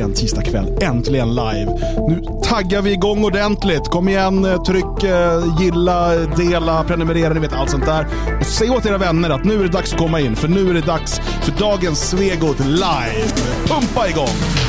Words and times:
äntligen 0.00 0.14
tisdag 0.14 0.42
kväll, 0.42 0.78
äntligen 0.80 1.34
live. 1.34 1.78
Nu 2.08 2.22
taggar 2.42 2.82
vi 2.82 2.92
igång 2.92 3.24
ordentligt. 3.24 3.88
Kom 3.88 4.08
igen, 4.08 4.44
eh, 4.44 4.62
tryck, 4.62 5.04
eh, 5.04 5.42
gilla, 5.60 6.16
dela, 6.16 6.84
prenumerera, 6.84 7.34
ni 7.34 7.40
vet 7.40 7.52
allt 7.52 7.70
sånt 7.70 7.86
där. 7.86 8.06
Och 8.40 8.46
säg 8.46 8.70
åt 8.70 8.86
era 8.86 8.98
vänner 8.98 9.30
att 9.30 9.44
nu 9.44 9.58
är 9.58 9.62
det 9.62 9.68
dags 9.68 9.92
att 9.92 9.98
komma 9.98 10.20
in, 10.20 10.36
för 10.36 10.48
nu 10.48 10.70
är 10.70 10.74
det 10.74 10.86
dags 10.86 11.20
för 11.42 11.52
dagens 11.58 12.10
Svegot 12.10 12.58
live. 12.58 13.28
Pumpa 13.68 14.08
igång! 14.08 14.65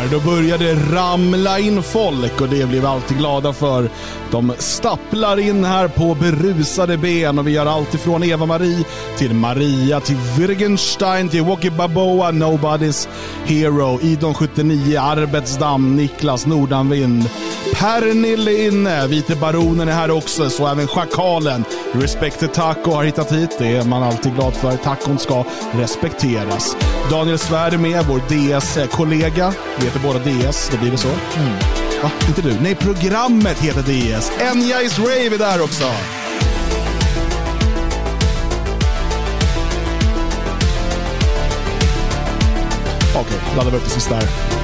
Här. 0.00 0.08
då 0.08 0.20
började 0.20 0.64
det 0.64 0.96
ramla 0.96 1.58
in 1.58 1.82
folk 1.82 2.40
och 2.40 2.48
det 2.48 2.68
blir 2.68 2.80
vi 2.80 2.86
alltid 2.86 3.18
glada 3.18 3.52
för. 3.52 3.90
De 4.30 4.52
stapplar 4.58 5.38
in 5.38 5.64
här 5.64 5.88
på 5.88 6.14
berusade 6.14 6.96
ben 6.96 7.38
och 7.38 7.46
vi 7.46 7.52
gör 7.52 7.66
allt 7.66 7.94
ifrån 7.94 8.22
Eva-Marie 8.22 8.84
till 9.18 9.34
Maria 9.34 10.00
till 10.00 10.16
Wittgenstein 10.38 11.28
till 11.28 11.42
Walkie 11.42 11.70
Baboa, 11.70 12.30
Nobody's 12.30 13.08
Hero, 13.44 14.00
Idon 14.02 14.34
79, 14.34 15.00
Arbetsdamm, 15.00 15.96
Niklas 15.96 16.46
Nordanvind. 16.46 17.24
Pernille 17.74 18.50
är 18.52 18.68
inne, 18.68 19.06
Vite 19.06 19.36
Baronen 19.36 19.88
är 19.88 19.92
här 19.92 20.10
också, 20.10 20.50
så 20.50 20.66
även 20.66 20.86
Schakalen. 20.86 21.64
Respected 21.92 22.52
Taco 22.52 22.90
har 22.90 23.04
hittat 23.04 23.32
hit, 23.32 23.56
det 23.58 23.76
är 23.76 23.84
man 23.84 24.02
alltid 24.02 24.34
glad 24.34 24.54
för. 24.54 24.76
Tacon 24.76 25.18
ska 25.18 25.44
respekteras. 25.72 26.76
Daniel 27.10 27.38
Svärd 27.38 27.74
är 27.74 27.78
med, 27.78 28.04
vår 28.08 28.18
DS-kollega. 28.18 29.52
Vi 29.78 29.84
heter 29.84 30.00
båda 30.00 30.18
DS, 30.18 30.70
då 30.72 30.78
blir 30.78 30.90
det 30.90 30.98
så. 30.98 31.08
Mm. 31.08 31.52
Va? 32.02 32.10
Inte 32.28 32.42
du? 32.42 32.60
Nej, 32.60 32.74
programmet 32.74 33.58
heter 33.58 33.82
DS. 33.82 34.32
Enya 34.40 34.82
is 34.82 34.98
Rave 34.98 35.34
är 35.34 35.38
där 35.38 35.62
också. 35.62 35.84
Okej, 43.14 43.20
okay, 43.20 43.56
laddar 43.56 43.70
vi 43.70 43.76
upp 43.76 43.84
det 43.84 43.90
sista 43.90 44.14
här. 44.14 44.59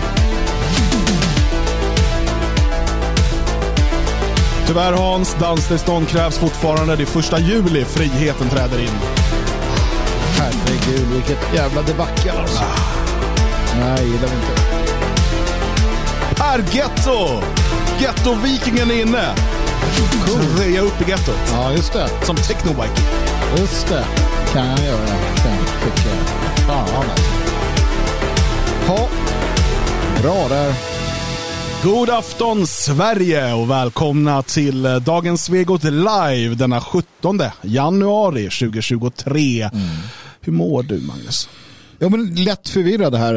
Tyvärr 4.67 4.92
Hans, 4.92 5.37
danstillstånd 5.41 6.09
krävs 6.09 6.38
fortfarande. 6.38 6.97
Det 6.97 7.03
är 7.03 7.06
första 7.06 7.38
juli 7.38 7.84
friheten 7.84 8.49
träder 8.49 8.78
in. 8.78 8.91
Herregud, 10.38 11.06
vilket 11.15 11.54
jävla 11.54 11.82
debacle 11.82 12.32
alltså. 12.32 12.62
Ah. 12.62 12.97
Nej, 13.81 14.05
gillar 14.05 14.28
vi 14.28 14.34
inte. 14.34 14.66
Per 16.34 16.76
Getto! 16.76 17.43
Getto-vikingen 17.99 18.91
är 18.91 19.00
inne. 19.00 19.34
Cool. 20.26 20.41
Reja 20.59 20.81
upp 20.81 21.00
i 21.06 21.10
gettot. 21.10 21.53
Ja, 21.53 21.72
just 21.72 21.93
det. 21.93 22.09
Som 22.22 22.37
technobike. 22.37 23.00
Just 23.59 23.88
det. 23.88 24.05
kan 24.53 24.66
jag 24.66 24.84
göra. 24.84 25.06
Sen 25.06 25.59
tycker 25.84 26.09
jag. 26.09 26.66
Fan 26.66 26.97
alltså. 26.97 27.25
Ja, 28.87 29.09
bra 30.22 30.49
där. 30.49 30.96
God 31.87 32.11
afton 32.11 32.67
Sverige 32.67 33.55
och 33.55 33.71
välkomna 33.71 34.43
till 34.43 34.83
dagens 34.83 35.45
Svegot 35.45 35.85
live 35.85 36.55
denna 36.55 36.81
17 36.81 37.41
januari 37.63 38.43
2023. 38.43 39.63
Mm. 39.63 39.87
Hur 40.41 40.53
mår 40.53 40.83
du 40.83 41.01
Magnus? 41.01 41.49
Ja, 41.99 42.09
men 42.09 42.35
lätt 42.35 42.69
förvirrad 42.69 43.15
här. 43.15 43.35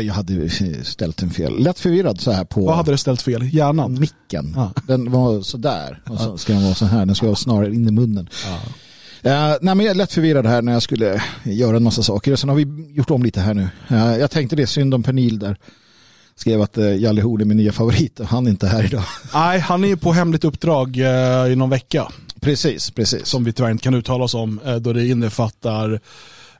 Jag 0.00 0.14
hade 0.14 0.50
ställt 0.84 1.22
en 1.22 1.30
fel. 1.30 1.62
Lätt 1.62 1.78
förvirrad 1.78 2.20
så 2.20 2.30
här 2.30 2.44
på... 2.44 2.66
Vad 2.66 2.76
hade 2.76 2.90
du 2.90 2.98
ställt 2.98 3.22
fel? 3.22 3.54
Hjärnan? 3.54 4.00
Micken. 4.00 4.52
Ja. 4.56 4.72
Den 4.86 5.10
var 5.10 5.40
sådär. 5.40 6.02
Och 6.08 6.18
så 6.20 6.38
ska 6.38 6.52
den 6.52 6.62
vara 6.62 6.74
så 6.74 6.86
här. 6.86 7.06
Den 7.06 7.14
ska 7.14 7.26
vara 7.26 7.36
snarare 7.36 7.74
in 7.74 7.88
i 7.88 7.92
munnen. 7.92 8.28
Ja. 8.44 8.54
Uh, 9.30 9.56
nej, 9.60 9.74
men 9.74 9.80
jag 9.80 9.90
är 9.90 9.94
lätt 9.94 10.12
förvirrad 10.12 10.46
här 10.46 10.62
när 10.62 10.72
jag 10.72 10.82
skulle 10.82 11.22
göra 11.42 11.76
en 11.76 11.82
massa 11.82 12.02
saker. 12.02 12.36
Sen 12.36 12.48
har 12.48 12.56
vi 12.56 12.94
gjort 12.94 13.10
om 13.10 13.22
lite 13.22 13.40
här 13.40 13.54
nu. 13.54 13.68
Uh, 13.90 14.18
jag 14.18 14.30
tänkte 14.30 14.56
det, 14.56 14.66
synd 14.66 14.94
om 14.94 15.02
Pernil 15.02 15.38
där 15.38 15.56
skrev 16.36 16.62
att 16.62 16.78
uh, 16.78 16.96
Jalle 16.96 17.22
Horn 17.22 17.40
är 17.40 17.44
min 17.44 17.56
nya 17.56 17.72
favorit 17.72 18.20
och 18.20 18.26
han 18.26 18.46
är 18.46 18.50
inte 18.50 18.66
här 18.66 18.84
idag. 18.84 19.04
Nej, 19.34 19.58
han 19.60 19.84
är 19.84 19.96
på 19.96 20.12
hemligt 20.12 20.44
uppdrag 20.44 20.96
uh, 20.96 21.52
i 21.52 21.56
någon 21.56 21.70
vecka. 21.70 22.08
Precis, 22.40 22.90
precis. 22.90 23.26
Som 23.26 23.44
vi 23.44 23.52
tyvärr 23.52 23.70
inte 23.70 23.84
kan 23.84 23.94
uttala 23.94 24.24
oss 24.24 24.34
om 24.34 24.60
uh, 24.66 24.76
då 24.76 24.92
det 24.92 25.06
innefattar 25.06 26.00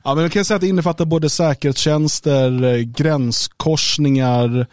Ja, 0.03 0.15
men 0.15 0.23
jag 0.23 0.31
kan 0.31 0.45
säga 0.45 0.55
att 0.55 0.61
det 0.61 0.67
innefattar 0.67 1.05
både 1.05 1.29
säkerhetstjänster, 1.29 2.79
gränskorsningar 2.79 4.67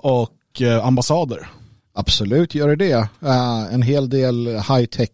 och 0.00 0.62
ambassader. 0.82 1.48
Absolut 1.94 2.54
gör 2.54 2.76
det 2.76 2.76
det. 2.76 3.08
en 3.72 3.82
hel 3.82 4.08
del 4.08 4.46
high-tech 4.46 5.08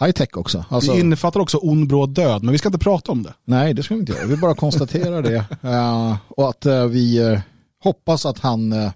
high 0.00 0.12
tech 0.12 0.28
också. 0.36 0.64
Alltså, 0.68 0.92
det 0.92 1.00
innefattar 1.00 1.40
också 1.40 1.58
ond 1.58 1.88
bråd 1.88 2.10
död, 2.10 2.42
men 2.42 2.52
vi 2.52 2.58
ska 2.58 2.68
inte 2.68 2.78
prata 2.78 3.12
om 3.12 3.22
det. 3.22 3.34
Nej, 3.44 3.74
det 3.74 3.82
ska 3.82 3.94
vi 3.94 4.00
inte 4.00 4.12
göra. 4.12 4.26
Vi 4.26 4.36
bara 4.36 4.54
konstaterar 4.54 5.22
det. 5.22 5.44
Uh, 5.64 6.16
och 6.28 6.48
att 6.48 6.66
uh, 6.66 6.84
vi 6.84 7.20
uh, 7.20 7.38
hoppas 7.80 8.26
att 8.26 8.38
han 8.38 8.72
uh, 8.72 8.90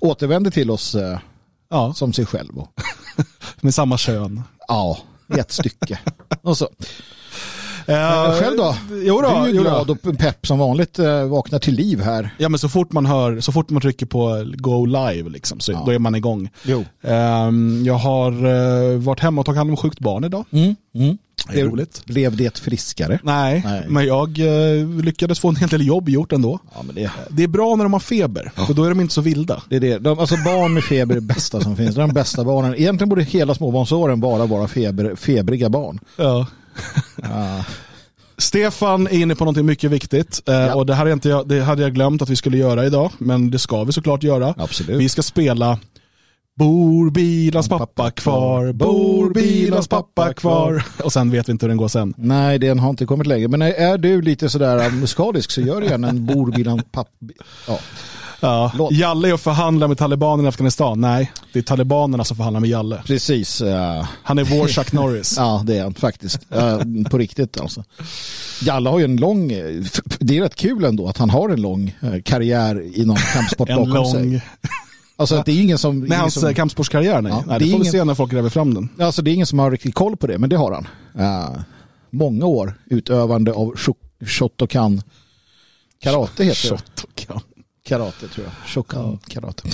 återvänder 0.00 0.50
till 0.50 0.70
oss 0.70 0.96
ja. 1.70 1.94
som 1.94 2.12
sig 2.12 2.26
själv. 2.26 2.52
Med 3.60 3.74
samma 3.74 3.98
kön. 3.98 4.42
Ja, 4.68 4.98
i 5.36 5.38
ett 5.38 5.52
stycke. 5.52 5.98
och 6.42 6.58
så. 6.58 6.68
Uh, 7.88 8.40
själv 8.40 8.56
då? 8.56 8.76
Jo 8.90 9.20
då, 9.20 9.28
du 9.28 9.34
är 9.34 9.46
ju 9.46 9.60
glad 9.60 9.90
och 9.90 10.18
pepp 10.18 10.46
som 10.46 10.58
vanligt 10.58 10.98
uh, 10.98 11.24
vaknar 11.24 11.58
till 11.58 11.74
liv 11.74 12.00
här. 12.00 12.34
Ja 12.38 12.48
men 12.48 12.58
så 12.58 12.68
fort 12.68 12.92
man 12.92 13.06
hör, 13.06 13.40
så 13.40 13.52
fort 13.52 13.70
man 13.70 13.82
trycker 13.82 14.06
på 14.06 14.44
go 14.56 14.86
live 14.86 15.30
liksom, 15.30 15.60
så 15.60 15.72
ja. 15.72 15.82
då 15.86 15.92
är 15.92 15.98
man 15.98 16.14
igång. 16.14 16.50
Jo. 16.62 16.84
Um, 17.02 17.84
jag 17.86 17.94
har 17.94 18.46
uh, 18.46 18.98
varit 18.98 19.20
hemma 19.20 19.40
och 19.40 19.46
tagit 19.46 19.58
hand 19.58 19.70
om 19.70 19.76
sjukt 19.76 19.98
barn 19.98 20.24
idag. 20.24 20.44
Mm. 20.50 20.76
Mm. 20.94 21.18
Det 21.52 21.60
är 21.60 21.64
roligt. 21.64 22.04
Blev 22.04 22.36
det 22.36 22.58
friskare? 22.58 23.18
Nej, 23.22 23.62
Nej. 23.64 23.84
men 23.88 24.06
jag 24.06 24.38
uh, 24.38 25.02
lyckades 25.02 25.40
få 25.40 25.48
en 25.48 25.56
hel 25.56 25.68
del 25.68 25.86
jobb 25.86 26.08
gjort 26.08 26.32
ändå. 26.32 26.58
Ja, 26.74 26.82
men 26.82 26.94
det... 26.94 27.10
det 27.28 27.42
är 27.42 27.48
bra 27.48 27.76
när 27.76 27.84
de 27.84 27.92
har 27.92 28.00
feber, 28.00 28.52
ja. 28.56 28.66
för 28.66 28.74
då 28.74 28.84
är 28.84 28.88
de 28.88 29.00
inte 29.00 29.14
så 29.14 29.20
vilda. 29.20 29.62
Det 29.68 29.76
är 29.76 29.80
det. 29.80 29.98
De, 29.98 30.18
alltså 30.18 30.36
barn 30.36 30.74
med 30.74 30.84
feber 30.84 31.16
är 31.16 31.20
det 31.20 31.26
bästa 31.26 31.60
som 31.60 31.76
finns. 31.76 31.94
Det 31.94 32.00
är 32.00 32.06
de 32.06 32.14
bästa 32.14 32.44
barnen. 32.44 32.74
Egentligen 32.74 33.08
borde 33.08 33.22
hela 33.22 33.54
småbarnsåren 33.54 34.20
bara 34.20 34.46
vara 34.46 34.68
feber, 34.68 35.16
febriga 35.16 35.68
barn. 35.68 36.00
Ja. 36.16 36.46
Stefan 38.38 39.06
är 39.06 39.12
inne 39.12 39.34
på 39.34 39.44
något 39.44 39.64
mycket 39.64 39.90
viktigt 39.90 40.42
eh, 40.48 40.54
ja. 40.54 40.74
och 40.74 40.86
det, 40.86 40.94
här 40.94 41.06
är 41.06 41.12
inte, 41.12 41.42
det 41.46 41.60
hade 41.60 41.82
jag 41.82 41.94
glömt 41.94 42.22
att 42.22 42.28
vi 42.28 42.36
skulle 42.36 42.56
göra 42.56 42.86
idag, 42.86 43.10
men 43.18 43.50
det 43.50 43.58
ska 43.58 43.84
vi 43.84 43.92
såklart 43.92 44.22
göra. 44.22 44.54
Absolut. 44.58 45.00
Vi 45.00 45.08
ska 45.08 45.22
spela 45.22 45.78
Bor 46.58 47.10
bilans 47.10 47.68
pappa 47.68 48.10
kvar, 48.10 48.72
bor 48.72 49.34
bilans 49.34 49.88
pappa 49.88 50.34
kvar. 50.34 50.84
Och 51.04 51.12
sen 51.12 51.30
vet 51.30 51.48
vi 51.48 51.52
inte 51.52 51.66
hur 51.66 51.68
den 51.68 51.76
går 51.76 51.88
sen. 51.88 52.14
Nej, 52.16 52.58
den 52.58 52.78
har 52.78 52.90
inte 52.90 53.06
kommit 53.06 53.26
längre. 53.26 53.48
Men 53.48 53.62
är 53.62 53.98
du 53.98 54.22
lite 54.22 54.48
sådär 54.48 54.90
musikalisk 54.90 55.50
så 55.50 55.60
gör 55.60 55.82
gärna 55.82 56.08
en 56.08 56.26
bor 56.26 56.52
bilans 56.52 56.82
pappa. 56.92 57.10
Ja. 57.68 57.78
Ja. 58.40 58.72
Jalle 58.90 59.28
är 59.28 59.34
och 59.34 59.40
förhandlar 59.40 59.88
med 59.88 59.98
talibanerna 59.98 60.46
i 60.46 60.48
Afghanistan. 60.48 61.00
Nej, 61.00 61.32
det 61.52 61.58
är 61.58 61.62
talibanerna 61.62 62.24
som 62.24 62.36
förhandlar 62.36 62.60
med 62.60 62.70
Jalle. 62.70 63.02
Precis. 63.06 63.62
Uh... 63.62 64.06
Han 64.22 64.38
är 64.38 64.44
vår 64.44 64.68
Chuck 64.68 64.92
Norris. 64.92 65.34
ja, 65.38 65.62
det 65.66 65.78
är 65.78 65.82
han 65.82 65.94
faktiskt. 65.94 66.38
Uh, 66.54 67.08
på 67.10 67.18
riktigt 67.18 67.60
alltså. 67.60 67.84
Jalle 68.62 68.90
har 68.90 68.98
ju 68.98 69.04
en 69.04 69.16
lång, 69.16 69.48
det 70.18 70.36
är 70.36 70.40
rätt 70.40 70.54
kul 70.54 70.84
ändå 70.84 71.08
att 71.08 71.18
han 71.18 71.30
har 71.30 71.48
en 71.48 71.60
lång 71.60 71.96
karriär 72.24 72.98
inom 72.98 73.16
kampsport 73.16 73.68
bakom 73.76 73.88
lång... 73.88 74.40
Alltså 75.16 75.42
det 75.46 75.52
är 75.52 75.62
ingen 75.62 75.78
som... 75.78 76.00
Med 76.00 76.18
hans 76.18 76.34
som... 76.34 76.54
kampsportskarriär, 76.54 77.22
nej. 77.22 77.32
Ja, 77.32 77.44
nej 77.46 77.58
det, 77.58 77.64
det 77.64 77.70
får 77.70 77.80
ingen... 77.80 77.82
vi 77.82 77.98
se 77.98 78.04
när 78.04 78.14
folk 78.14 78.32
gräver 78.32 78.48
fram 78.48 78.74
den. 78.74 78.88
Alltså 78.98 79.22
det 79.22 79.30
är 79.30 79.32
ingen 79.32 79.46
som 79.46 79.58
har 79.58 79.70
riktigt 79.70 79.94
koll 79.94 80.16
på 80.16 80.26
det, 80.26 80.38
men 80.38 80.50
det 80.50 80.56
har 80.56 80.72
han. 80.72 80.86
Uh, 81.24 81.60
många 82.10 82.46
år 82.46 82.74
utövande 82.86 83.52
av 83.52 83.74
Shotokan. 84.26 85.02
Karate 86.02 86.44
heter 86.44 86.70
det. 86.70 86.76
Shotokan. 86.78 87.40
karate 87.82 88.28
tror 88.28 88.46
jag. 88.46 88.68
Shokan 88.68 89.18
karate. 89.28 89.68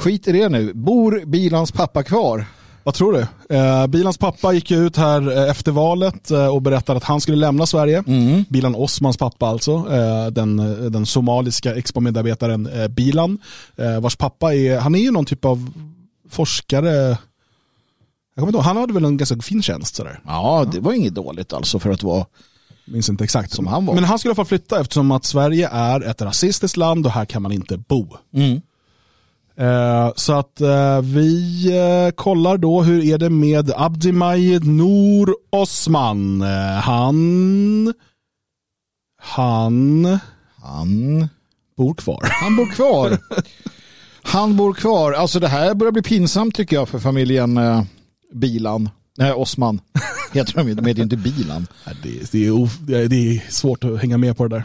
Skit 0.00 0.28
i 0.28 0.32
det 0.32 0.48
nu. 0.48 0.72
Bor 0.74 1.22
Bilans 1.26 1.72
pappa 1.72 2.02
kvar? 2.02 2.46
Vad 2.84 2.94
tror 2.94 3.12
du? 3.12 3.56
Eh, 3.56 3.86
Bilans 3.86 4.18
pappa 4.18 4.52
gick 4.52 4.70
ut 4.70 4.96
här 4.96 5.36
eh, 5.38 5.50
efter 5.50 5.72
valet 5.72 6.30
eh, 6.30 6.46
och 6.46 6.62
berättade 6.62 6.96
att 6.96 7.04
han 7.04 7.20
skulle 7.20 7.36
lämna 7.36 7.66
Sverige. 7.66 8.04
Mm. 8.06 8.44
Bilan 8.48 8.74
Osmans 8.74 9.16
pappa 9.16 9.46
alltså, 9.46 9.72
eh, 9.72 10.26
den, 10.26 10.56
den 10.92 11.06
somaliska 11.06 11.74
Expo-medarbetaren 11.74 12.88
Bilan, 12.94 13.38
vars 14.00 14.16
pappa 14.16 14.54
är, 14.54 14.78
han 14.78 14.94
är 14.94 14.98
ju 14.98 15.10
någon 15.10 15.24
typ 15.24 15.44
av 15.44 15.72
forskare, 16.30 16.90
jag 16.90 17.18
kommer 18.34 18.48
inte 18.48 18.56
ihåg, 18.56 18.64
han 18.64 18.76
hade 18.76 18.92
väl 18.92 19.04
en 19.04 19.16
ganska 19.16 19.40
fin 19.40 19.62
tjänst 19.62 19.94
sådär. 19.94 20.20
Ja, 20.26 20.66
det 20.72 20.80
var 20.80 20.92
inget 20.92 21.14
dåligt 21.14 21.52
alltså 21.52 21.78
för 21.78 21.90
att 21.90 22.02
vara 22.02 22.26
Minns 22.84 23.08
inte 23.08 23.24
exakt. 23.24 23.52
Som 23.52 23.66
han 23.66 23.86
var. 23.86 23.94
Men 23.94 24.04
han 24.04 24.18
skulle 24.18 24.30
i 24.30 24.32
alla 24.32 24.36
fall 24.36 24.44
flytta 24.44 24.80
eftersom 24.80 25.10
att 25.10 25.24
Sverige 25.24 25.68
är 25.72 26.00
ett 26.00 26.22
rasistiskt 26.22 26.76
land 26.76 27.06
och 27.06 27.12
här 27.12 27.24
kan 27.24 27.42
man 27.42 27.52
inte 27.52 27.76
bo. 27.76 28.16
Eh, 28.36 28.58
så 30.16 30.32
att 30.32 30.60
eh, 30.60 31.00
vi 31.02 31.66
eh, 31.78 32.10
kollar 32.14 32.56
då 32.56 32.82
hur 32.82 33.04
är 33.04 33.18
det 33.18 33.30
med 33.30 33.72
Abdimajid 33.76 34.66
Noor 34.66 35.36
Osman. 35.50 36.42
Eh, 36.42 36.48
han, 36.80 37.92
han 39.20 40.18
han. 40.62 41.28
bor 41.76 41.94
kvar. 41.94 42.28
Han 42.42 42.56
bor 42.56 42.66
kvar. 42.66 43.18
Han 44.22 44.56
bor 44.56 44.72
kvar. 44.74 45.12
Alltså 45.12 45.40
det 45.40 45.48
här 45.48 45.74
börjar 45.74 45.92
bli 45.92 46.02
pinsamt 46.02 46.54
tycker 46.54 46.76
jag 46.76 46.88
för 46.88 46.98
familjen 46.98 47.56
eh, 47.56 47.82
Bilan. 48.32 48.90
Nej, 49.18 49.32
Osman. 49.32 49.80
Heter 50.32 50.54
de 50.54 50.68
ju, 50.68 50.74
de 50.74 50.86
heter 50.86 50.98
ju 50.98 51.02
inte 51.02 51.16
Bilan. 51.16 51.66
Det, 52.02 52.08
är, 52.08 52.32
det 52.86 52.94
är- 53.02 53.08
det 53.08 53.16
är 53.36 53.50
svårt 53.50 53.84
att 53.84 54.00
hänga 54.00 54.18
med 54.18 54.36
på 54.36 54.48
det 54.48 54.56
där. 54.56 54.64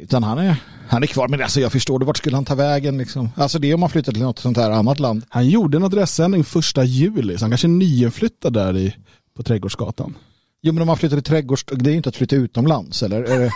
Utan 0.00 0.22
han 0.22 0.38
är, 0.38 0.56
han 0.88 1.02
är 1.02 1.06
kvar. 1.06 1.28
Men 1.28 1.42
alltså 1.42 1.60
jag 1.60 1.72
förstår 1.72 1.98
det, 1.98 2.04
vart 2.04 2.16
skulle 2.16 2.36
han 2.36 2.44
ta 2.44 2.54
vägen 2.54 2.98
liksom? 2.98 3.30
Alltså 3.36 3.58
det 3.58 3.70
är 3.70 3.74
om 3.74 3.80
man 3.80 3.90
flyttar 3.90 4.12
till 4.12 4.22
något 4.22 4.38
sånt 4.38 4.56
här 4.56 4.70
annat 4.70 5.00
land. 5.00 5.24
Han 5.28 5.48
gjorde 5.48 5.76
en 5.76 5.84
adressändring 5.84 6.44
första 6.44 6.84
juli, 6.84 7.38
så 7.38 7.44
han 7.44 7.50
kanske 7.50 7.66
är 7.66 7.68
nyinflyttad 7.68 8.52
där 8.52 8.76
i, 8.76 8.94
på 9.36 9.42
Trädgårdsgatan. 9.42 10.14
Jo 10.62 10.72
men 10.72 10.82
om 10.82 10.86
man 10.86 10.96
flyttar 10.96 11.16
till 11.16 11.24
trädgårds, 11.24 11.64
det 11.64 11.90
är 11.90 11.90
ju 11.90 11.96
inte 11.96 12.08
att 12.08 12.16
flytta 12.16 12.36
utomlands 12.36 13.02
eller? 13.02 13.24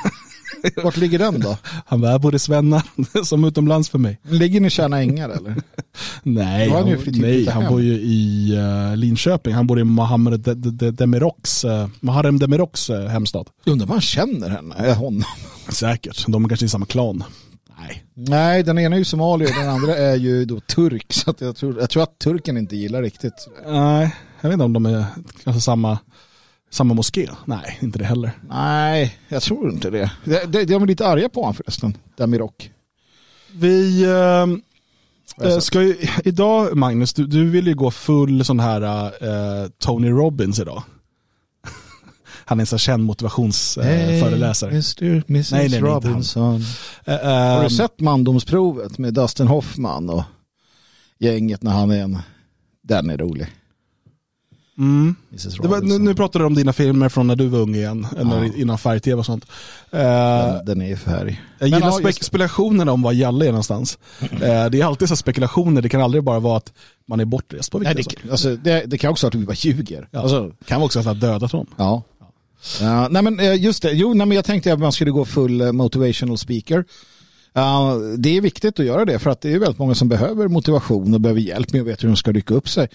Vart 0.85 0.97
ligger 0.97 1.19
den 1.19 1.41
då? 1.41 1.57
Han 1.87 2.01
var 2.01 2.19
både 2.19 2.39
svennar 2.39 2.83
som 3.25 3.45
utomlands 3.45 3.89
för 3.89 3.99
mig. 3.99 4.21
Ligger 4.23 4.61
ni 4.61 4.67
i 4.67 4.71
Tjärna 4.71 5.01
Ängar 5.01 5.29
eller? 5.29 5.57
Nej, 6.23 6.71
han, 6.71 6.89
han 6.89 6.99
nej, 7.07 7.47
han 7.47 7.65
bor 7.65 7.83
ju 7.83 7.93
i 7.93 8.53
uh, 8.57 8.97
Linköping. 8.97 9.55
Han 9.55 9.67
bor 9.67 9.81
i 9.81 9.85
Mohammed 9.85 10.41
De- 10.41 10.55
De- 10.55 10.71
De- 10.71 10.91
Demiroks, 10.91 11.65
uh, 11.65 12.33
Demiroks 12.39 12.91
uh, 12.91 13.07
hemstad. 13.07 13.49
Undrar 13.67 13.87
om 13.87 13.91
han 13.91 14.01
känner 14.01 14.49
henne, 14.51 14.75
eh, 14.89 14.97
honom? 14.97 15.25
Säkert, 15.69 16.25
de 16.27 16.45
är 16.45 16.49
kanske 16.49 16.67
i 16.67 16.69
samma 16.69 16.87
klan. 16.87 17.25
Nej. 17.81 18.05
Nej, 18.15 18.63
den 18.63 18.79
ena 18.79 18.97
är 18.97 18.99
ju 18.99 19.05
somalier 19.05 19.55
den 19.61 19.69
andra 19.69 19.97
är 19.97 20.17
ju 20.17 20.45
då 20.45 20.61
turk. 20.61 21.13
Så 21.13 21.35
jag, 21.39 21.57
tror, 21.57 21.81
jag 21.81 21.91
tror 21.91 22.03
att 22.03 22.19
turken 22.19 22.57
inte 22.57 22.77
gillar 22.77 23.03
riktigt. 23.03 23.49
Nej, 23.67 24.15
jag 24.41 24.49
vet 24.49 24.55
inte 24.55 24.65
om 24.65 24.73
de 24.73 24.87
är 24.87 25.05
kanske 25.45 25.61
samma, 25.61 25.99
samma 26.71 26.95
moské. 26.95 27.29
Nej, 27.45 27.79
inte 27.81 27.99
det 27.99 28.05
heller. 28.05 28.33
Nej, 28.49 29.19
jag 29.29 29.43
tror 29.43 29.71
inte 29.71 29.91
det. 29.91 30.11
De, 30.25 30.45
de, 30.47 30.65
de 30.65 30.83
är 30.83 30.87
lite 30.87 31.07
arga 31.07 31.29
på 31.29 31.41
honom 31.41 31.55
förresten, 31.55 31.97
Demirok. 32.17 32.71
Vi 33.53 34.05
ehm, 34.05 34.63
eh, 35.43 35.59
ska 35.59 35.83
ju, 35.83 35.97
idag 36.25 36.77
Magnus, 36.77 37.15
du, 37.15 37.27
du 37.27 37.51
vill 37.51 37.67
ju 37.67 37.75
gå 37.75 37.91
full 37.91 38.45
sån 38.45 38.61
här 38.61 38.83
eh, 39.05 39.69
Tony 39.79 40.11
Robbins 40.11 40.61
idag. 40.61 40.83
Han 42.45 42.59
är 42.59 42.63
en 42.63 42.67
sån 42.67 42.79
känd 42.79 43.05
motivationsföreläsare. 43.05 44.71
Mr. 44.71 45.25
Mrs. 45.29 45.53
Nej, 45.53 45.69
nej. 45.69 45.81
Robinson. 45.81 46.65
Eh, 47.05 47.15
Har 47.15 47.57
ehm, 47.57 47.65
du 47.65 47.71
sett 47.71 48.01
mandomsprovet 48.01 48.99
med 48.99 49.15
Dustin 49.15 49.47
Hoffman 49.47 50.11
och 50.11 50.23
gänget 51.19 51.63
när 51.63 51.73
han 51.73 51.91
är 51.91 52.03
en... 52.03 52.19
Den 52.83 53.11
är 53.11 53.19
rolig. 53.19 53.47
Mm. 54.79 55.15
Mrs. 55.31 55.55
Det 55.63 55.69
var, 55.69 55.81
nu, 55.81 55.99
nu 55.99 56.15
pratar 56.15 56.41
du 56.41 56.47
om 56.47 56.55
dina 56.55 56.73
filmer 56.73 57.09
från 57.09 57.27
när 57.27 57.37
du 57.37 57.47
var 57.47 57.59
ung 57.59 57.75
igen, 57.75 58.07
eller 58.19 58.45
Ja. 58.45 58.51
innan 58.57 58.79
färg-tv 58.79 59.15
och 59.19 59.27
sånt. 59.27 59.45
Eh, 59.91 60.01
den, 60.01 60.65
den 60.65 60.83
är 60.83 60.93
i 60.93 60.97
färg. 60.97 61.43
jag 61.59 61.69
gillar 61.69 61.81
ja, 61.81 62.01
just- 62.01 62.25
spekulationerna 62.25 62.93
om 62.93 63.03
var 63.03 63.13
Jalle 63.13 63.45
är 63.47 63.51
någonstans. 63.51 63.99
Eh, 64.21 64.39
det 64.39 64.81
är 64.81 64.85
alltid 64.85 65.09
så 65.09 65.17
spekulationer, 65.17 65.83
det 65.83 65.89
kan 65.89 66.01
aldrig 66.03 66.25
bara 66.25 66.39
vara 66.41 66.57
att 66.57 66.73
man 67.07 67.21
är 67.21 67.25
bortrest 67.25 67.73
på 67.73 67.79
Nej, 67.79 67.95
viktiga 67.95 68.19
det, 68.23 68.23
saker. 68.23 68.31
alltså, 68.31 68.57
det, 68.57 68.83
det 68.87 68.99
kan 68.99 69.11
också 69.11 69.27
vara 69.27 69.29
att 69.37 69.41
vi 69.43 69.47
bara 69.47 69.55
ljuger. 69.57 70.09
Ja. 70.11 70.21
Alltså, 70.21 70.53
Det 70.59 70.65
kan 70.65 70.81
vara 70.81 70.87
också 70.87 70.99
att 70.99 71.05
han 71.05 71.15
har 71.21 71.21
dödat 71.29 71.53
honom. 71.53 71.67
Ja. 71.77 72.03
Ja, 72.81 73.09
nej 73.09 73.23
men 73.23 73.41
eh, 73.41 73.55
just 73.55 73.83
det, 73.83 73.91
jo 73.93 74.15
nej, 74.15 74.27
men 74.27 74.35
jag 74.37 74.45
tänkte 74.45 74.73
att 74.73 74.79
man 74.79 74.93
skulle 74.93 75.11
gå 75.11 75.25
full 75.25 75.73
motivational 75.73 76.39
speaker. 76.39 76.85
Det 78.19 78.37
är 78.37 78.41
viktigt 78.41 78.81
att 78.81 78.87
göra 78.87 79.05
det 79.05 79.19
för 79.19 79.31
att 79.31 79.41
det 79.41 79.53
är 79.53 79.59
väldigt 79.59 79.79
många 79.79 79.95
som 79.95 80.09
behöver 80.09 80.49
motivation 80.49 81.15
och 81.15 81.21
behöver 81.21 81.41
hjälp 81.41 81.73
med 81.73 81.81
att 81.81 81.87
veta 81.89 82.01
hur 82.03 82.09
de 82.09 82.17
ska 82.17 82.33
rycka 82.33 82.55
upp 82.55 82.69
sig. 82.69 82.89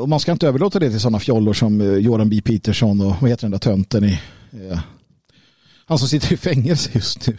Och 0.00 0.08
man 0.08 0.20
ska 0.20 0.32
inte 0.32 0.48
överlåta 0.48 0.78
det 0.78 0.90
till 0.90 1.00
sådana 1.00 1.18
fjollor 1.20 1.52
som 1.52 1.80
eh, 1.80 1.86
Jordan 1.94 2.28
B. 2.30 2.40
Peterson 2.44 3.00
och 3.00 3.16
vad 3.20 3.30
heter 3.30 3.42
den 3.42 3.50
där 3.50 3.58
tönten 3.58 4.04
i... 4.04 4.20
eh, 4.52 4.78
han 5.86 5.98
som 5.98 6.08
sitter 6.08 6.32
i 6.32 6.36
fängelse 6.36 6.90
just 6.94 7.26
nu. 7.26 7.36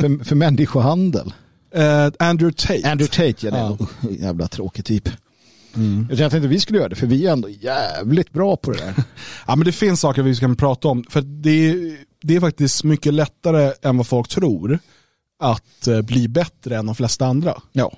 för, 0.00 0.24
för 0.24 0.34
människohandel. 0.36 1.32
Eh, 1.74 2.08
Andrew 2.18 2.52
Tate. 2.56 2.90
Andrew 2.90 3.06
Tate, 3.16 3.46
ja, 3.46 3.50
det 3.50 3.58
är 3.58 3.76
Ja. 3.78 4.08
en 4.08 4.14
jävla 4.14 4.48
tråkig 4.48 4.84
typ. 4.84 5.08
Mm. 5.76 6.06
Jag 6.10 6.18
tänkte 6.18 6.36
att 6.36 6.44
vi 6.44 6.60
skulle 6.60 6.78
göra 6.78 6.88
det 6.88 6.96
för 6.96 7.06
vi 7.06 7.26
är 7.26 7.32
ändå 7.32 7.48
jävligt 7.48 8.32
bra 8.32 8.56
på 8.56 8.70
det 8.70 8.78
där. 8.78 8.94
Ja, 9.46 9.56
men 9.56 9.64
det 9.64 9.72
finns 9.72 10.00
saker 10.00 10.22
vi 10.22 10.34
ska 10.34 10.54
prata 10.54 10.88
om. 10.88 11.04
För 11.10 11.20
det 11.20 11.50
är, 11.70 11.96
det 12.22 12.36
är 12.36 12.40
faktiskt 12.40 12.84
mycket 12.84 13.14
lättare 13.14 13.72
än 13.82 13.96
vad 13.96 14.06
folk 14.06 14.28
tror 14.28 14.78
att 15.42 15.86
eh, 15.86 16.02
bli 16.02 16.28
bättre 16.28 16.76
än 16.76 16.86
de 16.86 16.94
flesta 16.94 17.26
andra. 17.26 17.54
Ja. 17.72 17.92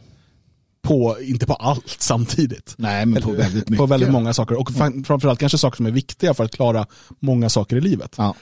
På, 0.82 1.16
inte 1.20 1.46
på 1.46 1.54
allt 1.54 1.96
samtidigt. 1.98 2.74
Nej, 2.76 3.06
men 3.06 3.22
på 3.22 3.30
Eller, 3.30 3.38
väldigt 3.38 3.68
mycket. 3.68 3.78
På 3.78 3.86
väldigt 3.86 4.10
många 4.10 4.34
saker. 4.34 4.60
Och 4.60 4.70
fa- 4.70 5.04
framförallt 5.04 5.40
kanske 5.40 5.58
saker 5.58 5.76
som 5.76 5.86
är 5.86 5.90
viktiga 5.90 6.34
för 6.34 6.44
att 6.44 6.50
klara 6.56 6.86
många 7.20 7.48
saker 7.48 7.76
i 7.76 7.80
livet. 7.80 8.14
Ja. 8.18 8.34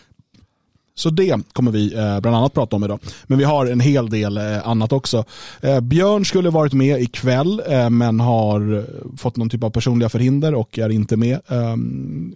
Så 0.95 1.11
det 1.11 1.53
kommer 1.53 1.71
vi 1.71 1.95
eh, 1.95 2.21
bland 2.21 2.37
annat 2.37 2.55
prata 2.55 2.77
om 2.77 2.85
idag. 2.85 3.01
Men 3.25 3.39
vi 3.39 3.45
har 3.45 3.67
en 3.67 3.81
hel 3.81 4.11
del 4.11 4.37
eh, 4.37 4.69
annat 4.69 4.93
också. 4.93 5.25
Björn 5.83 6.25
skulle 6.25 6.51
varit 6.51 6.73
med 6.73 7.01
ikväll 7.01 7.63
men 7.91 8.21
har 8.21 8.87
fått 9.17 9.37
någon 9.37 9.51
typ 9.51 9.65
av 9.65 9.71
personliga 9.71 10.09
förhinder 10.09 10.55
och 10.55 10.79
är 10.79 10.89
inte 10.89 11.17
med 11.17 11.41
eh, 11.49 11.77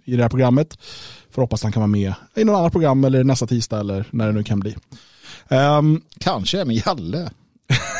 i 0.05 0.15
det 0.15 0.21
här 0.21 0.29
programmet. 0.29 0.77
Får 1.35 1.41
hoppas 1.41 1.63
han 1.63 1.71
kan 1.71 1.81
vara 1.81 1.87
med 1.87 2.13
i 2.35 2.43
något 2.43 2.57
annat 2.57 2.71
program 2.71 3.03
eller 3.03 3.23
nästa 3.23 3.47
tisdag 3.47 3.79
eller 3.79 4.05
när 4.11 4.27
det 4.27 4.33
nu 4.33 4.43
kan 4.43 4.59
bli. 4.59 4.75
Um, 5.47 6.01
Kanske 6.19 6.65
med 6.65 6.75
Jalle. 6.85 7.29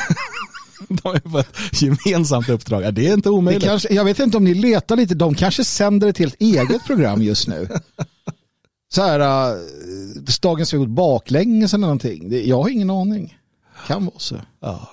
de 0.90 1.16
är 1.16 1.20
på 1.20 1.40
ett 1.40 1.82
gemensamt 1.82 2.50
uppdrag. 2.50 2.94
Det 2.94 3.08
är 3.08 3.14
inte 3.14 3.30
omöjligt. 3.30 3.64
kanske, 3.64 3.94
jag 3.94 4.06
vet 4.06 4.20
inte 4.20 4.38
om 4.38 4.44
ni 4.44 4.54
letar 4.54 4.96
lite. 4.96 5.16
De 5.16 5.36
kanske 5.36 5.64
sänder 5.64 6.08
ett 6.08 6.18
helt 6.18 6.42
eget 6.42 6.86
program 6.86 7.22
just 7.22 7.48
nu. 7.48 7.68
Så 8.94 9.02
här, 9.02 9.20
uh, 9.20 9.60
Dagens 10.42 10.74
Vecko 10.74 10.86
baklänges 10.86 11.74
eller 11.74 11.82
någonting. 11.82 12.48
Jag 12.48 12.62
har 12.62 12.70
ingen 12.70 12.90
aning. 12.90 13.38
Kan 13.88 14.06
vara 14.06 14.20
så. 14.20 14.36
Ja. 14.60 14.90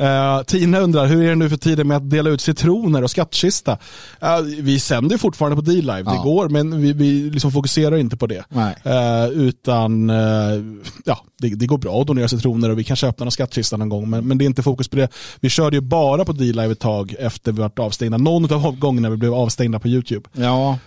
Eh, 0.00 0.42
Tina 0.42 0.78
undrar, 0.80 1.06
hur 1.06 1.22
är 1.24 1.28
det 1.28 1.34
nu 1.34 1.48
för 1.48 1.56
tiden 1.56 1.88
med 1.88 1.96
att 1.96 2.10
dela 2.10 2.30
ut 2.30 2.40
citroner 2.40 3.02
och 3.04 3.10
skattkista? 3.10 3.78
Eh, 4.20 4.40
vi 4.60 4.80
sänder 4.80 5.18
fortfarande 5.18 5.56
på 5.56 5.62
D-Live, 5.62 6.02
det 6.02 6.14
Ja. 6.14 6.22
går, 6.22 6.48
men 6.48 6.80
vi, 6.82 6.92
vi 6.92 7.30
liksom 7.30 7.52
fokuserar 7.52 7.96
inte 7.96 8.16
på 8.16 8.26
det. 8.26 8.44
Eh, 8.84 9.28
utan, 9.32 10.08
ja, 11.04 11.24
det, 11.38 11.48
det 11.48 11.66
går 11.66 11.78
bra 11.78 12.00
att 12.00 12.06
donera 12.06 12.28
citroner 12.28 12.70
och 12.70 12.78
vi 12.78 12.84
kanske 12.84 13.06
öppnar 13.06 13.26
en 13.26 13.30
skattkista 13.30 13.76
någon 13.76 13.88
gång, 13.88 14.10
men, 14.10 14.26
men 14.28 14.38
det 14.38 14.44
är 14.44 14.46
inte 14.46 14.62
fokus 14.62 14.88
på 14.88 14.96
det. 14.96 15.08
Vi 15.40 15.48
körde 15.48 15.76
ju 15.76 15.80
bara 15.80 16.24
på 16.24 16.32
D-Live 16.32 16.72
ett 16.72 16.78
tag 16.80 17.14
efter 17.18 17.52
vi 17.52 17.60
varit 17.60 17.78
avstängda. 17.78 18.18
Någon 18.18 18.52
av 18.52 18.78
gångerna 18.78 19.10
vi 19.10 19.16
blev 19.16 19.34
avstängda 19.34 19.78
på 19.78 19.88
YouTube. 19.88 20.28
Ja, 20.32 20.78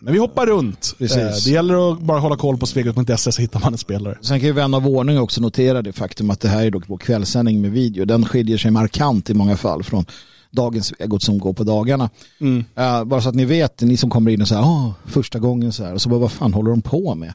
men 0.00 0.12
vi 0.12 0.18
hoppar 0.18 0.46
runt. 0.46 0.94
Precis. 0.98 1.44
Det 1.44 1.50
gäller 1.50 1.92
att 1.92 2.00
bara 2.00 2.18
hålla 2.18 2.36
koll 2.36 2.56
på 2.58 2.66
svegot.se 2.66 3.32
så 3.32 3.40
hittar 3.40 3.60
man 3.60 3.72
en 3.72 3.78
spelare. 3.78 4.18
sen 4.20 4.38
kan 4.40 4.46
ju 4.46 4.52
vän 4.52 4.74
av 4.74 4.86
ordning 4.88 5.18
också 5.20 5.40
notera 5.40 5.82
det 5.82 5.92
faktum 5.92 6.30
att 6.30 6.40
det 6.40 6.48
här 6.48 6.66
är 6.66 6.70
dock 6.70 6.86
på 6.86 6.96
kvällssändning 6.98 7.60
med 7.60 7.70
video. 7.70 8.04
Den 8.04 8.24
skiljer 8.28 8.58
sig 8.58 8.70
markant 8.70 9.30
i 9.30 9.34
många 9.34 9.56
fall 9.56 9.82
från 9.82 10.04
dagens 10.50 10.92
Vegot 10.98 11.22
som 11.22 11.38
går 11.38 11.52
på 11.52 11.64
dagarna. 11.64 12.10
Mm. 12.40 12.64
Uh, 12.78 13.04
bara 13.04 13.20
så 13.20 13.28
att 13.28 13.34
ni 13.34 13.44
vet, 13.44 13.80
ni 13.80 13.96
som 13.96 14.10
kommer 14.10 14.30
in 14.30 14.42
och 14.42 14.48
säger 14.48 14.62
åh, 14.62 14.90
första 15.06 15.38
gången 15.38 15.72
så 15.72 15.84
här. 15.84 15.94
Och 15.94 16.02
så 16.02 16.08
bara, 16.08 16.20
vad 16.20 16.32
fan 16.32 16.54
håller 16.54 16.70
de 16.70 16.82
på 16.82 17.14
med? 17.14 17.34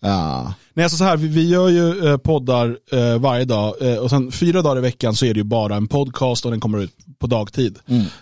Ja, 0.00 0.54
Nej, 0.74 0.84
alltså 0.84 0.96
så 0.96 1.04
här, 1.04 1.16
vi, 1.16 1.28
vi 1.28 1.48
gör 1.48 1.68
ju 1.68 2.08
eh, 2.08 2.16
poddar 2.16 2.76
eh, 2.92 3.18
varje 3.18 3.44
dag 3.44 3.74
eh, 3.80 3.96
och 3.96 4.10
sen 4.10 4.32
fyra 4.32 4.62
dagar 4.62 4.78
i 4.78 4.80
veckan 4.80 5.14
så 5.14 5.26
är 5.26 5.34
det 5.34 5.38
ju 5.38 5.44
bara 5.44 5.76
en 5.76 5.88
podcast 5.88 6.44
och 6.44 6.50
den 6.50 6.60
kommer 6.60 6.78
ut 6.78 6.90
på 7.18 7.26
dagtid. 7.26 7.78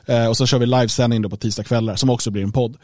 Eh, 0.06 0.26
och 0.26 0.36
så 0.36 0.46
kör 0.46 0.58
vi 0.58 0.66
livesändning 0.66 1.22
då 1.22 1.28
på 1.28 1.36
tisdagskvällar 1.36 1.96
som 1.96 2.10
också 2.10 2.30
blir 2.30 2.42
en 2.42 2.52
podd. 2.52 2.76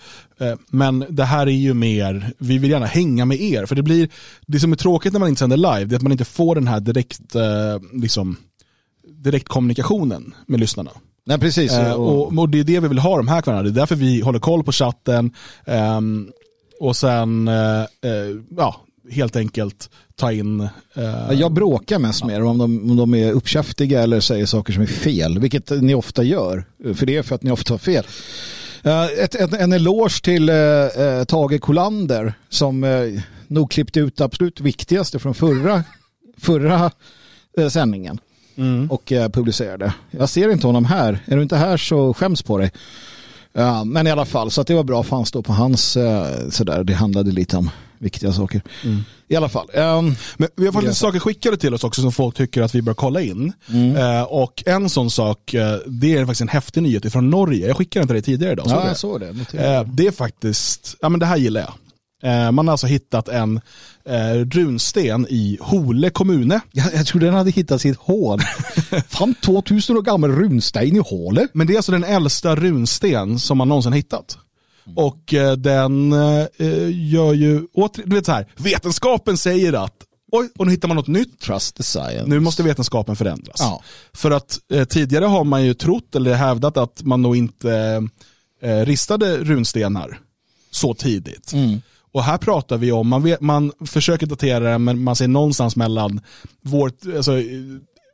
Men 0.70 1.04
det 1.08 1.24
här 1.24 1.46
är 1.46 1.50
ju 1.50 1.74
mer, 1.74 2.32
vi 2.38 2.58
vill 2.58 2.70
gärna 2.70 2.86
hänga 2.86 3.24
med 3.24 3.40
er 3.40 3.66
för 3.66 3.74
det 3.74 3.82
blir, 3.82 4.08
det 4.46 4.60
som 4.60 4.72
är 4.72 4.76
tråkigt 4.76 5.12
när 5.12 5.20
man 5.20 5.28
inte 5.28 5.38
sänder 5.38 5.56
live 5.56 5.84
det 5.84 5.94
är 5.94 5.96
att 5.96 6.02
man 6.02 6.12
inte 6.12 6.24
får 6.24 6.54
den 6.54 6.68
här 6.68 6.80
direkt, 6.80 7.20
liksom, 7.92 8.36
direktkommunikationen 9.18 10.34
med 10.46 10.60
lyssnarna. 10.60 10.90
Nej, 11.26 11.38
precis. 11.38 11.72
Eh, 11.72 11.92
och, 11.92 12.38
och, 12.38 12.48
det 12.48 12.60
är 12.60 12.64
det 12.64 12.80
vi 12.80 12.88
vill 12.88 12.98
ha 12.98 13.16
de 13.16 13.28
här 13.28 13.42
kvällarna. 13.42 13.62
Det 13.62 13.68
är 13.68 13.80
därför 13.80 13.96
vi 13.96 14.20
håller 14.20 14.38
koll 14.38 14.64
på 14.64 14.72
chatten. 14.72 15.30
ehm, 15.66 16.30
och 16.80 16.96
sen, 16.96 17.48
eh, 17.48 17.80
eh, 17.80 18.36
ja, 18.56 18.80
helt 19.10 19.36
enkelt 19.36 19.90
ta 20.16 20.32
in... 20.32 20.60
Eh, 20.94 21.32
Jag 21.32 21.52
bråkar 21.52 21.98
mest 21.98 22.24
med 22.24 22.40
dem 22.40 22.48
om 22.48 22.58
de, 22.58 22.90
om 22.90 22.96
de 22.96 23.14
är 23.14 23.32
uppkäftiga 23.32 24.02
eller 24.02 24.20
säger 24.20 24.46
saker 24.46 24.72
som 24.72 24.82
är 24.82 24.86
fel, 24.86 25.38
vilket 25.38 25.70
ni 25.70 25.94
ofta 25.94 26.22
gör. 26.22 26.64
För 26.94 27.06
det 27.06 27.16
är 27.16 27.22
för 27.22 27.34
att 27.34 27.42
ni 27.42 27.50
ofta 27.50 27.74
har 27.74 27.78
fel. 27.78 28.04
Eh, 28.82 29.04
ett, 29.04 29.34
ett, 29.34 29.52
en 29.52 29.72
eloge 29.72 30.22
till 30.22 30.50
uh, 30.50 31.24
Tage 31.24 31.60
Kolander 31.60 32.32
som 32.48 32.84
uh, 32.84 33.20
nog 33.46 33.70
klippte 33.70 34.00
ut 34.00 34.16
det 34.16 34.24
absolut 34.24 34.60
viktigaste 34.60 35.18
från 35.18 35.34
förra, 35.34 35.84
förra 36.38 36.90
sändningen 37.70 38.20
mm. 38.58 38.90
och 38.90 39.12
publicerade. 39.32 39.94
Jag 40.10 40.28
ser 40.28 40.52
inte 40.52 40.66
honom 40.66 40.84
här. 40.84 41.18
Är 41.26 41.36
du 41.36 41.42
inte 41.42 41.56
här 41.56 41.76
så 41.76 42.14
skäms 42.14 42.42
på 42.42 42.58
dig. 42.58 42.72
men 43.86 44.06
i 44.06 44.10
alla 44.10 44.24
fall, 44.24 44.50
så 44.50 44.60
att 44.60 44.66
det 44.66 44.74
var 44.74 44.84
bra 44.84 45.02
för 45.02 45.16
han 45.16 45.26
stod 45.26 45.44
på 45.44 45.52
hans 45.52 45.96
sådär. 46.50 46.84
Det 46.84 46.94
handlade 46.94 47.30
lite 47.30 47.56
om 47.56 47.70
viktiga 47.98 48.32
saker. 48.32 48.62
Mm. 48.84 49.04
I 49.28 49.36
alla 49.36 49.48
fall. 49.48 49.70
Um, 49.74 50.16
Men 50.36 50.48
vi 50.56 50.66
har 50.66 50.72
fått 50.72 50.82
lite 50.82 50.94
saker 50.94 51.18
skickade 51.18 51.56
till 51.56 51.74
oss 51.74 51.84
också 51.84 52.02
som 52.02 52.12
folk 52.12 52.36
tycker 52.36 52.62
att 52.62 52.74
vi 52.74 52.82
bör 52.82 52.94
kolla 52.94 53.20
in. 53.20 53.52
Mm. 53.68 53.96
Uh, 53.96 54.22
och 54.22 54.62
en 54.66 54.88
sån 54.88 55.10
sak, 55.10 55.54
uh, 55.54 55.60
det 55.86 56.16
är 56.16 56.20
faktiskt 56.20 56.40
en 56.40 56.48
häftig 56.48 56.82
nyhet 56.82 57.12
från 57.12 57.30
Norge. 57.30 57.66
Jag 57.66 57.76
skickade 57.76 58.02
inte 58.02 58.14
det 58.14 58.22
tidigare 58.22 58.52
idag. 58.52 58.66
Ja, 58.68 58.86
jag 58.86 58.96
såg 58.96 59.20
det. 59.20 59.26
Uh, 59.26 59.88
det 59.94 60.06
är 60.06 60.10
faktiskt, 60.12 60.96
ja 61.00 61.08
men 61.08 61.20
det 61.20 61.26
här 61.26 61.36
gillar 61.36 61.60
jag. 61.60 61.72
Man 62.52 62.68
har 62.68 62.72
alltså 62.72 62.86
hittat 62.86 63.28
en 63.28 63.60
eh, 64.04 64.34
runsten 64.34 65.26
i 65.28 65.58
Hole 65.60 66.10
kommune. 66.10 66.60
Jag, 66.72 66.94
jag 66.94 67.06
trodde 67.06 67.26
den 67.26 67.34
hade 67.34 67.50
hittats 67.50 67.86
i 67.86 67.88
ett 67.88 67.98
hål. 67.98 68.40
Fan, 69.08 69.34
2000 69.34 69.96
år 69.96 70.02
gammal 70.02 70.32
runsten 70.32 70.96
i 70.96 70.98
Håle. 70.98 71.48
Men 71.52 71.66
det 71.66 71.72
är 71.72 71.76
alltså 71.76 71.92
den 71.92 72.04
äldsta 72.04 72.56
runsten 72.56 73.38
som 73.38 73.58
man 73.58 73.68
någonsin 73.68 73.92
hittat. 73.92 74.38
Och 74.96 75.34
eh, 75.34 75.52
den 75.52 76.12
eh, 76.12 76.46
gör 76.90 77.32
ju, 77.32 77.66
åter, 77.74 78.02
du 78.06 78.16
vet 78.16 78.26
så 78.26 78.32
här, 78.32 78.46
vetenskapen 78.56 79.36
säger 79.36 79.72
att 79.72 79.94
Oj, 80.32 80.48
och 80.58 80.66
nu 80.66 80.72
hittar 80.72 80.88
man 80.88 80.96
något 80.96 81.06
nytt. 81.06 81.40
Trust 81.40 81.76
the 81.76 81.82
science. 81.82 82.24
Nu 82.26 82.40
måste 82.40 82.62
vetenskapen 82.62 83.16
förändras. 83.16 83.56
Ja. 83.58 83.82
För 84.12 84.30
att 84.30 84.58
eh, 84.72 84.84
tidigare 84.84 85.24
har 85.24 85.44
man 85.44 85.64
ju 85.64 85.74
trott 85.74 86.14
eller 86.14 86.34
hävdat 86.34 86.76
att 86.76 87.02
man 87.02 87.22
nog 87.22 87.36
inte 87.36 88.02
eh, 88.62 88.78
ristade 88.78 89.36
runstenar 89.36 90.20
så 90.70 90.94
tidigt. 90.94 91.52
Mm. 91.52 91.80
Och 92.12 92.22
här 92.22 92.38
pratar 92.38 92.78
vi 92.78 92.92
om, 92.92 93.08
man, 93.08 93.22
vet, 93.22 93.40
man 93.40 93.72
försöker 93.86 94.26
datera 94.26 94.72
det 94.72 94.78
men 94.78 95.02
man 95.02 95.16
ser 95.16 95.28
någonstans 95.28 95.76
mellan, 95.76 96.20
vår, 96.62 96.92
alltså, 97.16 97.32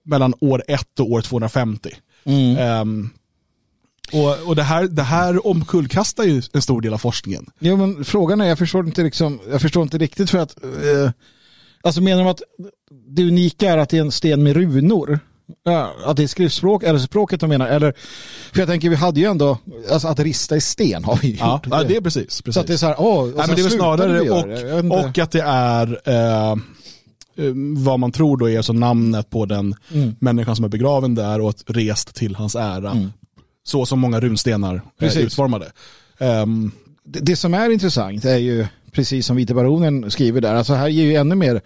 mellan 0.05 0.35
år 0.41 0.63
1 0.69 1.01
och 1.01 1.11
år 1.11 1.21
250. 1.21 1.91
Mm. 2.25 2.81
Um, 2.81 3.11
och, 4.13 4.49
och 4.49 4.57
det, 4.57 4.63
här, 4.63 4.85
det 4.85 5.03
här 5.03 5.47
omkullkastar 5.47 6.25
ju 6.25 6.43
en 6.53 6.63
stor 6.63 6.81
del 6.81 6.95
av 6.95 6.99
forskningen. 6.99 7.47
Jo, 7.59 7.77
men 7.77 8.05
frågan 8.05 8.41
är, 8.41 8.47
jag 8.47 8.59
förstår 8.59 8.87
inte, 8.87 9.03
liksom, 9.03 9.41
jag 9.51 9.61
förstår 9.61 9.83
inte 9.83 9.99
riktigt 9.99 10.31
för 10.31 10.39
att, 10.39 10.65
eh, 10.65 11.11
alltså 11.83 12.01
menar 12.01 12.25
de 12.25 12.31
att 12.31 12.43
det 13.09 13.23
unika 13.23 13.71
är 13.71 13.79
att 13.79 13.89
det 13.89 13.97
är 13.97 14.01
en 14.01 14.13
sten 14.13 14.43
med 14.43 14.57
runor? 14.57 15.21
Att 16.05 16.17
det 16.17 16.23
är 16.23 16.27
skriftspråk, 16.27 16.83
eller 16.83 16.99
språket 16.99 17.41
de 17.41 17.49
menar, 17.49 17.67
eller, 17.67 17.95
för 18.53 18.59
jag 18.59 18.69
tänker 18.69 18.91
vi 18.91 18.97
hade 18.97 19.21
ju 19.21 19.27
ändå, 19.27 19.59
alltså 19.93 20.09
att 20.09 20.21
rista 20.21 20.57
i 20.57 20.61
sten 20.61 21.05
har 21.05 21.19
vi 21.23 21.31
gjort. 21.31 21.41
Ja, 21.41 21.61
ja 21.71 21.83
det 21.83 21.97
är 21.97 22.01
precis, 22.01 22.43
precis. 22.43 22.55
Så 22.55 22.61
att 22.61 22.67
det 22.67 22.73
är 22.73 22.77
så 22.77 22.87
här, 22.87 22.97
åh, 22.99 23.25
Nej, 23.25 23.45
men 23.47 23.57
det 23.57 23.63
är 23.63 23.69
snarare, 23.69 24.21
och, 24.21 25.05
och 25.05 25.19
att 25.19 25.31
det 25.31 25.43
är 25.47 26.01
eh, 26.05 26.57
vad 27.77 28.01
man 28.01 28.13
tror 28.13 28.37
då 28.37 28.51
är 28.51 28.63
så 28.63 28.73
namnet 28.73 29.31
på 29.31 29.47
den 29.47 29.75
mm. 29.95 30.17
människan 30.19 30.57
som 30.57 30.65
är 30.65 30.69
begraven 30.69 31.15
där 31.15 31.41
och 31.41 31.55
rest 31.67 32.15
till 32.15 32.37
hans 32.37 32.55
ära 32.55 32.91
mm 32.91 33.11
så 33.65 33.87
som 33.87 34.01
många 34.01 34.21
runstenar 34.21 34.83
är 34.99 35.19
utformade. 35.19 35.73
Um, 36.19 36.73
det, 37.05 37.21
det, 37.21 37.37
som 37.37 37.55
är 37.55 37.71
intressant 37.71 38.25
är 38.25 38.37
ju, 38.37 38.67
precis 38.93 39.27
som 39.27 39.37
Vita 39.37 39.55
Baronen 39.55 40.11
skriver 40.11 40.41
där, 40.41 40.55
alltså 40.55 40.75
här 40.75 40.89
ger 40.89 41.05
ju 41.05 41.15
ännu 41.15 41.35
mer 41.35 41.61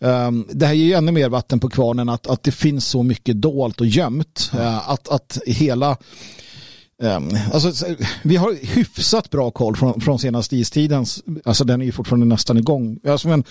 Um, 0.00 0.48
det 0.52 0.66
här 0.66 0.74
ger 0.74 0.86
ju 0.86 0.92
ännu 0.92 1.12
mer 1.12 1.28
vatten 1.28 1.60
på 1.60 1.68
kvarnen 1.68 2.08
att, 2.08 2.26
att 2.26 2.42
det 2.42 2.52
finns 2.52 2.86
så 2.86 3.02
mycket 3.02 3.36
dolt 3.36 3.80
och 3.80 3.86
gömt. 3.86 4.50
Mm. 4.52 4.66
Uh, 4.66 4.90
att, 4.90 5.08
att 5.08 5.38
hela 5.46 5.96
um, 7.02 7.38
alltså, 7.52 7.86
vi 8.22 8.36
har 8.36 8.66
hyfsat 8.74 9.30
bra 9.30 9.50
koll 9.50 9.76
från, 9.76 10.00
från 10.00 10.18
senaste 10.18 10.56
istidens, 10.56 11.22
alltså 11.44 11.64
den 11.64 11.80
är 11.80 11.84
ju 11.84 11.92
fortfarande 11.92 12.26
nästan 12.26 12.58
igång. 12.58 12.98
Alltså, 13.06 13.28
men 13.28 13.44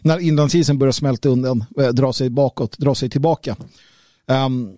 när 0.00 0.18
inlandsisen 0.18 0.78
börjar 0.78 0.92
smälta 0.92 1.28
undan, 1.28 1.64
äh, 1.78 1.88
dra 1.88 2.12
sig 2.12 2.30
bakåt, 2.30 2.78
dra 2.78 2.94
sig 2.94 3.10
tillbaka. 3.10 3.56
Um, 4.26 4.76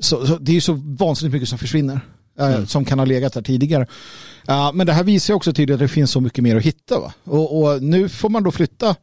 så, 0.00 0.26
så, 0.26 0.38
det 0.38 0.52
är 0.52 0.54
ju 0.54 0.60
så 0.60 0.72
vansinnigt 0.98 1.32
mycket 1.32 1.48
som 1.48 1.58
försvinner. 1.58 2.00
Eh, 2.38 2.54
mm. 2.54 2.66
Som 2.66 2.84
kan 2.84 2.98
ha 2.98 3.06
legat 3.06 3.32
där 3.32 3.42
tidigare. 3.42 3.86
Uh, 4.48 4.72
men 4.74 4.86
det 4.86 4.92
här 4.92 5.04
visar 5.04 5.34
också 5.34 5.52
tydligt 5.52 5.74
att 5.74 5.80
det 5.80 5.88
finns 5.88 6.10
så 6.10 6.20
mycket 6.20 6.44
mer 6.44 6.56
att 6.56 6.62
hitta. 6.62 7.00
Va? 7.00 7.12
Och, 7.24 7.62
och, 7.62 7.82
nu 7.82 8.08
får 8.08 8.28
man 8.28 8.42
då 8.42 8.50
flytta 8.50 8.96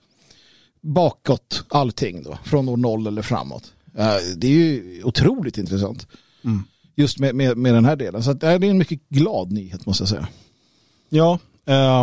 bakåt 0.81 1.63
allting 1.69 2.23
då. 2.23 2.37
Från 2.43 2.69
år 2.69 2.77
noll 2.77 3.07
eller 3.07 3.21
framåt. 3.21 3.73
Uh, 3.99 4.35
det 4.37 4.47
är 4.47 4.51
ju 4.51 5.01
otroligt 5.03 5.57
intressant. 5.57 6.07
Mm. 6.43 6.63
Just 6.95 7.19
med, 7.19 7.35
med, 7.35 7.57
med, 7.57 7.73
den 7.73 7.85
här 7.85 7.95
delen. 7.95 8.23
Så 8.23 8.33
det 8.33 8.47
är 8.47 8.63
en 8.63 8.77
mycket 8.77 9.09
glad 9.09 9.51
nyhet 9.51 9.85
måste 9.85 10.01
jag 10.01 10.09
säga. 10.09 10.27
Ja, 11.09 11.39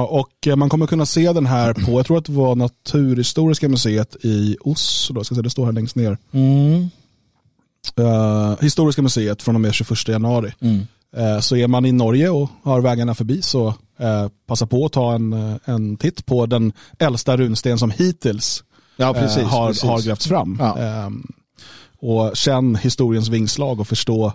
och 0.09 0.57
man 0.57 0.69
kommer 0.69 0.87
kunna 0.87 1.07
se 1.07 1.33
den 1.33 1.47
här 1.47 1.75
på, 1.75 1.93
jag 1.93 2.07
tror 2.07 2.19
att 2.19 2.25
det 2.25 2.33
var 2.33 2.55
Naturhistoriska 2.55 3.69
museet 3.69 4.17
i 4.25 4.57
Oslo, 4.61 5.25
ska 5.25 5.35
säga, 5.35 5.43
det 5.43 5.51
står 5.51 5.65
här 5.65 5.73
längst 5.73 5.97
ner. 5.97 6.19
Mm. 6.33 6.89
Historiska 8.61 9.03
museet 9.03 9.43
från 9.43 9.55
och 9.55 9.61
med 9.61 9.75
21 9.75 10.09
januari. 10.09 10.53
Mm. 10.61 10.87
Så 11.43 11.57
är 11.57 11.67
man 11.67 11.87
i 11.87 11.93
Norge 11.93 12.31
och 12.31 12.51
har 12.63 12.81
vägarna 12.81 13.15
förbi 13.15 13.43
så 13.43 13.75
passa 14.47 14.67
på 14.67 14.87
att 14.87 14.93
ta 14.93 15.15
en, 15.15 15.59
en 15.65 15.97
titt 15.97 16.27
på 16.27 16.47
den 16.47 16.73
äldsta 16.99 17.37
runsten 17.37 17.79
som 17.79 17.91
hittills 17.91 18.65
ja, 18.99 19.15
precis, 19.15 19.43
har, 19.43 19.69
precis. 19.69 19.83
har 19.83 20.03
grävts 20.03 20.27
fram. 20.27 20.57
Ja. 20.61 21.05
Um, 21.07 21.33
och 22.01 22.37
känn 22.37 22.77
historiens 22.77 23.29
vingslag 23.29 23.81
och 23.81 23.89
förstå 23.89 24.33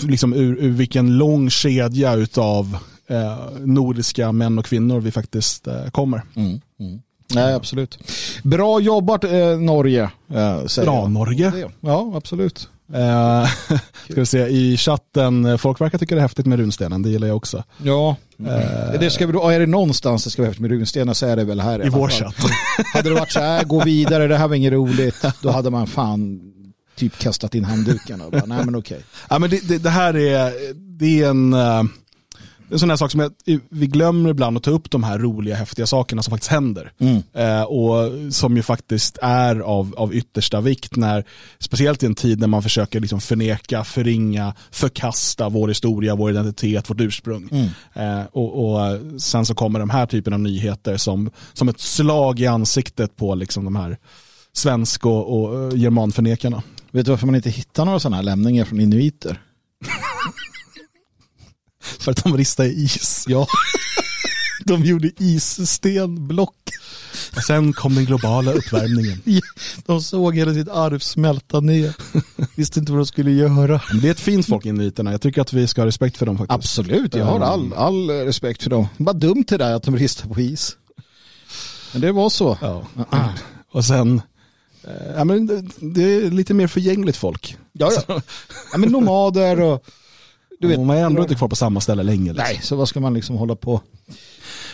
liksom 0.00 0.32
ur, 0.32 0.56
ur 0.58 0.70
vilken 0.70 1.18
lång 1.18 1.50
kedja 1.50 2.14
utav 2.14 2.78
nordiska 3.58 4.32
män 4.32 4.58
och 4.58 4.66
kvinnor 4.66 5.00
vi 5.00 5.10
faktiskt 5.10 5.68
kommer. 5.92 6.22
Mm. 6.36 6.60
Mm. 6.80 7.00
Nej, 7.34 7.54
absolut. 7.54 7.98
Bra 8.42 8.80
jobbat 8.80 9.24
eh, 9.24 9.58
Norge. 9.58 10.02
Eh, 10.02 10.10
Bra 10.28 10.66
jag. 10.76 11.10
Norge. 11.10 11.52
Ja, 11.80 12.12
absolut. 12.14 12.68
Eh, 12.94 13.50
ska 14.10 14.20
vi 14.20 14.26
se, 14.26 14.38
I 14.38 14.76
chatten, 14.76 15.44
eh, 15.44 15.56
folk 15.56 15.80
verkar 15.80 15.98
tycka 15.98 16.14
det 16.14 16.20
är 16.20 16.22
häftigt 16.22 16.46
med 16.46 16.58
runstenen, 16.58 17.02
det 17.02 17.10
gillar 17.10 17.28
jag 17.28 17.36
också. 17.36 17.64
Ja, 17.82 18.16
eh, 18.38 19.00
det 19.00 19.10
ska 19.10 19.26
vi 19.26 19.32
då, 19.32 19.48
är 19.48 19.60
det 19.60 19.66
någonstans 19.66 20.24
det 20.24 20.30
ska 20.30 20.42
vara 20.42 20.48
häftigt 20.48 20.62
med 20.62 20.70
runstenen 20.70 21.14
så 21.14 21.26
är 21.26 21.36
det 21.36 21.44
väl 21.44 21.60
här. 21.60 21.86
I 21.86 21.88
vår 21.88 22.08
chatt. 22.08 22.34
hade 22.94 23.08
det 23.08 23.14
varit 23.14 23.32
så 23.32 23.40
här, 23.40 23.64
gå 23.64 23.84
vidare, 23.84 24.26
det 24.26 24.36
här 24.36 24.48
var 24.48 24.54
inget 24.54 24.72
roligt, 24.72 25.24
då 25.42 25.50
hade 25.50 25.70
man 25.70 25.86
fan 25.86 26.40
typ 26.96 27.18
kastat 27.18 27.54
in 27.54 27.64
handduken 27.64 28.20
och 28.20 28.30
bara, 28.30 28.46
nej 28.46 28.64
men 28.64 28.76
okej. 28.76 29.00
Ja, 29.30 29.38
men 29.38 29.50
det, 29.50 29.68
det, 29.68 29.78
det, 29.78 29.90
här 29.90 30.16
är, 30.16 30.52
det 30.74 31.22
är 31.22 31.30
en... 31.30 31.54
En 32.70 32.78
sån 32.78 32.90
här 32.90 32.96
sak 32.96 33.10
som 33.10 33.20
jag, 33.20 33.60
vi 33.68 33.86
glömmer 33.86 34.30
ibland 34.30 34.56
att 34.56 34.62
ta 34.62 34.70
upp 34.70 34.90
de 34.90 35.04
här 35.04 35.18
roliga, 35.18 35.56
häftiga 35.56 35.86
sakerna 35.86 36.22
som 36.22 36.30
faktiskt 36.30 36.50
händer. 36.50 36.92
Mm. 36.98 37.22
Eh, 37.32 37.62
och 37.62 38.12
som 38.32 38.56
ju 38.56 38.62
faktiskt 38.62 39.18
är 39.22 39.60
av, 39.60 39.94
av 39.96 40.14
yttersta 40.14 40.60
vikt, 40.60 40.96
när, 40.96 41.24
speciellt 41.58 42.02
i 42.02 42.06
en 42.06 42.14
tid 42.14 42.40
när 42.40 42.46
man 42.46 42.62
försöker 42.62 43.00
liksom 43.00 43.20
förneka, 43.20 43.84
förringa, 43.84 44.54
förkasta 44.70 45.48
vår 45.48 45.68
historia, 45.68 46.14
vår 46.14 46.30
identitet, 46.30 46.90
vårt 46.90 47.00
ursprung. 47.00 47.48
Mm. 47.52 47.68
Eh, 47.94 48.26
och, 48.32 48.72
och, 48.72 48.98
sen 49.20 49.46
så 49.46 49.54
kommer 49.54 49.78
de 49.78 49.90
här 49.90 50.06
typen 50.06 50.32
av 50.32 50.40
nyheter 50.40 50.96
som, 50.96 51.30
som 51.52 51.68
ett 51.68 51.80
slag 51.80 52.40
i 52.40 52.46
ansiktet 52.46 53.16
på 53.16 53.34
liksom 53.34 53.64
de 53.64 53.76
här 53.76 53.98
svensk 54.52 55.06
och, 55.06 55.40
och 55.40 55.76
germanförnekarna. 55.76 56.62
Vet 56.90 57.06
du 57.06 57.10
varför 57.10 57.26
man 57.26 57.34
inte 57.34 57.50
hittar 57.50 57.84
några 57.84 58.00
sådana 58.00 58.16
här 58.16 58.22
lämningar 58.22 58.64
från 58.64 58.80
inuiter? 58.80 59.40
För 61.98 62.12
att 62.12 62.24
de 62.24 62.36
ristade 62.36 62.68
is. 62.68 63.24
Ja. 63.28 63.46
De 64.64 64.84
gjorde 64.84 65.10
isstenblock. 65.18 66.56
Och 67.36 67.42
sen 67.42 67.72
kom 67.72 67.94
den 67.94 68.04
globala 68.04 68.52
uppvärmningen. 68.52 69.22
De 69.86 70.02
såg 70.02 70.36
hela 70.36 70.54
sitt 70.54 70.68
arv 70.68 70.98
smälta 70.98 71.60
ner. 71.60 71.94
Visste 72.56 72.80
inte 72.80 72.92
vad 72.92 73.00
de 73.00 73.06
skulle 73.06 73.30
göra. 73.30 73.80
Det 74.02 74.08
är 74.08 74.12
ett 74.12 74.20
fint 74.20 74.46
folk 74.46 74.66
inviterna. 74.66 75.10
Jag 75.10 75.20
tycker 75.20 75.40
att 75.40 75.52
vi 75.52 75.66
ska 75.66 75.80
ha 75.80 75.86
respekt 75.86 76.16
för 76.16 76.26
dem 76.26 76.38
faktiskt. 76.38 76.54
Absolut, 76.54 77.14
jag 77.14 77.24
har 77.24 77.40
all, 77.40 77.72
all 77.72 78.10
respekt 78.10 78.62
för 78.62 78.70
dem. 78.70 78.88
Bara 78.96 79.12
dumt 79.12 79.44
det 79.48 79.56
där 79.56 79.74
att 79.74 79.82
de 79.82 79.96
ristar 79.96 80.28
på 80.28 80.40
is. 80.40 80.76
Men 81.92 82.00
det 82.00 82.12
var 82.12 82.30
så. 82.30 82.58
Ja. 82.60 82.86
Och 83.72 83.84
sen, 83.84 84.22
eh, 84.84 85.12
ja, 85.16 85.24
men 85.24 85.46
det 85.80 86.02
är 86.02 86.30
lite 86.30 86.54
mer 86.54 86.66
förgängligt 86.66 87.16
folk. 87.16 87.56
Ja, 87.72 87.92
ja. 88.08 88.22
ja 88.72 88.78
men 88.78 88.88
nomader 88.88 89.60
och 89.60 89.84
du 90.60 90.68
vet, 90.68 90.76
Hon 90.78 90.88
var 90.88 90.94
ändå 90.96 91.22
inte 91.22 91.34
kvar 91.34 91.48
på 91.48 91.56
samma 91.56 91.80
ställe 91.80 92.02
länge. 92.02 92.32
Liksom. 92.32 92.44
Nej, 92.48 92.60
så 92.62 92.76
vad 92.76 92.88
ska 92.88 93.00
man 93.00 93.14
liksom 93.14 93.36
hålla 93.36 93.56
på? 93.56 93.80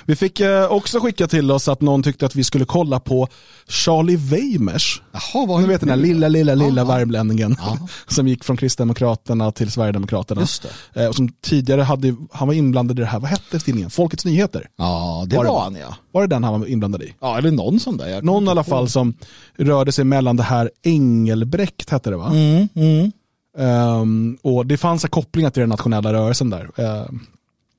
Vi 0.08 0.16
fick 0.16 0.40
eh, 0.40 0.72
också 0.72 1.00
skicka 1.00 1.26
till 1.26 1.50
oss 1.50 1.68
att 1.68 1.80
någon 1.80 2.02
tyckte 2.02 2.26
att 2.26 2.36
vi 2.36 2.44
skulle 2.44 2.64
kolla 2.64 3.00
på 3.00 3.28
Charlie 3.68 4.16
Weimers. 4.16 5.02
Jaha, 5.12 5.46
vad 5.46 5.60
Ni 5.60 5.66
vet 5.68 5.80
den 5.80 5.90
här 5.90 5.96
lilla, 5.96 6.28
lilla, 6.28 6.54
lilla 6.54 6.80
Ja. 6.80 6.84
värmlänningen 6.84 7.56
Ja. 7.58 7.78
som 8.08 8.28
gick 8.28 8.44
från 8.44 8.56
Kristdemokraterna 8.56 9.52
till 9.52 9.70
Sverigedemokraterna. 9.72 10.40
Just 10.40 10.66
det. 10.94 11.02
Eh, 11.02 11.08
och 11.08 11.14
som 11.14 11.28
tidigare 11.28 11.82
hade, 11.82 12.16
han 12.32 12.48
var 12.48 12.54
inblandad 12.54 12.98
i 12.98 13.02
det 13.02 13.06
här, 13.08 13.20
vad 13.20 13.30
hette 13.30 13.58
tidningen? 13.58 13.90
Folkets 13.90 14.24
Nyheter. 14.24 14.68
Ja, 14.78 15.24
det 15.28 15.36
Var 15.36 15.44
var, 15.44 15.60
han 15.62 15.74
ja. 15.74 15.94
Var 16.12 16.20
det 16.22 16.28
den 16.28 16.44
han 16.44 16.60
var 16.60 16.66
inblandad 16.66 17.02
i? 17.02 17.14
Ja, 17.20 17.38
eller 17.38 17.50
någon 17.50 17.80
sån 17.80 17.96
där. 17.96 18.22
Någon 18.22 18.44
i 18.46 18.48
alla 18.50 18.64
fall 18.64 18.88
som 18.88 19.14
rörde 19.58 19.92
sig 19.92 20.04
mellan 20.04 20.36
det 20.36 20.42
här 20.42 20.70
Engelbrekt 20.82 21.90
hette 21.90 22.10
det 22.10 22.16
va? 22.16 22.30
Mm, 22.30 22.68
mm. 22.74 23.12
Ehm, 23.58 24.38
och 24.42 24.66
det 24.66 24.76
fanns 24.76 25.04
kopplingar 25.04 25.50
till 25.50 25.60
den 25.60 25.68
nationella 25.68 26.12
rörelsen 26.12 26.50
där. 26.50 26.70
Ehm, 26.76 27.20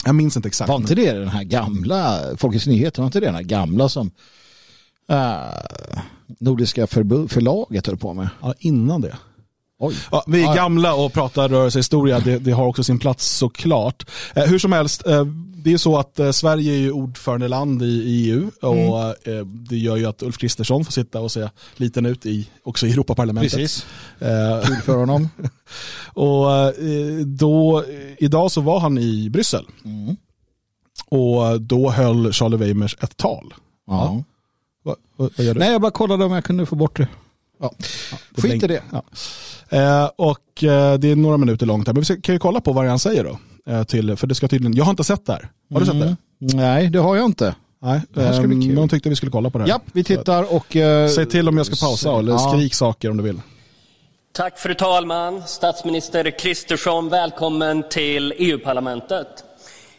jag 0.06 0.16
minns 0.16 0.36
inte 0.36 0.48
exakt. 0.48 0.70
Var 0.70 0.76
inte 0.76 0.96
det 0.96 1.14
den 1.14 1.28
här 1.28 1.44
gamla, 1.44 2.20
Folkets 2.38 2.68
Nyheter, 2.68 3.02
var 3.02 3.06
inte 3.08 3.20
det 3.20 3.26
den 3.26 3.36
här 3.36 3.42
gamla 3.42 3.90
som 3.90 4.12
äh, 5.10 5.38
Nordiska 6.40 6.88
förlaget 6.88 7.88
höll 7.88 7.98
på 7.98 8.14
med? 8.14 8.30
Ja, 8.42 8.54
innan 8.60 9.02
det. 9.02 9.18
Ja, 10.12 10.24
vi 10.28 10.44
är 10.44 10.56
gamla 10.56 10.94
och 10.94 11.14
pratar 11.14 11.50
rörelsehistoria, 11.50 12.20
det, 12.20 12.40
det 12.40 12.52
har 12.52 12.66
också 12.66 12.84
sin 12.84 13.00
plats 13.00 13.28
såklart. 13.28 14.10
Eh, 14.36 14.44
hur 14.44 14.60
som 14.60 14.72
helst, 14.72 15.08
eh, 15.08 15.26
det 15.64 15.74
är 15.74 15.78
så 15.78 15.98
att 15.98 16.20
eh, 16.20 16.32
Sverige 16.32 16.74
är 16.74 16.78
ju 16.78 16.92
ordförandeland 16.92 17.82
i, 17.82 17.86
i 17.86 18.30
EU 18.32 18.52
och 18.62 19.28
eh, 19.28 19.46
det 19.46 19.78
gör 19.78 19.96
ju 19.96 20.06
att 20.06 20.24
Ulf 20.24 20.38
Kristersson 20.38 20.86
får 20.86 20.92
sitta 20.92 21.20
och 21.22 21.32
se 21.32 21.50
liten 21.76 22.06
ut 22.06 22.26
i, 22.26 22.50
också 22.64 22.88
i 22.88 22.92
Europaparlamentet. 22.92 23.54
Precis. 23.54 23.86
Eh, 24.20 24.62
Kul 24.68 24.76
för 24.76 24.96
honom. 24.96 25.30
och 26.14 26.48
då, 27.26 27.84
idag 28.18 28.52
så 28.52 28.62
var 28.62 28.80
han 28.80 28.98
i 28.98 29.30
Bryssel 29.30 29.66
Mm. 29.86 30.16
och 31.10 31.62
då 31.62 31.90
höll 31.90 32.34
Charlie 32.34 32.58
Weimers 32.58 32.98
ett 33.02 33.18
tal. 33.18 33.54
Ja. 33.88 34.24
Va, 34.84 34.96
va, 35.18 35.30
vad 35.36 35.46
gör 35.46 35.54
du? 35.54 35.60
Nej, 35.60 35.72
jag 35.72 35.82
bara 35.82 35.92
kollade 35.92 36.26
om 36.26 36.32
jag 36.32 36.44
kunde 36.44 36.66
få 36.66 36.76
bort 36.76 36.98
det. 36.98 37.08
Ja. 37.60 37.72
Det 38.36 38.42
Skit 38.42 38.64
i 38.64 38.68
det. 38.68 38.82
Ja. 38.92 39.04
Eh, 39.70 40.10
och 40.16 40.64
eh, 40.64 40.98
det 41.00 41.08
är 41.12 41.16
några 41.16 41.38
minuter 41.38 41.66
långt 41.66 41.88
här. 41.88 41.94
Men 41.94 42.02
vi 42.02 42.06
ska- 42.06 42.22
kan 42.22 42.36
ju 42.36 42.40
kolla 42.40 42.62
på 42.62 42.74
vad 42.74 42.86
han 42.86 43.00
säger 43.00 43.24
då. 43.24 43.40
Eh, 43.68 43.84
till, 43.84 44.16
för 44.16 44.28
det 44.28 44.36
ska 44.36 44.48
tydligen, 44.48 44.76
jag 44.78 44.84
har 44.84 44.90
inte 44.92 45.04
sett 45.04 45.26
det 45.26 45.34
här. 45.34 45.50
Har 45.74 45.80
du 45.80 45.86
sett 45.86 46.00
det? 46.00 46.06
Mm. 46.06 46.18
Nej, 46.40 46.90
det 46.90 47.00
har 47.00 47.16
jag 47.16 47.26
inte. 47.26 47.56
Nej. 47.80 48.02
Det 48.14 48.22
här 48.22 48.34
ska 48.34 48.48
bli 48.48 48.56
Eh, 48.58 48.62
kul. 48.62 48.76
Någon 48.76 48.90
tyckte 48.90 49.10
vi 49.10 49.16
skulle 49.16 49.32
kolla 49.32 49.50
på 49.50 49.58
det 49.58 49.64
här. 49.64 49.70
Ja, 49.70 49.80
vi 49.94 50.04
tittar 50.04 50.56
och... 50.56 50.76
eh, 50.76 51.10
Säg 51.10 51.26
till 51.26 51.50
om 51.50 51.58
jag 51.58 51.66
ska 51.66 51.76
pausa 51.86 52.20
eller 52.20 52.32
ja. 52.32 52.38
skrik 52.54 52.74
saker 52.74 53.10
om 53.12 53.18
du 53.18 53.24
vill. 53.24 53.42
Tack 54.32 54.60
fru 54.60 54.74
talman, 54.74 55.44
statsminister 55.48 56.40
Kristersson, 56.40 57.10
välkommen 57.10 57.84
till 57.90 58.34
EU-parlamentet. 58.38 59.28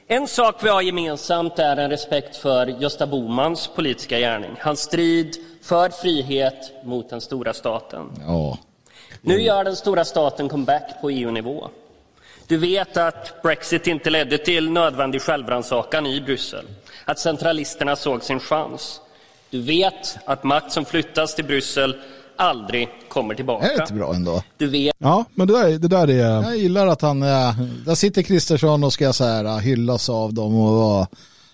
En 0.08 0.26
sak 0.28 0.54
vi 0.64 0.68
har 0.68 0.82
gemensamt 0.82 1.58
är 1.58 1.76
en 1.76 1.90
respekt 1.90 2.36
för 2.36 2.66
Gösta 2.66 3.06
Bomans 3.06 3.70
politiska 3.76 4.18
gärning. 4.18 4.50
Hans 4.58 4.80
strid 4.80 5.36
för 5.62 5.88
frihet 5.90 6.54
mot 6.84 7.10
den 7.10 7.20
stora 7.20 7.54
staten. 7.54 8.06
Ja. 8.26 8.58
Nu 9.22 9.40
gör 9.42 9.64
den 9.64 9.76
stora 9.76 10.04
staten 10.04 10.48
comeback 10.48 11.00
på 11.00 11.10
EU-nivå. 11.10 11.68
Du 12.48 12.56
vet 12.56 12.96
att 12.96 13.42
Brexit 13.42 13.86
inte 13.86 14.10
ledde 14.10 14.38
till 14.38 14.70
nödvändig 14.70 15.22
självrannsakan 15.22 16.06
i 16.06 16.20
Bryssel. 16.20 16.64
Att 17.04 17.18
centralisterna 17.18 17.96
såg 17.96 18.22
sin 18.22 18.40
chans. 18.40 19.00
Du 19.50 19.62
vet 19.62 20.18
att 20.24 20.44
makt 20.44 20.72
som 20.72 20.84
flyttas 20.84 21.34
till 21.34 21.44
Bryssel 21.44 21.96
aldrig 22.36 22.88
kommer 23.08 23.34
tillbaka. 23.34 23.66
Är 23.66 23.76
det 23.76 23.82
inte 23.82 23.94
bra 23.94 24.14
ändå? 24.14 24.42
Du 24.56 24.66
vet 24.66 24.94
Ja, 24.98 25.24
men 25.34 25.46
det 25.46 25.52
där, 25.52 25.78
det 25.78 25.88
där 25.88 26.10
är... 26.10 26.42
Jag 26.42 26.56
gillar 26.56 26.86
att 26.86 27.02
han, 27.02 27.22
äh, 27.22 27.60
där 27.86 27.94
sitter 27.94 28.22
Kristersson 28.22 28.84
och 28.84 28.92
ska 28.92 29.12
så 29.12 29.24
här, 29.24 29.44
äh, 29.44 29.58
hyllas 29.58 30.08
av 30.08 30.34
dem 30.34 30.60
och 30.60 30.74
vara, 30.74 31.06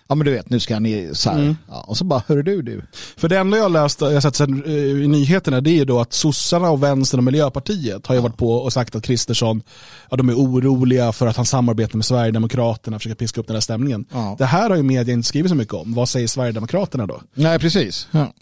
ja 0.08 0.14
men 0.14 0.25
du 0.25 0.30
vet 0.32 0.50
nu 0.50 0.61
ska 0.61 0.75
han 0.75 0.87
i- 0.87 1.11
så 1.12 1.30
här, 1.30 1.56
ja, 1.68 1.84
och 1.88 1.96
så 1.96 2.04
bara, 2.04 2.23
hör 2.26 2.42
du 2.42 2.62
du. 2.62 2.82
För 3.16 3.28
det 3.28 3.38
enda 3.38 3.56
jag 3.56 3.73
läst, 3.73 4.00
jag 4.00 4.23
sett 4.23 4.37
sen, 4.37 4.64
eh, 4.66 4.73
i 4.73 5.08
nyheterna, 5.08 5.61
det 5.61 5.70
är 5.70 5.75
ju 5.75 5.84
då 5.84 6.00
att 6.00 6.12
sossarna 6.12 6.70
och 6.70 6.82
vänstern 6.82 7.18
och 7.20 7.25
Miljöpartiet 7.25 8.06
har 8.06 8.14
ju 8.14 8.20
varit 8.20 8.37
på 8.37 8.52
och 8.54 8.73
sagt 8.73 8.94
att 8.94 9.02
Kristersson, 9.04 9.62
ja, 10.11 10.16
de 10.16 10.28
är 10.28 10.34
oroliga 10.34 11.12
för 11.12 11.26
att 11.26 11.37
han 11.37 11.46
samarbetar 11.46 11.96
med 11.96 12.04
Sverigedemokraterna, 12.04 12.99
försöker 12.99 13.14
piska 13.16 13.40
upp 13.40 13.46
den 13.46 13.56
här 13.56 13.61
stämningen. 13.61 14.04
Ja. 14.12 14.34
Det 14.38 14.44
här 14.44 14.70
har 14.70 14.76
ju 14.76 14.82
media 14.82 15.14
inte 15.14 15.28
skrivit 15.28 15.50
så 15.50 15.56
mycket 15.56 15.75
om. 15.75 15.94
Vad 15.94 16.08
säger 16.08 16.26
Sverigedemokraterna 16.28 17.06
då? 17.06 17.20
Nej 17.34 17.58
precis. 17.58 18.08
Ja. 18.11 18.32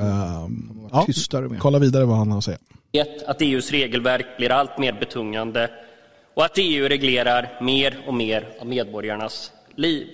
Ehm, 0.00 0.70
ja, 0.92 1.06
med. 1.48 1.58
kolla 1.60 1.78
vidare 1.78 2.04
vad 2.04 2.16
han 2.16 2.30
har 2.30 2.38
att 2.38 2.44
säga. 2.44 2.58
vet 2.92 3.22
att 3.28 3.42
EUs 3.42 3.70
regelverk 3.70 4.26
blir 4.38 4.50
allt 4.52 4.78
mer 4.78 4.92
betungande 4.92 5.70
och 6.36 6.44
att 6.44 6.52
EU 6.58 6.88
reglerar 6.88 7.58
mer 7.62 7.98
och 8.06 8.14
mer 8.14 8.48
av 8.60 8.66
medborgarnas 8.66 9.50
liv. 9.76 10.06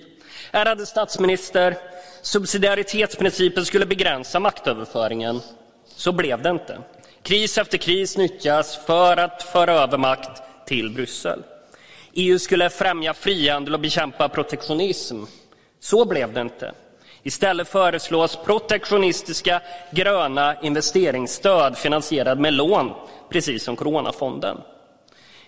Ärade 0.57 0.85
statsminister, 0.85 1.77
subsidiaritetsprincipen 2.21 3.65
skulle 3.65 3.85
begränsa 3.85 4.39
maktöverföringen. 4.39 5.41
Så 5.85 6.11
blev 6.11 6.41
det 6.41 6.49
inte. 6.49 6.77
Kris 7.23 7.57
efter 7.57 7.77
kris 7.77 8.17
nyttjas 8.17 8.77
för 8.85 9.17
att 9.17 9.43
föra 9.43 9.73
över 9.73 9.97
makt 9.97 10.41
till 10.65 10.89
Bryssel. 10.89 11.43
EU 12.13 12.39
skulle 12.39 12.69
främja 12.69 13.13
frihandel 13.13 13.73
och 13.73 13.79
bekämpa 13.79 14.29
protektionism. 14.29 15.23
Så 15.79 16.05
blev 16.05 16.33
det 16.33 16.41
inte. 16.41 16.71
Istället 17.23 17.67
föreslås 17.67 18.39
protektionistiska 18.45 19.61
gröna 19.91 20.61
investeringsstöd 20.61 21.77
finansierad 21.77 22.39
med 22.39 22.53
lån, 22.53 22.93
precis 23.29 23.63
som 23.63 23.75
Coronafonden. 23.75 24.57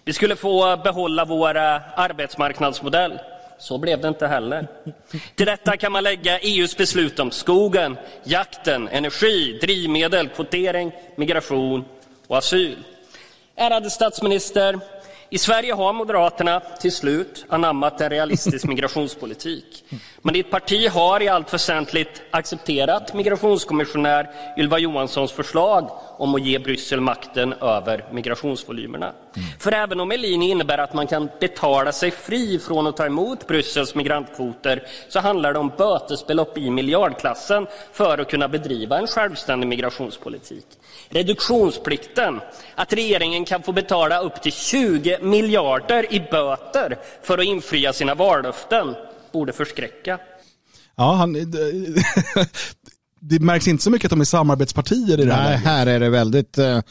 Vi 0.04 0.13
skulle 0.13 0.36
få 0.36 0.78
behålla 0.78 1.26
vår 1.26 1.58
eh, 1.58 2.00
arbetsmarknadsmodell. 2.00 3.19
Så 3.60 3.78
blev 3.78 4.02
det 4.02 4.08
inte 4.08 4.28
heller. 4.28 4.67
Till 5.36 5.45
detta 5.45 5.78
kan 5.78 5.91
man 5.91 6.04
lägga 6.04 6.39
EUs 6.39 6.78
beslut 6.78 7.19
om 7.19 7.32
skogen, 7.32 7.98
jakten, 8.24 8.88
energi, 8.88 9.60
drivmedel, 9.62 10.30
kvotering, 10.30 10.91
migration 11.15 11.86
och 12.28 12.38
asyl. 12.38 12.78
Ärade 13.56 13.89
statsminister, 13.89 14.80
i 15.32 15.38
Sverige 15.38 15.74
har 15.74 15.94
Moderaterna 15.94 16.60
till 16.60 16.92
slut 16.92 17.46
anammat 17.50 18.02
en 18.02 18.10
realistisk 18.10 18.65
migrationspolitik. 18.68 19.84
Men 20.22 20.34
ditt 20.34 20.52
parti 20.52 20.89
har 20.89 21.24
i 21.24 21.28
allt 21.28 21.54
väsentligt 21.54 22.22
accepterat 22.32 23.13
migrationskommissionär 23.13 24.30
Ylva 24.58 24.80
Johanssons 24.80 25.32
förslag 25.32 25.89
om 26.18 26.36
att 26.36 26.46
ge 26.46 26.60
Bryssel 26.60 27.02
makten 27.02 27.54
över 27.54 28.06
migrationsvolymerna. 28.12 29.13
För 29.60 29.72
även 29.72 30.00
om 30.00 30.12
Elini 30.12 30.50
innebär 30.50 30.78
att 30.78 30.94
man 30.94 31.08
kan 31.08 31.30
betala 31.39 31.92
sig 31.92 32.12
fri 32.12 32.60
från 32.60 32.88
att 32.88 32.98
ta 32.98 33.06
emot 33.06 33.48
Bryssels 33.48 33.96
migrantkvoter 33.96 34.84
så 35.10 35.20
handlar 35.20 35.54
det 35.54 35.60
om 35.60 35.72
bötesbelopp 35.78 36.58
i 36.58 36.70
miljardklassen 36.70 37.68
för 37.94 38.18
att 38.18 38.30
kunna 38.30 38.48
bedriva 38.48 38.98
en 38.98 39.08
självständig 39.08 39.68
migrationspolitik. 39.68 40.65
Reduktionsplikten, 41.10 42.39
att 42.76 42.93
regeringen 42.93 43.45
kan 43.45 43.63
få 43.63 43.72
betala 43.72 44.19
upp 44.19 44.41
till 44.41 44.52
20 44.52 45.19
miljarder 45.22 46.13
i 46.13 46.19
böter 46.19 46.98
för 47.24 47.38
att 47.38 47.45
infria 47.45 47.93
sina 47.93 48.15
vallöften, 48.15 48.95
borde 49.32 49.54
förskräcka. 49.54 50.19
Ja, 50.95 51.13
han, 51.13 51.34
det 53.19 53.39
märks 53.39 53.67
inte 53.67 53.84
så 53.84 53.89
mycket 53.89 54.06
att 54.06 54.10
de 54.10 54.22
är 54.22 54.26
samarbetspartier 54.26 55.19
i 55.19 55.26
det 55.26 55.34
här 55.34 55.43
Nej, 55.43 55.52
läget. 55.52 55.65
här 55.65 55.88
är 55.88 56.00
det 56.00 56.10
väldigt, 56.10 56.58
eh, 56.58 56.82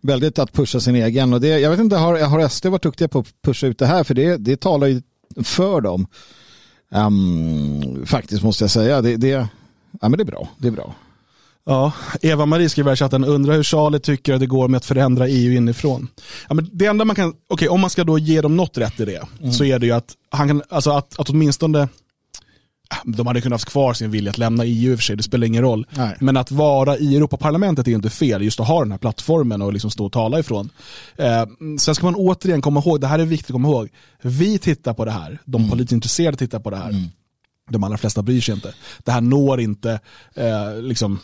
väldigt 0.00 0.38
att 0.38 0.52
pusha 0.52 0.80
sin 0.80 0.96
egen. 0.96 1.32
Och 1.32 1.40
det, 1.40 1.58
jag 1.58 1.70
vet 1.70 1.80
inte, 1.80 1.96
har, 1.96 2.18
har 2.18 2.48
SD 2.48 2.66
varit 2.66 2.82
duktiga 2.82 3.08
på 3.08 3.18
att 3.18 3.42
pusha 3.42 3.66
ut 3.66 3.78
det 3.78 3.86
här? 3.86 4.04
För 4.04 4.14
det, 4.14 4.36
det 4.36 4.60
talar 4.60 4.86
ju 4.86 5.02
för 5.44 5.80
dem. 5.80 6.06
Ehm, 6.92 8.06
faktiskt 8.06 8.42
måste 8.42 8.64
jag 8.64 8.70
säga. 8.70 9.02
Det, 9.02 9.16
det, 9.16 9.28
ja, 10.00 10.08
men 10.08 10.12
det 10.12 10.22
är 10.22 10.24
bra. 10.24 10.48
Det 10.58 10.68
är 10.68 10.72
bra. 10.72 10.94
Ja, 11.68 11.92
Eva-Marie 12.22 12.68
skriver 12.68 12.92
i 12.92 12.96
chatten, 12.96 13.24
undrar 13.24 13.54
hur 13.54 13.62
Charlie 13.62 13.98
tycker 13.98 14.34
att 14.34 14.40
det 14.40 14.46
går 14.46 14.68
med 14.68 14.78
att 14.78 14.84
förändra 14.84 15.28
EU 15.28 15.52
inifrån. 15.52 16.08
Ja, 16.48 16.54
men 16.54 16.70
det 16.72 16.86
enda 16.86 17.04
man 17.04 17.16
kan, 17.16 17.34
okej 17.48 17.68
om 17.68 17.80
man 17.80 17.90
ska 17.90 18.04
då 18.04 18.18
ge 18.18 18.40
dem 18.40 18.56
något 18.56 18.78
rätt 18.78 19.00
i 19.00 19.04
det, 19.04 19.22
så 19.52 19.64
är 19.64 19.78
det 19.78 19.86
ju 19.86 19.92
att 19.92 20.14
han 20.30 20.48
kan, 20.48 20.62
alltså 20.68 20.90
att, 20.90 21.20
att 21.20 21.28
åtminstone, 21.30 21.88
de 23.04 23.26
hade 23.26 23.40
kunnat 23.40 23.54
haft 23.54 23.72
kvar 23.72 23.94
sin 23.94 24.10
vilja 24.10 24.30
att 24.30 24.38
lämna 24.38 24.64
EU 24.64 24.92
i 24.92 24.94
och 24.94 24.98
för 24.98 25.04
sig, 25.04 25.16
det 25.16 25.22
spelar 25.22 25.46
ingen 25.46 25.62
roll. 25.62 25.86
Nej. 25.90 26.16
Men 26.20 26.36
att 26.36 26.50
vara 26.50 26.96
i 26.96 27.16
Europaparlamentet 27.16 27.88
är 27.88 27.92
inte 27.92 28.10
fel, 28.10 28.42
just 28.42 28.60
att 28.60 28.68
ha 28.68 28.82
den 28.82 28.90
här 28.92 28.98
plattformen 28.98 29.62
och 29.62 29.72
liksom 29.72 29.90
stå 29.90 30.06
och 30.06 30.12
tala 30.12 30.38
ifrån. 30.38 30.70
Eh, 31.16 31.46
sen 31.78 31.94
ska 31.94 32.06
man 32.06 32.14
återigen 32.14 32.62
komma 32.62 32.80
ihåg, 32.80 33.00
det 33.00 33.06
här 33.06 33.18
är 33.18 33.24
viktigt 33.24 33.50
att 33.50 33.54
komma 33.54 33.68
ihåg, 33.68 33.88
vi 34.22 34.58
tittar 34.58 34.94
på 34.94 35.04
det 35.04 35.10
här, 35.10 35.38
de 35.44 35.70
politiskt 35.70 35.92
intresserade 35.92 36.36
tittar 36.36 36.60
på 36.60 36.70
det 36.70 36.76
här. 36.76 36.90
De 37.70 37.84
allra 37.84 37.98
flesta 37.98 38.22
bryr 38.22 38.40
sig 38.40 38.54
inte. 38.54 38.74
Det 38.98 39.12
här 39.12 39.20
når 39.20 39.60
inte 39.60 40.00
eh, 40.34 40.80
liksom, 40.82 41.18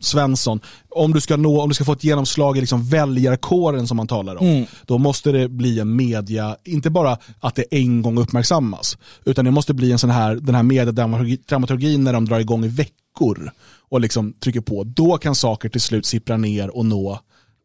Svensson. 0.00 0.60
Om 0.88 1.12
du, 1.12 1.20
ska 1.20 1.36
nå, 1.36 1.62
om 1.62 1.68
du 1.68 1.74
ska 1.74 1.84
få 1.84 1.92
ett 1.92 2.04
genomslag 2.04 2.56
i 2.56 2.60
liksom 2.60 2.84
väljarkåren 2.88 3.86
som 3.86 3.96
man 3.96 4.06
talar 4.06 4.36
om, 4.42 4.66
då 4.86 4.98
måste 4.98 5.32
det 5.32 5.48
bli 5.48 5.80
en 5.80 5.96
media, 5.96 6.56
inte 6.64 6.90
bara 6.90 7.18
att 7.40 7.54
det 7.54 7.64
en 7.70 8.02
gång 8.02 8.18
uppmärksammas, 8.18 8.98
utan 9.24 9.44
det 9.44 9.50
måste 9.50 9.74
bli 9.74 9.92
en 9.92 9.98
sån 9.98 10.10
här, 10.10 10.34
den 10.34 10.54
här 10.54 10.62
mediedramaturgin 10.62 12.04
när 12.04 12.12
de 12.12 12.24
drar 12.24 12.40
igång 12.40 12.64
i 12.64 12.68
veckor 12.68 13.50
och 13.88 14.00
liksom 14.00 14.32
trycker 14.32 14.60
på. 14.60 14.84
Då 14.84 15.18
kan 15.18 15.34
saker 15.34 15.68
till 15.68 15.80
slut 15.80 16.06
sippra 16.06 16.36
ner 16.36 16.76
och 16.76 16.86
nå 16.86 17.20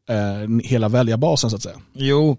eh, 0.09 0.63
hela 0.63 0.89
väljarbasen 0.89 1.49
så 1.49 1.55
att 1.55 1.63
säga. 1.63 1.75
Jo, 1.93 2.37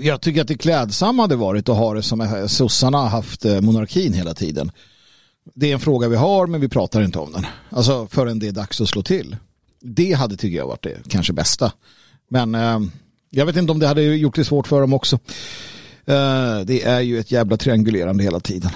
jag 0.00 0.20
tycker 0.20 0.40
att 0.40 0.48
det 0.48 0.58
klädsamma 0.58 1.22
hade 1.22 1.36
varit 1.36 1.68
att 1.68 1.76
ha 1.76 1.94
det 1.94 2.02
som 2.02 2.46
sossarna 2.48 2.98
har 2.98 3.08
haft 3.08 3.44
eh, 3.44 3.60
monarkin 3.60 4.12
hela 4.12 4.34
tiden. 4.34 4.72
Det 5.54 5.70
är 5.70 5.74
en 5.74 5.80
fråga 5.80 6.08
vi 6.08 6.16
har 6.16 6.46
men 6.46 6.60
vi 6.60 6.68
pratar 6.68 7.02
inte 7.02 7.18
om 7.18 7.32
den. 7.32 7.46
Alltså 7.70 8.06
förrän 8.06 8.38
det 8.38 8.48
är 8.48 8.52
dags 8.52 8.80
att 8.80 8.88
slå 8.88 9.02
till. 9.02 9.36
Det 9.80 10.12
hade 10.12 10.36
tycker 10.36 10.56
jag 10.56 10.66
varit 10.66 10.82
det 10.82 11.08
kanske 11.08 11.32
bästa. 11.32 11.72
Men 12.28 12.54
eh, 12.54 12.80
jag 13.30 13.46
vet 13.46 13.56
inte 13.56 13.72
om 13.72 13.78
det 13.78 13.86
hade 13.86 14.02
gjort 14.02 14.36
det 14.36 14.44
svårt 14.44 14.66
för 14.66 14.80
dem 14.80 14.92
också. 14.92 15.18
Eh, 16.04 16.60
det 16.64 16.82
är 16.84 17.00
ju 17.00 17.18
ett 17.18 17.30
jävla 17.30 17.56
triangulerande 17.56 18.24
hela 18.24 18.40
tiden. 18.40 18.70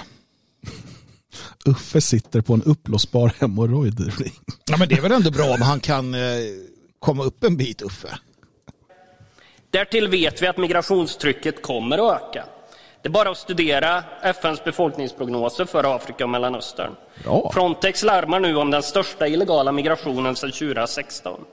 Uffe 1.65 2.01
sitter 2.01 2.41
på 2.41 2.53
en 2.53 2.63
uppblåsbar 2.63 3.33
hemorrojdring. 3.39 4.33
Ja 4.65 4.77
men 4.77 4.89
det 4.89 4.95
är 4.95 5.01
väl 5.01 5.11
ändå 5.11 5.31
bra 5.31 5.53
om 5.53 5.61
han 5.61 5.79
kan 5.79 6.15
komma 6.99 7.23
upp 7.23 7.43
en 7.43 7.57
bit 7.57 7.81
Uffe. 7.81 8.09
Därtill 9.71 10.07
vet 10.07 10.41
vi 10.41 10.47
att 10.47 10.57
migrationstrycket 10.57 11.61
kommer 11.61 11.97
att 11.97 12.21
öka. 12.21 12.45
Det 13.01 13.07
är 13.07 13.11
bara 13.11 13.29
att 13.29 13.37
studera 13.37 14.03
FNs 14.21 14.63
befolkningsprognoser 14.63 15.65
för 15.65 15.95
Afrika 15.95 16.23
och 16.23 16.29
Mellanöstern. 16.29 16.95
Bra. 17.23 17.51
Frontex 17.53 18.03
larmar 18.03 18.39
nu 18.39 18.55
om 18.55 18.71
den 18.71 18.83
största 18.83 19.27
illegala 19.27 19.71
migrationen 19.71 20.35
sedan 20.35 20.51
2016. 20.51 21.45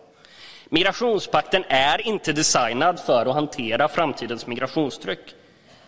Migrationspakten 0.68 1.64
är 1.68 2.06
inte 2.06 2.32
designad 2.32 3.00
för 3.00 3.26
att 3.26 3.34
hantera 3.34 3.88
framtidens 3.88 4.46
migrationstryck. 4.46 5.34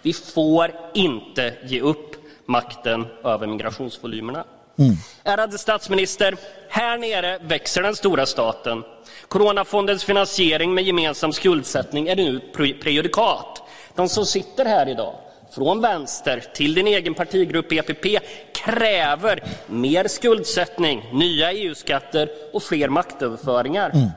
Vi 0.02 0.12
får 0.12 0.72
inte 0.94 1.54
ge 1.64 1.80
upp 1.80 2.16
makten 2.46 3.06
över 3.24 3.46
migrationsvolymerna. 3.46 4.44
Mm. 4.80 4.96
Ärade 5.24 5.58
statsminister, 5.58 6.36
här 6.68 6.98
nere 6.98 7.38
växer 7.38 7.82
den 7.82 7.96
stora 7.96 8.26
staten. 8.26 8.82
Coronafondens 9.28 10.04
finansiering 10.04 10.74
med 10.74 10.84
gemensam 10.84 11.32
skuldsättning 11.32 12.08
är 12.08 12.16
nu 12.16 12.40
prejudikat. 12.82 13.62
De 13.94 14.08
som 14.08 14.26
sitter 14.26 14.64
här 14.64 14.88
idag, 14.88 15.14
från 15.54 15.80
vänster 15.80 16.44
till 16.54 16.74
din 16.74 16.86
egen 16.86 17.14
partigrupp 17.14 17.72
EPP, 17.72 18.06
kräver 18.54 19.44
mer 19.66 20.08
skuldsättning, 20.08 21.10
nya 21.12 21.52
EU-skatter 21.52 22.28
och 22.52 22.62
fler 22.62 22.88
maktöverföringar. 22.88 23.90
Mm. 23.90 24.08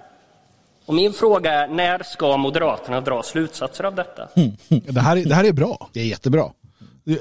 Och 0.86 0.94
min 0.94 1.14
fråga 1.14 1.54
är, 1.54 1.68
när 1.68 2.04
ska 2.04 2.38
Moderaterna 2.38 3.02
dra 3.02 3.24
slutsatser 3.24 3.84
av 3.84 3.96
detta? 3.96 4.28
Mm. 4.36 4.52
Det, 4.68 5.02
här 5.02 5.18
är, 5.18 5.26
det 5.26 5.36
här 5.36 5.44
är 5.44 5.52
bra. 5.52 5.90
Det 5.94 6.00
är 6.00 6.06
jättebra. 6.06 6.50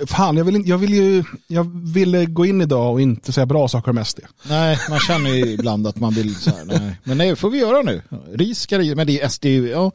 Fan, 0.07 0.37
jag 0.37 0.45
vill, 0.45 0.68
jag 0.68 0.79
vill 0.79 0.95
ju 0.95 1.25
jag 1.47 1.92
ville 1.92 2.27
gå 2.27 2.47
in 2.47 2.61
idag 2.61 2.92
och 2.92 3.01
inte 3.01 3.33
säga 3.33 3.47
bra 3.47 3.68
saker 3.68 3.90
om 3.90 4.05
SD. 4.05 4.21
Nej, 4.49 4.79
man 4.90 4.99
känner 4.99 5.31
ju 5.31 5.47
ibland 5.47 5.87
att 5.87 5.97
man 5.97 6.14
vill 6.14 6.35
så 6.35 6.51
här, 6.51 6.64
nej. 6.64 6.97
Men 7.05 7.18
det 7.18 7.37
får 7.37 7.51
vi 7.51 7.59
göra 7.59 7.83
nu. 7.83 8.03
Ris 8.33 8.61
ska 8.61 8.79
men 8.79 9.07
det 9.07 9.21
är 9.21 9.29
SD, 9.29 9.45
ja, 9.47 9.92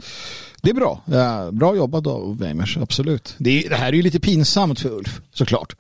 det 0.62 0.70
är 0.70 0.74
bra. 0.74 1.02
Ja, 1.06 1.52
bra 1.52 1.76
jobbat 1.76 2.08
av 2.08 2.38
Weimers, 2.38 2.78
absolut. 2.78 3.36
Det, 3.38 3.66
är, 3.66 3.70
det 3.70 3.76
här 3.76 3.88
är 3.88 3.94
ju 3.94 4.02
lite 4.02 4.20
pinsamt 4.20 4.80
för 4.80 4.90
Ulf, 4.90 5.22
såklart. 5.34 5.76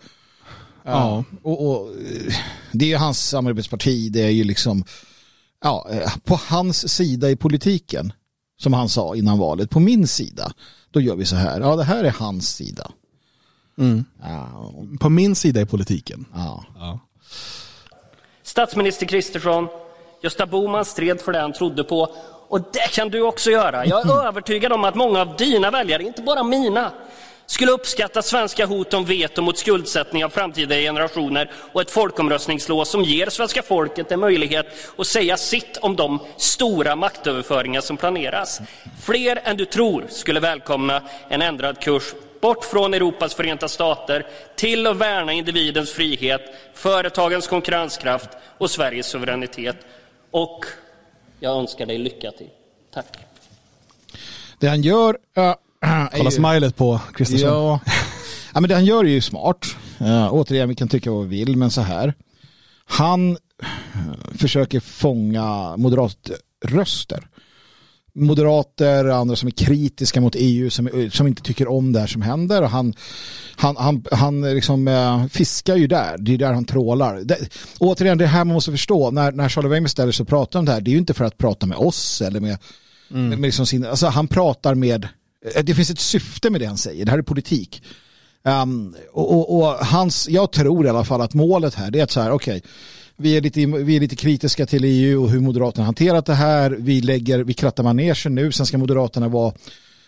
Ja. 0.83 1.23
Och, 1.43 1.69
och, 1.69 1.91
det 2.71 2.85
är 2.85 2.89
ju 2.89 2.97
hans 2.97 3.29
samarbetsparti, 3.29 4.11
det 4.11 4.21
är 4.21 4.29
ju 4.29 4.43
liksom, 4.43 4.83
ja, 5.63 5.87
på 6.23 6.39
hans 6.47 6.93
sida 6.93 7.29
i 7.29 7.35
politiken, 7.35 8.13
som 8.59 8.73
han 8.73 8.89
sa 8.89 9.15
innan 9.15 9.37
valet, 9.37 9.69
på 9.69 9.79
min 9.79 10.07
sida, 10.07 10.51
då 10.91 11.01
gör 11.01 11.15
vi 11.15 11.25
så 11.25 11.35
här, 11.35 11.61
ja 11.61 11.75
det 11.75 11.83
här 11.83 12.03
är 12.03 12.11
hans 12.11 12.55
sida. 12.55 12.91
Mm. 13.77 14.05
Ja. 14.21 14.73
På 14.99 15.09
min 15.09 15.35
sida 15.35 15.61
i 15.61 15.65
politiken. 15.65 16.25
Ja. 16.33 16.63
ja. 16.75 16.99
Statsminister 18.43 19.05
Kristersson, 19.05 19.67
Gösta 20.23 20.45
Boman 20.45 20.85
stred 20.85 21.21
för 21.21 21.31
det 21.31 21.39
han 21.39 21.53
trodde 21.53 21.83
på 21.83 22.15
och 22.49 22.61
det 22.73 22.91
kan 22.93 23.09
du 23.09 23.21
också 23.21 23.51
göra. 23.51 23.85
Jag 23.85 24.09
är 24.09 24.27
övertygad 24.27 24.73
om 24.73 24.83
att 24.83 24.95
många 24.95 25.21
av 25.21 25.35
dina 25.35 25.71
väljare, 25.71 26.03
inte 26.03 26.21
bara 26.21 26.43
mina, 26.43 26.91
skulle 27.45 27.71
uppskatta 27.71 28.21
svenska 28.21 28.65
hot 28.65 28.93
om 28.93 29.05
veto 29.05 29.41
mot 29.41 29.57
skuldsättning 29.57 30.25
av 30.25 30.29
framtida 30.29 30.75
generationer 30.75 31.51
och 31.73 31.81
ett 31.81 31.91
folkomröstningslås 31.91 32.89
som 32.89 33.03
ger 33.03 33.29
svenska 33.29 33.61
folket 33.61 34.11
en 34.11 34.19
möjlighet 34.19 34.65
att 34.97 35.07
säga 35.07 35.37
sitt 35.37 35.77
om 35.77 35.95
de 35.95 36.19
stora 36.37 36.95
maktöverföringar 36.95 37.81
som 37.81 37.97
planeras. 37.97 38.59
Fler 39.01 39.39
än 39.43 39.57
du 39.57 39.65
tror 39.65 40.05
skulle 40.09 40.39
välkomna 40.39 41.01
en 41.29 41.41
ändrad 41.41 41.79
kurs 41.79 42.03
bort 42.41 42.65
från 42.65 42.93
Europas 42.93 43.33
förenta 43.35 43.67
stater 43.67 44.25
till 44.55 44.87
att 44.87 44.97
värna 44.97 45.33
individens 45.33 45.91
frihet, 45.91 46.41
företagens 46.73 47.47
konkurrenskraft 47.47 48.29
och 48.57 48.71
Sveriges 48.71 49.05
suveränitet. 49.05 49.75
Och 50.31 50.65
jag 51.39 51.57
önskar 51.57 51.85
dig 51.85 51.97
lycka 51.97 52.31
till. 52.31 52.49
Tack. 52.93 53.17
Det 54.59 54.67
han 54.67 54.81
gör... 54.81 55.17
Uh, 55.37 55.53
Kolla 56.11 56.31
smilet 56.31 56.75
på 56.75 56.99
Kristersson. 57.15 57.49
Ja. 57.49 57.79
ja, 58.53 58.59
men 58.59 58.69
det 58.69 58.75
han 58.75 58.85
gör 58.85 59.05
är 59.05 59.09
ju 59.09 59.21
smart. 59.21 59.65
Uh, 60.01 60.33
återigen, 60.33 60.69
vi 60.69 60.75
kan 60.75 60.87
tycka 60.87 61.11
vad 61.11 61.27
vi 61.27 61.37
vill, 61.37 61.57
men 61.57 61.71
så 61.71 61.81
här. 61.81 62.13
Han 62.85 63.37
försöker 64.37 64.79
fånga 64.79 65.77
moderatröster 65.77 67.27
moderater, 68.17 69.05
andra 69.05 69.35
som 69.35 69.47
är 69.47 69.51
kritiska 69.51 70.21
mot 70.21 70.35
EU, 70.37 70.69
som, 70.69 71.09
som 71.11 71.27
inte 71.27 71.41
tycker 71.41 71.67
om 71.67 71.93
det 71.93 71.99
här 71.99 72.07
som 72.07 72.21
händer. 72.21 72.61
Och 72.61 72.69
han 72.69 72.93
han, 73.59 73.77
han, 73.77 74.05
han 74.11 74.41
liksom, 74.41 74.87
äh, 74.87 75.27
fiskar 75.27 75.75
ju 75.75 75.87
där, 75.87 76.17
det 76.19 76.33
är 76.33 76.37
där 76.37 76.53
han 76.53 76.65
trålar. 76.65 77.15
Det, 77.23 77.37
återigen, 77.79 78.17
det 78.17 78.27
här 78.27 78.45
man 78.45 78.53
måste 78.53 78.71
förstå, 78.71 79.11
när, 79.11 79.31
när 79.31 79.49
Charlie 79.49 79.67
Weimar 79.67 79.87
ställer 79.87 80.11
sig 80.11 80.23
och 80.23 80.27
pratar 80.27 80.59
om 80.59 80.65
det 80.65 80.71
här, 80.71 80.81
det 80.81 80.89
är 80.89 80.93
ju 80.93 80.97
inte 80.97 81.13
för 81.13 81.25
att 81.25 81.37
prata 81.37 81.65
med 81.65 81.77
oss 81.77 82.21
eller 82.21 82.39
med, 82.39 82.57
mm. 83.11 83.29
med, 83.29 83.39
med 83.39 83.47
liksom 83.47 83.65
sin, 83.65 83.85
alltså 83.85 84.07
han 84.07 84.27
pratar 84.27 84.75
med, 84.75 85.07
eh, 85.55 85.63
det 85.63 85.75
finns 85.75 85.89
ett 85.89 85.99
syfte 85.99 86.49
med 86.49 86.61
det 86.61 86.65
han 86.65 86.77
säger, 86.77 87.05
det 87.05 87.11
här 87.11 87.19
är 87.19 87.23
politik. 87.23 87.83
Um, 88.43 88.95
och, 89.13 89.31
och, 89.31 89.57
och, 89.57 89.85
hans, 89.85 90.29
jag 90.29 90.51
tror 90.51 90.85
i 90.85 90.89
alla 90.89 91.03
fall 91.03 91.21
att 91.21 91.33
målet 91.33 91.73
här 91.73 91.91
det 91.91 91.99
är 91.99 92.03
att 92.03 92.11
så 92.11 92.21
här, 92.21 92.31
okej, 92.31 92.57
okay, 92.57 92.69
vi 93.17 93.37
är, 93.37 93.41
lite, 93.41 93.65
vi 93.65 93.95
är 93.95 93.99
lite 93.99 94.15
kritiska 94.15 94.65
till 94.65 94.83
EU 94.83 95.23
och 95.23 95.29
hur 95.29 95.39
Moderaterna 95.39 95.85
hanterat 95.85 96.25
det 96.25 96.33
här. 96.33 96.71
Vi, 96.71 97.01
lägger, 97.01 97.39
vi 97.39 97.53
krattar 97.53 97.83
manegen 97.83 98.35
nu. 98.35 98.51
Sen 98.51 98.65
ska 98.65 98.77
Moderaterna 98.77 99.27
vara, 99.27 99.53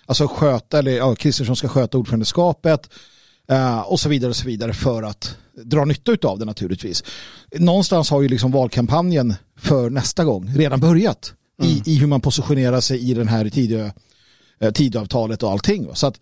alltså 0.06 0.28
sköta, 0.28 0.80
eller 0.80 0.92
ja, 0.92 1.16
Kristersson 1.16 1.56
ska 1.56 1.68
sköta 1.68 1.98
ordförandeskapet. 1.98 2.90
Uh, 3.52 3.80
och 3.80 4.00
så 4.00 4.10
vidare 4.10 4.30
och 4.30 4.36
så 4.36 4.46
vidare 4.46 4.74
för 4.74 5.04
att 5.04 5.36
dra 5.64 5.86
nytta 5.86 6.28
av 6.28 6.40
det 6.40 6.46
naturligtvis. 6.46 7.04
Någonstans 7.56 8.10
har 8.10 8.22
ju 8.22 8.28
liksom 8.28 8.52
valkampanjen 8.52 9.36
för 9.58 9.90
nästa 9.90 10.24
gång 10.24 10.54
redan 10.56 10.80
börjat 10.80 11.34
mm. 11.62 11.72
i, 11.72 11.82
i 11.86 11.96
hur 11.96 12.08
man 12.08 12.22
positionerar 12.22 12.82
sig 12.82 13.10
i 13.12 13.14
den 13.14 13.28
här 13.28 13.50
tidiga, 13.50 13.94
tidavtalet 14.74 15.44
och 15.44 15.52
allting. 15.52 15.88
Så 15.94 16.08
att, 16.08 16.20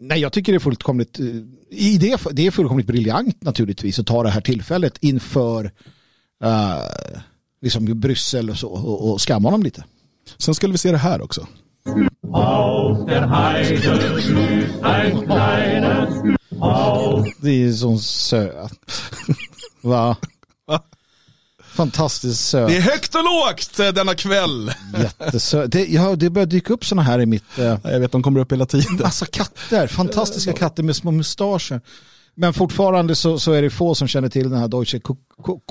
nej, 0.00 0.20
jag 0.20 0.32
tycker 0.32 0.52
det 0.52 0.56
är 0.56 0.60
fullkomligt, 0.60 1.20
uh, 1.20 1.42
i 1.70 1.98
det, 1.98 2.20
det 2.30 2.46
är 2.46 2.50
fullkomligt 2.50 2.86
briljant 2.86 3.42
naturligtvis 3.42 3.98
att 3.98 4.06
ta 4.06 4.22
det 4.22 4.30
här 4.30 4.40
tillfället 4.40 4.98
inför 5.00 5.72
uh, 6.44 7.20
liksom 7.62 8.00
Bryssel 8.00 8.50
och 8.50 8.58
så 8.58 8.68
och, 8.68 9.12
och 9.12 9.20
skamma 9.20 9.48
honom 9.48 9.62
lite. 9.62 9.84
Sen 10.38 10.54
skulle 10.54 10.72
vi 10.72 10.78
se 10.78 10.92
det 10.92 10.98
här 10.98 11.22
också. 11.22 11.46
Det 17.40 17.64
är 17.64 17.72
så 17.72 17.98
söt. 17.98 18.72
Va? 19.80 20.16
Fantastiskt 21.72 22.48
söt. 22.48 22.68
Det 22.68 22.76
är 22.76 22.80
högt 22.80 23.14
och 23.14 23.24
lågt 23.24 23.80
eh, 23.80 23.88
denna 23.88 24.14
kväll. 24.14 24.72
Jättesöt. 24.98 25.72
Det, 25.72 25.86
ja, 25.86 26.16
det 26.16 26.30
börjar 26.30 26.46
dyka 26.46 26.72
upp 26.72 26.84
sådana 26.84 27.02
här 27.02 27.20
i 27.20 27.26
mitt... 27.26 27.58
Uh... 27.58 27.76
Jag 27.84 28.00
vet, 28.00 28.12
de 28.12 28.22
kommer 28.22 28.40
upp 28.40 28.52
hela 28.52 28.66
tiden. 28.66 28.96
Massa 29.02 29.26
katter, 29.26 29.86
fantastiska 29.86 30.52
katter 30.52 30.82
med 30.82 30.96
små 30.96 31.10
mustascher. 31.10 31.80
Men 32.34 32.52
fortfarande 32.52 33.14
så, 33.14 33.38
så 33.38 33.52
är 33.52 33.62
det 33.62 33.70
få 33.70 33.94
som 33.94 34.08
känner 34.08 34.28
till 34.28 34.50
den 34.50 34.58
här 34.58 34.68
Deutsche 34.68 35.00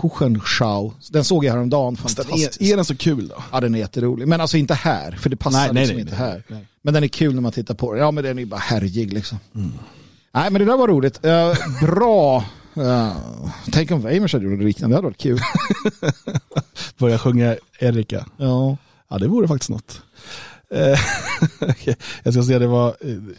Kuchenschau. 0.02 0.92
Den 1.10 1.24
såg 1.24 1.46
jag 1.46 1.54
häromdagen. 1.54 1.98
Fantastisk. 1.98 2.62
Är, 2.62 2.72
är 2.72 2.76
den 2.76 2.86
så 2.86 2.96
kul 2.96 3.28
då? 3.28 3.44
Ja, 3.52 3.60
den 3.60 3.76
är 3.76 3.80
jätterolig. 3.80 4.28
Men 4.28 4.42
alltså 4.42 4.58
inte 4.58 4.74
här, 4.74 5.12
för 5.12 5.30
det 5.30 5.36
passar 5.36 5.60
nej, 5.60 5.70
liksom 5.74 5.96
nej, 5.96 6.02
inte 6.02 6.16
nej, 6.16 6.30
här. 6.30 6.44
Nej. 6.48 6.68
Men 6.82 6.94
den 6.94 7.04
är 7.04 7.08
kul 7.08 7.36
när 7.36 7.42
man 7.42 7.52
tittar 7.52 7.74
på 7.74 7.94
den. 7.94 8.02
Ja, 8.02 8.12
men 8.12 8.24
den 8.24 8.40
är 8.40 8.46
bara 8.46 8.60
härjig 8.60 9.14
liksom. 9.14 9.40
Mm. 9.56 9.72
Nej, 10.34 10.52
men 10.52 10.60
det 10.60 10.66
där 10.66 10.78
var 10.78 10.88
roligt. 10.88 11.26
Uh, 11.26 11.54
bra. 11.82 12.46
Uh, 12.78 13.16
tänk 13.72 13.92
om 13.92 14.02
Weimers 14.02 14.34
hade 14.34 14.46
gjort 14.46 14.60
det 14.60 14.66
liknande. 14.66 14.94
Det 14.94 14.98
hade 14.98 15.08
varit 15.08 15.18
kul. 15.18 15.40
Börja 16.98 17.18
sjunga 17.18 17.56
Erika. 17.80 18.26
Ja. 18.38 18.78
Ja, 19.10 19.18
det 19.18 19.28
vore 19.28 19.48
faktiskt 19.48 19.70
något. 19.70 20.02
Uh, 20.76 21.00
jag 22.24 22.34
ska 22.34 22.44
säga 22.44 22.60
det 22.60 22.68
var, 22.68 22.96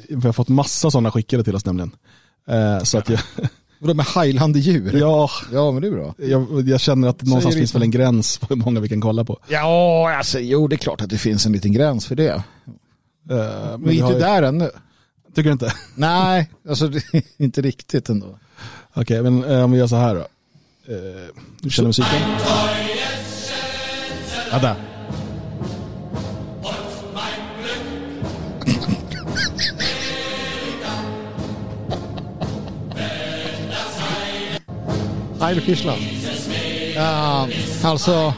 vi 0.08 0.26
har 0.26 0.32
fått 0.32 0.48
massa 0.48 0.90
sådana 0.90 1.11
skickade 1.11 1.44
till 1.44 1.54
oss 1.54 1.64
nämligen. 1.64 1.92
Eh, 2.48 2.83
så 2.83 2.98
att 2.98 3.09
jag... 3.09 3.20
Vadå 3.78 3.94
med 3.94 4.07
heilande 4.07 4.59
djur? 4.59 4.96
Ja, 5.00 5.31
ja 5.52 5.72
men 5.72 5.83
det 5.83 5.88
är 5.88 5.92
bra. 5.92 6.14
Jag, 6.18 6.68
jag 6.68 6.81
känner 6.81 7.09
att 7.09 7.22
någonstans 7.22 7.55
finns 7.55 7.74
väl 7.74 7.83
en 7.83 7.90
gräns 7.90 8.38
på 8.38 8.46
hur 8.48 8.57
många 8.57 8.81
vi 8.81 8.88
kan 8.88 9.00
kolla 9.00 9.24
på. 9.24 9.38
Ja, 9.48 10.16
alltså, 10.16 10.38
jo 10.38 10.68
det 10.68 10.74
är 10.74 10.78
klart 10.78 11.00
att 11.00 11.11
det 11.11 11.18
finns 11.18 11.46
en 11.46 11.52
liten 11.52 11.72
gräns 11.72 12.07
för 12.07 12.14
det. 12.14 12.35
Uh, 12.35 12.42
men, 13.31 13.81
men 13.81 13.94
inte 13.94 14.12
ju... 14.12 14.18
där 14.18 14.42
ännu. 14.42 14.70
Tycker 15.35 15.42
du 15.42 15.52
inte? 15.52 15.72
Nej, 15.94 16.50
alltså 16.68 16.90
inte 17.37 17.62
riktigt 17.62 18.09
ändå. 18.09 18.38
Okej, 18.94 19.20
okay, 19.20 19.31
men 19.31 19.44
uh, 19.44 19.64
om 19.64 19.72
vi 19.72 19.78
gör 19.78 19.87
så 19.87 19.96
här 19.96 20.14
då. 20.14 20.26
Du 21.61 21.70
känner 21.70 21.88
musiken? 21.88 22.20
Ja, 24.50 24.59
där. 24.59 24.91
Heil 35.42 35.61
Fischland. 35.61 36.02
Uh, 36.96 37.48
alltså, 37.87 38.35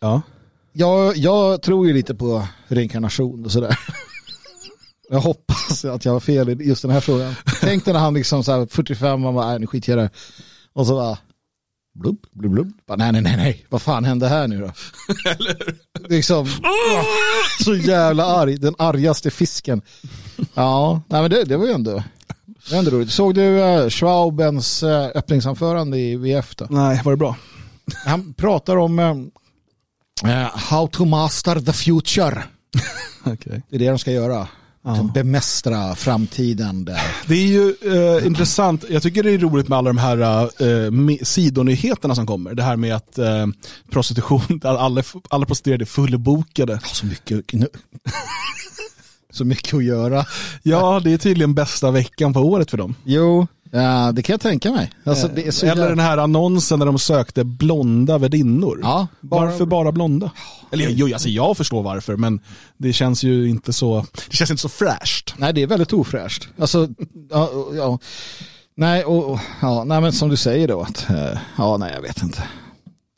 Ja. 0.00 0.22
jag, 0.72 1.16
jag 1.16 1.62
tror 1.62 1.86
ju 1.86 1.92
lite 1.92 2.14
på 2.14 2.48
reinkarnation 2.68 3.44
och 3.44 3.52
sådär. 3.52 3.78
Jag 5.10 5.20
hoppas 5.20 5.84
att 5.84 6.04
jag 6.04 6.12
har 6.12 6.20
fel 6.20 6.48
i 6.48 6.68
just 6.68 6.82
den 6.82 6.90
här 6.90 7.00
frågan. 7.00 7.34
Tänk 7.60 7.86
när 7.86 7.94
han 7.94 8.14
liksom 8.14 8.44
så 8.44 8.52
här 8.52 8.66
45, 8.70 9.20
man 9.20 9.34
bara, 9.34 9.46
nej 9.48 9.58
nu 9.58 9.66
skiter 9.66 9.96
jag. 9.98 10.08
Och 10.72 10.86
så 10.86 10.94
bara, 10.94 11.18
blubb, 11.94 12.26
blubb, 12.32 12.52
blubb. 12.52 12.72
Bara, 12.86 12.96
nej, 12.96 13.12
nej, 13.12 13.22
nej, 13.22 13.36
nej, 13.36 13.66
vad 13.68 13.82
fan 13.82 14.04
hände 14.04 14.28
här 14.28 14.48
nu 14.48 14.60
då? 14.60 14.72
liksom, 16.08 16.40
åh, 16.62 17.04
så 17.64 17.74
jävla 17.74 18.24
arg, 18.26 18.56
den 18.56 18.74
argaste 18.78 19.30
fisken. 19.30 19.82
Ja, 20.54 21.02
nej 21.08 21.20
men 21.22 21.30
det, 21.30 21.44
det 21.44 21.56
var 21.56 21.66
ju 21.66 21.72
ändå, 21.72 22.02
det 22.64 22.72
var 22.72 22.78
ändå 22.78 22.90
roligt. 22.90 23.12
Såg 23.12 23.34
du 23.34 23.42
uh, 23.42 23.88
Schwaubens 23.88 24.82
uh, 24.82 24.90
öppningsanförande 25.14 25.98
i 25.98 26.16
VF 26.16 26.56
då? 26.56 26.66
Nej, 26.70 27.00
var 27.04 27.12
det 27.12 27.16
bra? 27.16 27.36
Han 28.04 28.34
pratar 28.34 28.76
om 28.76 28.98
uh, 28.98 30.28
how 30.54 30.88
to 30.88 31.04
master 31.04 31.60
the 31.60 31.72
future. 31.72 32.42
Okej. 33.24 33.62
Det 33.68 33.76
är 33.76 33.78
det 33.78 33.88
de 33.88 33.98
ska 33.98 34.12
göra. 34.12 34.48
Liksom 34.84 35.12
bemästra 35.12 35.94
framtiden 35.94 36.84
där. 36.84 37.00
Det 37.26 37.34
är 37.34 37.46
ju 37.46 37.74
eh, 38.18 38.26
intressant. 38.26 38.84
Jag 38.88 39.02
tycker 39.02 39.22
det 39.22 39.30
är 39.30 39.38
roligt 39.38 39.68
med 39.68 39.78
alla 39.78 39.90
de 39.90 39.98
här 39.98 40.42
eh, 40.42 41.16
sidonyheterna 41.22 42.14
som 42.14 42.26
kommer. 42.26 42.54
Det 42.54 42.62
här 42.62 42.76
med 42.76 42.94
att 42.94 43.18
eh, 43.18 43.46
prostitution, 43.90 44.60
alla, 44.64 45.02
alla 45.28 45.46
prostituerade 45.46 45.84
är 45.84 45.86
fullbokade. 45.86 46.80
Så 46.84 47.06
mycket, 47.06 47.52
så 49.32 49.44
mycket 49.44 49.74
att 49.74 49.84
göra. 49.84 50.24
Ja, 50.62 51.00
det 51.04 51.12
är 51.12 51.18
tydligen 51.18 51.54
bästa 51.54 51.90
veckan 51.90 52.32
på 52.32 52.40
året 52.40 52.70
för 52.70 52.78
dem. 52.78 52.94
Jo, 53.04 53.46
ja, 53.70 54.12
det 54.12 54.22
kan 54.22 54.32
jag 54.34 54.40
tänka 54.40 54.70
mig. 54.72 54.90
Alltså, 55.04 55.28
Eller 55.28 55.64
jävla- 55.66 55.88
den 55.88 55.98
här 55.98 56.18
annonsen 56.18 56.78
när 56.78 56.86
de 56.86 56.98
sökte 56.98 57.44
blonda 57.44 58.18
värdinnor. 58.18 58.80
Ja, 58.82 59.06
bara- 59.20 59.44
Varför 59.46 59.64
bara 59.66 59.92
blonda? 59.92 60.30
Eller 60.72 60.88
jo, 60.90 61.12
alltså 61.12 61.28
jag 61.28 61.56
förstår 61.56 61.82
varför, 61.82 62.16
men 62.16 62.40
det 62.76 62.92
känns 62.92 63.22
ju 63.22 63.48
inte 63.48 63.72
så, 63.72 64.06
det 64.30 64.36
känns 64.36 64.50
inte 64.50 64.60
så 64.62 64.68
fräscht. 64.68 65.34
Nej, 65.36 65.52
det 65.52 65.62
är 65.62 65.66
väldigt 65.66 65.92
ofräscht. 65.92 66.48
Alltså, 66.58 66.88
ja, 67.30 67.50
ja. 67.74 67.98
Nej, 68.76 69.04
och, 69.04 69.30
och- 69.32 69.40
ja, 69.62 69.84
nej, 69.84 70.00
men 70.00 70.12
som 70.12 70.28
du 70.28 70.36
säger 70.36 70.68
då 70.68 70.80
att, 70.80 71.10
eh, 71.10 71.38
ja, 71.58 71.76
nej, 71.76 71.92
jag 71.94 72.02
vet 72.02 72.22
inte. 72.22 72.42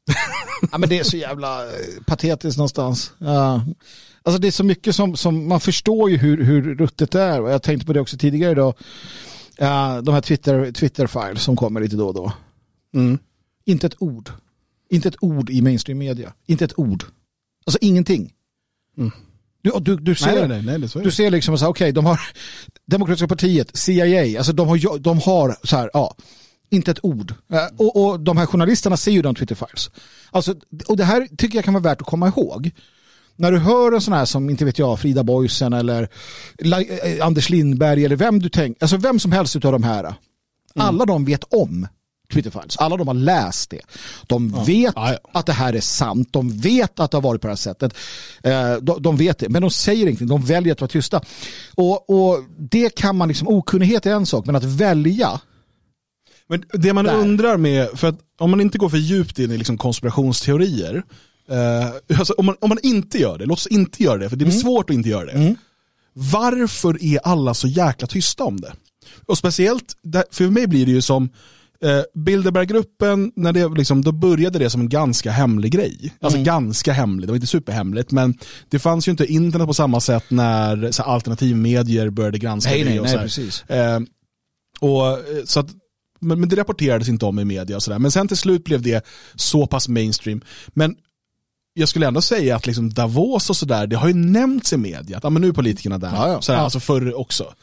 ja, 0.73 0.79
men 0.79 0.89
det 0.89 0.99
är 0.99 1.05
så 1.05 1.17
jävla 1.17 1.63
eh, 1.65 1.71
patetiskt 2.07 2.59
någonstans. 2.59 3.13
Ja. 3.19 3.61
Alltså 4.25 4.39
det 4.39 4.47
är 4.47 4.53
så 4.53 4.65
mycket 4.65 4.95
som, 4.95 5.17
som 5.17 5.49
man 5.49 5.61
förstår 5.61 6.11
ju 6.11 6.17
hur, 6.17 6.45
hur 6.45 6.75
ruttet 6.75 7.15
är. 7.15 7.41
Och 7.41 7.51
jag 7.51 7.63
tänkte 7.63 7.87
på 7.87 7.93
det 7.93 8.01
också 8.01 8.17
tidigare 8.17 8.53
idag. 8.53 8.75
Ja, 9.57 10.01
de 10.03 10.15
här 10.15 10.21
Twitter, 10.21 10.73
Twitter-files 10.73 11.43
som 11.43 11.57
kommer 11.57 11.81
lite 11.81 11.97
då 11.97 12.09
och 12.09 12.15
då. 12.15 12.33
Mm. 12.95 13.19
Inte 13.65 13.87
ett 13.87 13.95
ord. 13.99 14.31
Inte 14.91 15.09
ett 15.09 15.17
ord 15.21 15.51
i 15.51 15.63
mainstream 15.63 15.99
media. 15.99 16.33
Inte 16.47 16.65
ett 16.65 16.79
ord. 16.79 17.05
Alltså 17.67 17.79
ingenting. 17.81 18.33
Mm. 18.99 19.13
Du, 19.63 19.71
du, 19.81 19.97
du 19.97 20.15
ser, 20.15 20.49
Nej, 20.49 20.63
nej, 20.63 20.79
nej, 20.79 20.89
du 21.05 21.11
ser 21.11 21.31
liksom 21.31 21.59
så 21.59 21.65
här, 21.65 21.71
okej, 21.71 21.93
de 21.93 22.05
har 22.05 22.21
Demokratiska 22.87 23.29
partiet, 23.29 23.77
CIA, 23.77 24.39
alltså 24.39 24.53
de 24.53 24.69
har, 24.69 24.99
de 24.99 25.19
har 25.19 25.57
så 25.63 25.77
här, 25.77 25.91
ja, 25.93 26.15
inte 26.71 26.91
ett 26.91 26.99
ord. 27.05 27.35
Eh, 27.53 27.67
Och, 27.77 28.05
och 28.05 28.21
de 28.21 28.37
här 28.37 28.47
journalisterna 28.47 28.97
ser 28.97 29.13
ju 29.13 29.23
de 29.23 29.35
Twitter 29.35 29.55
files. 29.55 29.91
Alltså, 30.31 30.55
och 30.89 30.97
det 30.97 31.05
här 31.05 31.29
tycker 31.37 31.55
jag 31.59 31.65
kan 31.65 31.75
vara 31.75 31.83
värt 31.83 32.01
att 32.01 32.07
komma 32.07 32.29
ihåg. 32.29 32.71
När 33.37 33.53
du 33.53 33.59
hör 33.59 33.93
en 33.93 34.01
sån 34.01 34.15
här 34.15 34.25
som, 34.25 34.51
inte 34.51 34.65
vet 34.65 34.79
jag, 34.79 35.01
Frida 35.01 35.25
Boysen 35.25 35.73
eller 35.73 36.09
eh, 36.59 37.27
Anders 37.27 37.51
Lindberg 37.51 38.05
eller 38.05 38.17
vem 38.17 38.39
du 38.39 38.49
tänker, 38.49 38.83
alltså 38.85 38.97
vem 38.97 39.19
som 39.19 39.33
helst 39.33 39.57
av 39.57 39.73
de 39.73 39.83
här. 39.83 40.15
Alla 40.75 41.05
de 41.05 41.25
vet 41.25 41.45
om 41.45 41.87
Twitter 42.33 42.51
files. 42.51 42.77
Alla 42.77 42.97
de 42.97 43.07
har 43.09 43.15
läst 43.15 43.71
det. 43.71 43.81
De 44.27 44.65
vet 44.67 44.93
Ja, 44.97 45.13
ja. 45.13 45.19
att 45.33 45.47
det 45.47 45.53
här 45.53 45.73
är 45.73 45.81
sant. 45.81 46.29
De 46.33 46.59
vet 46.61 47.01
att 47.01 47.11
det 47.11 47.17
har 47.17 47.23
varit 47.23 47.41
på 47.41 47.47
det 47.47 47.51
här 47.51 47.57
sättet. 47.57 47.95
Eh, 48.43 48.75
de, 48.75 49.03
de 49.03 49.17
vet 49.17 49.39
det, 49.39 49.49
men 49.49 49.63
de 49.63 49.71
säger 49.71 50.07
ingenting. 50.07 50.29
De 50.29 50.43
väljer 50.45 50.73
att 50.73 50.81
vara 50.81 50.89
tysta. 50.89 51.21
Och, 51.75 52.11
och 52.11 52.45
det 52.59 52.95
kan 52.95 53.17
man 53.17 53.29
liksom, 53.29 53.49
okunnighet 53.49 54.07
är 54.07 54.11
en 54.11 54.27
sak, 54.27 54.47
men 54.47 54.57
att 54.57 54.65
välja, 54.65 55.41
Men 56.49 56.65
det 56.73 56.93
man 56.93 57.05
Där. 57.05 57.15
undrar 57.19 57.57
med, 57.57 57.89
för 57.95 58.09
att 58.09 58.19
om 58.39 58.51
man 58.51 58.61
inte 58.61 58.79
går 58.79 58.89
för 58.89 58.97
djupt 58.97 59.39
in 59.39 59.51
i 59.53 59.57
liksom 59.59 59.79
konspirationsteorier, 59.79 61.03
eh, 61.49 62.19
alltså 62.19 62.33
om, 62.33 62.47
man, 62.47 62.57
om 62.61 62.69
man 62.69 62.79
inte 62.83 63.19
gör 63.19 63.39
det, 63.39 63.47
låt 63.47 63.59
oss 63.59 63.67
inte 63.67 64.03
göra 64.03 64.19
det, 64.19 64.29
för 64.29 64.37
det 64.37 64.45
blir 64.45 64.55
svårt 64.55 64.91
att 64.91 64.97
inte 64.97 65.09
göra 65.09 65.25
det. 65.25 65.57
Varför 66.13 67.05
är 67.05 67.19
alla 67.25 67.55
så 67.55 67.69
jäkla 67.69 68.07
tysta 68.07 68.45
om 68.45 68.61
det? 68.61 68.73
Och 69.27 69.39
speciellt, 69.39 69.97
för 70.31 70.51
mig 70.51 70.67
blir 70.67 70.87
det 70.87 70.93
ju 70.93 71.01
som, 71.01 71.29
eh, 71.85 72.03
Bilderberggruppen, 72.15 73.33
när 73.37 73.53
det 73.53 73.69
liksom, 73.69 74.03
då 74.03 74.13
började 74.13 74.59
det 74.59 74.71
som 74.71 74.81
en 74.81 74.89
ganska 74.89 75.31
hemlig 75.31 75.73
grej. 75.73 76.13
Alltså 76.21 76.43
ganska 76.43 76.93
hemlig, 76.93 77.29
det 77.29 77.33
var 77.33 77.37
inte 77.37 77.47
superhemligt, 77.47 78.11
men 78.11 78.39
det 78.69 78.79
fanns 78.79 79.09
ju 79.09 79.11
inte 79.11 79.27
internet 79.27 79.67
på 79.67 79.75
samma 79.75 80.01
sätt 80.01 80.25
när 80.29 80.91
så 80.91 81.03
här, 81.03 81.11
alternativmedier 81.11 82.11
började 82.11 82.39
granska 82.39 82.71
Nej, 82.71 82.85
det. 82.85 82.91
nej, 82.91 83.01
och 83.01 83.07
nej, 83.07 83.19
precis. 83.19 83.63
Eh, 83.63 84.01
och, 84.81 85.07
eh, 85.11 85.45
så 85.45 85.61
att, 85.61 85.69
men, 86.21 86.41
men 86.41 86.49
det 86.49 86.57
rapporterades 86.57 87.09
inte 87.09 87.27
om 87.27 87.39
i 87.39 87.45
media 87.45 87.77
och 87.77 87.83
sådär. 87.83 87.99
Men 87.99 88.11
sen 88.11 88.29
till 88.29 88.37
slut 88.37 88.65
blev 88.65 88.83
det 88.83 89.05
så 89.35 89.67
pass 89.67 89.89
mainstream. 89.89 90.41
Men 90.69 90.97
jag 91.75 91.89
skulle 91.89 92.07
ändå 92.07 92.21
säga 92.21 92.57
att 92.57 92.67
liksom 92.67 92.93
Davos 92.93 93.51
och 93.51 93.57
sådär, 93.57 93.87
det 93.87 93.97
har 93.97 94.09
ju 94.09 94.15
nämnts 94.15 94.73
i 94.73 94.77
media. 94.77 95.17
Att 95.17 95.25
ja, 95.25 95.31
men 95.31 95.43
nu 95.43 95.49
är 95.49 95.53
politikerna 95.53 95.99
där. 95.99 96.13
Ja, 96.15 96.29
ja. 96.29 96.41
Sådär, 96.41 96.59
Ja. 96.59 96.65
Alltså 96.65 96.81
förr 96.81 97.15
också. 97.21 97.55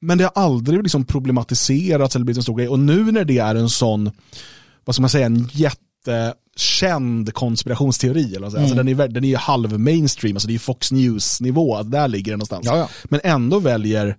Men 0.00 0.18
det 0.18 0.24
har 0.24 0.32
aldrig 0.42 0.82
liksom 0.82 1.04
problematiserats 1.04 2.16
eller 2.16 2.24
blivit 2.24 2.36
en 2.36 2.42
stor 2.42 2.56
grej. 2.56 2.68
Och 2.68 2.78
nu 2.78 3.12
när 3.12 3.24
det 3.24 3.38
är 3.38 3.54
en 3.54 3.68
sån, 3.68 4.10
vad 4.84 4.94
ska 4.94 5.00
man 5.00 5.10
säga, 5.10 5.26
en 5.26 5.48
jättekänd 5.52 7.34
konspirationsteori. 7.34 8.28
Eller 8.30 8.40
vad 8.40 8.52
säger. 8.52 8.64
Alltså 8.64 8.76
den, 8.76 8.88
är, 8.88 9.08
den 9.08 9.24
är 9.24 9.28
ju 9.28 9.36
halv 9.36 9.80
mainstream, 9.80 10.36
alltså 10.36 10.48
det 10.48 10.54
är 10.54 10.58
Fox 10.58 10.92
News-nivå, 10.92 11.82
där 11.82 12.08
ligger 12.08 12.32
den 12.32 12.38
någonstans. 12.38 12.66
Ja, 12.66 12.76
ja. 12.78 12.88
Men 13.04 13.20
ändå 13.24 13.58
väljer 13.58 14.16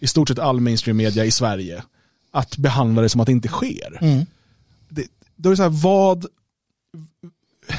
i 0.00 0.06
stort 0.06 0.28
sett 0.28 0.38
all 0.38 0.60
mainstream 0.60 0.96
media 0.96 1.24
i 1.24 1.30
Sverige 1.30 1.82
att 2.32 2.56
behandla 2.56 3.02
det 3.02 3.08
som 3.08 3.20
att 3.20 3.26
det 3.26 3.32
inte 3.32 3.48
sker. 3.48 3.98
Det, 4.88 5.06
då 5.36 5.48
är 5.48 5.50
det 5.50 5.56
så 5.56 5.62
här, 5.62 5.70
vad, 5.70 6.26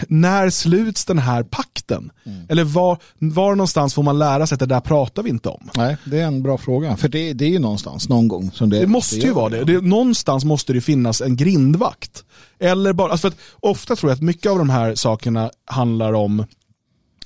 när 0.08 0.50
sluts 0.50 1.06
den 1.06 1.20
här 1.20 1.44
pakten? 1.44 2.12
Eller 2.50 2.64
var, 2.64 2.98
var 3.18 3.56
någonstans 3.56 3.94
får 3.94 4.04
man 4.04 4.20
lära 4.20 4.48
sig 4.48 4.56
att 4.56 4.60
det 4.60 4.66
där 4.66 4.80
pratar 4.80 5.24
vi 5.24 5.30
inte 5.30 5.50
om? 5.50 5.70
nej, 5.76 5.98
det 6.06 6.20
är 6.20 6.26
en 6.28 6.44
bra 6.44 6.58
fråga. 6.58 6.98
För 6.98 7.10
det, 7.10 7.34
det 7.34 7.46
är 7.46 7.50
ju 7.50 7.60
någonstans 7.60 8.10
någon 8.10 8.28
gång 8.28 8.52
som 8.52 8.70
det 8.70 8.80
Det 8.80 8.88
måste 8.88 9.16
ju 9.16 9.22
gör 9.28 9.34
vara 9.34 9.50
det. 9.50 9.64
det. 9.64 9.82
Någonstans 9.82 10.46
måste 10.46 10.74
det 10.74 10.82
finnas 10.82 11.22
en 11.22 11.36
grindvakt. 11.36 12.24
Eller 12.60 12.94
bara, 12.94 13.12
alltså 13.12 13.22
för 13.32 13.36
att 13.36 13.42
ofta 13.60 13.96
tror 13.96 14.10
jag 14.10 14.16
att 14.16 14.22
mycket 14.22 14.52
av 14.52 14.58
de 14.58 14.70
här 14.70 14.96
sakerna 14.96 15.52
handlar 15.66 16.14
om 16.14 16.46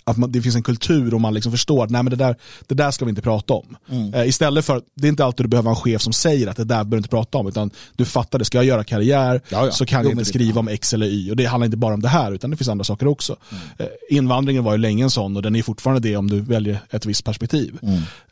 att 0.03 0.17
man, 0.17 0.31
det 0.31 0.41
finns 0.41 0.55
en 0.55 0.63
kultur 0.63 1.13
och 1.13 1.21
man 1.21 1.33
liksom 1.33 1.51
förstår 1.51 1.83
att 1.83 1.89
nej, 1.89 2.03
men 2.03 2.09
det, 2.09 2.15
där, 2.15 2.35
det 2.67 2.75
där 2.75 2.91
ska 2.91 3.05
vi 3.05 3.09
inte 3.09 3.21
prata 3.21 3.53
om. 3.53 3.77
Eh, 4.13 4.27
istället 4.27 4.65
för, 4.65 4.81
det 4.95 5.07
är 5.07 5.09
inte 5.09 5.25
alltid 5.25 5.43
du 5.45 5.47
behöver 5.49 5.69
en 5.69 5.75
chef 5.75 6.01
som 6.01 6.13
säger 6.13 6.47
att 6.47 6.57
det 6.57 6.63
där 6.63 6.67
behöver 6.75 6.91
du 6.91 6.97
inte 6.97 7.09
prata 7.09 7.37
om, 7.37 7.47
utan 7.47 7.69
du 7.95 8.05
fattar 8.05 8.39
det, 8.39 8.45
ska 8.45 8.57
jag 8.57 8.65
göra 8.65 8.83
karriär 8.83 9.41
Ja, 9.49 9.65
ja. 9.65 9.71
så 9.71 9.85
kan 9.85 10.01
Jo, 10.03 10.05
jag 10.09 10.11
inte 10.13 10.21
det- 10.21 10.25
skriva 10.29 10.59
om 10.59 10.67
X 10.67 10.93
eller 10.93 11.05
Y. 11.05 11.29
Och 11.31 11.35
det 11.35 11.45
handlar 11.45 11.65
inte 11.65 11.77
bara 11.77 11.93
om 11.93 12.01
det 12.01 12.07
här, 12.09 12.31
utan 12.31 12.49
det 12.51 12.57
finns 12.57 12.69
andra 12.69 12.83
saker 12.83 13.07
också. 13.07 13.35
Eh, 13.77 13.85
invandringen 14.09 14.63
var 14.63 14.71
ju 14.71 14.77
länge 14.77 15.03
en 15.03 15.09
sån 15.09 15.35
och 15.35 15.41
den 15.41 15.55
är 15.55 15.63
fortfarande 15.63 16.09
det 16.09 16.17
om 16.17 16.29
du 16.29 16.39
väljer 16.41 16.79
ett 16.89 17.05
visst 17.05 17.23
perspektiv. 17.25 17.77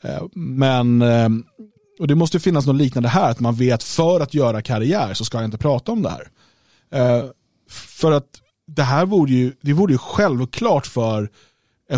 Eh, 0.02 0.24
men 0.36 1.02
eh, 1.02 1.30
och 2.00 2.08
det 2.08 2.16
måste 2.16 2.40
finnas 2.40 2.66
något 2.66 2.76
liknande 2.76 3.10
här, 3.10 3.32
att 3.32 3.40
man 3.40 3.56
vet 3.56 3.84
för 3.84 4.20
att 4.20 4.34
göra 4.34 4.62
karriär 4.62 5.14
så 5.14 5.26
ska 5.26 5.38
jag 5.38 5.46
inte 5.46 5.58
prata 5.58 5.92
om 5.92 6.02
det 6.02 6.10
här. 6.10 6.28
Eh, 6.94 7.26
för 7.70 8.12
att 8.12 8.26
det 8.68 8.84
här 8.84 9.06
vore 9.06 9.32
ju, 9.32 9.54
det 9.62 9.74
vore 9.74 9.92
ju 9.94 9.98
självklart 9.98 10.88
för 10.88 11.30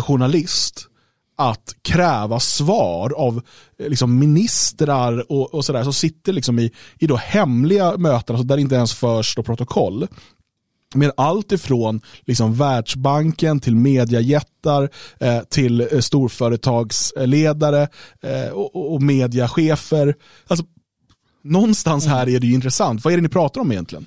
journalist 0.00 0.88
att 1.36 1.74
kräva 1.82 2.40
svar 2.40 3.12
av 3.12 3.42
eh, 3.78 3.88
liksom 3.88 4.18
ministrar 4.18 5.32
och, 5.32 5.54
och 5.54 5.64
sådär 5.64 5.84
som 5.84 5.92
sitter 5.92 6.32
liksom 6.32 6.58
i, 6.58 6.72
i 6.98 7.06
då 7.06 7.16
hemliga 7.16 7.96
möten, 7.96 8.36
alltså 8.36 8.46
där 8.46 8.56
det 8.56 8.62
inte 8.62 8.74
ens 8.74 8.94
förs 8.94 9.34
då 9.34 9.42
protokoll. 9.42 10.08
Med 10.94 11.12
allt 11.16 11.52
ifrån 11.52 12.00
liksom 12.26 12.54
Världsbanken 12.54 13.60
till 13.60 13.76
mediajättar 13.76 14.90
eh, 15.20 15.40
till 15.40 15.80
eh, 15.80 16.00
storföretagsledare 16.00 17.88
eh, 18.22 18.52
och, 18.52 18.76
och, 18.76 18.94
och 18.94 19.02
mediachefer. 19.02 20.14
Alltså, 20.46 20.66
någonstans 21.44 22.06
här 22.06 22.28
är 22.28 22.40
det 22.40 22.46
ju 22.46 22.54
intressant. 22.54 23.04
Vad 23.04 23.12
är 23.12 23.16
det 23.16 23.22
ni 23.22 23.28
pratar 23.28 23.60
om 23.60 23.72
egentligen? 23.72 24.06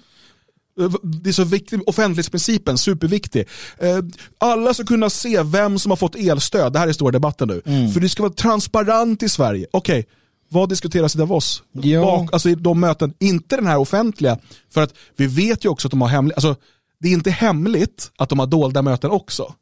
Eh, 0.82 0.92
Det 1.04 1.30
är 1.30 1.34
så 1.34 1.44
viktigt, 1.44 1.82
offentlighetsprincipen, 1.88 2.78
superviktig. 2.78 3.48
Eh, 3.78 3.98
Alla 4.38 4.74
ska 4.74 4.84
kunna 4.84 5.10
se 5.10 5.44
vem 5.44 5.80
som 5.80 5.92
har 5.92 5.96
fått 5.98 6.16
elstöd, 6.16 6.74
det 6.74 6.80
här 6.80 6.88
är 6.88 6.94
stora 6.94 7.12
debatten 7.12 7.48
nu. 7.48 7.62
Mm. 7.66 7.92
För 7.92 8.00
det 8.00 8.10
ska 8.10 8.24
vara 8.24 8.34
transparent 8.34 9.24
i 9.24 9.30
Sverige. 9.30 9.68
Okej, 9.72 10.06
vad 10.50 10.70
diskuteras 10.70 11.16
i 11.16 11.18
Davos? 11.18 11.64
Ja. 11.72 12.02
Bak, 12.02 12.34
alltså 12.34 12.50
i 12.50 12.56
de 12.56 12.80
möten, 12.80 13.14
inte 13.20 13.56
den 13.56 13.68
här 13.68 13.78
offentliga. 13.78 14.38
För 14.74 14.82
att 14.82 14.94
vi 15.16 15.28
vet 15.28 15.66
ju 15.66 15.70
också 15.70 15.88
att 15.88 15.92
de 15.92 16.02
har 16.02 16.08
hemliga, 16.10 16.36
alltså 16.36 16.56
det 17.00 17.08
är 17.08 17.14
inte 17.14 17.32
hemligt 17.32 18.12
att 18.18 18.30
de 18.30 18.40
har 18.40 18.46
dolda 18.48 18.82
möten 18.82 19.12
också. 19.12 19.54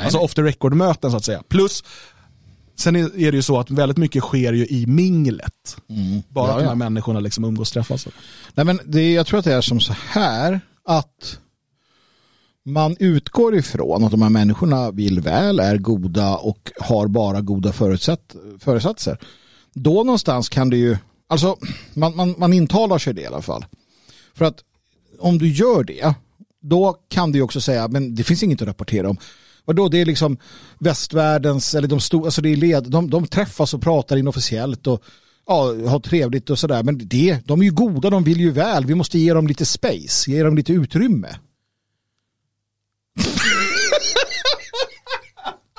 alltså 0.00 0.18
off 0.18 0.34
the 0.34 0.42
record-möten 0.42 1.10
så 1.10 1.16
att 1.16 1.24
säga. 1.24 1.42
Plus 1.48 1.84
Sen 2.76 2.96
är, 2.96 3.30
det 3.30 3.36
ju 3.36 3.42
så 3.42 3.58
att 3.58 3.70
väldigt 3.70 3.98
mycket 3.98 4.22
sker 4.22 4.52
ju 4.52 4.66
i 4.66 4.86
minglet. 4.86 5.76
Bara 6.28 6.48
Ja, 6.48 6.52
att 6.52 6.58
de 6.58 6.64
ja. 6.64 6.68
här 6.68 6.76
människorna 6.76 7.20
liksom 7.20 7.44
umgås 7.44 7.68
och 7.70 7.74
träffas. 7.74 8.08
Nej, 8.54 8.66
men 8.66 8.80
det, 8.84 9.12
jag 9.12 9.26
tror 9.26 9.38
att 9.38 9.44
det 9.44 9.54
är 9.54 9.60
som 9.60 9.80
så 9.80 9.94
här 10.08 10.60
att 10.84 11.38
man 12.64 12.96
utgår 12.98 13.54
ifrån 13.54 14.04
att 14.04 14.10
de 14.10 14.22
här 14.22 14.30
människorna 14.30 14.90
vill 14.90 15.20
väl, 15.20 15.60
är 15.60 15.76
goda 15.76 16.36
och 16.36 16.72
har 16.80 17.06
bara 17.06 17.40
goda 17.40 17.72
förutsätt, 17.72 18.34
föresatser. 18.58 19.18
Då 19.74 20.04
någonstans 20.04 20.48
kan 20.48 20.70
det 20.70 20.76
ju, 20.76 20.96
alltså 21.28 21.56
man, 21.94 22.16
man, 22.16 22.34
man 22.38 22.52
intalar 22.52 22.98
sig 22.98 23.14
det 23.14 23.22
i 23.22 23.26
alla 23.26 23.42
fall. 23.42 23.64
För 24.34 24.44
att 24.44 24.58
om 25.18 25.38
du 25.38 25.48
gör 25.48 25.84
det, 25.84 26.14
då 26.60 26.96
kan 27.08 27.32
du 27.32 27.42
också 27.42 27.60
säga, 27.60 27.88
men 27.88 28.14
det 28.14 28.24
finns 28.24 28.42
inget 28.42 28.62
att 28.62 28.68
rapportera 28.68 29.10
om. 29.10 29.16
Vadå, 29.64 29.88
det 29.88 30.00
är 30.00 30.06
liksom 30.06 30.36
västvärldens, 30.78 31.74
eller 31.74 31.88
de 31.88 32.00
stora, 32.00 32.24
alltså 32.24 32.42
det 32.42 32.48
är 32.48 32.56
led, 32.56 32.84
de, 32.90 33.10
de 33.10 33.26
träffas 33.26 33.74
och 33.74 33.82
pratar 33.82 34.16
inofficiellt 34.16 34.86
och 34.86 35.02
ja, 35.46 35.62
har 35.88 36.00
trevligt 36.00 36.50
och 36.50 36.58
sådär. 36.58 36.82
Men 36.82 37.08
det, 37.08 37.38
de 37.44 37.60
är 37.60 37.64
ju 37.64 37.72
goda, 37.72 38.10
de 38.10 38.24
vill 38.24 38.40
ju 38.40 38.50
väl. 38.50 38.86
Vi 38.86 38.94
måste 38.94 39.18
ge 39.18 39.34
dem 39.34 39.46
lite 39.46 39.66
space, 39.66 40.30
ge 40.30 40.42
dem 40.42 40.56
lite 40.56 40.72
utrymme. 40.72 41.28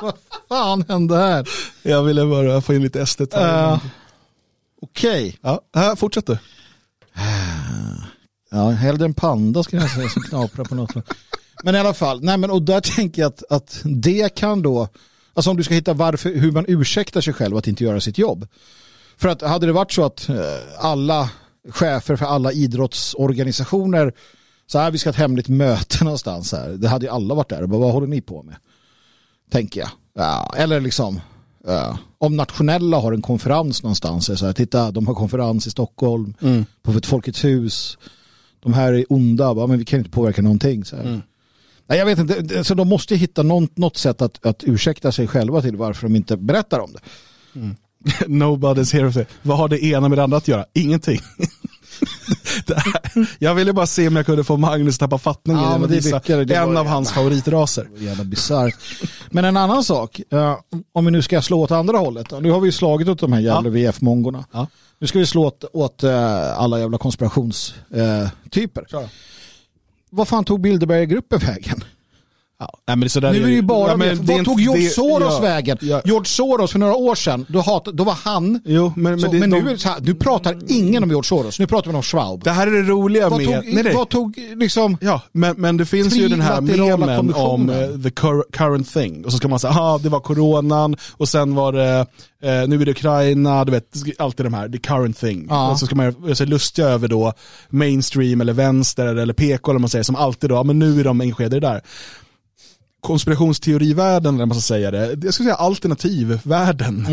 Vad 0.02 0.14
fan 0.50 0.86
hände 0.88 1.18
här? 1.18 1.50
Jag 1.82 2.04
ville 2.04 2.26
bara 2.26 2.62
få 2.62 2.74
in 2.74 2.82
lite 2.82 3.06
SD. 3.06 3.22
Uh, 3.22 3.84
Okej. 4.82 5.38
Ja, 5.42 5.62
här, 5.74 5.96
fortsätt 5.96 6.28
du. 6.28 6.38
Ja, 8.52 8.70
hellre 8.70 9.06
en 9.06 9.14
panda 9.14 9.64
skulle 9.64 9.82
jag 9.82 9.92
säga 9.92 10.10
som 10.10 10.22
knaprar 10.22 10.66
på 10.66 10.76
något. 10.76 10.96
Men 11.64 11.76
i 11.76 11.80
alla 11.80 11.94
fall, 11.94 12.24
nej 12.24 12.38
men 12.38 12.52
och 12.52 12.62
där 12.62 12.82
tänker 12.96 13.22
jag 13.22 13.30
att, 13.30 13.44
att 13.50 13.82
det 13.84 14.36
kan 14.36 14.62
då, 14.62 14.88
alltså 15.34 15.52
om 15.52 15.58
du 15.58 15.64
ska 15.64 15.74
hitta 15.74 15.94
varför, 15.94 16.30
hur 16.30 16.52
man 16.52 16.66
ursäktar 16.68 17.22
sig 17.22 17.34
själv 17.34 17.58
att 17.58 17.68
inte 17.68 17.84
göra 17.84 18.00
sitt 18.00 18.18
jobb. 18.18 18.48
För 19.18 19.30
att 19.30 19.42
hade 19.42 19.66
det 19.66 19.74
varit 19.74 19.92
så 19.92 20.06
att 20.06 20.30
eh, 20.30 20.36
alla 20.80 21.30
chefer 21.70 22.16
för 22.16 22.26
alla 22.26 22.52
idrottsorganisationer 22.52 24.14
så 24.68 24.80
här, 24.80 24.92
vi 24.92 24.98
ska 24.98 25.10
ha 25.10 25.12
ett 25.12 25.20
hemligt 25.20 25.48
möte 25.48 25.98
någonstans 26.04 26.52
här. 26.52 26.70
Det 26.70 26.88
hade 26.88 27.06
ju 27.06 27.12
alla 27.12 27.36
varit 27.36 27.50
där 27.50 27.62
och 27.62 27.70
bara, 27.70 27.82
vad 27.82 27.92
håller 27.92 28.08
ni 28.08 28.22
på 28.22 28.44
med? 28.44 28.56
Tänker 29.52 29.80
jag. 29.80 29.90
Ja, 30.16 30.54
eller 30.58 30.82
liksom, 30.82 31.20
ja, 31.68 31.98
om 32.18 32.36
nationella 32.36 32.98
har 32.98 33.14
en 33.14 33.22
konferens 33.22 33.84
någonstans, 33.84 34.40
så 34.40 34.46
här, 34.46 34.54
titta, 34.54 34.92
de 34.92 35.08
har 35.08 35.14
konferens 35.14 35.68
i 35.68 35.72
Stockholm, 35.72 36.34
på 36.84 36.92
ett 36.92 37.06
Folkets 37.06 37.44
hus, 37.44 37.98
de 38.60 38.74
här 38.74 38.94
är 38.94 39.06
onda, 39.10 39.56
bara, 39.56 39.68
men 39.68 39.80
vi 39.80 39.86
kan 39.86 40.00
inte 40.00 40.12
påverka 40.12 40.42
någonting. 40.42 40.86
Så 40.86 40.96
här. 40.96 41.22
Nej, 41.88 42.00
jag 42.00 42.06
vet 42.06 42.20
inte, 42.20 42.64
så 42.64 42.74
de 42.74 42.88
måste 42.88 43.16
hitta 43.16 43.44
något, 43.44 43.78
något 43.78 43.98
sätt 43.98 44.22
att, 44.22 44.46
att 44.46 44.64
ursäkta 44.64 45.12
sig 45.12 45.28
själva 45.28 45.62
till 45.62 45.76
varför 45.76 46.08
de 46.08 46.16
inte 46.16 46.38
berättar 46.38 46.80
om 46.80 46.94
det. 46.94 47.00
Nobody's 48.28 48.94
here. 48.94 49.10
to- 49.10 49.26
Vad 49.42 49.58
har 49.58 49.68
det 49.68 49.84
ena 49.86 50.10
med 50.10 50.18
det 50.18 50.24
andra 50.24 50.38
att 50.38 50.48
göra? 50.48 50.66
Ingenting. 50.74 51.20
jag 53.40 53.56
ville 53.56 53.74
bara 53.74 53.88
se 53.88 54.08
om 54.08 54.16
jag 54.16 54.26
kunde 54.26 54.44
få 54.44 54.58
Magnus 54.58 54.98
tappa 54.98 55.18
fattningen 55.18 55.64
Ja, 55.64 55.78
men 55.78 55.90
det 55.90 55.96
visa 55.96 56.16
lyckades, 56.18 56.48
det 56.48 56.56
en 56.56 56.78
av 56.78 56.86
hans 56.86 57.12
favoritraser. 57.12 57.90
Jävla 57.98 58.24
bisarrt. 58.24 58.76
Men 59.32 59.46
en 59.46 59.58
annan 59.58 59.84
sak, 59.84 60.22
eh, 60.32 60.58
om 60.94 61.06
vi 61.06 61.12
nu 61.12 61.22
ska 61.22 61.42
slå 61.42 61.62
åt 61.62 61.72
andra 61.72 61.98
hållet. 61.98 62.28
Nu 62.42 62.52
har 62.52 62.60
vi 62.60 62.68
ju 62.68 62.72
slagit 62.72 63.08
åt 63.08 63.20
de 63.20 63.34
här 63.34 63.40
jävla 63.40 63.70
VF-mongorna. 63.70 64.46
Ja. 64.52 64.68
Nu 65.00 65.08
ska 65.08 65.20
vi 65.20 65.26
slå 65.26 65.46
åt, 65.46 65.64
åt 65.74 66.04
eh, 66.04 66.60
alla 66.60 66.80
jävla 66.80 66.98
konspirationstyper. 66.98 68.30
Typer. 68.50 68.86
Kör. 68.92 69.10
Vad 70.16 70.28
fan 70.28 70.44
tog 70.44 70.62
Bilderberggruppen 70.62 71.40
vägen? 71.40 71.84
Ja, 72.64 72.96
nej, 72.96 72.96
men 72.98 73.34
Nu 73.34 73.44
är 73.44 73.48
det 73.48 73.52
ju 73.52 73.62
bara 73.62 73.92
ja, 73.92 73.98
men 73.98 74.26
det. 74.26 74.34
Vad 74.34 74.46
tog 74.46 74.62
George 74.62 74.90
Soros 74.90 75.34
ja, 75.34 75.40
vägen? 75.40 75.78
ja. 75.82 76.02
George 76.06 76.26
Soros 76.26 76.72
för 76.72 76.80
några 76.80 76.96
år 76.96 77.16
sedan, 77.16 77.46
då, 77.50 77.60
hat, 77.60 77.86
då 77.86 78.04
var 78.04 78.14
han... 78.24 78.62
Jo, 78.66 78.94
men, 78.96 79.04
men, 79.04 79.20
så, 79.20 79.28
det, 79.28 79.40
men 79.40 79.50
nu, 79.50 79.62
de- 79.62 79.94
nu 80.02 80.16
pratar 80.16 80.58
ingen 80.68 81.04
om 81.04 81.10
George 81.10 81.28
Soros, 81.28 81.60
nu 81.60 81.68
pratar 81.68 81.92
vi 81.92 81.98
om 81.98 82.04
Schwab. 82.04 82.44
det 82.44 82.52
här 82.52 82.68
är 82.68 82.72
det 82.72 82.82
roliga 82.82 83.30
Vad 83.30 83.40
med... 83.40 83.48
tog, 83.48 83.74
nej, 83.74 83.84
nej. 83.84 83.94
vad 83.96 84.10
tog 84.10 84.38
liksom... 84.56 84.98
Ja, 85.02 85.22
men, 85.32 85.56
men 85.58 85.78
det 85.78 85.86
finns 85.86 86.16
ju 86.16 86.28
den 86.28 86.42
här 86.42 86.62
memen 86.62 87.34
om 87.34 87.70
eh, 87.70 87.76
the 88.04 88.10
cur 88.10 88.44
current 88.52 88.94
thing. 88.94 89.26
Och 89.26 89.32
så 89.32 89.38
ska 89.38 89.48
man 89.48 89.60
säga, 89.60 89.74
ah, 89.74 89.98
det 89.98 90.10
var 90.10 90.20
coronan 90.20 90.96
och 91.12 91.30
sen 91.30 91.56
var 91.56 91.74
det, 91.74 92.00
eh, 92.44 92.68
nu 92.68 92.82
är 92.82 92.86
det 92.86 92.92
Ukraina, 92.92 93.66
du 93.66 93.72
vet, 93.72 93.86
alltid 94.18 94.46
de 94.46 94.54
här, 94.54 94.70
the 94.70 94.78
current 94.78 95.20
thing. 95.20 95.48
Ja. 95.50 95.72
Och 95.72 95.80
så 95.80 95.86
ska 95.86 95.96
man 95.96 96.16
göra 96.26 96.36
sig 96.36 96.48
lustiga 96.48 96.88
över 96.88 97.08
då 97.08 97.34
mainstream 97.70 98.42
eller 98.42 98.54
vänster 98.54 99.16
eller 99.16 99.34
PK 99.34 99.72
eller 99.72 99.80
man 99.80 99.90
säger, 99.90 100.04
som 100.04 100.16
alltid 100.16 100.50
då, 100.50 100.64
men 100.64 100.80
nu 100.80 101.00
är 101.00 101.04
de 101.04 101.22
engagerade 101.22 101.58
i 101.58 101.60
det 101.60 101.68
där. 101.68 101.82
Konspirationsteorivärlden, 103.04 104.36
eller 104.36 104.46
man 104.46 104.56
ska 104.56 104.74
säga 104.74 104.92
det, 104.92 105.24
jag 105.24 105.34
skulle 105.34 105.48
säga 105.48 105.56
alternativvärlden, 105.56 107.06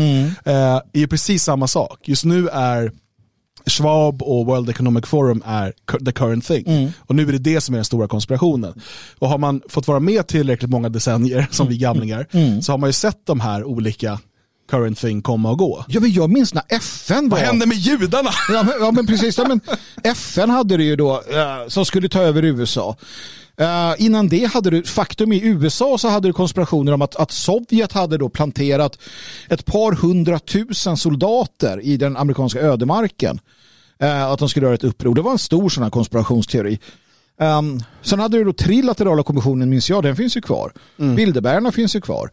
eh, 0.45 0.53
är 0.93 0.99
ju 0.99 1.07
precis 1.07 1.43
samma 1.43 1.67
sak. 1.67 1.99
Just 2.07 2.25
nu 2.25 2.47
är 2.47 2.91
Schwab 3.65 4.21
och 4.21 4.45
World 4.45 4.69
Economic 4.69 5.05
Forum 5.05 5.43
är 5.45 5.73
the 6.05 6.11
current 6.11 6.45
thing. 6.45 6.93
Och 6.97 7.15
nu 7.15 7.23
är 7.27 7.31
det 7.31 7.37
det 7.37 7.61
som 7.61 7.75
är 7.75 7.77
den 7.77 7.85
stora 7.85 8.07
konspirationen. 8.07 8.81
Och 9.19 9.29
har 9.29 9.37
man 9.37 9.61
fått 9.69 9.87
vara 9.87 9.99
med 9.99 10.27
tillräckligt 10.27 10.71
många 10.71 10.89
decennier, 10.89 11.47
som 11.51 11.67
vi 11.67 11.77
gamlingar, 11.77 12.27
så 12.61 12.73
har 12.73 12.77
man 12.77 12.89
ju 12.89 12.93
sett 12.93 13.25
de 13.25 13.39
här 13.39 13.63
olika 13.63 14.19
current 14.71 14.99
thing 14.99 15.21
komma 15.21 15.51
och 15.51 15.57
gå. 15.57 15.85
Ja, 15.87 15.99
men 15.99 16.11
jag 16.11 16.29
minns 16.29 16.53
när 16.53 16.63
FN 16.69 17.29
var... 17.29 17.37
Vad 17.37 17.47
hände 17.47 17.65
med 17.65 17.77
judarna? 17.77 18.29
Ja 18.49 18.63
men, 18.63 18.73
ja, 18.79 18.91
men 18.91 19.07
precis. 19.07 19.37
Ja, 19.37 19.47
men 19.47 19.61
FN 20.03 20.49
hade 20.49 20.77
det 20.77 20.83
ju 20.83 20.95
då 20.95 21.13
eh, 21.13 21.67
som 21.67 21.85
skulle 21.85 22.09
ta 22.09 22.21
över 22.21 22.43
USA. 22.43 22.97
Eh, 23.57 23.93
innan 23.97 24.27
det 24.27 24.45
hade 24.53 24.69
du, 24.69 24.83
faktum 24.83 25.33
i 25.33 25.41
USA 25.43 25.97
så 25.97 26.07
hade 26.07 26.27
du 26.27 26.33
konspirationer 26.33 26.91
om 26.91 27.01
att, 27.01 27.15
att 27.15 27.31
Sovjet 27.31 27.91
hade 27.91 28.17
då 28.17 28.29
planterat 28.29 28.97
ett 29.49 29.65
par 29.65 29.91
hundratusen 29.91 30.97
soldater 30.97 31.81
i 31.81 31.97
den 31.97 32.17
amerikanska 32.17 32.59
ödemarken. 32.59 33.39
Eh, 33.99 34.31
att 34.31 34.39
de 34.39 34.49
skulle 34.49 34.65
göra 34.65 34.75
ett 34.75 34.83
uppror. 34.83 35.15
Det 35.15 35.21
var 35.21 35.31
en 35.31 35.39
stor 35.39 35.69
sån 35.69 35.83
här 35.83 35.89
konspirationsteori. 35.89 36.79
Um, 37.39 37.83
sen 38.01 38.19
hade 38.19 38.37
du 38.37 38.43
då 38.43 38.53
trilaterala 38.53 39.23
kommissionen, 39.23 39.69
minns 39.69 39.89
jag, 39.89 40.03
den 40.03 40.15
finns 40.15 40.37
ju 40.37 40.41
kvar. 40.41 40.73
Bilderbergarna 40.97 41.71
finns 41.71 41.95
ju 41.95 42.01
kvar. 42.01 42.29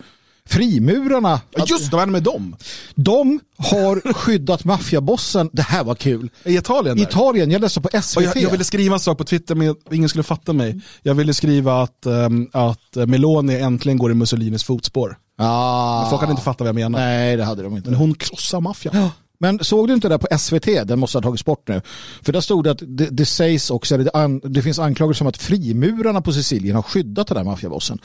Frimurarna, 0.49 1.41
Ja, 1.57 1.65
just 1.69 1.91
det, 1.91 1.97
vad 1.97 2.09
med 2.09 2.23
dem? 2.23 2.57
de 2.95 3.41
har 3.57 4.13
skyddat 4.13 4.65
maffiabossen. 4.65 5.51
Det 5.53 5.63
här 5.63 5.85
var 5.85 5.95
kul. 5.95 6.31
I 6.45 6.57
Italien? 6.57 6.97
Där. 6.97 7.05
Italien, 7.05 7.51
jag 7.51 7.61
läste 7.61 7.81
på 7.81 8.03
SVT. 8.03 8.25
Jag, 8.25 8.37
jag 8.37 8.51
ville 8.51 8.65
skriva 8.65 8.95
en 8.95 9.01
sak 9.01 9.19
på 9.19 9.25
Twitter 9.25 9.55
men 9.55 9.75
ingen 9.91 10.09
skulle 10.09 10.23
fatta 10.23 10.53
mig. 10.53 10.81
Jag 11.03 11.15
ville 11.15 11.35
skriva 11.35 11.83
att, 11.83 12.07
ehm, 12.07 12.49
att 12.53 12.97
Meloni 13.09 13.55
äntligen 13.57 13.99
går 13.99 14.11
i 14.11 14.15
Mussolinis 14.15 14.65
fotspår. 14.65 15.17
ah, 15.39 16.01
Men 16.01 16.11
folk 16.11 16.21
hade 16.21 16.31
inte 16.31 16.43
fattat 16.43 16.61
vad 16.61 16.69
jag 16.69 16.75
menar. 16.75 16.99
Nej, 16.99 17.37
det 17.37 17.45
hade 17.45 17.63
de 17.63 17.77
inte. 17.77 17.91
Men 17.91 17.99
hon 17.99 18.15
krossar 18.15 18.61
maffian. 18.61 19.09
Men 19.41 19.59
såg 19.65 19.89
du 19.89 19.95
inte 19.95 20.09
det 20.09 20.19
på 20.19 20.39
SVT? 20.39 20.67
Den 20.85 20.99
måste 20.99 21.19
ha 21.19 21.23
tagits 21.23 21.45
bort 21.45 21.69
nu. 21.69 21.83
För 22.23 22.33
där 22.33 22.41
stod 22.41 22.65
det 22.65 22.71
att 22.71 22.83
det, 22.87 23.07
det 23.11 23.27
sägs 23.27 23.71
också, 23.71 23.97
det, 23.97 24.11
an, 24.15 24.41
det 24.45 24.63
finns 24.63 24.79
anklagelser 24.79 25.25
om 25.25 25.29
att 25.29 25.37
frimurarna 25.37 26.21
på 26.21 26.33
Sicilien 26.33 26.77
har 26.77 26.83
skyddat 26.83 27.27
den 27.27 27.37
där 27.37 27.45
maffiabossen. 27.45 27.99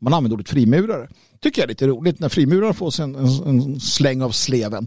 Man 0.00 0.14
använder 0.14 0.34
ordet 0.34 0.48
frimurare. 0.48 1.08
Tycker 1.42 1.62
jag 1.62 1.64
är 1.64 1.68
lite 1.68 1.86
roligt 1.86 2.20
när 2.20 2.28
frimurarna 2.28 2.72
får 2.74 2.90
sig 2.90 3.02
en, 3.02 3.14
en, 3.14 3.46
en 3.46 3.80
släng 3.80 4.22
av 4.22 4.30
sleven. 4.30 4.86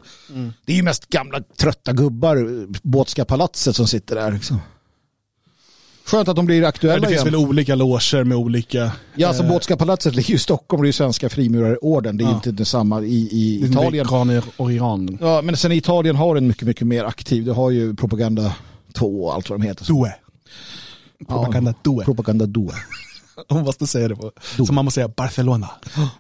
Det 0.66 0.72
är 0.72 0.76
ju 0.78 0.84
mest 0.84 1.10
gamla 1.10 1.40
trötta 1.58 1.94
gubbar, 1.94 2.68
Båtska 2.88 3.26
palatset 3.26 3.76
som 3.76 3.88
sitter 3.88 4.16
där. 4.16 4.32
Liksom. 4.32 4.60
Skönt 6.06 6.28
att 6.28 6.36
de 6.36 6.46
blir 6.46 6.64
aktuella 6.64 6.94
Men 6.94 7.02
det 7.02 7.08
finns 7.08 7.22
igen. 7.22 7.34
väl 7.34 7.50
olika 7.50 7.76
loger 7.76 8.24
med 8.24 8.38
olika... 8.38 8.92
Ja, 9.16 9.28
alltså 9.28 9.44
eh, 9.44 9.50
Båtska 9.50 9.78
palatset 9.78 10.16
ligger 10.16 10.30
ju 10.30 10.36
i 10.36 10.40
Stockholm, 10.40 10.82
det 10.82 10.86
är 10.86 10.90
ju 10.90 10.94
svenska 10.94 11.30
frimurarorden. 11.30 12.18
Det 12.18 12.24
är 12.24 12.28
Ja. 12.28 12.36
inte 12.36 12.52
detsamma 12.52 13.02
i, 13.02 13.14
i 13.32 13.66
Italien. 13.66 14.06
Italien. 14.06 14.44
och 14.58 14.72
Iran. 14.74 15.18
Ja, 15.22 15.42
men 15.42 15.58
sen 15.58 15.72
Italien 15.72 16.16
har 16.16 16.36
en 16.36 16.48
mycket, 16.48 16.68
mycket 16.68 16.88
mer 16.88 17.04
aktiv. 17.04 17.46
Det 17.46 17.54
har 17.54 17.72
ju 17.72 17.96
Propaganda 17.96 18.56
2 18.94 19.24
och 19.26 19.34
allt 19.34 19.50
vad 19.50 19.60
de 19.60 19.66
heter. 19.66 19.86
Due. 19.86 20.14
Propaganda 21.28 21.74
due. 21.84 22.04
Propaganda 22.06 22.48
2. 22.48 22.72
Hon 23.50 23.64
måste 23.64 23.88
säga 23.88 24.08
det 24.08 24.16
på. 24.16 24.32
Så 24.68 24.74
man 24.74 24.86
måste 24.86 24.96
säga 24.96 25.08
Barcelona. 25.08 25.70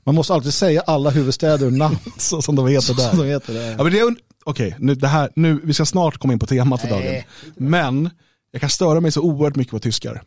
Man 0.03 0.15
måste 0.15 0.33
alltid 0.33 0.53
säga 0.53 0.81
alla 0.81 1.09
huvudstäder 1.09 1.65
och 1.65 1.73
namn 1.73 1.97
Så 2.17 2.41
som 2.41 2.55
de 2.55 2.67
heter 2.67 2.93
där. 2.93 3.17
de 3.17 3.27
heter. 3.27 3.53
Där. 3.53 3.71
Ja, 3.71 3.83
men 3.83 3.93
det 3.93 3.99
är, 3.99 4.15
Okej, 4.45 4.75
nu, 4.79 4.95
det 4.95 5.07
här, 5.07 5.29
nu, 5.35 5.61
vi 5.63 5.73
ska 5.73 5.85
snart 5.85 6.17
komma 6.17 6.33
in 6.33 6.39
på 6.39 6.45
temat 6.45 6.81
för 6.81 6.89
dagen. 6.89 7.23
Men 7.55 8.09
jag 8.51 8.61
kan 8.61 8.69
störa 8.69 8.99
mig 9.01 9.11
så 9.11 9.21
oerhört 9.21 9.55
mycket 9.55 9.71
på 9.71 9.79
tyskar. 9.79 10.23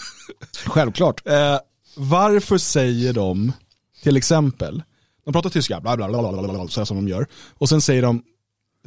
Självklart. 0.66 1.26
Eh, 1.26 1.58
varför 1.96 2.58
säger 2.58 3.12
de, 3.12 3.52
till 4.02 4.16
exempel, 4.16 4.82
de 5.24 5.32
pratar 5.32 5.50
tyska, 5.50 5.80
bla 5.80 5.96
bla 5.96 6.08
bla, 6.08 6.32
bla, 6.32 6.42
bla, 6.42 6.68
så 6.68 6.80
här 6.80 6.84
som 6.84 6.96
de 6.96 7.08
gör. 7.08 7.26
Och 7.58 7.68
sen 7.68 7.80
säger 7.80 8.02
de 8.02 8.22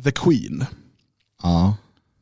the 0.04 0.12
queen. 0.12 0.66
Ja. 1.44 1.76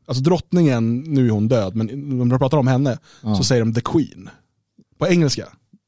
Alltså 0.05 0.23
drottningen, 0.23 0.99
nu 0.99 1.25
är 1.25 1.31
hon 1.31 1.47
död, 1.47 1.75
men 1.75 1.87
när 2.17 2.25
de 2.25 2.39
pratar 2.39 2.57
om 2.57 2.67
henne 2.67 2.97
så 3.37 3.43
säger 3.43 3.61
de 3.61 3.73
the 3.73 3.81
queen. 3.81 4.29
På 4.97 5.07
engelska. 5.07 5.47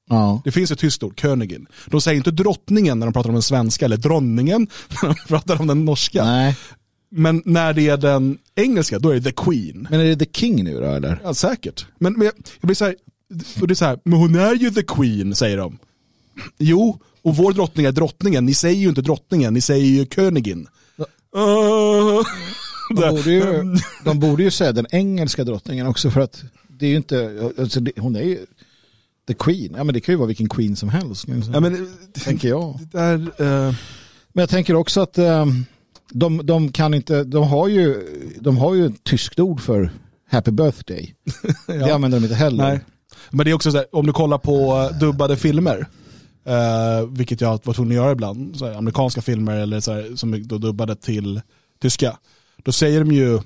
Ja. 0.09 0.41
Det 0.43 0.51
finns 0.51 0.71
ett 0.71 0.79
tyskt 0.79 1.03
ord, 1.03 1.19
Königin. 1.21 1.67
De 1.85 2.01
säger 2.01 2.17
inte 2.17 2.31
drottningen 2.31 2.99
när 2.99 3.07
de 3.07 3.13
pratar 3.13 3.29
om 3.29 3.35
den 3.35 3.41
svenska, 3.41 3.85
eller 3.85 3.97
dronningen 3.97 4.67
när 5.01 5.09
de 5.09 5.15
pratar 5.27 5.61
om 5.61 5.67
den 5.67 5.85
norska. 5.85 6.25
Nej. 6.25 6.57
Men 7.11 7.41
när 7.45 7.73
det 7.73 7.89
är 7.89 7.97
den 7.97 8.37
engelska, 8.55 8.99
då 8.99 9.09
är 9.09 9.15
det 9.15 9.21
the 9.21 9.31
queen. 9.31 9.87
Men 9.89 9.99
är 9.99 10.05
det 10.05 10.25
The 10.25 10.39
King 10.39 10.63
nu 10.63 10.79
då 10.79 10.85
eller? 10.85 11.21
Ja, 11.23 11.33
säkert. 11.33 11.85
Men, 11.97 12.13
men 12.13 12.25
jag, 12.25 12.33
jag 12.61 12.67
blir 12.67 12.75
så 12.75 12.85
här, 12.85 12.95
och 13.61 13.67
det 13.67 13.73
är 13.73 13.75
så 13.75 13.85
här, 13.85 13.99
men 14.03 14.19
hon 14.19 14.35
är 14.35 14.55
ju 14.55 14.71
the 14.71 14.83
queen, 14.83 15.35
säger 15.35 15.57
de. 15.57 15.77
Jo, 16.57 16.99
och 17.21 17.35
vår 17.35 17.53
drottning 17.53 17.85
är 17.85 17.91
drottningen. 17.91 18.45
Ni 18.45 18.53
säger 18.53 18.81
ju 18.81 18.89
inte 18.89 19.01
drottningen, 19.01 19.53
ni 19.53 19.61
säger 19.61 19.85
ju 19.85 20.05
Königin. 20.05 20.67
Uh, 21.35 22.21
de, 22.95 23.09
borde 23.09 23.31
ju, 23.31 23.75
de 24.05 24.19
borde 24.19 24.43
ju 24.43 24.51
säga 24.51 24.71
den 24.71 24.87
engelska 24.91 25.43
drottningen 25.43 25.87
också 25.87 26.11
för 26.11 26.21
att 26.21 26.43
det 26.67 26.85
är 26.85 26.89
ju 26.89 26.95
inte, 26.95 27.51
alltså 27.59 27.79
det, 27.79 27.91
hon 27.97 28.15
är 28.15 28.21
ju 28.21 28.45
the 29.29 29.35
queen. 29.35 29.73
Ja 29.77 29.83
men 29.83 29.93
det 29.93 30.01
kan 30.01 30.13
ju 30.13 30.17
vara 30.17 30.27
vilken 30.27 30.49
queen 30.49 30.75
som 30.75 30.89
helst. 30.89 31.25
Ja, 31.53 31.59
men, 31.59 31.87
tänker 32.13 32.49
jag. 32.49 32.79
Det 32.91 32.97
där, 32.97 33.15
uh... 33.17 33.75
Men 34.33 34.41
jag 34.41 34.49
tänker 34.49 34.75
också 34.75 35.01
att 35.01 35.17
um, 35.17 35.65
de, 36.11 36.45
de 36.45 36.71
kan 36.71 36.93
inte, 36.93 37.23
de 37.23 37.47
har 37.47 37.67
ju, 37.67 37.95
de 38.39 38.57
har 38.57 38.73
ju 38.73 38.85
ett 38.85 39.03
tyskt 39.03 39.39
ord 39.39 39.61
för 39.61 39.91
happy 40.29 40.51
birthday. 40.51 41.15
ja. 41.67 41.73
Det 41.73 41.95
använder 41.95 42.19
de 42.19 42.25
inte 42.25 42.35
heller. 42.35 42.63
Nej. 42.63 42.79
Men 43.29 43.45
det 43.45 43.51
är 43.51 43.53
också 43.53 43.71
så 43.71 43.77
här, 43.77 43.95
om 43.95 44.05
du 44.05 44.13
kollar 44.13 44.37
på 44.37 44.89
dubbade 44.99 45.37
filmer, 45.37 45.87
Uh, 46.47 47.09
vilket 47.09 47.41
jag 47.41 47.59
var 47.63 47.73
tvungen 47.73 47.91
att 47.91 48.03
göra 48.03 48.11
ibland. 48.11 48.57
Så 48.57 48.65
här, 48.65 48.73
amerikanska 48.73 49.21
filmer 49.21 49.55
eller 49.55 49.79
så 49.79 49.93
här, 49.93 50.15
som 50.15 50.47
då 50.47 50.57
dubbade 50.57 50.95
till 50.95 51.41
tyska. 51.81 52.17
Då 52.63 52.71
säger 52.71 52.99
de 52.99 53.11
ju 53.11 53.39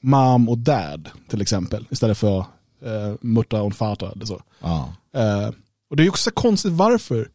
mom 0.00 0.48
och 0.48 0.58
dad 0.58 1.08
till 1.28 1.40
exempel 1.42 1.86
istället 1.90 2.18
för 2.18 2.44
uh, 2.82 3.14
mutta 3.20 3.62
och 3.62 3.74
fata 3.74 4.12
eller 4.12 4.24
så. 4.24 4.42
Ah. 4.60 4.84
Uh, 5.16 5.50
och 5.90 5.96
det 5.96 6.04
är 6.04 6.08
också 6.08 6.30
konstigt 6.30 6.72
varför. 6.72 7.28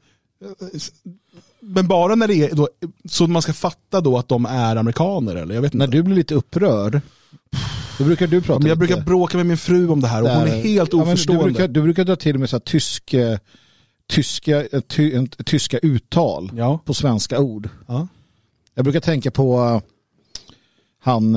Men 1.60 1.88
bara 1.88 2.16
när 2.16 2.28
det 2.28 2.36
är 2.36 2.56
då, 2.56 2.70
så 3.06 3.28
man 3.28 3.42
ska 3.42 3.54
fatta 3.54 4.02
då 4.02 4.18
att 4.18 4.28
de 4.28 4.46
är 4.46 4.76
amerikaner 4.76 5.36
eller 5.36 5.56
jag 5.56 5.62
vet 5.62 5.74
inte. 5.74 5.86
När 5.86 5.92
du 5.92 6.04
blir 6.04 6.16
lite 6.16 6.36
upprörd 6.36 7.02
då 7.98 8.04
brukar 8.04 8.28
du 8.28 8.42
prata 8.42 8.64
ja, 8.64 8.70
Jag 8.70 8.78
brukar 8.78 9.02
bråka 9.02 9.38
med 9.38 9.46
min 9.46 9.58
fru 9.58 9.90
om 9.90 10.02
det 10.02 10.08
här 10.08 10.24
och 10.24 10.30
hon 10.30 10.48
är 10.48 10.62
helt 10.62 10.94
oförstående. 10.94 11.44
Ja, 11.44 11.48
du, 11.48 11.54
brukar, 11.54 11.68
du 11.68 11.82
brukar 11.82 12.04
dra 12.04 12.16
till 12.16 12.40
med 12.40 12.50
så 12.50 12.56
här 12.56 12.62
tysk 12.62 13.16
tyska, 14.10 14.64
ty, 14.88 15.28
tyska 15.46 15.78
uttal 15.78 16.52
ja. 16.56 16.80
på 16.86 16.94
svenska 16.94 17.40
ord. 17.40 17.70
Ja. 17.88 18.08
Jag 18.74 18.84
brukar 18.84 19.00
tänka 19.00 19.32
på 19.32 19.60
uh, 19.60 19.82
han, 21.00 21.34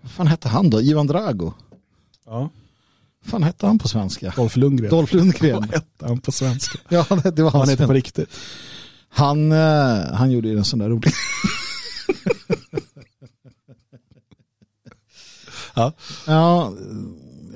vad 0.00 0.10
fan 0.10 0.26
hette 0.26 0.48
han 0.48 0.70
då? 0.70 0.80
Ivan 0.80 1.06
Drago. 1.06 1.52
Ja. 2.26 2.50
Fan 3.24 3.42
hette 3.42 3.66
han 3.66 3.78
på 3.78 3.88
svenska? 3.88 4.32
Dolph 4.36 4.58
Lundgren. 4.58 4.90
Dolph 4.90 5.14
Lundgren. 5.14 5.60
Vad 5.60 5.70
hette 5.70 6.06
han 6.06 6.20
på 6.20 6.32
svenska? 6.32 6.78
ja, 6.88 7.06
det, 7.34 7.42
var 7.42 7.50
han. 7.50 7.60
Han 7.60 7.68
heter 7.68 7.86
på 7.86 7.92
riktigt. 7.92 8.28
Han, 9.08 9.52
uh, 9.52 10.12
han 10.14 10.30
gjorde 10.30 10.48
ju 10.48 10.58
en 10.58 10.64
sån 10.64 10.78
där 10.78 10.88
rolig. 10.88 11.12
ja. 15.74 15.92
ja. 16.26 16.72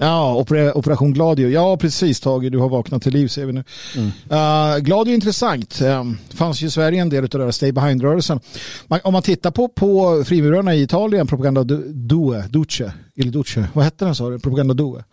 Ja, 0.01 0.35
Operation 0.75 1.13
Gladio. 1.13 1.49
Ja, 1.49 1.77
precis 1.77 2.21
Tage, 2.21 2.51
du 2.51 2.59
har 2.59 2.69
vaknat 2.69 3.03
till 3.03 3.13
liv 3.13 3.29
ser 3.29 3.47
vi 3.47 3.53
nu. 3.53 3.65
Mm. 3.97 4.07
Uh, 4.07 4.79
Gladio 4.79 5.13
är 5.13 5.15
intressant. 5.15 5.81
Um, 5.81 6.19
fanns 6.31 6.63
ju 6.63 6.67
i 6.67 6.71
Sverige 6.71 7.01
en 7.01 7.09
del 7.09 7.25
av 7.25 7.31
det 7.31 7.39
där 7.39 7.51
Stay 7.51 7.73
Behind-rörelsen. 7.73 8.41
Om 8.89 9.13
man 9.13 9.23
tittar 9.23 9.51
på, 9.51 9.69
på 9.69 10.25
frimurarna 10.27 10.75
i 10.75 10.83
Italien, 10.83 11.27
Propaganda 11.27 11.65
Due, 11.65 12.45
Duce, 12.49 12.93
eller 13.17 13.31
Duce, 13.33 13.69
vad 13.75 13.85
hette 13.85 14.05
den 14.05 14.15
sa 14.15 14.31
du? 14.31 14.39
Propaganda 14.39 14.75
Due. 14.75 15.05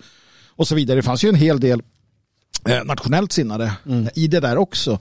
Och 0.55 0.67
så 0.67 0.75
vidare. 0.75 0.95
Det 0.95 1.03
fanns 1.03 1.23
ju 1.23 1.29
en 1.29 1.35
hel 1.35 1.59
del 1.59 1.81
eh, 2.69 2.83
nationellt 2.83 3.31
sinnade 3.31 3.71
mm. 3.85 4.09
i 4.15 4.27
det 4.27 4.39
där 4.39 4.57
också. 4.57 4.91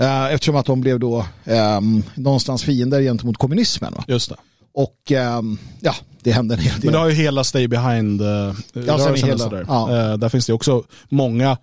Uh, 0.00 0.32
eftersom 0.34 0.56
att 0.56 0.66
de 0.66 0.80
blev 0.80 1.00
då 1.00 1.26
um, 1.44 2.02
någonstans 2.14 2.62
fiender 2.64 3.00
gentemot 3.00 3.36
kommunismen. 3.36 3.92
Va? 3.96 4.04
Just 4.08 4.28
det. 4.28 4.36
Och 4.74 5.12
um, 5.38 5.58
ja, 5.80 5.94
det 6.22 6.32
hände 6.32 6.54
en 6.54 6.60
hel 6.60 6.74
del. 6.74 6.84
Men 6.84 6.92
det 6.92 6.98
har 6.98 7.08
ju 7.08 7.14
hela 7.14 7.44
Stay 7.44 7.68
Behind 7.68 8.22
uh, 8.22 8.28
ja, 8.28 8.52
där. 8.72 9.64
Ja. 9.68 10.10
Uh, 10.12 10.18
där 10.18 10.28
finns 10.28 10.46
det 10.46 10.52
också 10.52 10.82
många 11.08 11.56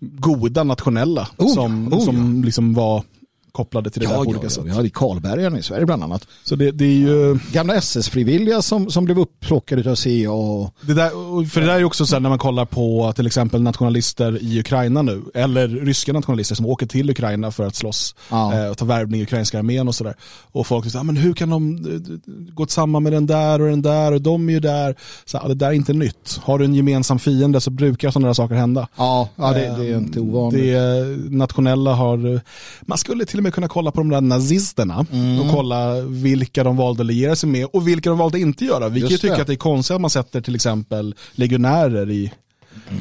goda 0.00 0.64
nationella 0.64 1.28
oh, 1.36 1.54
som, 1.54 1.94
oh, 1.94 2.04
som 2.04 2.44
liksom 2.44 2.74
var 2.74 3.04
kopplade 3.52 3.90
till 3.90 4.00
det 4.00 4.04
ja, 4.04 4.10
där 4.10 4.24
på 4.24 4.30
olika 4.30 4.44
ja, 4.44 4.50
sätt. 4.50 4.64
Vi 4.64 4.70
har 4.70 4.84
i 4.84 4.90
Karlbergarna 4.90 5.58
i 5.58 5.62
Sverige 5.62 5.86
bland 5.86 6.04
annat. 6.04 6.26
Så 6.44 6.56
det, 6.56 6.70
det 6.70 6.84
är 6.84 6.88
ju... 6.88 7.38
Gamla 7.52 7.74
SS-frivilliga 7.74 8.62
som, 8.62 8.90
som 8.90 9.04
blev 9.04 9.18
upplockade 9.18 9.90
av 9.90 9.94
CIA. 9.94 10.32
Och... 10.32 10.74
Det 10.80 10.94
där, 10.94 11.10
för 11.48 11.60
det 11.60 11.66
där 11.66 11.78
är 11.78 11.84
också 11.84 12.06
så 12.06 12.14
här 12.14 12.20
när 12.20 12.28
man 12.28 12.38
kollar 12.38 12.64
på 12.64 13.12
till 13.16 13.26
exempel 13.26 13.62
nationalister 13.62 14.42
i 14.42 14.60
Ukraina 14.60 15.02
nu, 15.02 15.22
eller 15.34 15.68
ryska 15.68 16.12
nationalister 16.12 16.54
som 16.54 16.66
åker 16.66 16.86
till 16.86 17.10
Ukraina 17.10 17.50
för 17.50 17.66
att 17.66 17.76
slåss 17.76 18.14
ja. 18.30 18.54
eh, 18.54 18.70
och 18.70 18.78
ta 18.78 18.84
värvning 18.84 19.20
i 19.20 19.22
ukrainska 19.22 19.58
armén 19.58 19.88
och 19.88 19.94
sådär. 19.94 20.14
Och 20.52 20.66
folk 20.66 20.90
säger, 20.90 21.04
men 21.04 21.16
hur 21.16 21.32
kan 21.32 21.50
de 21.50 21.76
eh, 21.76 22.30
gå 22.54 22.66
samman 22.66 23.02
med 23.02 23.12
den 23.12 23.26
där 23.26 23.60
och 23.60 23.68
den 23.68 23.82
där 23.82 24.12
och 24.12 24.22
de 24.22 24.48
är 24.48 24.52
ju 24.52 24.60
där. 24.60 24.96
Så, 25.24 25.38
ah, 25.38 25.48
det 25.48 25.54
där 25.54 25.66
är 25.66 25.72
inte 25.72 25.92
nytt. 25.92 26.40
Har 26.42 26.58
du 26.58 26.64
en 26.64 26.74
gemensam 26.74 27.18
fiende 27.18 27.60
så 27.60 27.70
brukar 27.70 28.10
sådana 28.10 28.26
där 28.26 28.34
saker 28.34 28.54
hända. 28.54 28.88
Ja, 28.96 29.28
ja 29.36 29.52
det, 29.52 29.74
det 29.78 29.92
är 29.92 29.96
inte 29.96 30.20
ovanligt. 30.20 30.62
Det 30.62 31.06
nationella 31.30 31.94
har, 31.94 32.40
man 32.80 32.98
skulle 32.98 33.24
till 33.24 33.38
och 33.40 33.42
med 33.42 33.54
kunna 33.54 33.68
kolla 33.68 33.90
på 33.90 34.00
de 34.00 34.08
där 34.08 34.20
nazisterna 34.20 35.06
mm. 35.12 35.40
och 35.40 35.50
kolla 35.50 36.00
vilka 36.00 36.64
de 36.64 36.76
valde 36.76 37.02
att 37.02 37.06
liera 37.06 37.36
sig 37.36 37.48
med 37.48 37.66
och 37.72 37.88
vilka 37.88 38.10
de 38.10 38.18
valde 38.18 38.36
att 38.36 38.42
inte 38.42 38.64
göra. 38.64 38.88
Vi 38.88 39.00
kan 39.00 39.10
ju 39.10 39.18
tycka 39.18 39.40
att 39.40 39.46
det 39.46 39.52
är 39.52 39.56
konstigt 39.56 39.94
att 39.94 40.00
man 40.00 40.10
sätter 40.10 40.40
till 40.40 40.54
exempel 40.54 41.14
legionärer 41.32 42.10
i. 42.10 42.32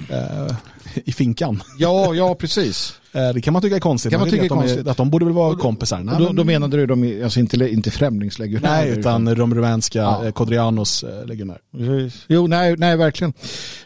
eh, 0.09 0.55
i 1.05 1.11
finkan. 1.11 1.63
Ja, 1.77 2.13
ja 2.13 2.35
precis. 2.35 2.99
Eh, 3.11 3.29
det 3.33 3.41
kan 3.41 3.53
man 3.53 3.61
tycka 3.61 3.75
är 3.75 3.79
konstigt. 3.79 4.11
Kan 4.11 4.19
man, 4.19 4.29
tycka 4.29 4.43
att, 4.43 4.49
de 4.49 4.59
är, 4.59 4.89
att 4.89 4.97
de 4.97 5.09
borde 5.09 5.25
väl 5.25 5.33
vara 5.33 5.55
kompisar. 5.55 5.99
Nej, 5.99 6.15
då, 6.19 6.33
då 6.33 6.43
menade 6.43 6.77
du 6.77 6.85
de, 6.85 7.23
alltså 7.23 7.39
inte, 7.39 7.69
inte 7.69 7.91
främlingslegionärer? 7.91 8.85
Nej, 8.85 8.99
utan, 8.99 9.25
de 9.25 9.55
rumänska 9.55 9.99
ja. 9.99 10.25
Eh, 10.25 10.31
Kodrianos 10.31 11.03
eh, 11.03 11.25
legionär. 11.25 11.57
Jo, 12.27 12.47
nej, 12.47 12.75
nej 12.77 12.97
verkligen. 12.97 13.33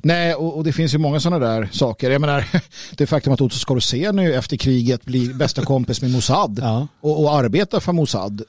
Nej, 0.04 0.36
och, 0.36 0.58
och, 0.58 0.64
det 0.64 0.74
finns 0.74 0.94
ju 0.94 0.98
många 0.98 1.20
sådana 1.20 1.46
där 1.46 1.70
saker. 1.72 2.12
Jag 2.12 2.22
menar, 2.22 2.46
det 2.96 3.08
faktum 3.08 3.34
att 3.34 3.42
Otto 3.42 3.56
Skorseny 3.56 4.32
efter 4.32 4.58
kriget 4.58 5.06
blir 5.06 5.34
bästa 5.34 5.66
kompis 5.66 6.02
med 6.02 6.12
Mossad 6.12 6.60
ja. 6.62 6.88
och, 7.02 7.24
och 7.24 7.36
arbetar 7.36 7.80
för 7.80 7.92
Mossad 7.92 8.42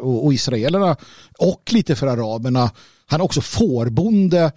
och, 0.00 0.24
och 0.24 0.34
israelerna 0.34 0.96
och 1.38 1.62
lite 1.72 1.96
för 1.96 2.06
araberna. 2.06 2.70
Han 3.06 3.20
är 3.20 3.24
också 3.24 3.40
fårbonde 3.40 4.52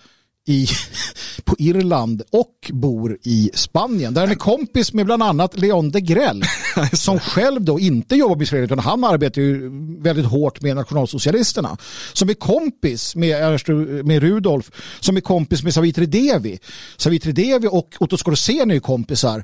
i, 0.48 0.68
på 1.44 1.56
Irland 1.60 2.22
och 2.32 2.72
bor 2.74 3.18
i 3.24 3.52
Spanien. 3.54 4.14
Där 4.14 4.22
han 4.22 4.32
är 4.32 4.36
kompis 4.36 4.94
med 4.94 5.06
bland 5.06 5.24
annat 5.24 5.60
Leon 5.60 5.92
de 5.92 6.00
Grell 6.00 6.44
som 6.94 7.20
själv 7.20 7.62
då 7.62 7.80
inte 7.80 8.16
jobbar 8.16 8.36
med 8.36 8.44
Israel 8.44 8.64
utan 8.64 8.80
han 8.80 9.04
arbetar 9.04 9.42
ju 9.42 9.70
väldigt 10.02 10.26
hårt 10.26 10.62
med 10.62 10.76
nationalsocialisterna. 10.76 11.78
Som 12.14 12.30
är 12.30 12.34
kompis 12.34 13.16
med, 13.16 13.60
med 14.06 14.24
Rudolf, 14.24 14.72
som 15.00 15.18
är 15.18 15.22
kompis 15.22 15.64
med 15.64 15.74
Savitri 15.74 16.06
Devi. 16.06 16.60
Savitri 16.98 17.32
Devi 17.32 17.68
och 17.72 17.96
Otto 18.00 18.18
Skorseny 18.18 18.76
är 18.76 18.80
kompisar 18.80 19.44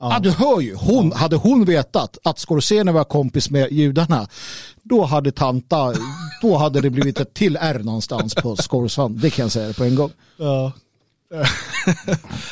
Ja. 0.00 0.18
du 0.18 0.30
hör 0.30 0.60
ju. 0.60 0.74
Hon. 0.74 1.12
Hade 1.12 1.36
hon 1.36 1.64
vetat 1.64 2.18
att 2.24 2.38
Scorsese 2.38 2.92
var 2.92 3.04
kompis 3.04 3.50
med 3.50 3.72
judarna, 3.72 4.28
då 4.82 5.04
hade 5.04 5.32
tanta, 5.32 5.94
då 6.42 6.56
hade 6.56 6.80
det 6.80 6.90
blivit 6.90 7.20
ett 7.20 7.34
till 7.34 7.58
R 7.60 7.80
någonstans 7.84 8.34
på 8.34 8.56
Scorsese. 8.56 9.08
Det 9.08 9.30
kan 9.30 9.42
jag 9.42 9.52
säga 9.52 9.72
på 9.72 9.84
en 9.84 9.94
gång. 9.94 10.10
Ja. 10.36 10.72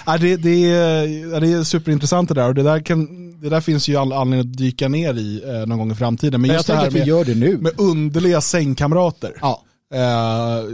ja, 0.06 0.18
det, 0.18 0.36
det, 0.36 0.70
är, 0.70 1.40
det 1.40 1.52
är 1.52 1.64
superintressant 1.64 2.28
det 2.28 2.34
där 2.34 2.48
och 2.48 2.54
det 2.54 2.62
där, 2.62 2.80
kan, 2.80 3.30
det 3.40 3.48
där 3.48 3.60
finns 3.60 3.88
ju 3.88 3.96
all 3.96 4.12
anledning 4.12 4.50
att 4.50 4.58
dyka 4.58 4.88
ner 4.88 5.14
i 5.14 5.42
eh, 5.44 5.66
någon 5.66 5.78
gång 5.78 5.92
i 5.92 5.94
framtiden. 5.94 6.40
Men 6.40 6.50
just 6.50 6.68
jag 6.68 6.78
det 6.78 6.82
här 6.82 6.90
med, 6.90 7.06
gör 7.06 7.24
det 7.24 7.34
nu. 7.34 7.58
med 7.58 7.72
underliga 7.80 8.40
sängkamrater. 8.40 9.32
Ja. 9.40 9.62
Eh, 9.94 10.64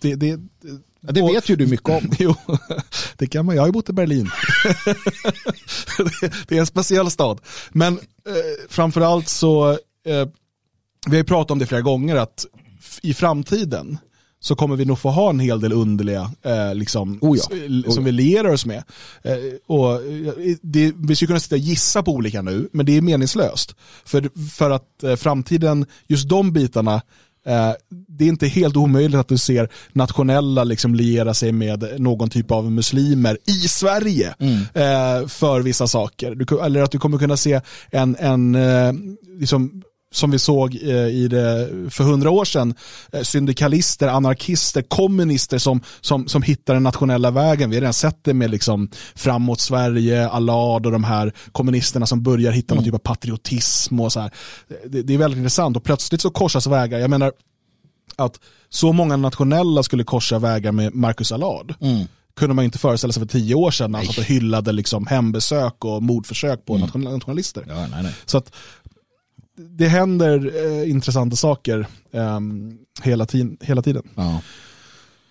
det, 0.00 0.14
det, 0.14 0.40
Ja, 1.00 1.12
det 1.12 1.22
vet 1.22 1.48
ju 1.48 1.56
du 1.56 1.66
mycket 1.66 1.88
om. 1.88 2.10
jo, 2.18 2.34
det 3.16 3.26
kan 3.26 3.46
man. 3.46 3.54
Jag 3.54 3.62
har 3.62 3.68
ju 3.68 3.72
bott 3.72 3.90
i 3.90 3.92
Berlin. 3.92 4.30
det 6.48 6.56
är 6.56 6.60
en 6.60 6.66
speciell 6.66 7.10
stad. 7.10 7.40
Men 7.70 7.92
eh, 7.98 8.66
framförallt 8.68 9.28
så, 9.28 9.70
eh, 10.06 10.28
vi 11.06 11.10
har 11.10 11.16
ju 11.16 11.24
pratat 11.24 11.50
om 11.50 11.58
det 11.58 11.66
flera 11.66 11.82
gånger, 11.82 12.16
att 12.16 12.46
i 13.02 13.14
framtiden 13.14 13.98
så 14.40 14.56
kommer 14.56 14.76
vi 14.76 14.84
nog 14.84 14.98
få 14.98 15.10
ha 15.10 15.30
en 15.30 15.40
hel 15.40 15.60
del 15.60 15.72
underliga 15.72 16.30
eh, 16.42 16.74
liksom, 16.74 17.18
oh 17.20 17.38
ja. 17.38 17.56
oh 17.86 17.94
som 17.94 18.04
vi 18.04 18.12
lierar 18.12 18.48
oss 18.48 18.66
med. 18.66 18.84
Eh, 19.22 19.36
och 19.66 19.94
eh, 19.94 20.56
det, 20.62 20.92
vi 20.96 21.16
skulle 21.16 21.26
kunna 21.26 21.40
sitta 21.40 21.54
och 21.54 21.60
gissa 21.60 22.02
på 22.02 22.12
olika 22.12 22.42
nu, 22.42 22.68
men 22.72 22.86
det 22.86 22.96
är 22.96 23.00
meningslöst. 23.00 23.74
För, 24.04 24.48
för 24.50 24.70
att 24.70 25.02
eh, 25.02 25.16
framtiden, 25.16 25.86
just 26.06 26.28
de 26.28 26.52
bitarna, 26.52 26.94
Eh, 26.94 27.02
det 28.08 28.24
är 28.24 28.28
inte 28.28 28.46
helt 28.46 28.76
omöjligt 28.76 29.20
att 29.20 29.28
du 29.28 29.38
ser 29.38 29.68
nationella 29.92 30.64
liksom 30.64 30.94
liera 30.94 31.34
sig 31.34 31.52
med 31.52 31.94
någon 31.98 32.30
typ 32.30 32.50
av 32.50 32.72
muslimer 32.72 33.38
i 33.46 33.68
Sverige 33.68 34.34
mm. 34.38 34.58
Eh, 34.58 35.28
för 35.28 35.60
vissa 35.60 35.86
saker. 35.86 36.34
Du, 36.34 36.60
eller 36.60 36.82
att 36.82 36.90
du 36.90 36.98
kommer 36.98 37.18
kunna 37.18 37.36
se 37.36 37.60
en, 37.90 38.16
en 38.16 38.54
eh, 38.54 38.92
liksom, 39.40 39.82
som 40.12 40.30
vi 40.30 40.38
såg 40.38 40.74
i 40.74 41.28
det 41.28 41.68
för 41.90 42.04
hundra 42.04 42.30
år 42.30 42.44
sedan, 42.44 42.74
syndikalister, 43.22 44.08
anarkister, 44.08 44.82
kommunister 44.82 45.58
som, 45.58 45.80
som, 46.00 46.28
som 46.28 46.42
hittar 46.42 46.74
den 46.74 46.82
nationella 46.82 47.30
vägen. 47.30 47.70
Vi 47.70 47.76
har 47.76 47.80
redan 47.80 47.92
sett 47.92 48.24
det 48.24 48.34
med 48.34 48.50
liksom 48.50 48.90
framåt 49.14 49.60
Sverige, 49.60 50.28
Allard 50.28 50.86
och 50.86 50.92
de 50.92 51.04
här 51.04 51.32
kommunisterna 51.52 52.06
som 52.06 52.22
börjar 52.22 52.52
hitta 52.52 52.74
mm. 52.74 52.76
någon 52.76 52.84
typ 52.84 52.94
av 52.94 53.14
patriotism 53.14 54.00
och 54.00 54.12
så 54.12 54.20
här. 54.20 54.30
Det, 54.86 55.02
det, 55.02 55.14
är 55.14 55.18
väldigt 55.18 55.38
intressant 55.38 55.76
och 55.76 55.84
plötsligt 55.84 56.20
så 56.20 56.30
korsas 56.30 56.66
vägar. 56.66 56.98
Jag 56.98 57.10
menar 57.10 57.32
att 58.16 58.40
så 58.68 58.92
många 58.92 59.16
nationella 59.16 59.82
skulle 59.82 60.04
korsa 60.04 60.38
vägar 60.38 60.72
med 60.72 60.94
Marcus 60.94 61.32
Allard. 61.32 61.74
Mm 61.80 62.06
kunde 62.38 62.54
man 62.54 62.64
inte 62.64 62.78
föreställa 62.78 63.12
sig 63.12 63.20
för 63.20 63.28
tio 63.28 63.54
år 63.54 63.70
sedan 63.70 63.92
när 63.92 63.98
han 63.98 64.06
satt 64.06 64.18
och 64.18 64.24
hyllade 64.24 64.72
liksom 64.72 65.06
hembesök 65.06 65.84
och 65.84 66.02
mordförsök 66.02 66.64
på 66.64 66.74
mm. 66.74 67.02
nationalister. 67.04 67.64
Ja, 67.68 67.86
nej, 67.86 68.02
nej. 68.02 68.14
Så 68.26 68.38
att 68.38 68.52
det 69.58 69.88
händer 69.88 70.52
eh, 70.66 70.90
intressanta 70.90 71.36
saker 71.36 71.86
eh, 72.12 72.40
hela, 73.02 73.26
hela 73.60 73.82
tiden. 73.82 74.02
Ja. 74.14 74.40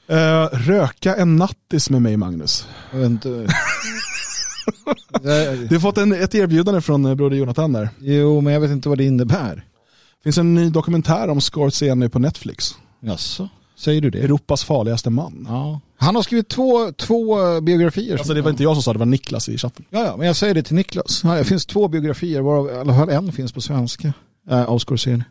Eh, 0.10 0.50
röka 0.52 1.16
en 1.16 1.36
nattis 1.36 1.90
med 1.90 2.02
mig 2.02 2.18
Magnus. 2.18 2.68
Du 5.70 5.76
har 5.76 5.80
fått 5.80 5.98
en, 5.98 6.12
ett 6.12 6.36
erbjudande 6.36 6.82
från 6.82 7.06
eh, 7.06 7.16
Broder 7.16 7.38
Jonathan 7.38 7.74
där. 7.74 7.90
Jo, 8.00 8.42
men 8.42 8.54
jag 8.54 8.60
vet 8.62 8.72
inte 8.72 8.90
vad 8.90 8.98
det 8.98 9.04
innebär. 9.04 9.56
Det 9.56 10.24
finns 10.24 10.38
en 10.38 10.54
ny 10.54 10.70
dokumentär 10.70 11.30
om 11.30 11.42
Scorsese 11.42 12.10
på 12.10 12.20
Netflix. 12.20 12.76
Jaså? 13.00 13.50
Säger 13.78 14.02
du 14.02 14.10
det? 14.10 14.20
Europas 14.20 14.64
farligaste 14.64 15.10
man. 15.10 15.46
Ja. 15.50 15.80
Han 15.98 16.16
har 16.16 16.22
skrivit 16.22 16.50
två, 16.50 16.92
två 16.92 17.62
biografier. 17.62 18.18
Alltså 18.18 18.34
det 18.34 18.42
var 18.42 18.52
inte 18.52 18.64
jag 18.64 18.76
som 18.76 18.84
sa 18.84 18.94
det, 18.94 19.00
var 19.00 19.06
Niklas 19.06 19.50
i 19.50 19.58
chatten. 19.58 19.86
Ja, 19.90 20.06
ja 20.06 20.18
men 20.18 20.28
jag 20.28 20.36
säger 20.36 20.54
det 20.54 20.64
till 20.64 20.76
Niklas. 20.76 21.22
Det 21.22 21.44
finns 21.44 21.66
två 21.66 21.88
biografier, 21.88 22.42
varav 22.42 22.70
i 22.70 22.74
alla 22.74 22.96
fall 22.96 23.10
en 23.10 23.32
finns 23.32 23.52
på 23.52 23.62
svenska. 23.62 24.14
Äh, 24.50 24.64
av 24.64 24.80
Scorsese. 24.80 25.24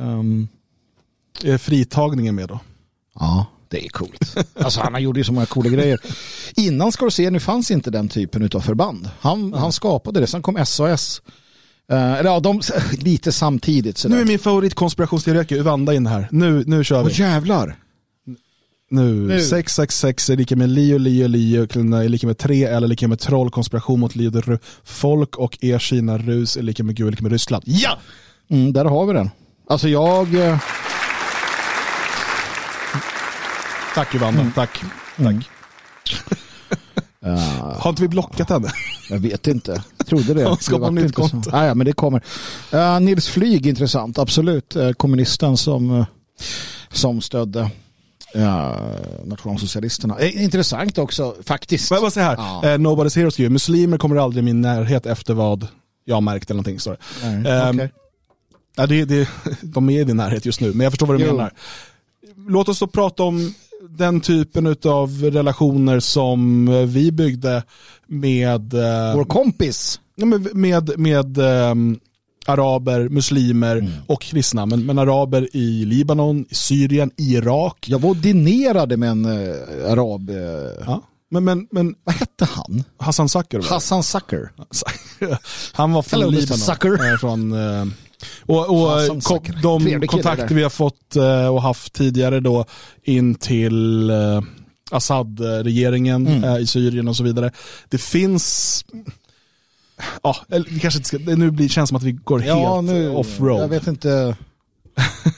Um. 0.00 0.48
Är 1.42 1.58
fritagningen 1.58 2.34
med 2.34 2.48
då? 2.48 2.60
Ja, 3.14 3.46
det 3.68 3.84
är 3.84 3.88
coolt. 3.88 4.36
Alltså 4.54 4.80
han 4.80 5.02
gjorde 5.02 5.20
ju 5.20 5.24
så 5.24 5.32
många 5.32 5.46
coola 5.46 5.70
grejer. 5.70 6.00
Innan 6.56 6.92
Scorsese 6.92 7.40
fanns 7.40 7.70
inte 7.70 7.90
den 7.90 8.08
typen 8.08 8.50
av 8.54 8.60
förband. 8.60 9.10
Han, 9.20 9.40
mm. 9.40 9.52
han 9.52 9.72
skapade 9.72 10.20
det, 10.20 10.26
sen 10.26 10.42
kom 10.42 10.66
SAS. 10.66 11.22
Eh, 11.92 12.12
eller 12.12 12.30
ja, 12.30 12.40
de, 12.40 12.60
lite 12.92 13.32
samtidigt. 13.32 13.98
Sådär. 13.98 14.16
Nu 14.16 14.22
är 14.22 14.26
min 14.26 14.38
favoritkonspirationsteoretiker 14.38 15.56
Uvanda 15.56 15.94
in 15.94 16.06
här. 16.06 16.28
Nu, 16.30 16.64
nu 16.66 16.84
kör 16.84 17.02
vi. 17.02 17.10
Åh 17.10 17.20
jävlar. 17.20 17.76
Nu. 18.90 19.12
nu. 19.14 19.40
666 19.40 20.30
är 20.30 20.36
lika 20.36 20.56
med 20.56 20.68
Lio, 20.68 20.98
Lio, 20.98 21.28
Lio 21.28 21.62
är 21.62 22.08
lika 22.08 22.26
med 22.26 22.38
3 22.38 22.64
eller 22.64 22.88
lika 22.88 23.08
med 23.08 23.18
troll, 23.18 23.50
konspiration 23.50 24.00
mot 24.00 24.16
Lio, 24.16 24.58
folk 24.84 25.36
och 25.36 25.58
er 25.64 25.78
Kina, 25.78 26.18
rus 26.18 26.56
är 26.56 26.62
lika 26.62 26.84
med 26.84 26.96
Gud, 26.96 27.10
lika 27.10 27.22
med 27.22 27.32
Ryssland. 27.32 27.64
Ja! 27.66 27.98
Mm, 28.50 28.72
där 28.72 28.84
har 28.84 29.06
vi 29.06 29.12
den. 29.12 29.30
Alltså 29.68 29.88
jag... 29.88 30.34
Uh... 30.34 30.58
Tack 33.94 34.14
Ivanda, 34.14 34.40
mm. 34.40 34.52
tack. 34.52 34.82
Mm. 35.18 35.40
tack. 35.40 35.50
Uh, 37.26 37.80
har 37.80 37.90
inte 37.90 38.02
vi 38.02 38.08
blockat 38.08 38.50
henne? 38.50 38.68
Jag 39.10 39.18
vet 39.18 39.46
inte. 39.46 39.82
Trodde 40.04 40.34
det. 40.34 40.56
Skapa 40.60 40.90
nytt 40.90 41.14
konto. 41.14 41.50
Ah, 41.52 41.66
ja, 41.66 41.74
men 41.74 41.86
det 41.86 41.92
kommer. 41.92 42.22
Uh, 42.74 43.00
Nils 43.00 43.28
Flyg, 43.28 43.66
intressant. 43.66 44.18
Absolut. 44.18 44.76
Uh, 44.76 44.92
kommunisten 44.92 45.56
som, 45.56 45.90
uh, 45.90 46.06
som 46.92 47.20
stödde 47.20 47.70
uh, 48.36 48.76
nationalsocialisterna. 49.24 50.20
intressant 50.20 50.98
också, 50.98 51.34
faktiskt. 51.44 51.88
Får 51.88 51.94
jag 51.94 52.02
bara 52.02 52.10
säga 52.10 52.26
här. 52.26 52.36
Ja. 52.36 52.60
Uh, 52.62 52.78
Nobody's 52.78 53.16
Hero 53.16 53.30
skriver, 53.30 53.50
muslimer 53.50 53.98
kommer 53.98 54.16
aldrig 54.16 54.42
i 54.42 54.44
min 54.44 54.60
närhet 54.60 55.06
efter 55.06 55.34
vad 55.34 55.66
jag 56.04 56.22
märkt 56.22 56.50
eller 56.50 56.56
någonting. 56.56 56.80
Står 56.80 56.96
det. 57.20 57.26
Mm, 57.26 57.76
okay. 57.76 57.88
ja, 58.76 58.86
det, 58.86 59.04
det, 59.04 59.28
de 59.62 59.90
är 59.90 60.00
i 60.00 60.04
din 60.04 60.16
närhet 60.16 60.46
just 60.46 60.60
nu, 60.60 60.72
men 60.72 60.80
jag 60.80 60.92
förstår 60.92 61.06
vad 61.06 61.18
du 61.18 61.24
jo. 61.24 61.32
menar. 61.32 61.52
Låt 62.48 62.68
oss 62.68 62.78
då 62.78 62.86
prata 62.86 63.22
om 63.22 63.54
den 63.88 64.20
typen 64.20 64.76
av 64.84 65.22
relationer 65.22 66.00
som 66.00 66.66
vi 66.88 67.12
byggde 67.12 67.62
med... 68.06 68.74
Eh, 68.74 69.16
Vår 69.16 69.24
kompis. 69.24 70.00
Med, 70.16 70.56
med, 70.56 70.98
med 70.98 71.38
um, 71.38 72.00
araber, 72.46 73.08
muslimer 73.08 73.76
mm. 73.76 73.92
och 74.06 74.22
kristna. 74.22 74.66
Men, 74.66 74.86
men, 74.86 74.98
araber 74.98 75.56
i 75.56 75.84
Libanon, 75.84 76.46
i 76.50 76.54
Syrien, 76.54 77.10
Irak. 77.16 77.88
Jag 77.88 77.98
var 77.98 78.14
dinerade 78.14 78.96
med 78.96 79.10
en 79.10 79.26
uh, 79.26 79.92
arab. 79.92 80.30
Uh, 80.30 80.36
ja. 80.86 81.02
Men, 81.30 81.44
men, 81.44 81.68
men, 81.70 81.94
vad 82.04 82.14
hette 82.14 82.44
han? 82.44 82.84
Hassan 82.98 83.28
Sacker. 83.28 83.62
Hassan 83.62 84.02
Sacker. 84.02 84.52
han 85.72 85.92
var 85.92 86.02
från 86.02 86.20
Hello, 86.20 86.30
Libanon. 86.30 86.58
Sucker. 86.58 87.16
Från, 87.16 87.52
och, 88.40 88.58
och 88.58 89.22
kom, 89.22 89.40
de 89.62 90.06
kontakter 90.06 90.54
vi 90.54 90.62
har 90.62 90.70
fått 90.70 91.16
eh, 91.16 91.48
och 91.48 91.62
haft 91.62 91.92
tidigare 91.92 92.40
då 92.40 92.64
in 93.02 93.34
till 93.34 94.10
eh, 94.10 94.42
Assad-regeringen 94.90 96.26
mm. 96.26 96.44
Eh, 96.44 96.58
i 96.58 96.66
Syrien 96.66 97.08
och 97.08 97.16
så 97.16 97.24
vidare. 97.24 97.50
Det 97.88 97.98
finns 97.98 98.84
Ja, 100.22 100.36
eller 100.48 100.80
kanske 100.80 100.98
inte 100.98 101.08
ska, 101.08 101.18
nu 101.18 101.50
blir, 101.50 101.68
känns 101.68 101.88
det 101.88 101.88
som 101.88 101.96
att 101.96 102.02
vi 102.02 102.12
går 102.12 102.44
ja, 102.44 102.80
helt 102.80 103.16
off-road. 103.16 103.62
Jag 103.62 103.68
vet 103.68 103.86
inte. 103.86 104.36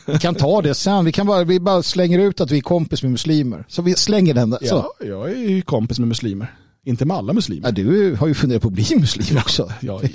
Vi 0.06 0.18
kan 0.18 0.34
ta 0.34 0.62
det 0.62 0.74
sen. 0.74 1.04
Vi, 1.04 1.12
kan 1.12 1.26
bara, 1.26 1.44
vi 1.44 1.60
bara 1.60 1.82
slänger 1.82 2.18
ut 2.18 2.40
att 2.40 2.50
vi 2.50 2.56
är 2.56 2.62
kompis 2.62 3.02
med 3.02 3.12
muslimer. 3.12 3.64
Så 3.68 3.82
vi 3.82 3.94
slänger 3.94 4.34
den 4.34 4.50
där. 4.50 4.58
Ja, 4.62 4.90
jag 5.00 5.30
är 5.30 5.36
ju 5.36 5.62
kompis 5.62 5.98
med 5.98 6.08
muslimer. 6.08 6.54
Inte 6.84 7.04
med 7.04 7.16
alla 7.16 7.32
muslimer. 7.32 7.68
Ja, 7.68 7.72
du 7.72 8.14
har 8.14 8.26
ju 8.26 8.34
funderat 8.34 8.62
på 8.62 8.68
att 8.68 8.74
bli 8.74 8.96
muslim 8.96 9.38
också. 9.38 9.72
Ja, 9.80 10.00
ja, 10.02 10.08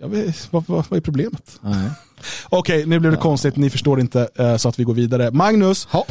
jag 0.00 0.08
vet, 0.08 0.52
vad, 0.52 0.64
vad, 0.66 0.84
vad 0.88 0.96
är 0.96 1.00
problemet? 1.00 1.60
Okej, 1.62 2.76
okay, 2.76 2.86
nu 2.86 3.00
blev 3.00 3.12
det 3.12 3.18
ja. 3.18 3.22
konstigt, 3.22 3.56
ni 3.56 3.70
förstår 3.70 4.00
inte 4.00 4.28
eh, 4.34 4.56
så 4.56 4.68
att 4.68 4.78
vi 4.78 4.84
går 4.84 4.94
vidare. 4.94 5.30
Magnus, 5.30 5.84
ha. 5.84 6.06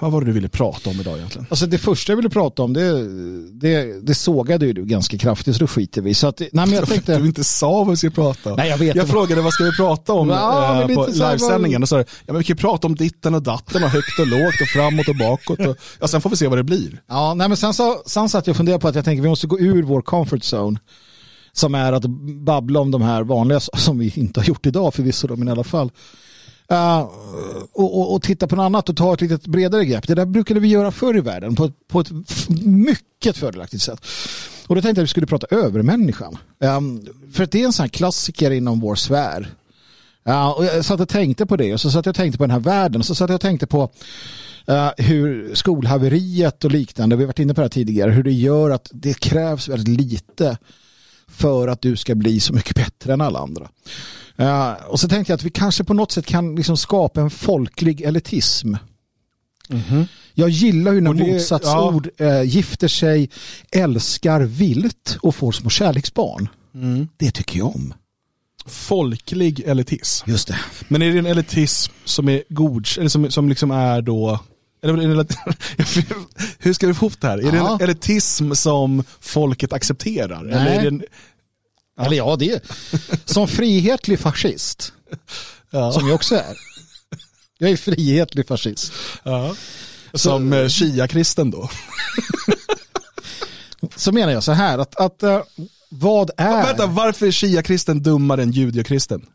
vad 0.00 0.12
var 0.12 0.20
det 0.20 0.26
du 0.26 0.32
ville 0.32 0.48
prata 0.48 0.90
om 0.90 1.00
idag 1.00 1.16
egentligen? 1.16 1.46
Alltså 1.50 1.66
det 1.66 1.78
första 1.78 2.12
jag 2.12 2.16
ville 2.16 2.30
prata 2.30 2.62
om, 2.62 2.72
det, 2.72 3.08
det, 3.52 4.06
det 4.06 4.14
sågade 4.14 4.66
ju 4.66 4.72
du 4.72 4.84
ganska 4.84 5.18
kraftigt 5.18 5.56
så 5.56 5.60
då 5.60 5.66
skiter 5.66 6.02
vi. 6.02 6.14
Så 6.14 6.26
att, 6.26 6.40
nej, 6.40 6.48
men 6.52 6.72
jag 6.72 6.88
tänkte... 6.88 7.18
Du 7.18 7.26
inte 7.26 7.44
sa 7.44 7.70
vad 7.70 7.90
vi 7.90 7.96
skulle 7.96 8.12
prata 8.12 8.50
om. 8.50 8.56
Nej, 8.56 8.70
jag 8.70 8.78
vet 8.78 8.96
jag 8.96 9.08
frågade 9.08 9.42
vad 9.42 9.52
ska 9.52 9.64
vi 9.64 9.76
prata 9.76 10.12
om 10.12 10.28
ja, 10.28 10.80
eh, 10.80 10.94
på 10.94 11.06
livesändningen 11.06 11.82
och 11.82 11.88
så 11.88 11.96
ja, 11.96 12.04
men 12.26 12.38
vi 12.38 12.44
kan 12.44 12.56
prata 12.56 12.86
om 12.86 12.94
ditten 12.94 13.34
och 13.34 13.42
datten 13.42 13.84
och 13.84 13.90
högt 13.90 14.18
och 14.18 14.26
lågt 14.26 14.60
och 14.60 14.68
framåt 14.68 15.08
och 15.08 15.16
bakåt. 15.16 15.60
Och, 15.66 15.76
ja, 16.00 16.08
sen 16.08 16.20
får 16.20 16.30
vi 16.30 16.36
se 16.36 16.48
vad 16.48 16.58
det 16.58 16.64
blir. 16.64 17.02
Ja, 17.08 17.34
nej, 17.34 17.48
men 17.48 17.56
sen, 17.56 17.74
så, 17.74 18.02
sen 18.06 18.28
satt 18.28 18.46
jag 18.46 18.52
och 18.52 18.56
funderade 18.56 18.80
på 18.80 18.88
att 18.88 18.94
jag 18.94 19.04
tänker 19.04 19.22
vi 19.22 19.28
måste 19.28 19.46
gå 19.46 19.58
ur 19.58 19.82
vår 19.82 20.02
comfort 20.02 20.42
zone 20.42 20.78
som 21.54 21.74
är 21.74 21.92
att 21.92 22.04
babbla 22.44 22.80
om 22.80 22.90
de 22.90 23.02
här 23.02 23.22
vanliga 23.22 23.60
som 23.60 23.98
vi 23.98 24.12
inte 24.14 24.40
har 24.40 24.44
gjort 24.44 24.66
idag 24.66 24.94
förvisso 24.94 25.36
men 25.36 25.48
i 25.48 25.50
alla 25.50 25.64
fall. 25.64 25.90
Uh, 26.72 27.00
och, 27.72 27.98
och, 27.98 28.14
och, 28.14 28.22
titta 28.22 28.46
på 28.46 28.56
något 28.56 28.64
annat 28.64 28.88
och 28.88 28.96
ta 28.96 29.14
ett 29.14 29.20
lite 29.20 29.50
bredare 29.50 29.84
grepp. 29.84 30.06
Det 30.06 30.14
där 30.14 30.26
brukade 30.26 30.60
vi 30.60 30.68
göra 30.68 30.90
förr 30.90 31.16
i 31.16 31.20
världen 31.20 31.54
på, 31.54 31.70
på 31.88 32.00
ett 32.00 32.10
mycket 32.64 33.36
fördelaktigt 33.36 33.82
sätt. 33.82 34.06
Och 34.66 34.74
då 34.74 34.82
tänkte 34.82 35.00
jag 35.00 35.02
att 35.02 35.08
vi 35.08 35.10
skulle 35.10 35.26
prata 35.26 35.46
övermänniskan. 35.50 36.38
Um, 36.58 36.68
ehm, 36.68 37.06
för 37.32 37.44
att 37.44 37.50
det 37.50 37.60
är 37.60 37.66
en 37.66 37.72
sån 37.72 37.82
här 37.82 37.88
klassiker 37.88 38.50
inom 38.50 38.80
vår 38.80 38.94
sfär. 38.94 39.48
Uh, 40.28 40.48
och 40.48 40.64
jag 40.64 40.84
satt 40.84 41.00
och 41.00 41.08
tänkte 41.08 41.46
på 41.46 41.56
det 41.56 41.74
och 41.74 41.80
så 41.80 41.90
satt 41.90 42.06
jag 42.06 42.12
och 42.12 42.16
tänkte 42.16 42.38
på 42.38 42.44
den 42.44 42.50
här 42.50 42.60
världen 42.60 43.00
och 43.00 43.06
så 43.06 43.14
satt 43.14 43.30
jag 43.30 43.34
och 43.34 43.40
tänkte 43.40 43.66
på 43.66 43.82
uh, 44.70 44.90
hur 44.96 45.54
skolhaveriet 45.54 46.64
och 46.64 46.70
liknande, 46.70 47.16
vi 47.16 47.22
har 47.22 47.26
varit 47.26 47.38
inne 47.38 47.54
på 47.54 47.60
det 47.60 47.64
här 47.64 47.68
tidigare, 47.68 48.10
hur 48.10 48.22
det 48.22 48.32
gör 48.32 48.70
att 48.70 48.90
det 48.92 49.20
krävs 49.20 49.68
väldigt 49.68 50.00
lite 50.00 50.58
för 51.28 51.68
att 51.68 51.82
du 51.82 51.96
ska 51.96 52.14
bli 52.14 52.40
så 52.40 52.52
mycket 52.52 52.76
bättre 52.76 53.12
än 53.12 53.20
alla 53.20 53.38
andra. 53.38 53.68
Uh, 54.40 54.72
och 54.88 55.00
så 55.00 55.08
tänkte 55.08 55.32
jag 55.32 55.36
att 55.36 55.44
vi 55.44 55.50
kanske 55.50 55.84
på 55.84 55.94
något 55.94 56.12
sätt 56.12 56.26
kan 56.26 56.56
liksom 56.56 56.76
skapa 56.76 57.20
en 57.20 57.30
folklig 57.30 58.00
elitism. 58.00 58.74
Mm 59.68 59.82
-hmm. 59.82 60.06
Jag 60.34 60.48
gillar 60.48 60.92
ju 60.92 61.00
när 61.00 61.14
det, 61.14 61.32
motsatsord 61.32 62.08
ja. 62.16 62.40
uh, 62.40 62.48
gifter 62.48 62.88
sig, 62.88 63.30
älskar 63.72 64.40
vilt 64.40 65.18
och 65.22 65.34
får 65.34 65.52
små 65.52 65.70
kärleksbarn. 65.70 66.48
Mm. 66.74 67.08
Det 67.16 67.30
tycker 67.30 67.58
jag 67.58 67.66
om. 67.66 67.94
Folklig 68.66 69.60
elitism. 69.60 70.30
Just 70.30 70.48
det. 70.48 70.58
Men 70.88 71.02
är 71.02 71.12
det 71.12 71.18
en 71.18 71.26
elitism 71.26 71.92
som 72.04 72.28
är 72.28 72.42
god, 72.48 72.86
eller 72.98 73.08
som, 73.08 73.30
som 73.30 73.48
liksom 73.48 73.70
är 73.70 74.02
då 74.02 74.40
hur 76.58 76.72
ska 76.72 76.86
vi 76.86 76.94
få 76.94 77.06
ihop 77.06 77.20
det 77.20 77.26
här? 77.26 77.38
Är 77.38 77.52
det 77.52 77.58
en 77.58 77.80
elitism 77.80 78.52
som 78.52 79.04
folket 79.20 79.72
accepterar? 79.72 80.42
Nej. 80.42 80.54
Eller, 80.54 80.78
är 80.78 80.82
det 80.82 80.88
en... 80.88 81.02
ja. 81.96 82.04
eller 82.04 82.16
ja, 82.16 82.36
det 82.36 82.50
är 82.50 82.60
som 83.24 83.48
frihetlig 83.48 84.20
fascist. 84.20 84.92
Ja. 85.70 85.92
Som 85.92 86.06
jag 86.06 86.14
också 86.14 86.34
är. 86.34 86.56
Jag 87.58 87.70
är 87.70 87.76
frihetlig 87.76 88.48
fascist. 88.48 88.92
Ja. 89.22 89.54
Som 90.12 90.50
så, 90.50 90.56
eh, 90.56 90.68
shia-kristen 90.68 91.50
då? 91.50 91.70
så 93.96 94.12
menar 94.12 94.32
jag 94.32 94.42
så 94.44 94.52
här 94.52 94.78
att, 94.78 94.96
att 94.96 95.22
uh, 95.22 95.40
vad 95.88 96.30
är... 96.36 96.66
Vänta, 96.66 96.86
varför 96.86 97.26
är 97.26 97.30
shia-kristen 97.30 98.02
dummare 98.02 98.42
än 98.42 98.52
judeokristen? 98.52 99.26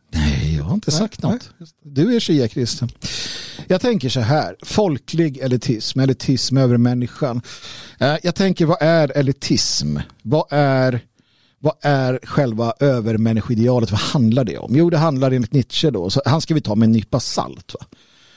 Har 0.70 0.76
inte 0.76 0.92
nej, 0.92 1.00
sagt 1.00 1.22
något. 1.22 1.50
Nej. 1.58 1.70
Du 1.84 2.16
är 2.16 2.20
shia-kristen. 2.20 2.90
Jag 3.68 3.82
tänker 3.82 4.10
så 4.10 4.20
här, 4.20 4.56
folklig 4.62 5.38
elitism, 5.38 6.00
elitism 6.00 6.58
över 6.58 6.78
människan. 6.78 7.42
Eh, 8.00 8.16
jag 8.24 8.36
tänker, 8.36 8.66
vad 8.66 8.78
är 8.82 9.18
elitism? 9.18 9.98
Vad 10.22 10.46
är, 10.50 11.02
vad 11.60 11.74
är 11.82 12.20
själva 12.24 12.74
övermänniskoidealet? 12.80 13.92
Vad 13.92 14.00
handlar 14.00 14.44
det 14.44 14.58
om? 14.58 14.76
Jo, 14.76 14.90
det 14.90 14.98
handlar 14.98 15.32
enligt 15.32 15.54
Nietzsche 15.54 15.92
då, 15.92 16.10
så 16.10 16.22
han 16.26 16.42
ska 16.42 16.54
vi 16.54 16.62
ta 16.62 16.76
med 16.76 16.86
en 16.86 16.92
nypa 16.92 17.20
salt. 17.20 17.76
Va? 17.80 17.86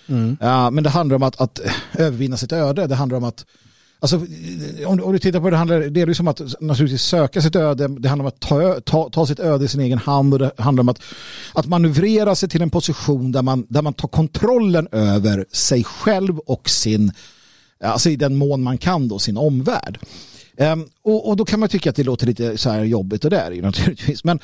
Mm. 0.07 0.37
Ja, 0.41 0.71
men 0.71 0.85
det 0.85 0.91
handlar 0.91 1.17
om 1.17 1.23
att, 1.23 1.41
att 1.41 1.61
övervinna 1.93 2.37
sitt 2.37 2.53
öde. 2.53 2.87
Det 2.87 2.95
handlar 2.95 3.19
om 3.19 3.25
att 3.25 3.47
Alltså, 4.03 4.17
om, 4.87 5.01
om, 5.03 5.13
du 5.13 5.19
tittar 5.19 5.41
på 5.41 5.51
det, 5.51 5.57
handlar, 5.57 5.81
det 5.81 6.01
är 6.01 6.07
liksom 6.07 6.29
att 6.29 6.41
naturligtvis 6.61 7.03
söka 7.03 7.43
sitt 7.43 7.57
öde, 7.57 7.89
det 7.89 8.09
handlar 8.09 8.25
om 8.25 8.29
att 8.29 8.41
ta, 8.41 8.81
ta, 8.81 9.11
ta 9.11 9.27
sitt 9.27 9.41
öde 9.41 9.65
i 9.65 9.69
sin 9.69 9.81
egen 9.81 9.99
hand 9.99 10.33
och 10.33 10.39
det 10.39 10.51
handlar 10.59 10.81
om 10.81 10.89
att, 10.89 11.03
att 11.55 11.67
manövrera 11.67 12.35
sig 12.35 12.49
till 12.49 12.63
en 12.63 12.71
position 12.71 13.33
där 13.33 13.43
man, 13.43 13.67
där 13.69 13.83
man 13.83 13.95
tar 13.95 14.09
kontrollen 14.09 14.89
över 14.93 15.47
sig 15.53 15.85
själv 15.85 16.39
och 16.39 16.71
sin 16.71 17.13
Alltså 17.85 18.11
i 18.11 18.17
den 18.17 18.37
mån 18.37 18.63
man 18.63 18.79
kan 18.79 19.09
då 19.09 19.19
sin 19.19 19.37
omvärld. 19.37 19.99
Um, 20.57 20.89
och, 21.03 21.29
och, 21.29 21.37
då 21.37 21.45
kan 21.45 21.61
man 21.61 21.69
tycka 21.69 21.91
att 21.91 21.97
det 21.97 22.05
låter 22.05 22.27
lite 22.27 22.59
så 22.59 22.71
här 22.71 22.85
jobbigt 22.85 23.25
och 23.25 23.31
det 23.31 23.39
är 23.39 23.51
det 23.51 23.57
ju 23.57 23.63
naturligtvis. 23.63 24.25
Men 24.25 24.39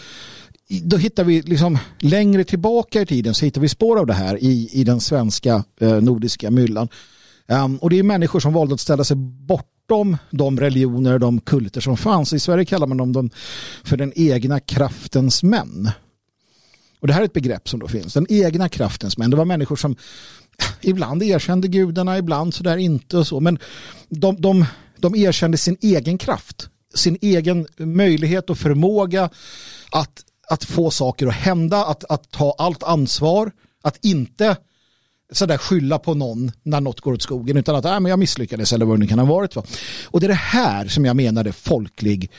då 0.83 0.97
hittar 0.97 1.25
vi 1.25 1.43
liksom 1.43 1.79
längre 1.99 2.45
tillbaka 2.45 3.01
i 3.01 3.07
tiden 3.07 3.35
så 3.35 3.45
hittar 3.45 3.61
vi 3.61 3.69
spår 3.69 3.99
av 3.99 4.07
det 4.07 4.15
här 4.15 4.43
i, 4.43 4.69
i 4.73 4.85
den 4.85 5.01
svenska 5.01 5.65
eh, 5.81 6.01
nordiska 6.03 6.51
myllan. 6.51 6.89
Ehm, 7.49 7.77
och 7.77 7.91
det 7.91 7.99
är 7.99 8.03
människor 8.03 8.41
som 8.41 8.53
valde 8.53 8.75
att 8.75 8.81
ställa 8.81 9.05
sig 9.05 9.17
bortom 9.17 10.17
de 10.31 10.61
religioner, 10.61 11.19
de 11.19 11.41
kulter 11.41 11.81
som 11.81 11.97
fanns. 11.97 12.33
I 12.33 12.41
Sverige 12.41 12.65
kallar 12.65 12.87
man 12.87 13.13
dem 13.13 13.31
för 13.85 13.97
den 13.97 14.13
egna 14.17 14.61
kraftens 14.61 15.43
män. 15.43 15.91
Och 17.01 17.07
det 17.07 17.13
här 17.13 17.21
är 17.21 17.25
ett 17.25 17.33
begrepp 17.33 17.69
som 17.69 17.81
då 17.81 17.89
finns, 17.89 18.15
den 18.15 18.27
egna 18.29 18.69
kraftens 18.69 19.19
män. 19.19 19.31
Det 19.31 19.37
var 19.37 19.45
människor 19.45 19.77
som 19.77 19.97
ibland 20.81 21.23
erkände 21.23 21.69
gudarna, 21.69 22.19
ibland 22.19 22.55
sådär 22.55 22.77
inte 22.77 23.17
och 23.17 23.27
så. 23.27 23.41
Men 23.41 23.59
de, 24.09 24.41
de, 24.41 24.65
de 24.99 25.15
erkände 25.15 25.57
sin 25.57 25.77
egen 25.81 26.19
kraft, 26.19 26.69
sin 26.95 27.19
egen 27.21 27.67
möjlighet 27.79 28.51
och 28.51 28.59
förmåga 28.59 29.31
att, 29.91 30.25
att 30.49 30.65
få 30.65 30.91
saker 30.91 31.27
att 31.27 31.35
hända, 31.35 31.85
att, 31.85 32.05
att 32.05 32.31
ta 32.31 32.55
allt 32.59 32.83
ansvar, 32.83 33.53
att 33.83 34.05
inte 34.05 34.57
sådär 35.33 35.59
skylla 35.59 35.99
på 35.99 36.15
någon 36.15 36.53
när 36.63 36.81
något 36.81 37.01
går 37.01 37.13
åt 37.13 37.23
skogen 37.23 37.57
utan 37.57 37.77
att 37.77 37.85
äh, 37.85 38.01
men 38.01 38.11
jag 38.11 38.19
misslyckades 38.19 38.73
eller 38.73 38.87
vad 38.87 38.97
det 38.97 39.01
nu 39.01 39.07
kan 39.07 39.19
ha 39.19 39.27
varit. 39.27 39.57
Va? 39.57 39.63
Och 40.05 40.21
det 40.21 40.27
är 40.27 40.29
det 40.29 40.35
här 40.35 40.89
som 40.89 41.05
jag 41.05 41.17
menar 41.17 41.45
är 41.45 41.53
folklig 41.53 42.31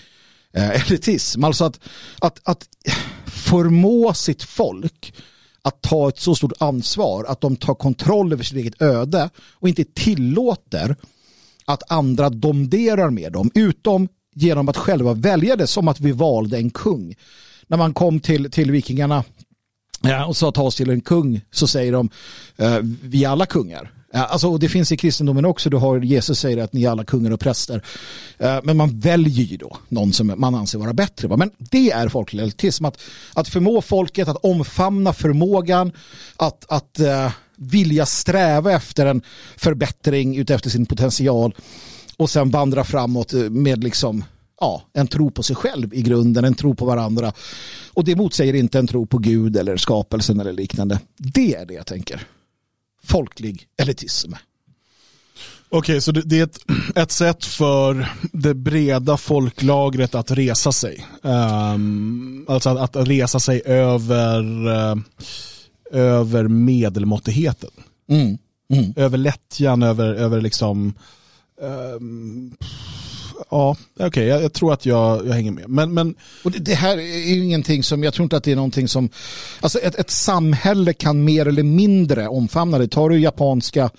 eh, 0.54 0.70
elitism. 0.70 1.44
Alltså 1.44 1.66
att, 1.66 1.80
att, 2.20 2.40
att 2.44 2.68
förmå 3.26 4.14
sitt 4.14 4.44
folk 4.44 5.14
att 5.62 5.82
ta 5.82 6.10
ett 6.10 6.20
så 6.20 6.36
stort 6.36 6.54
ansvar 6.60 7.24
att 7.24 7.42
de 7.42 7.56
tar 7.56 7.76
kontroll 7.76 8.34
över 8.34 8.44
sitt 8.44 8.58
eget 8.58 8.82
öde 8.82 9.30
och 9.38 9.70
inte 9.70 9.84
tillåter 9.84 10.96
att 11.66 11.92
andra 11.92 12.30
domderar 12.30 13.10
med 13.10 13.32
dem 13.32 13.52
utom 13.54 14.08
genom 14.36 14.70
att 14.70 14.78
själva 14.78 15.14
välja 15.14 15.56
det 15.56 15.68
som 15.68 15.88
att 15.88 16.00
vi 16.00 16.12
valde 16.12 16.58
en 16.58 16.70
kung. 16.70 17.16
När 17.68 17.78
man 17.78 17.94
kom 17.94 18.20
till, 18.20 18.52
till 18.52 18.72
vikingarna 18.72 19.24
och 20.28 20.38
sa 20.38 20.52
ta 20.52 20.62
oss 20.62 20.76
till 20.76 20.90
en 20.90 21.02
kung 21.02 21.42
så 21.52 21.68
säger 21.68 21.92
de 21.92 22.10
eh, 22.58 22.78
vi 23.02 23.24
är 23.24 23.30
alla 23.30 23.46
kungar. 23.46 23.92
Alltså, 24.14 24.58
det 24.58 24.70
finns 24.70 24.92
i 24.92 24.98
kristendomen 24.98 25.46
också, 25.46 25.70
du 25.70 25.78
har 25.78 26.00
Jesus 26.00 26.40
säger 26.40 26.58
att 26.58 26.74
ni 26.74 26.84
är 26.84 26.90
alla 26.90 27.04
kungar 27.04 27.32
och 27.32 27.40
präster. 27.40 27.84
Eh, 28.38 28.60
men 28.64 28.78
man 28.78 29.00
väljer 29.00 29.46
ju 29.46 29.58
då 29.58 29.78
någon 29.90 30.14
som 30.14 30.34
man 30.38 30.56
anser 30.56 30.80
vara 30.80 30.94
bättre. 30.94 31.38
Men 31.38 31.52
det 31.58 31.92
är 31.92 32.08
folklig 32.08 32.44
elitism, 32.44 32.86
att, 32.86 33.02
att 33.34 33.48
förmå 33.48 33.82
folket 33.82 34.28
att 34.28 34.46
omfamna 34.46 35.14
förmågan, 35.14 35.92
att, 36.36 36.66
att 36.72 37.00
uh, 37.00 37.32
vilja 37.56 38.06
sträva 38.06 38.72
efter 38.72 39.06
en 39.06 39.22
förbättring 39.58 40.38
utefter 40.38 40.70
sin 40.70 40.86
potential 40.86 41.56
och 42.18 42.30
sen 42.30 42.50
vandra 42.50 42.84
framåt 42.84 43.34
eh, 43.34 43.40
med 43.40 43.84
liksom 43.84 44.24
ja, 44.60 44.82
en 44.94 45.08
tro 45.08 45.32
på 45.32 45.44
sig 45.44 45.56
själv 45.56 45.94
i 45.94 46.02
grunden, 46.02 46.46
en 46.46 46.56
tro 46.56 46.76
på 46.76 46.86
varandra. 46.86 47.34
Och 47.94 48.04
det 48.04 48.16
motsäger 48.16 48.54
inte 48.54 48.80
en 48.80 48.88
tro 48.88 49.06
på 49.06 49.18
Gud 49.18 49.58
eller 49.58 49.78
skapelsen 49.78 50.40
eller 50.40 50.54
liknande. 50.54 51.00
Det 51.18 51.56
är 51.56 51.66
det 51.66 51.74
jag 51.74 51.86
tänker 51.86 52.28
folklig 53.04 53.68
elitism. 53.78 54.34
Okej, 55.72 55.78
okay, 55.94 56.02
så 56.02 56.12
det 56.12 56.40
är 56.40 56.44
ett, 56.44 56.60
ett 56.96 57.12
sätt 57.12 57.46
för 57.46 58.10
det 58.32 58.54
breda 58.54 59.18
folklagret 59.18 60.16
att 60.16 60.32
resa 60.32 60.72
sig. 60.72 61.06
Um, 61.22 62.46
alltså 62.48 62.70
att, 62.70 62.96
att, 62.96 63.08
resa 63.08 63.40
sig 63.40 63.62
över, 63.66 64.68
uh, 64.68 64.96
över 65.92 66.48
medelmåttigheten. 66.48 67.70
Mm. 68.10 68.38
Mm. 68.74 68.94
Över 68.96 69.18
lättjan, 69.18 69.84
över, 69.84 70.14
över 70.14 70.42
liksom 70.42 70.94
um, 71.62 72.56
ja, 73.50 73.76
okej, 73.94 74.08
okay, 74.08 74.26
jag, 74.26 74.44
jag, 74.44 74.54
tror 74.54 74.74
att 74.74 74.86
jag, 74.86 75.28
jag 75.28 75.34
hänger 75.34 75.52
med. 75.52 75.70
Men, 75.70 75.94
men... 75.94 76.16
Och 76.44 76.52
det, 76.52 76.60
det, 76.60 76.76
här 76.76 76.98
är 76.98 77.30
ju 77.30 77.44
ingenting 77.44 77.84
som, 77.84 78.04
jag 78.04 78.14
tror 78.14 78.24
inte 78.24 78.38
att 78.38 78.44
det 78.44 78.52
är 78.52 78.56
någonting 78.56 78.88
som, 78.88 79.10
alltså 79.60 79.80
ett, 79.80 79.96
ett 79.96 80.10
samhälle 80.10 80.94
kan 80.94 81.24
mer 81.24 81.46
eller 81.46 81.64
mindre 81.64 82.28
omfamna 82.28 82.78
det. 82.78 82.88
Tar 82.88 83.10
du 83.10 83.20
japanska 83.20 83.90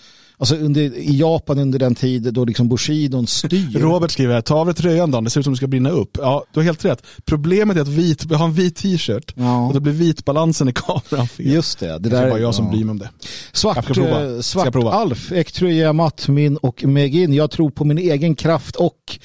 Alltså 0.41 0.57
under, 0.57 0.81
i 0.81 1.19
Japan 1.19 1.59
under 1.59 1.79
den 1.79 1.95
tid 1.95 2.35
då 2.35 2.45
liksom 2.45 2.69
Bushidon 2.69 3.27
styr. 3.27 3.79
Robert 3.79 4.11
skriver 4.11 4.35
här, 4.35 4.41
ta 4.41 4.55
av 4.55 4.67
dig 4.67 4.75
tröjan 4.75 5.11
då, 5.11 5.21
det 5.21 5.31
ser 5.31 5.41
ut 5.41 5.45
som 5.45 5.53
det 5.53 5.57
ska 5.57 5.67
brinna 5.67 5.91
upp. 5.91 6.19
Ja, 6.21 6.45
du 6.53 6.61
har 6.61 6.65
helt 6.65 6.85
rätt. 6.85 7.03
Problemet 7.25 7.77
är 7.77 7.81
att 7.81 7.89
vit, 7.89 8.25
jag 8.31 8.39
har 8.39 8.47
en 8.47 8.53
vit 8.53 8.77
t-shirt 8.77 9.33
ja. 9.37 9.67
och 9.67 9.75
då 9.75 9.81
blir 9.81 9.93
vitbalansen 9.93 10.69
i 10.69 10.73
kameran 10.73 11.29
fel. 11.29 11.47
Just 11.47 11.79
det. 11.79 11.99
Det, 11.99 12.09
där 12.09 12.27
är 12.27 12.31
bara 12.31 12.41
jag 12.41 12.55
som 12.55 12.65
ja. 12.65 12.71
bryr 12.71 12.85
mig 12.85 12.91
om 12.91 12.99
det. 12.99 13.11
Svart, 13.53 13.99
eh, 13.99 14.41
svart 14.41 14.77
Alf, 14.77 15.33
Ektröja, 15.33 15.93
Matmin 15.93 16.57
och 16.57 16.85
Megin. 16.85 17.35
Jag 17.35 17.51
tror 17.51 17.71
på 17.71 17.85
min 17.85 17.99
egen 17.99 18.35
kraft 18.35 18.77
och 18.77 19.19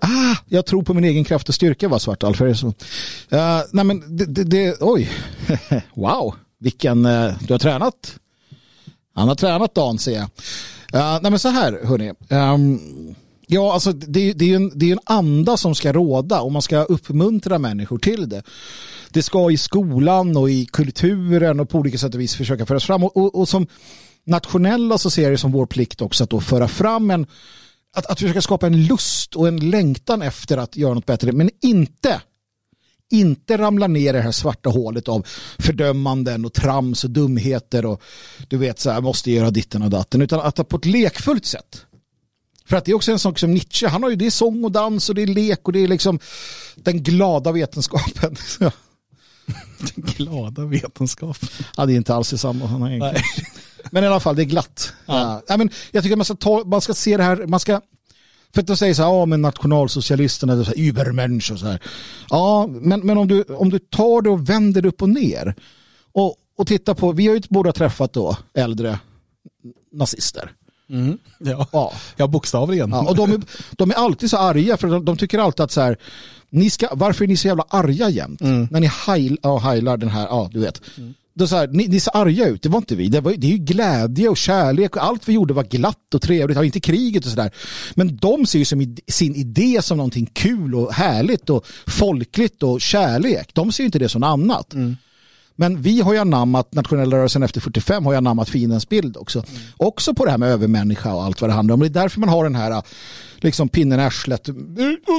Ah, 0.00 0.36
jag 0.48 0.66
tror 0.66 0.82
på 0.82 0.94
min 0.94 1.04
egen 1.04 1.24
kraft 1.24 1.48
och 1.48 1.54
styrka 1.54 1.88
var 1.88 1.98
svart 1.98 2.22
Alf. 2.22 2.38
Det? 2.38 2.46
Uh, 2.48 3.60
nej 3.72 3.84
men 3.84 4.16
det, 4.16 4.24
det, 4.24 4.44
det 4.44 4.76
oj, 4.80 5.10
wow, 5.94 6.34
vilken, 6.60 7.06
uh, 7.06 7.32
du 7.40 7.54
har 7.54 7.58
tränat 7.58 8.18
han 9.16 9.28
har 9.28 9.34
tränat 9.34 9.74
dagen 9.74 9.98
ser 9.98 10.14
jag. 10.14 10.22
Uh, 10.94 11.18
nej 11.22 11.30
men 11.30 11.38
så 11.38 11.48
här 11.48 11.80
hörni. 11.84 12.12
Um, 12.28 13.14
ja 13.46 13.72
alltså 13.72 13.92
det, 13.92 14.32
det, 14.32 14.52
är 14.52 14.56
en, 14.56 14.78
det 14.78 14.88
är 14.88 14.92
en 14.92 15.00
anda 15.04 15.56
som 15.56 15.74
ska 15.74 15.92
råda 15.92 16.40
och 16.40 16.52
man 16.52 16.62
ska 16.62 16.82
uppmuntra 16.82 17.58
människor 17.58 17.98
till 17.98 18.28
det. 18.28 18.42
Det 19.10 19.22
ska 19.22 19.50
i 19.50 19.56
skolan 19.56 20.36
och 20.36 20.50
i 20.50 20.66
kulturen 20.66 21.60
och 21.60 21.68
på 21.68 21.78
olika 21.78 21.98
sätt 21.98 22.14
och 22.14 22.20
vis 22.20 22.34
försöka 22.34 22.66
föras 22.66 22.84
fram. 22.84 23.04
Och, 23.04 23.16
och, 23.16 23.34
och 23.34 23.48
som 23.48 23.66
nationella 24.26 24.98
så 24.98 25.10
ser 25.10 25.22
jag 25.22 25.32
det 25.32 25.38
som 25.38 25.52
vår 25.52 25.66
plikt 25.66 26.02
också 26.02 26.24
att 26.24 26.30
då 26.30 26.40
föra 26.40 26.68
fram 26.68 27.10
en 27.10 27.26
att, 27.96 28.06
att 28.06 28.20
försöka 28.20 28.42
skapa 28.42 28.66
en 28.66 28.86
lust 28.86 29.36
och 29.36 29.48
en 29.48 29.70
längtan 29.70 30.22
efter 30.22 30.56
att 30.56 30.76
göra 30.76 30.94
något 30.94 31.06
bättre 31.06 31.32
men 31.32 31.50
inte 31.62 32.20
inte 33.10 33.58
ramla 33.58 33.86
ner 33.86 34.14
i 34.14 34.16
det 34.16 34.22
här 34.22 34.32
svarta 34.32 34.70
hålet 34.70 35.08
av 35.08 35.26
fördömanden 35.58 36.44
och 36.44 36.52
trams 36.52 37.04
och 37.04 37.10
dumheter 37.10 37.86
och 37.86 38.02
du 38.48 38.56
vet 38.56 38.78
så 38.78 38.90
här, 38.90 39.00
måste 39.00 39.30
göra 39.30 39.50
ditten 39.50 39.82
och 39.82 39.90
datten, 39.90 40.22
utan 40.22 40.40
att 40.40 40.68
på 40.68 40.76
ett 40.76 40.84
lekfullt 40.84 41.46
sätt. 41.46 41.86
För 42.64 42.76
att 42.76 42.84
det 42.84 42.90
är 42.90 42.94
också 42.96 43.12
en 43.12 43.18
sak 43.18 43.38
som 43.38 43.54
Nietzsche, 43.54 43.88
han 43.88 44.02
har 44.02 44.10
ju 44.10 44.16
det 44.16 44.26
är 44.26 44.30
sång 44.30 44.64
och 44.64 44.72
dans 44.72 45.08
och 45.08 45.14
det 45.14 45.22
är 45.22 45.26
lek 45.26 45.60
och 45.62 45.72
det 45.72 45.78
är 45.78 45.88
liksom 45.88 46.18
den 46.74 47.02
glada 47.02 47.52
vetenskapen. 47.52 48.36
den 49.78 50.04
glada 50.16 50.64
vetenskapen. 50.64 51.48
Ja, 51.76 51.86
det 51.86 51.92
är 51.92 51.96
inte 51.96 52.14
alls 52.14 52.32
i 52.32 52.38
sammanhang. 52.38 53.02
Men 53.90 54.04
i 54.04 54.06
alla 54.06 54.20
fall, 54.20 54.36
det 54.36 54.42
är 54.42 54.44
glatt. 54.44 54.92
Ja. 55.06 55.42
Ja, 55.48 55.56
men 55.56 55.70
jag 55.90 56.02
tycker 56.02 56.14
att 56.14 56.18
man 56.18 56.24
ska, 56.24 56.34
ta, 56.34 56.64
man 56.64 56.80
ska 56.80 56.94
se 56.94 57.16
det 57.16 57.22
här, 57.22 57.46
man 57.46 57.60
ska 57.60 57.80
för 58.56 58.60
att 58.60 58.66
de 58.66 58.76
säger 58.76 58.94
så 58.94 59.02
här, 59.02 59.10
ja 59.10 59.26
men 59.26 59.42
nationalsocialisterna, 59.42 60.52
är 60.52 60.78
übermensch 60.78 61.52
och 61.52 61.58
så 61.58 61.66
här. 61.66 61.82
Ja, 62.30 62.66
men, 62.66 63.00
men 63.00 63.18
om, 63.18 63.28
du, 63.28 63.42
om 63.42 63.70
du 63.70 63.78
tar 63.78 64.22
det 64.22 64.30
och 64.30 64.48
vänder 64.48 64.82
det 64.82 64.88
upp 64.88 65.02
och 65.02 65.08
ner 65.08 65.54
och, 66.12 66.36
och 66.58 66.66
tittar 66.66 66.94
på, 66.94 67.12
vi 67.12 67.26
har 67.26 67.34
ju 67.34 67.42
båda 67.48 67.72
träffat 67.72 68.12
då 68.12 68.36
äldre 68.54 68.98
nazister. 69.92 70.52
Mm. 70.90 71.18
Ja. 71.38 71.66
Ja. 71.72 71.92
ja, 72.16 72.26
bokstavligen. 72.26 72.90
Ja, 72.90 73.08
och 73.08 73.16
de 73.16 73.32
är, 73.32 73.40
de 73.72 73.90
är 73.90 73.94
alltid 73.94 74.30
så 74.30 74.36
arga 74.36 74.76
för 74.76 74.88
de, 74.88 75.04
de 75.04 75.16
tycker 75.16 75.38
alltid 75.38 75.64
att 75.64 75.72
så 75.72 75.80
här, 75.80 75.96
ni 76.50 76.70
ska, 76.70 76.88
varför 76.92 77.24
är 77.24 77.28
ni 77.28 77.36
så 77.36 77.48
jävla 77.48 77.64
arga 77.68 78.08
jämt? 78.08 78.40
Mm. 78.40 78.68
När 78.70 78.80
ni 78.80 78.90
heil, 79.06 79.38
ja, 79.42 79.58
heilar 79.58 79.96
den 79.96 80.08
här, 80.08 80.26
ja 80.26 80.48
du 80.52 80.60
vet. 80.60 80.82
Mm 80.98 81.14
då 81.38 81.46
så 81.46 81.56
här, 81.56 81.68
ni, 81.68 81.88
ni 81.88 82.00
ser 82.00 82.16
arga 82.16 82.46
ut, 82.46 82.62
det 82.62 82.68
var 82.68 82.78
inte 82.78 82.94
vi. 82.94 83.08
Det, 83.08 83.20
var, 83.20 83.32
det 83.32 83.46
är 83.46 83.50
ju 83.50 83.56
glädje 83.56 84.28
och 84.28 84.36
kärlek 84.36 84.96
och 84.96 85.04
allt 85.04 85.28
vi 85.28 85.32
gjorde 85.32 85.54
var 85.54 85.64
glatt 85.64 86.14
och 86.14 86.22
trevligt, 86.22 86.58
inte 86.58 86.80
kriget 86.80 87.24
och 87.24 87.30
sådär. 87.30 87.50
Men 87.94 88.16
de 88.16 88.46
ser 88.46 88.58
ju 88.58 88.64
som 88.64 88.96
sin 89.08 89.34
idé 89.34 89.82
som 89.82 89.96
någonting 89.96 90.26
kul 90.32 90.74
och 90.74 90.92
härligt 90.92 91.50
och 91.50 91.66
folkligt 91.86 92.62
och 92.62 92.80
kärlek. 92.80 93.50
De 93.54 93.72
ser 93.72 93.82
ju 93.82 93.86
inte 93.86 93.98
det 93.98 94.08
som 94.08 94.20
något 94.20 94.28
annat. 94.28 94.74
Mm. 94.74 94.96
Men 95.56 95.82
vi 95.82 96.00
har 96.00 96.12
ju 96.12 96.18
anammat, 96.18 96.74
nationella 96.74 97.16
rörelsen 97.16 97.42
efter 97.42 97.60
45 97.60 98.04
har 98.04 98.12
ju 98.12 98.18
anammat 98.18 98.48
fiendens 98.48 98.88
bild 98.88 99.16
också. 99.16 99.38
Mm. 99.38 99.62
Också 99.76 100.14
på 100.14 100.24
det 100.24 100.30
här 100.30 100.38
med 100.38 100.48
övermänniska 100.48 101.14
och 101.14 101.24
allt 101.24 101.40
vad 101.40 101.50
det 101.50 101.54
handlar 101.54 101.74
om. 101.74 101.80
Det 101.80 101.86
är 101.86 101.90
därför 101.90 102.20
man 102.20 102.28
har 102.28 102.44
den 102.44 102.54
här 102.54 102.82
liksom 103.40 103.68
pinnen 103.68 104.00
i 104.00 104.02
arslet. 104.02 104.48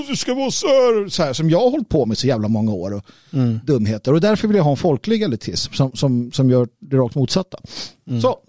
Det 0.07 0.15
ska 0.17 0.33
vara 0.33 0.43
här, 0.43 1.09
så 1.09 1.23
här 1.23 1.33
som 1.33 1.49
jag 1.49 1.59
har 1.59 1.69
hållit 1.69 1.89
på 1.89 2.05
med 2.05 2.17
så 2.17 2.27
jävla 2.27 2.47
många 2.47 2.71
år. 2.71 2.93
Och 2.93 3.03
mm. 3.33 3.59
Dumheter. 3.63 4.13
Och 4.13 4.21
därför 4.21 4.47
vill 4.47 4.57
jag 4.57 4.63
ha 4.63 4.71
en 4.71 4.77
folklig 4.77 5.21
elitism 5.21 5.73
som, 5.73 5.91
som, 5.93 6.31
som 6.31 6.49
gör 6.49 6.67
det 6.79 6.97
rakt 6.97 7.15
motsatta. 7.15 7.57
Mm. 8.07 8.21
Så. 8.21 8.39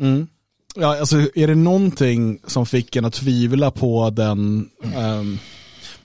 Mm. 0.00 0.26
Ja, 0.74 1.00
alltså, 1.00 1.16
är 1.34 1.46
det 1.46 1.54
någonting 1.54 2.40
som 2.46 2.66
fick 2.66 2.96
en 2.96 3.04
att 3.04 3.14
tvivla 3.14 3.70
på 3.70 4.10
den 4.10 4.68
um 4.96 5.38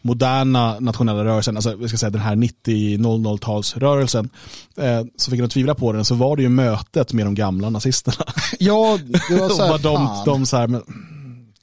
moderna 0.06 0.80
nationella 0.80 1.26
rörelsen, 1.26 1.58
alltså 1.58 1.76
vi 1.76 1.88
ska 1.88 1.98
säga 1.98 2.10
den 2.10 2.22
här 2.22 2.36
90-00-talsrörelsen, 2.36 4.30
eh, 4.78 5.04
så 5.18 5.32
fick 5.32 5.40
jag 5.40 5.52
tvivla 5.52 5.76
på 5.76 5.92
den 5.92 6.06
så 6.06 6.16
var 6.16 6.36
det 6.36 6.42
ju 6.42 6.50
mötet 6.50 7.14
med 7.14 7.26
de 7.26 7.36
gamla 7.36 7.70
nazisterna. 7.70 8.26
Ja, 8.60 9.00
det 9.30 9.36
var 9.36 9.50
så 9.50 9.64
här, 9.64 9.78
de, 9.84 10.24
de 10.26 10.46
så 10.46 10.58
här, 10.58 10.68
men, 10.68 10.84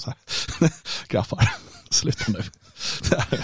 så 0.00 0.10
här, 0.10 0.72
graffar, 1.08 1.52
sluta 1.90 2.24
nu. 2.28 2.42
Det 3.10 3.16
här, 3.16 3.40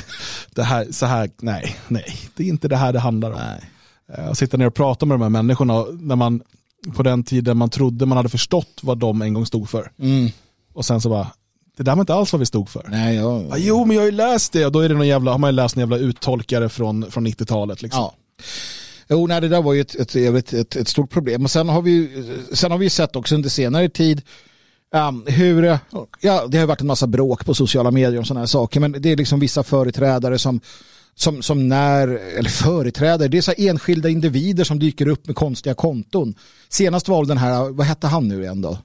det 0.55 0.63
här, 0.63 0.87
så 0.91 1.07
här, 1.07 1.31
nej, 1.41 1.77
nej, 1.89 2.19
det 2.35 2.45
är 2.45 2.49
inte 2.49 2.69
det 2.69 2.77
här 2.77 2.93
det 2.93 2.99
handlar 2.99 3.31
om. 3.31 3.39
Nej. 3.39 3.71
Eh, 4.13 4.29
att 4.29 4.39
sitta 4.39 4.57
ner 4.57 4.67
och 4.67 4.75
prata 4.75 5.07
med 5.07 5.15
de 5.15 5.23
här 5.23 5.29
människorna 5.29 5.85
när 6.01 6.17
man 6.17 6.43
på 6.95 7.03
den 7.03 7.25
tiden 7.25 7.57
man 7.57 7.71
trodde 7.71 8.07
man 8.07 8.17
hade 8.17 8.29
förstått 8.29 8.81
vad 8.83 8.99
de 8.99 9.23
en 9.23 9.35
gång 9.35 9.47
stod 9.47 9.69
för. 9.69 9.91
Mm. 9.99 10.31
Och 10.73 10.85
sen 10.85 11.01
så 11.01 11.09
bara, 11.09 11.31
det 11.77 11.83
där 11.83 11.95
var 11.95 12.01
inte 12.01 12.15
alls 12.15 12.33
vad 12.33 12.41
vi 12.41 12.47
stod 12.47 12.69
för. 12.69 12.87
Nej, 12.89 13.17
jag... 13.17 13.53
Ah, 13.53 13.57
jo, 13.57 13.85
men 13.85 13.97
jag 13.97 14.03
har 14.03 14.07
ju 14.07 14.17
läst 14.17 14.53
det 14.53 14.67
och 14.67 14.73
då 14.73 14.81
är 14.81 14.89
det 14.89 14.95
någon 14.95 15.09
jävla, 15.09 15.31
har 15.31 15.39
man 15.39 15.51
ju 15.51 15.57
läst 15.57 15.77
en 15.77 15.81
jävla 15.81 15.99
uttolkare 15.99 16.69
från, 16.69 17.11
från 17.11 17.27
90-talet. 17.27 17.83
Liksom. 17.83 18.01
Ja. 18.01 18.15
Jo, 19.09 19.27
nej, 19.27 19.41
det 19.41 19.49
där 19.49 19.63
var 19.63 19.73
ju 19.73 19.81
ett, 19.81 19.95
ett, 19.95 20.17
ett, 20.17 20.53
ett, 20.53 20.77
ett 20.77 20.89
stort 20.89 21.11
problem. 21.11 21.45
Och 21.45 21.51
sen 21.51 21.69
har 21.69 21.83
vi, 21.83 22.25
sen 22.53 22.71
har 22.71 22.79
vi 22.79 22.91
sett 22.91 23.17
också 23.17 23.35
under 23.35 23.49
senare 23.49 23.89
tid 23.89 24.23
um, 24.95 25.25
hur, 25.27 25.79
ja, 26.21 26.47
det 26.47 26.59
har 26.59 26.67
varit 26.67 26.81
en 26.81 26.87
massa 26.87 27.07
bråk 27.07 27.47
på 27.47 27.55
sociala 27.55 27.91
medier 27.91 28.21
och 28.21 28.27
sådana 28.27 28.41
här 28.41 28.47
saker, 28.47 28.81
men 28.81 28.93
det 28.93 29.13
är 29.13 29.17
liksom 29.17 29.41
vissa 29.41 29.63
företrädare 29.63 30.39
som 30.39 30.61
som, 31.19 31.43
som 31.43 31.69
när, 31.69 32.09
eller 32.09 32.51
företrädare, 32.51 33.29
det 33.29 33.39
är 33.39 33.43
så 33.43 33.53
enskilda 33.57 34.09
individer 34.09 34.65
som 34.65 34.79
dyker 34.79 35.09
upp 35.09 35.27
med 35.27 35.37
konstiga 35.37 35.75
konton. 35.75 36.35
Senast 36.69 37.09
var 37.09 37.25
den 37.25 37.39
här, 37.39 37.71
vad 37.71 37.87
hette 37.87 38.07
han 38.07 38.29
nu 38.29 38.43
igen 38.43 38.63
då? 38.63 38.79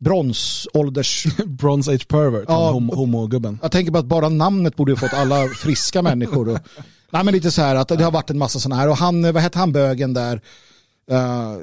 bronsålders... 0.00 1.26
Bronze 1.46 1.92
age 1.92 2.08
pervert, 2.08 2.44
ja, 2.48 2.70
homogubben. 2.70 3.58
Jag 3.62 3.72
tänker 3.72 3.92
på 3.92 3.98
att 3.98 4.06
bara 4.06 4.28
namnet 4.28 4.76
borde 4.76 4.92
ha 4.92 4.96
fått 4.96 5.14
alla 5.14 5.48
friska 5.48 6.02
människor. 6.02 6.48
Och, 6.48 6.58
nej 7.10 7.24
men 7.24 7.34
lite 7.34 7.50
så 7.50 7.62
här 7.62 7.76
att 7.76 7.88
det 7.88 8.04
har 8.04 8.10
varit 8.10 8.30
en 8.30 8.38
massa 8.38 8.58
sådana 8.58 8.80
här 8.80 8.88
och 8.88 8.96
han, 8.96 9.32
vad 9.32 9.42
hette 9.42 9.58
han 9.58 9.72
bögen 9.72 10.14
där? 10.14 10.40
Uh, 11.12 11.58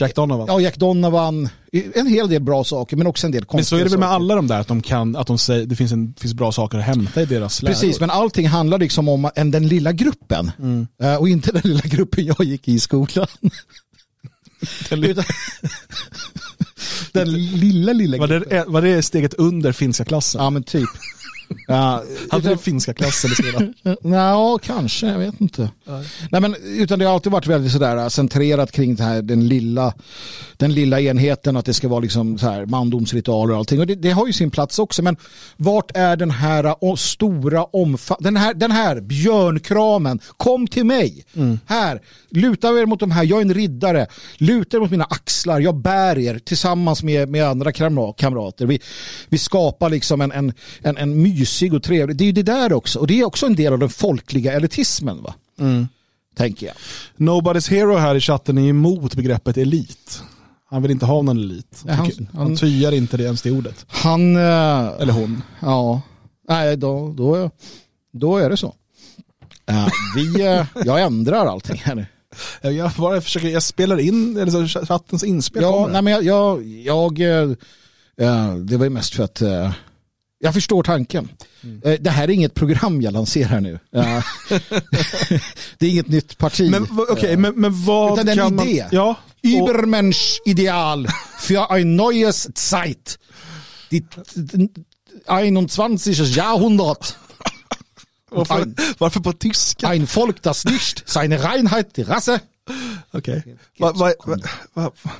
Jack 0.00 0.14
Donovan. 0.14 0.46
Ja, 0.48 0.60
Jack 0.60 0.76
Donovan. 0.76 1.48
En 1.94 2.06
hel 2.06 2.28
del 2.28 2.42
bra 2.42 2.64
saker 2.64 2.96
men 2.96 3.06
också 3.06 3.26
en 3.26 3.30
del 3.30 3.44
konstiga 3.44 3.58
Men 3.58 3.64
så 3.64 3.76
är 3.76 3.84
det 3.84 3.90
väl 3.90 3.98
med 3.98 4.06
saker. 4.06 4.14
alla 4.14 4.34
de 4.34 4.46
där 4.46 4.60
att 4.60 4.68
de 4.68 4.82
kan, 4.82 5.16
att 5.16 5.26
de 5.26 5.38
säger, 5.38 5.66
det 5.66 5.76
finns, 5.76 5.92
en, 5.92 6.14
finns 6.20 6.34
bra 6.34 6.52
saker 6.52 6.78
att 6.78 6.84
hämta 6.84 7.22
i 7.22 7.24
deras 7.24 7.62
läror. 7.62 7.74
Precis, 7.74 8.00
men 8.00 8.10
allting 8.10 8.48
handlar 8.48 8.78
liksom 8.78 9.08
om 9.08 9.30
en, 9.34 9.50
den 9.50 9.68
lilla 9.68 9.92
gruppen. 9.92 10.50
Mm. 10.58 10.86
Uh, 11.02 11.14
och 11.14 11.28
inte 11.28 11.52
den 11.52 11.62
lilla 11.64 11.80
gruppen 11.84 12.24
jag 12.24 12.44
gick 12.44 12.68
i 12.68 12.80
skolan. 12.80 13.26
Den, 14.88 15.00
li 15.00 15.14
den 17.12 17.32
lilla, 17.32 17.92
lilla 17.92 18.16
gruppen. 18.16 18.40
Var 18.40 18.56
det, 18.56 18.64
var 18.66 18.82
det 18.82 19.02
steget 19.02 19.34
under 19.34 19.72
finska 19.72 20.04
klassen? 20.04 20.42
Ja, 20.42 20.50
men 20.50 20.62
typ. 20.62 20.88
Ja, 21.66 22.02
Hade 22.30 22.48
du 22.48 22.56
finska 22.56 22.94
klassen 22.94 23.30
i 23.30 23.34
skolan? 23.34 23.74
Ja, 24.02 24.58
kanske, 24.62 25.06
jag 25.06 25.18
vet 25.18 25.40
inte. 25.40 25.70
Nej, 26.30 26.40
men, 26.40 26.54
utan 26.62 26.98
det 26.98 27.04
har 27.04 27.14
alltid 27.14 27.32
varit 27.32 27.46
väldigt 27.46 27.72
sådär 27.72 27.96
äh, 27.96 28.08
centrerat 28.08 28.72
kring 28.72 28.94
det 28.94 29.04
här, 29.04 29.22
den, 29.22 29.48
lilla, 29.48 29.94
den 30.56 30.74
lilla 30.74 31.00
enheten, 31.00 31.56
att 31.56 31.64
det 31.64 31.74
ska 31.74 31.88
vara 31.88 32.00
liksom 32.00 32.38
så 32.38 32.46
här, 32.46 32.66
mandomsritualer 32.66 33.52
och 33.52 33.58
allting. 33.58 33.80
Och 33.80 33.86
det, 33.86 33.94
det, 33.94 34.10
har 34.10 34.26
ju 34.26 34.32
sin 34.32 34.50
plats 34.50 34.78
också, 34.78 35.02
men 35.02 35.16
vart 35.56 35.96
är 35.96 36.16
den 36.16 36.30
här 36.30 36.64
äh, 36.64 36.94
stora 36.96 37.64
omfattningen, 37.64 38.34
den 38.34 38.42
här, 38.42 38.54
den 38.54 38.70
här 38.70 39.00
björnkramen, 39.00 40.20
kom 40.36 40.66
till 40.66 40.84
mig. 40.84 41.24
Mm. 41.36 41.58
Här, 41.66 42.00
luta 42.36 42.68
er 42.68 42.86
mot 42.86 43.00
de 43.00 43.10
här, 43.10 43.24
jag 43.24 43.38
är 43.38 43.42
en 43.42 43.54
riddare, 43.54 44.06
luta 44.36 44.76
er 44.76 44.80
mot 44.80 44.90
mina 44.90 45.04
axlar, 45.04 45.60
jag 45.60 45.76
bär 45.76 46.18
er 46.18 46.38
tillsammans 46.38 47.02
med, 47.02 47.28
med 47.28 47.44
andra 47.44 47.72
kamrater. 47.72 48.66
Vi, 48.66 48.80
vi 49.28 49.38
skapar 49.38 49.90
liksom 49.90 50.20
en, 50.20 50.32
en, 50.32 50.52
en, 50.82 50.96
en 50.96 51.22
mysig 51.22 51.74
och 51.74 51.82
trevlig. 51.82 52.16
Det 52.16 52.24
är 52.24 52.26
ju 52.26 52.32
det 52.32 52.42
där 52.42 52.72
också. 52.72 52.98
Och 52.98 53.06
det 53.06 53.20
är 53.20 53.24
också 53.24 53.46
en 53.46 53.54
del 53.54 53.72
av 53.72 53.78
den 53.78 53.88
folkliga 53.88 54.52
elitismen. 54.52 55.22
Va? 55.22 55.34
Mm. 55.60 55.88
Tänker 56.36 56.66
jag. 56.66 56.76
Nobody's 57.16 57.70
Hero 57.70 57.96
här 57.96 58.14
i 58.14 58.20
chatten 58.20 58.58
är 58.58 58.68
emot 58.68 59.14
begreppet 59.14 59.56
elit. 59.56 60.22
Han 60.70 60.82
vill 60.82 60.90
inte 60.90 61.06
ha 61.06 61.22
någon 61.22 61.38
elit. 61.38 61.84
Han, 61.86 61.96
han, 61.96 62.28
han 62.32 62.56
tyar 62.56 62.92
inte 62.92 63.16
det 63.16 63.24
ens 63.24 63.42
det 63.42 63.50
ordet. 63.50 63.86
Han... 63.88 64.36
Uh, 64.36 65.00
Eller 65.00 65.12
hon. 65.12 65.42
Ja. 65.60 66.02
Nej, 66.48 66.76
då, 66.76 67.14
då, 67.16 67.50
då 68.12 68.36
är 68.36 68.50
det 68.50 68.56
så. 68.56 68.74
Uh, 69.70 69.88
vi, 70.16 70.48
uh, 70.48 70.66
jag 70.84 71.02
ändrar 71.02 71.46
allting 71.46 71.82
här 71.84 72.06
Jag, 72.60 72.90
bara 72.90 73.20
försöker, 73.20 73.48
jag 73.48 73.62
spelar 73.62 73.98
in 73.98 74.36
eller 74.36 74.66
så, 74.66 74.86
chattens 74.86 75.24
inspel 75.24 75.62
Ja, 75.62 75.88
nej 75.92 76.02
men 76.02 76.12
jag, 76.12 76.24
jag, 76.24 77.18
jag 77.18 77.56
det 78.66 78.76
var 78.76 78.84
ju 78.84 78.90
mest 78.90 79.14
för 79.14 79.24
att 79.24 79.42
jag 80.38 80.54
förstår 80.54 80.82
tanken. 80.82 81.28
Mm. 81.62 81.82
Eh, 81.84 82.00
det 82.00 82.10
här 82.10 82.24
är 82.24 82.30
inget 82.30 82.54
program 82.54 83.02
jag 83.02 83.12
lanserar 83.12 83.60
nu. 83.60 83.78
det 85.78 85.86
är 85.86 85.90
inget 85.90 86.08
nytt 86.08 86.38
parti. 86.38 86.70
Men, 86.70 86.82
okay, 87.10 87.36
men, 87.36 87.54
men 87.54 87.84
vad 87.84 88.20
Utan 88.20 88.36
kan 88.36 88.58
en 88.58 88.68
idé. 88.68 88.82
Man, 88.82 88.88
ja, 88.92 89.16
Übermensch 89.42 90.40
ideal 90.44 91.08
für 91.38 91.70
ein 91.70 91.96
neues 91.96 92.48
Zeit. 92.54 93.18
Die 93.90 94.04
21. 95.26 96.36
Jahrhundert. 96.36 97.16
Varför, 98.30 98.54
ein, 98.54 98.76
varför 98.98 99.20
på 99.20 99.32
tyska? 99.32 99.88
Ein 99.88 100.06
Volk, 100.06 100.42
das 100.42 100.64
nicht 100.64 101.08
seine 101.08 101.36
Reinheit, 101.36 101.96
die 101.96 102.02
Rasse. 102.02 102.40
Okej. 103.12 103.56
Okay. 103.78 104.38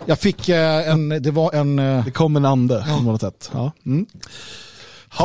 Jag 0.07 0.19
fick 0.19 0.49
uh, 0.49 0.57
en, 0.89 1.09
det 1.09 1.31
var 1.31 1.53
en... 1.53 1.79
Uh, 1.79 2.05
det 2.05 2.11
kom 2.11 2.37
en 2.37 2.45
ande 2.45 2.87
på 2.89 3.03
något 3.03 3.21
sätt. 3.21 3.51
Ja. 3.53 3.73
Mm. 3.87 4.07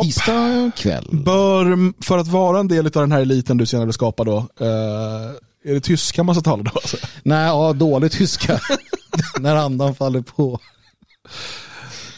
Tisdag 0.04 0.72
kväll. 0.76 1.08
Bör, 1.12 1.94
för 2.04 2.18
att 2.18 2.28
vara 2.28 2.60
en 2.60 2.68
del 2.68 2.86
av 2.86 2.92
den 2.92 3.12
här 3.12 3.22
eliten 3.22 3.58
du 3.58 3.66
senare 3.66 3.94
skapar 3.94 4.26
då, 4.26 4.38
eh, 4.38 5.32
är 5.64 5.74
det 5.74 5.80
tyska 5.80 6.24
man 6.24 6.36
ska 6.36 6.42
tala 6.42 6.64
då? 6.64 6.72
Alltså? 6.72 6.98
Nej, 7.24 7.46
ja, 7.46 7.74
dålig 7.74 8.12
tyska. 8.12 8.60
När 9.40 9.56
andan 9.56 9.96
faller 9.96 10.22
på. 10.22 10.60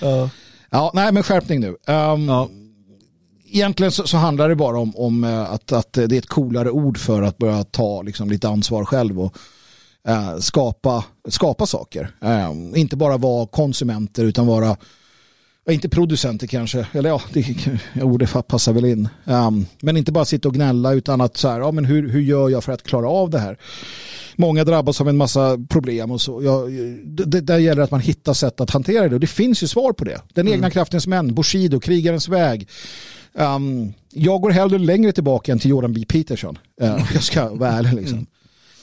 Uh. 0.03 0.27
Ja, 0.69 0.91
nej 0.93 1.11
men 1.11 1.23
skärpning 1.23 1.59
nu. 1.59 1.67
Um, 1.87 2.27
ja. 2.27 2.49
Egentligen 3.55 3.91
så, 3.91 4.07
så, 4.07 4.17
handlar 4.17 4.49
det 4.49 4.55
bara 4.55 4.79
om, 4.79 4.95
om 4.95 5.23
uh, 5.23 5.53
att, 5.53 5.71
att 5.71 5.93
det 5.93 6.11
är 6.11 6.13
ett 6.13 6.29
coolare 6.29 6.71
ord 6.71 6.97
för 6.97 7.21
att 7.21 7.37
börja 7.37 7.63
ta 7.63 8.01
liksom, 8.01 8.29
lite 8.29 8.47
ansvar 8.47 8.85
själv 8.85 9.21
och 9.21 9.37
uh, 10.09 10.37
skapa, 10.39 11.03
skapa 11.29 11.65
saker. 11.65 12.15
Um, 12.19 12.75
inte 12.75 12.95
bara 12.95 13.17
vara 13.17 13.47
konsumenter 13.47 14.25
utan 14.25 14.47
vara 14.47 14.77
inte 15.69 15.89
producenter 15.89 16.47
kanske, 16.47 16.87
eller 16.91 17.09
ja, 17.09 17.21
det, 17.33 17.45
ordet 18.01 18.47
passar 18.47 18.73
väl 18.73 18.85
in. 18.85 19.09
Um, 19.25 19.65
men 19.81 19.97
inte 19.97 20.11
bara 20.11 20.25
sitta 20.25 20.47
och 20.47 20.53
gnälla 20.53 20.93
utan 20.93 21.21
att 21.21 21.37
så 21.37 21.47
här, 21.47 21.59
ja 21.59 21.71
men 21.71 21.85
hur, 21.85 22.09
hur 22.09 22.21
gör 22.21 22.49
jag 22.49 22.63
för 22.63 22.71
att 22.71 22.83
klara 22.83 23.09
av 23.09 23.29
det 23.29 23.39
här? 23.39 23.57
Många 24.35 24.63
drabbas 24.63 25.01
av 25.01 25.09
en 25.09 25.17
massa 25.17 25.57
problem 25.69 26.11
och 26.11 26.21
så. 26.21 26.43
Ja, 26.43 26.65
det, 27.03 27.41
där 27.41 27.57
gäller 27.57 27.81
att 27.81 27.91
man 27.91 27.99
hittar 27.99 28.33
sätt 28.33 28.61
att 28.61 28.69
hantera 28.69 29.09
det 29.09 29.15
och 29.15 29.19
det 29.19 29.27
finns 29.27 29.63
ju 29.63 29.67
svar 29.67 29.93
på 29.93 30.03
det. 30.03 30.21
Den 30.33 30.47
mm. 30.47 30.53
egna 30.53 30.69
kraftens 30.69 31.07
män, 31.07 31.35
Bushido, 31.35 31.79
krigarens 31.79 32.27
väg. 32.27 32.67
Um, 33.33 33.93
jag 34.09 34.41
går 34.41 34.49
hellre 34.49 34.77
längre 34.77 35.11
tillbaka 35.11 35.51
än 35.51 35.59
till 35.59 35.69
Jordan 35.69 35.93
B. 35.93 36.05
Peterson. 36.07 36.57
Uh, 36.81 37.11
jag 37.13 37.23
ska 37.23 37.49
vara 37.49 37.71
ärlig 37.71 37.93
liksom. 37.93 38.27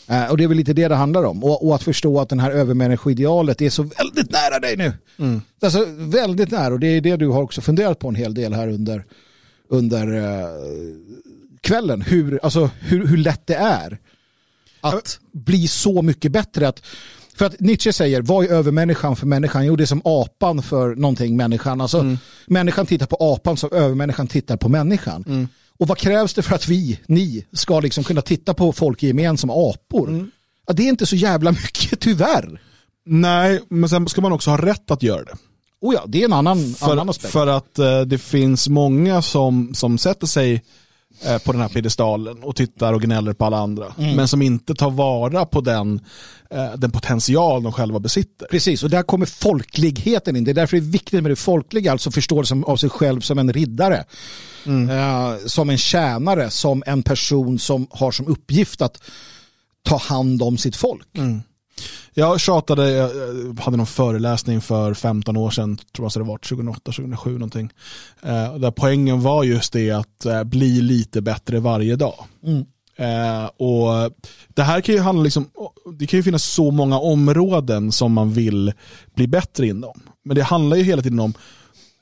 Mm. 0.07 0.25
Uh, 0.25 0.31
och 0.31 0.37
det 0.37 0.45
är 0.45 0.49
väl 0.49 0.57
lite 0.57 0.73
det 0.73 0.89
det 0.89 0.95
handlar 0.95 1.25
om. 1.25 1.45
Och, 1.45 1.67
och 1.67 1.75
att 1.75 1.83
förstå 1.83 2.21
att 2.21 2.29
den 2.29 2.41
här 2.41 2.51
övermänniskoidealet 2.51 3.63
är 3.63 3.71
så 3.71 3.83
väldigt 3.83 4.31
nära 4.31 4.59
dig 4.61 4.77
nu. 4.77 4.93
Mm. 5.19 5.43
Alltså 5.63 5.85
väldigt 5.99 6.51
nära 6.51 6.75
och 6.75 6.81
det 6.81 6.87
är 6.87 7.01
det 7.01 7.17
du 7.17 7.29
har 7.29 7.43
också 7.43 7.61
funderat 7.61 7.99
på 7.99 8.09
en 8.09 8.15
hel 8.15 8.35
del 8.35 8.53
här 8.53 8.69
under, 8.69 9.05
under 9.69 10.15
uh, 10.15 10.47
kvällen. 11.61 12.03
Hur, 12.03 12.41
alltså, 12.43 12.71
hur, 12.81 13.07
hur 13.07 13.17
lätt 13.17 13.47
det 13.47 13.55
är 13.55 13.99
att 14.81 15.19
bli 15.33 15.69
så 15.69 16.03
mycket 16.03 16.33
bättre. 16.33 16.69
Att, 16.69 16.83
för 17.41 17.47
att 17.47 17.61
Nietzsche 17.61 17.93
säger, 17.93 18.23
vad 18.23 18.45
är 18.45 18.49
övermänniskan 18.49 19.17
för 19.17 19.27
människan? 19.27 19.67
Jo, 19.67 19.77
det 19.77 19.85
är 19.85 19.87
som 19.87 20.03
apan 20.05 20.63
för 20.63 20.95
någonting 20.95 21.37
människan. 21.37 21.81
Alltså, 21.81 21.99
mm. 21.99 22.19
Människan 22.47 22.87
tittar 22.87 23.07
på 23.07 23.17
apan 23.21 23.57
som 23.57 23.73
övermänniskan 23.73 24.27
tittar 24.27 24.57
på 24.57 24.69
människan. 24.69 25.25
Mm. 25.27 25.49
Och 25.79 25.89
vad 25.89 25.99
krävs 25.99 26.35
det 26.35 26.43
för 26.43 26.55
att 26.55 26.69
vi, 26.69 27.01
ni, 27.07 27.47
ska 27.53 27.81
liksom 27.81 28.05
kunna 28.05 28.23
titta 28.23 28.55
på 28.55 28.73
folk 28.73 29.03
i 29.03 29.07
gemen 29.07 29.37
som 29.37 29.51
apor? 29.51 30.09
Mm. 30.09 30.31
Ja, 30.67 30.73
det 30.73 30.83
är 30.83 30.89
inte 30.89 31.07
så 31.07 31.17
jävla 31.17 31.53
mycket, 31.53 32.01
tyvärr. 32.01 32.61
Nej, 33.07 33.61
men 33.69 33.89
sen 33.89 34.09
ska 34.09 34.21
man 34.21 34.33
också 34.33 34.51
ha 34.51 34.59
rätt 34.59 34.91
att 34.91 35.03
göra 35.03 35.25
det. 35.25 35.35
Oh 35.81 35.95
ja, 35.95 36.05
det 36.07 36.21
är 36.21 36.25
en 36.25 36.33
annan, 36.33 36.75
för, 36.75 36.93
annan 36.93 37.09
aspekt. 37.09 37.33
För 37.33 37.47
att 37.47 37.79
eh, 37.79 38.01
det 38.01 38.19
finns 38.19 38.69
många 38.69 39.23
som, 39.23 39.75
som 39.75 39.99
sätter 39.99 40.27
sig 40.27 40.63
på 41.45 41.53
den 41.53 41.61
här 41.61 41.69
piedestalen 41.69 42.43
och 42.43 42.57
tittar 42.57 42.93
och 42.93 43.03
gnäller 43.03 43.33
på 43.33 43.45
alla 43.45 43.59
andra. 43.59 43.95
Mm. 43.99 44.17
Men 44.17 44.29
som 44.29 44.43
inte 44.43 44.75
tar 44.75 44.91
vara 44.91 45.45
på 45.45 45.61
den, 45.61 46.01
eh, 46.51 46.73
den 46.77 46.91
potential 46.91 47.63
de 47.63 47.73
själva 47.73 47.99
besitter. 47.99 48.47
Precis, 48.51 48.83
och 48.83 48.91
där 48.91 49.03
kommer 49.03 49.27
folkligheten 49.27 50.37
in. 50.37 50.45
Det 50.45 50.51
är 50.51 50.55
därför 50.55 50.77
det 50.77 50.83
är 50.83 50.91
viktigt 50.91 51.23
med 51.23 51.31
det 51.33 51.37
folkliga, 51.37 51.93
alltså 51.93 52.11
förståelsen 52.11 52.65
av 52.65 52.77
sig 52.77 52.91
själv 52.91 53.21
som 53.21 53.39
en 53.39 53.53
riddare. 53.53 54.05
Mm. 54.67 54.91
Eh, 54.91 55.39
som 55.47 55.71
en 55.71 55.79
tjänare, 55.79 56.51
som 56.51 56.83
en 56.87 57.03
person 57.03 57.59
som 57.59 57.87
har 57.91 58.13
som 58.13 58.27
uppgift 58.27 58.83
att 58.83 59.03
ta 59.83 59.97
hand 59.97 60.43
om 60.43 60.59
sitt 60.59 60.77
folk. 60.77 61.19
Mm. 61.19 61.43
Jag 62.15 62.41
tjatade, 62.41 62.91
jag 62.91 63.61
hade 63.61 63.77
någon 63.77 63.87
föreläsning 63.87 64.61
för 64.61 64.95
15 64.95 65.37
år 65.37 65.51
sedan, 65.51 65.79
tror 65.93 66.11
jag 66.15 66.25
det 66.25 66.29
var 66.29 66.39
2008, 66.39 66.81
2007 66.85 67.33
någonting. 67.33 67.73
Eh, 68.23 68.55
där 68.57 68.71
poängen 68.71 69.21
var 69.21 69.45
just 69.45 69.73
det 69.73 69.91
att 69.91 70.25
eh, 70.25 70.45
bli 70.45 70.81
lite 70.81 71.21
bättre 71.21 71.61
varje 71.61 71.97
dag. 71.97 72.25
Mm. 72.47 72.65
Eh, 72.97 73.45
och 73.45 74.13
det 74.49 74.63
här 74.63 74.81
kan 74.81 74.95
ju 74.95 75.01
handla 75.01 75.23
liksom, 75.23 75.51
det 75.99 76.07
kan 76.07 76.19
ju 76.19 76.23
finnas 76.23 76.45
så 76.45 76.71
många 76.71 76.99
områden 76.99 77.93
som 77.93 78.13
man 78.13 78.33
vill 78.33 78.73
bli 79.15 79.27
bättre 79.27 79.67
inom. 79.67 80.01
Men 80.25 80.37
det 80.37 80.43
handlar 80.43 80.77
ju 80.77 80.83
hela 80.83 81.03
tiden 81.03 81.21
om 81.21 81.35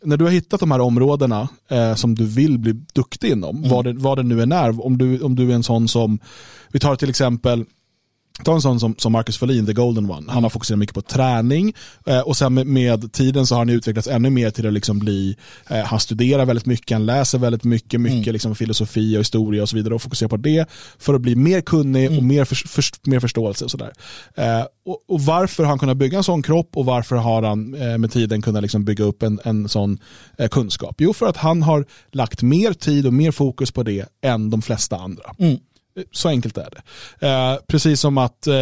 när 0.04 0.16
du 0.16 0.24
har 0.24 0.30
hittat 0.30 0.60
de 0.60 0.70
här 0.70 0.80
områdena 0.80 1.48
eh, 1.68 1.94
som 1.94 2.14
du 2.14 2.24
vill 2.24 2.58
bli 2.58 2.72
duktig 2.72 3.30
inom, 3.30 3.56
mm. 3.56 3.70
vad, 3.70 3.84
det, 3.84 3.92
vad 3.92 4.18
det 4.18 4.22
nu 4.22 4.42
än 4.42 4.52
är, 4.52 4.86
om 4.86 4.98
du, 4.98 5.20
om 5.20 5.36
du 5.36 5.50
är 5.50 5.54
en 5.54 5.62
sån 5.62 5.88
som, 5.88 6.18
vi 6.72 6.78
tar 6.78 6.96
till 6.96 7.10
exempel 7.10 7.64
Ta 8.44 8.54
en 8.54 8.62
sån 8.62 8.80
som, 8.80 8.94
som 8.98 9.12
Marcus 9.12 9.38
Folin, 9.38 9.66
the 9.66 9.72
golden 9.72 10.10
one. 10.10 10.32
Han 10.32 10.42
har 10.42 10.50
fokuserat 10.50 10.78
mycket 10.78 10.94
på 10.94 11.02
träning 11.02 11.74
eh, 12.06 12.20
och 12.20 12.36
sen 12.36 12.54
med, 12.54 12.66
med, 12.66 13.12
tiden 13.12 13.46
så 13.46 13.54
har 13.54 13.60
han 13.60 13.68
utvecklats 13.68 14.08
ännu 14.08 14.30
mer 14.30 14.50
till 14.50 14.66
att 14.66 14.72
liksom 14.72 14.98
bli, 14.98 15.36
eh, 15.70 15.84
han 15.84 16.00
studerar 16.00 16.44
väldigt 16.44 16.66
mycket, 16.66 16.94
han 16.94 17.06
läser 17.06 17.38
väldigt 17.38 17.64
mycket, 17.64 18.00
mycket 18.00 18.26
mm. 18.26 18.32
liksom 18.32 18.54
filosofi 18.54 19.16
och 19.16 19.20
historia 19.20 19.62
och 19.62 19.68
så 19.68 19.76
vidare 19.76 19.94
och 19.94 20.02
fokuserar 20.02 20.28
på 20.28 20.36
det 20.36 20.68
för 20.98 21.14
att 21.14 21.20
bli 21.20 21.36
mer 21.36 21.60
kunnig 21.60 22.06
mm. 22.06 22.18
och 22.18 22.24
mer, 22.24 22.44
för, 22.44 22.54
för, 22.54 22.84
mer 23.10 23.20
förståelse 23.20 23.64
och 23.64 23.70
sådär. 23.70 23.92
Eh, 24.34 24.64
och, 24.84 25.04
och, 25.08 25.20
varför 25.20 25.62
har 25.62 25.68
han 25.68 25.78
kunnat 25.78 25.96
bygga 25.96 26.18
en 26.18 26.24
sån 26.24 26.42
kropp 26.42 26.76
och 26.76 26.84
varför 26.84 27.16
har 27.16 27.42
han 27.42 27.74
eh, 27.74 27.98
med 27.98 28.12
tiden 28.12 28.42
kunnat 28.42 28.62
liksom 28.62 28.84
bygga 28.84 29.04
upp 29.04 29.22
en, 29.22 29.40
en 29.44 29.68
sån 29.68 29.98
eh, 30.38 30.48
kunskap? 30.48 30.96
Jo, 30.98 31.12
för 31.12 31.26
att 31.26 31.36
han 31.36 31.62
har 31.62 31.84
lagt 32.12 32.42
mer 32.42 32.72
tid 32.72 33.06
och 33.06 33.12
mer 33.12 33.30
fokus 33.30 33.70
på 33.70 33.82
det 33.82 34.06
än 34.22 34.50
de 34.50 34.62
flesta 34.62 34.96
andra. 34.96 35.34
Mm. 35.38 35.58
Så 36.12 36.28
enkelt 36.28 36.58
är 36.58 36.68
det. 36.70 37.26
Eh, 37.26 37.56
precis 37.66 38.00
som 38.00 38.18
att 38.18 38.46
eh, 38.46 38.54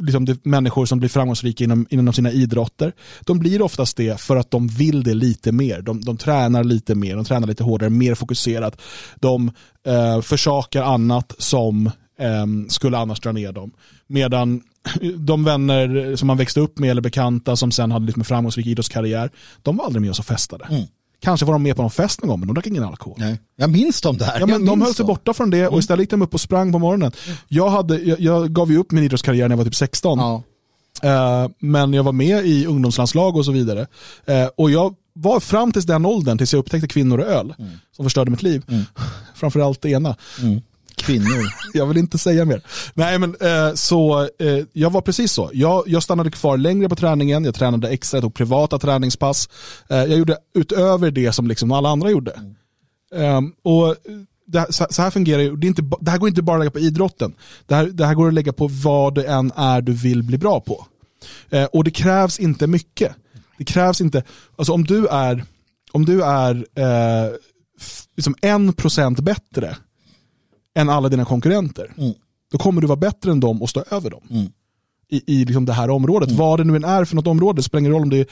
liksom 0.00 0.24
det, 0.24 0.44
människor 0.44 0.86
som 0.86 0.98
blir 0.98 1.08
framgångsrika 1.08 1.64
inom, 1.64 1.86
inom 1.90 2.14
sina 2.14 2.30
idrotter, 2.32 2.92
de 3.20 3.38
blir 3.38 3.62
oftast 3.62 3.96
det 3.96 4.20
för 4.20 4.36
att 4.36 4.50
de 4.50 4.68
vill 4.68 5.02
det 5.02 5.14
lite 5.14 5.52
mer. 5.52 5.82
De, 5.82 6.00
de 6.00 6.16
tränar 6.16 6.64
lite 6.64 6.94
mer, 6.94 7.16
de 7.16 7.24
tränar 7.24 7.46
lite 7.46 7.64
hårdare, 7.64 7.90
mer 7.90 8.14
fokuserat. 8.14 8.80
De 9.16 9.52
eh, 9.86 10.20
försakar 10.20 10.82
annat 10.82 11.34
som 11.38 11.86
eh, 12.18 12.46
skulle 12.68 12.98
annars 12.98 13.20
dra 13.20 13.32
ner 13.32 13.52
dem. 13.52 13.70
Medan 14.06 14.62
de 15.16 15.44
vänner 15.44 16.16
som 16.16 16.26
man 16.26 16.36
växte 16.36 16.60
upp 16.60 16.78
med 16.78 16.90
eller 16.90 17.02
bekanta 17.02 17.56
som 17.56 17.72
sen 17.72 17.90
hade 17.90 18.06
liksom 18.06 18.20
en 18.20 18.20
mer 18.20 18.24
framgångsrik 18.24 18.66
idrottskarriär, 18.66 19.30
de 19.62 19.76
var 19.76 19.84
aldrig 19.84 20.02
med 20.02 20.10
oss 20.10 20.18
och 20.18 20.26
festade. 20.26 20.66
Mm. 20.70 20.82
Kanske 21.20 21.46
var 21.46 21.52
de 21.52 21.62
med 21.62 21.76
på 21.76 21.82
någon 21.82 21.90
fest 21.90 22.22
någon 22.22 22.28
gång, 22.28 22.40
men 22.40 22.46
de 22.46 22.54
drack 22.54 22.66
ingen 22.66 22.84
alkohol. 22.84 23.16
Nej. 23.18 23.40
Jag 23.56 23.70
minns 23.70 24.00
dem 24.00 24.16
där. 24.16 24.40
Ja, 24.40 24.46
men 24.46 24.66
de 24.66 24.80
höll 24.80 24.94
sig 24.94 25.04
borta 25.04 25.34
från 25.34 25.50
det 25.50 25.68
och 25.68 25.78
istället 25.78 26.00
gick 26.00 26.10
de 26.10 26.22
upp 26.22 26.34
och 26.34 26.40
sprang 26.40 26.72
på 26.72 26.78
morgonen. 26.78 27.12
Jag, 27.48 27.70
hade, 27.70 27.98
jag, 27.98 28.20
jag 28.20 28.52
gav 28.52 28.70
ju 28.72 28.78
upp 28.78 28.92
min 28.92 29.04
idrottskarriär 29.04 29.48
när 29.48 29.52
jag 29.52 29.56
var 29.56 29.64
typ 29.64 29.74
16. 29.74 30.18
Ja. 30.18 30.42
Uh, 31.04 31.50
men 31.58 31.92
jag 31.92 32.02
var 32.02 32.12
med 32.12 32.46
i 32.46 32.66
ungdomslandslag 32.66 33.36
och 33.36 33.44
så 33.44 33.52
vidare. 33.52 33.80
Uh, 34.28 34.46
och 34.56 34.70
jag 34.70 34.94
var 35.12 35.40
fram 35.40 35.72
till 35.72 35.82
den 35.82 36.06
åldern, 36.06 36.38
tills 36.38 36.52
jag 36.52 36.60
upptäckte 36.60 36.88
kvinnor 36.88 37.18
och 37.18 37.26
öl, 37.26 37.54
mm. 37.58 37.70
som 37.96 38.04
förstörde 38.04 38.30
mitt 38.30 38.42
liv. 38.42 38.62
Mm. 38.68 38.84
Framförallt 39.34 39.82
det 39.82 39.90
ena. 39.90 40.16
Mm 40.40 40.60
kvinnor. 41.02 41.52
jag 41.74 41.86
vill 41.86 41.98
inte 41.98 42.18
säga 42.18 42.44
mer. 42.44 42.62
Nej 42.94 43.18
men 43.18 43.36
eh, 43.40 43.74
så 43.74 44.28
eh, 44.38 44.64
jag 44.72 44.90
var 44.90 45.00
precis 45.00 45.32
så. 45.32 45.50
Jag, 45.52 45.82
jag 45.86 46.02
stannade 46.02 46.30
kvar 46.30 46.56
längre 46.56 46.88
på 46.88 46.96
träningen, 46.96 47.44
jag 47.44 47.54
tränade 47.54 47.88
extra, 47.88 48.16
jag 48.16 48.22
tog 48.22 48.34
privata 48.34 48.78
träningspass. 48.78 49.48
Eh, 49.88 49.96
jag 49.96 50.18
gjorde 50.18 50.36
utöver 50.54 51.10
det 51.10 51.32
som 51.32 51.46
liksom 51.46 51.72
alla 51.72 51.88
andra 51.88 52.10
gjorde. 52.10 52.32
Mm. 53.14 53.52
och 53.62 53.96
det, 54.46 54.66
så, 54.70 54.86
så, 54.90 55.02
här 55.02 55.10
fungerar 55.10 55.56
det, 55.56 55.66
inte, 55.66 55.82
det 56.00 56.10
här 56.10 56.18
går 56.18 56.28
inte 56.28 56.42
bara 56.42 56.56
att 56.56 56.60
lägga 56.60 56.70
på 56.70 56.78
idrotten. 56.78 57.34
Det 57.66 57.74
här, 57.74 57.86
det 57.86 58.06
här 58.06 58.14
går 58.14 58.28
att 58.28 58.34
lägga 58.34 58.52
på 58.52 58.68
vad 58.68 59.14
det 59.14 59.24
än 59.24 59.52
är 59.56 59.80
du 59.80 59.92
vill 59.92 60.22
bli 60.22 60.38
bra 60.38 60.60
på. 60.60 60.86
Eh, 61.50 61.64
och 61.64 61.84
det 61.84 61.90
krävs 61.90 62.40
inte 62.40 62.66
mycket. 62.66 63.14
Det 63.58 63.64
krävs 63.64 64.00
inte, 64.00 64.22
alltså 64.56 64.72
om 64.72 64.84
du 64.84 65.06
är, 65.06 65.44
om 65.92 66.04
du 66.04 66.22
är 66.22 66.54
eh, 66.74 67.32
liksom 68.16 68.34
en 68.42 68.72
procent 68.72 69.20
bättre 69.20 69.76
än 70.80 70.88
alla 70.88 71.08
dina 71.08 71.24
konkurrenter. 71.24 71.92
Mm. 71.98 72.12
Då 72.52 72.58
kommer 72.58 72.80
du 72.80 72.86
vara 72.86 72.96
bättre 72.96 73.30
än 73.30 73.40
dem 73.40 73.62
och 73.62 73.70
stå 73.70 73.84
över 73.90 74.10
dem. 74.10 74.22
Mm. 74.30 74.52
I, 75.08 75.22
i 75.26 75.44
liksom 75.44 75.64
det 75.64 75.72
här 75.72 75.90
området. 75.90 76.28
Mm. 76.28 76.38
Vad 76.38 76.60
det 76.60 76.64
nu 76.64 76.76
än 76.76 76.84
är 76.84 77.04
för 77.04 77.16
något 77.16 77.26
område, 77.26 77.58
det 77.58 77.62
spelar 77.62 77.80
ingen 77.80 77.92
roll 77.92 78.02
om 78.02 78.10
det 78.10 78.18
är 78.18 78.26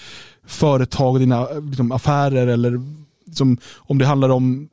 företag, 0.46 1.20
dina 1.20 1.48
liksom, 1.50 1.92
affärer 1.92 2.46
eller 2.46 2.80
liksom, 3.26 3.58
om 3.76 3.98
det 3.98 4.06
handlar 4.06 4.28
om 4.28 4.68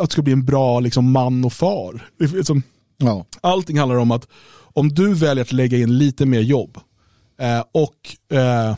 att 0.00 0.10
du 0.10 0.12
ska 0.12 0.22
bli 0.22 0.32
en 0.32 0.44
bra 0.44 0.80
liksom, 0.80 1.12
man 1.12 1.44
och 1.44 1.52
far. 1.52 2.10
Liksom, 2.18 2.62
ja. 2.96 3.24
Allting 3.40 3.78
handlar 3.78 3.96
om 3.96 4.10
att 4.10 4.28
om 4.72 4.88
du 4.88 5.14
väljer 5.14 5.44
att 5.44 5.52
lägga 5.52 5.78
in 5.78 5.98
lite 5.98 6.26
mer 6.26 6.40
jobb 6.40 6.78
eh, 7.40 7.64
och 7.72 8.36
eh, 8.38 8.76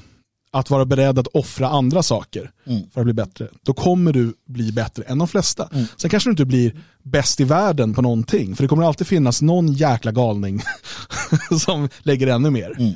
att 0.52 0.70
vara 0.70 0.84
beredd 0.84 1.18
att 1.18 1.26
offra 1.26 1.68
andra 1.68 2.02
saker 2.02 2.50
mm. 2.66 2.82
för 2.90 3.00
att 3.00 3.04
bli 3.04 3.12
bättre, 3.12 3.48
då 3.62 3.74
kommer 3.74 4.12
du 4.12 4.34
bli 4.46 4.72
bättre 4.72 5.02
än 5.02 5.18
de 5.18 5.28
flesta. 5.28 5.68
Mm. 5.72 5.86
Sen 5.96 6.10
kanske 6.10 6.28
du 6.28 6.32
inte 6.32 6.44
blir 6.44 6.74
bäst 7.02 7.40
i 7.40 7.44
världen 7.44 7.94
på 7.94 8.02
någonting, 8.02 8.56
för 8.56 8.64
det 8.64 8.68
kommer 8.68 8.84
alltid 8.84 9.06
finnas 9.06 9.42
någon 9.42 9.72
jäkla 9.72 10.12
galning 10.12 10.62
som 11.60 11.88
lägger 12.02 12.26
ännu 12.26 12.50
mer. 12.50 12.74
Mm. 12.78 12.92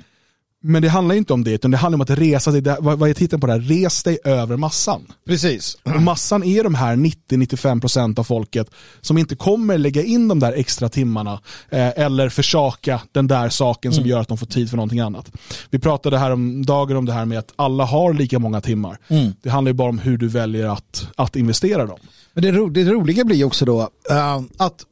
Men 0.66 0.82
det 0.82 0.88
handlar 0.88 1.14
inte 1.14 1.32
om 1.32 1.44
det, 1.44 1.50
utan 1.50 1.70
det 1.70 1.76
handlar 1.76 1.96
om 1.96 2.00
att 2.00 2.10
resa 2.10 2.52
sig, 2.52 2.62
vad 2.80 3.10
är 3.10 3.14
titeln 3.14 3.40
på 3.40 3.46
det 3.46 3.52
här? 3.52 3.60
Res 3.60 4.02
dig 4.02 4.18
över 4.24 4.56
massan. 4.56 5.06
Precis. 5.26 5.76
Och 5.82 6.02
massan 6.02 6.42
är 6.42 6.64
de 6.64 6.74
här 6.74 6.96
90-95% 6.96 8.18
av 8.18 8.24
folket 8.24 8.70
som 9.00 9.18
inte 9.18 9.36
kommer 9.36 9.78
lägga 9.78 10.02
in 10.02 10.28
de 10.28 10.40
där 10.40 10.52
extra 10.52 10.88
timmarna 10.88 11.32
eh, 11.70 11.98
eller 11.98 12.28
försaka 12.28 13.00
den 13.12 13.26
där 13.26 13.48
saken 13.48 13.92
som 13.92 14.00
mm. 14.00 14.10
gör 14.10 14.20
att 14.20 14.28
de 14.28 14.38
får 14.38 14.46
tid 14.46 14.70
för 14.70 14.76
någonting 14.76 15.00
annat. 15.00 15.30
Vi 15.70 15.78
pratade 15.78 16.18
här 16.18 16.30
om 16.30 16.66
dagen 16.66 16.96
om 16.96 17.04
det 17.04 17.12
här 17.12 17.24
med 17.24 17.38
att 17.38 17.52
alla 17.56 17.84
har 17.84 18.12
lika 18.12 18.38
många 18.38 18.60
timmar. 18.60 18.98
Mm. 19.08 19.32
Det 19.42 19.50
handlar 19.50 19.70
ju 19.70 19.74
bara 19.74 19.88
om 19.88 19.98
hur 19.98 20.18
du 20.18 20.28
väljer 20.28 20.66
att, 20.66 21.08
att 21.16 21.36
investera 21.36 21.86
dem. 21.86 21.98
Men 22.32 22.42
det, 22.42 22.52
ro, 22.52 22.68
det 22.68 22.84
roliga 22.84 23.24
blir 23.24 23.44
också 23.44 23.64
då 23.64 23.80
uh, 24.10 24.42
att 24.56 24.84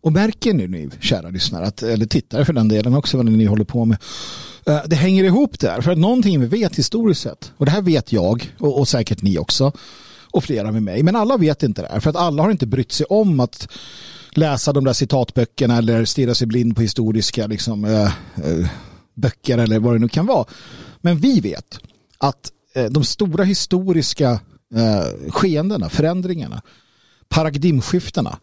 och 0.00 0.12
märker 0.12 0.54
ni 0.54 0.66
nu, 0.68 0.90
kära 1.00 1.30
lyssnare, 1.30 1.66
att, 1.66 1.82
eller 1.82 2.06
tittare 2.06 2.44
för 2.44 2.52
den 2.52 2.68
delen 2.68 2.94
också, 2.94 3.16
vad 3.16 3.26
ni 3.26 3.44
håller 3.44 3.64
på 3.64 3.84
med. 3.84 3.98
Eh, 4.66 4.80
det 4.86 4.96
hänger 4.96 5.24
ihop 5.24 5.58
där, 5.58 5.80
för 5.80 5.90
att 5.90 5.98
någonting 5.98 6.40
vi 6.40 6.46
vet 6.46 6.76
historiskt 6.76 7.22
sett, 7.22 7.52
och 7.56 7.66
det 7.66 7.72
här 7.72 7.82
vet 7.82 8.12
jag, 8.12 8.54
och, 8.58 8.78
och 8.78 8.88
säkert 8.88 9.22
ni 9.22 9.38
också, 9.38 9.72
och 10.30 10.44
flera 10.44 10.72
med 10.72 10.82
mig, 10.82 11.02
men 11.02 11.16
alla 11.16 11.36
vet 11.36 11.62
inte 11.62 11.82
det 11.82 11.88
här, 11.88 12.00
för 12.00 12.10
att 12.10 12.16
alla 12.16 12.42
har 12.42 12.50
inte 12.50 12.66
brytt 12.66 12.92
sig 12.92 13.06
om 13.06 13.40
att 13.40 13.68
läsa 14.30 14.72
de 14.72 14.84
där 14.84 14.92
citatböckerna 14.92 15.78
eller 15.78 16.04
stirra 16.04 16.34
sig 16.34 16.46
blind 16.46 16.76
på 16.76 16.82
historiska 16.82 17.46
liksom, 17.46 17.84
äh, 17.84 18.02
äh, 18.02 18.70
böcker 19.14 19.58
eller 19.58 19.78
vad 19.78 19.94
det 19.94 19.98
nu 19.98 20.08
kan 20.08 20.26
vara. 20.26 20.44
Men 21.00 21.18
vi 21.18 21.40
vet 21.40 21.80
att 22.18 22.50
äh, 22.74 22.84
de 22.84 23.04
stora 23.04 23.44
historiska 23.44 24.40
äh, 24.74 25.30
skeendena, 25.30 25.88
förändringarna, 25.88 26.62
paradigmskiftena 27.28 28.38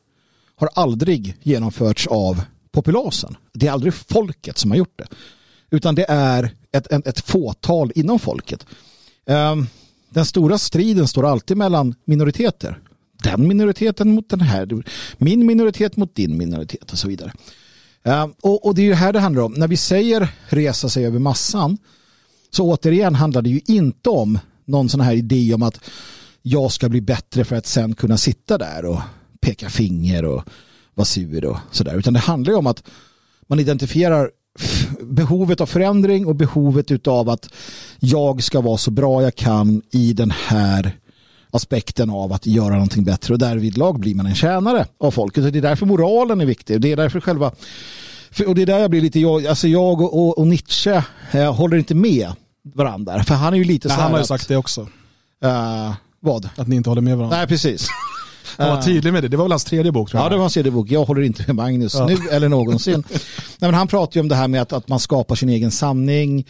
har 0.56 0.70
aldrig 0.74 1.38
genomförts 1.43 2.08
av 2.08 2.41
populasen. 2.72 3.38
Det 3.53 3.68
är 3.68 3.72
aldrig 3.72 3.93
folket 3.93 4.58
som 4.58 4.72
har 4.72 4.78
gjort 4.78 4.97
det. 4.97 5.08
Utan 5.70 5.95
det 5.95 6.06
är 6.10 6.56
ett, 6.72 6.91
ett, 6.91 7.08
ett 7.08 7.20
fåtal 7.20 7.91
inom 7.95 8.20
folket. 8.20 8.66
Ehm, 9.26 9.68
den 10.10 10.26
stora 10.26 10.58
striden 10.58 11.08
står 11.08 11.26
alltid 11.26 11.58
mellan 11.58 11.95
minoriteter. 12.06 12.80
Den 13.24 13.47
minoriteten 13.47 14.12
mot 14.12 14.30
den 14.30 14.41
här. 14.41 14.84
Min 15.18 15.45
minoritet 15.45 15.97
mot 15.97 16.16
din 16.16 16.38
minoritet 16.38 16.91
och 16.91 16.97
så 16.97 17.08
vidare. 17.08 17.34
Ehm, 18.03 18.34
och, 18.41 18.66
och, 18.66 18.76
det 18.76 18.82
är 18.82 18.86
ju 18.86 18.93
här 18.93 19.14
det 19.14 19.20
handlar 19.20 19.43
om. 19.43 19.53
När 19.53 19.68
vi 19.68 19.78
säger 19.78 20.28
resa 20.49 20.89
sig 20.89 21.06
över 21.06 21.20
massan 21.20 21.78
så 22.51 22.72
återigen 22.72 23.16
handlar 23.16 23.41
det 23.41 23.49
ju 23.49 23.62
inte 23.66 24.10
om 24.10 24.39
någon 24.66 24.89
sån 24.89 25.01
här 25.01 25.14
idé 25.14 25.53
om 25.53 25.64
att 25.64 25.80
jag 26.41 26.72
ska 26.72 26.89
bli 26.89 27.01
bättre 27.01 27.45
för 27.45 27.56
att 27.56 27.66
sen 27.66 27.95
kunna 27.95 28.18
sitta 28.18 28.58
där 28.58 28.86
och 28.86 28.99
peka 29.46 29.70
finger 29.70 30.26
och 30.26 30.43
vara 30.93 31.06
sur 31.06 31.46
och 31.46 31.58
sådär. 31.72 31.96
Utan 31.96 32.14
det 32.14 32.20
handlar 32.20 32.54
ju 32.54 32.58
om 32.58 32.68
att 32.68 32.84
man 33.48 33.60
identifierar 33.60 34.32
behovet 35.02 35.62
av 35.62 35.66
förändring 35.66 36.26
och 36.26 36.36
behovet 36.36 37.08
av 37.08 37.30
att 37.30 37.50
jag 38.00 38.43
ska 38.43 38.62
vara 38.62 38.78
så 38.78 38.91
bra 38.91 39.22
jag 39.22 39.36
kan 39.36 39.82
i 39.91 40.14
den 40.14 40.32
här 40.32 40.91
aspekten 41.52 42.10
av 42.10 42.34
att 42.34 42.46
göra 42.46 42.74
någonting 42.74 43.04
bättre 43.04 43.34
och 43.34 43.39
därvid 43.39 43.78
lag 43.78 44.00
blir 44.00 44.16
man 44.16 44.26
en 44.26 44.36
tjänare 44.36 44.86
av 45.00 45.12
folket. 45.12 45.46
Och 45.46 45.52
det 45.52 45.60
är 45.60 45.62
därför 45.62 45.86
moralen 45.86 46.41
är 46.41 46.46
viktig. 46.46 46.82
Det 46.82 46.91
är 46.91 46.96
därför 46.96 47.20
själva 47.20 47.52
och 48.48 48.56
det 48.56 48.62
är 48.62 48.66
där 48.66 48.80
jag 48.80 48.89
blir 48.89 49.02
lite, 49.02 49.20
jag, 49.20 49.48
alltså 49.48 49.68
jag 49.68 50.02
och, 50.02 50.20
och, 50.20 50.38
och 50.38 50.48
Nietzsche 50.48 51.04
jag 51.32 51.54
håller 51.54 51.78
inte 51.78 51.96
med 51.96 52.32
varandra. 52.74 53.24
För 53.24 53.36
han 53.36 53.54
är 53.54 53.58
ju 53.58 53.64
lite 53.64 53.88
Nej, 53.88 53.98
så 53.98 54.02
Han 54.02 54.12
har 54.12 54.20
ju 54.20 54.22
att, 54.22 54.28
sagt 54.28 54.48
det 54.48 54.58
också. 54.58 54.82
Uh, 55.46 55.93
vad? 56.20 56.50
Att 56.58 56.68
ni 56.68 56.76
inte 56.76 56.89
håller 56.89 57.02
med 57.02 57.18
varandra. 57.18 57.38
Nej, 57.38 57.48
precis. 57.48 57.88
Han 58.58 58.70
var 58.70 58.82
tydlig 58.82 59.14
med 59.14 59.24
det. 59.24 59.28
Det 59.28 59.38
var 59.38 59.43
väl 59.43 59.52
hans 59.52 59.64
tredje 59.64 59.91
bok? 59.91 60.10
Tror 60.10 60.20
jag. 60.20 60.26
Ja, 60.26 60.30
det 60.30 60.36
var 60.36 60.43
hans 60.43 60.54
tredje 60.54 60.72
bok. 60.72 60.91
Jag 60.91 61.06
håller 61.06 61.22
inte 61.22 61.43
med 61.48 61.56
Magnus 61.56 61.93
ja. 61.93 62.06
nu 62.06 62.18
eller 62.32 62.50
någonsin. 62.50 63.04
Nej, 63.10 63.20
men 63.60 63.74
han 63.74 63.88
pratar 63.88 64.16
ju 64.16 64.22
om 64.22 64.28
det 64.28 64.36
här 64.36 64.48
med 64.48 64.62
att, 64.62 64.74
att 64.74 64.88
man 64.88 65.00
skapar 65.00 65.36
sin 65.36 65.50
egen 65.50 65.72
sanning. 65.72 66.46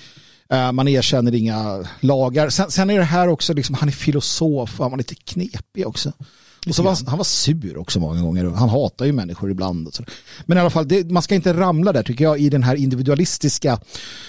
Uh, 0.53 0.71
man 0.71 0.87
erkänner 0.87 1.35
inga 1.35 1.85
lagar. 1.99 2.49
Sen, 2.49 2.71
sen, 2.71 2.89
är 2.89 2.97
det 2.97 3.03
här 3.03 3.27
också, 3.27 3.53
liksom, 3.53 3.75
han 3.75 3.89
är 3.89 3.93
filosof. 3.93 4.79
Han 4.79 4.91
var 4.91 4.97
lite 4.97 5.15
knepig 5.15 5.87
också. 5.87 6.13
Och 6.67 6.75
så 6.75 6.83
var, 6.83 7.09
han 7.09 7.17
var 7.17 7.23
sur 7.23 7.77
också 7.77 7.99
många 7.99 8.21
gånger. 8.21 8.45
Han 8.45 8.69
hatar 8.69 9.05
ju 9.05 9.11
människor 9.11 9.51
ibland. 9.51 9.89
Men 10.45 10.57
i 10.57 10.61
alla 10.61 10.69
fall, 10.69 10.87
det, 10.87 11.11
man 11.11 11.23
ska 11.23 11.35
inte 11.35 11.53
ramla 11.53 11.93
där 11.93 12.03
tycker 12.03 12.23
jag 12.23 12.39
i 12.39 12.49
den 12.49 12.63
här 12.63 12.75
individualistiska 12.75 13.79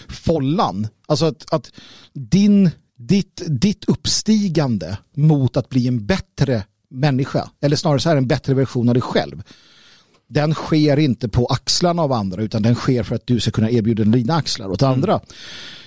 follan. 0.08 0.88
Alltså 1.06 1.26
att, 1.26 1.52
att 1.52 1.72
din, 2.12 2.70
ditt, 2.98 3.42
ditt 3.46 3.84
uppstigande 3.84 4.96
mot 5.16 5.56
att 5.56 5.68
bli 5.68 5.88
en 5.88 6.06
bättre 6.06 6.64
människa, 6.90 7.50
eller 7.60 7.76
snarare 7.76 8.00
så 8.00 8.08
här 8.08 8.16
en 8.16 8.26
bättre 8.26 8.54
version 8.54 8.88
av 8.88 8.94
dig 8.94 9.02
själv. 9.02 9.42
Den 10.28 10.54
sker 10.54 10.96
inte 10.96 11.28
på 11.28 11.46
axlarna 11.46 12.02
av 12.02 12.12
andra 12.12 12.42
utan 12.42 12.62
den 12.62 12.74
sker 12.74 13.02
för 13.02 13.14
att 13.14 13.26
du 13.26 13.40
ska 13.40 13.50
kunna 13.50 13.70
erbjuda 13.70 14.04
dina 14.04 14.34
axlar 14.34 14.68
åt 14.68 14.82
andra. 14.82 15.20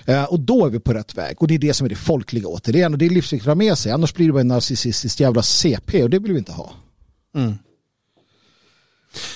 Mm. 0.06 0.24
och 0.24 0.40
då 0.40 0.66
är 0.66 0.70
vi 0.70 0.80
på 0.80 0.94
rätt 0.94 1.14
väg 1.14 1.42
och 1.42 1.48
det 1.48 1.54
är 1.54 1.58
det 1.58 1.74
som 1.74 1.84
är 1.84 1.88
det 1.88 1.96
folkliga 1.96 2.48
återigen 2.48 2.92
och 2.92 2.98
det 2.98 3.06
är 3.06 3.10
livsviktigt 3.10 3.48
att 3.48 3.50
ha 3.50 3.54
med 3.54 3.78
sig 3.78 3.92
annars 3.92 4.14
blir 4.14 4.26
det 4.26 4.32
bara 4.32 4.40
en 4.40 4.48
narcissistisk 4.48 5.20
jävla 5.20 5.42
CP 5.42 6.02
och 6.02 6.10
det 6.10 6.18
vill 6.18 6.32
vi 6.32 6.38
inte 6.38 6.52
ha. 6.52 6.72
Mm. 7.36 7.54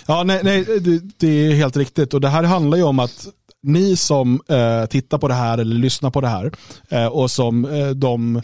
Ja, 0.07 0.23
nej, 0.23 0.41
nej 0.45 0.65
det, 0.65 1.03
det, 1.17 1.29
är 1.29 1.55
helt 1.55 1.77
riktigt. 1.77 2.15
Och 2.15 2.21
det 2.21 2.29
här 2.29 2.43
handlar 2.43 2.79
ju 2.79 2.85
om 2.85 2.99
att 2.99 3.27
ni 3.63 3.97
som 3.97 4.41
eh, 4.49 4.87
tittar 4.87 5.19
på 5.19 5.29
det 5.29 5.35
här 5.35 5.59
eller 5.59 5.77
lyssnar 5.77 6.11
på 6.11 6.21
det 6.21 6.29
här 6.29 6.53
eh, 6.89 7.07
och 7.07 7.31
som 7.31 7.65
eh, 7.65 7.91
de 7.91 8.43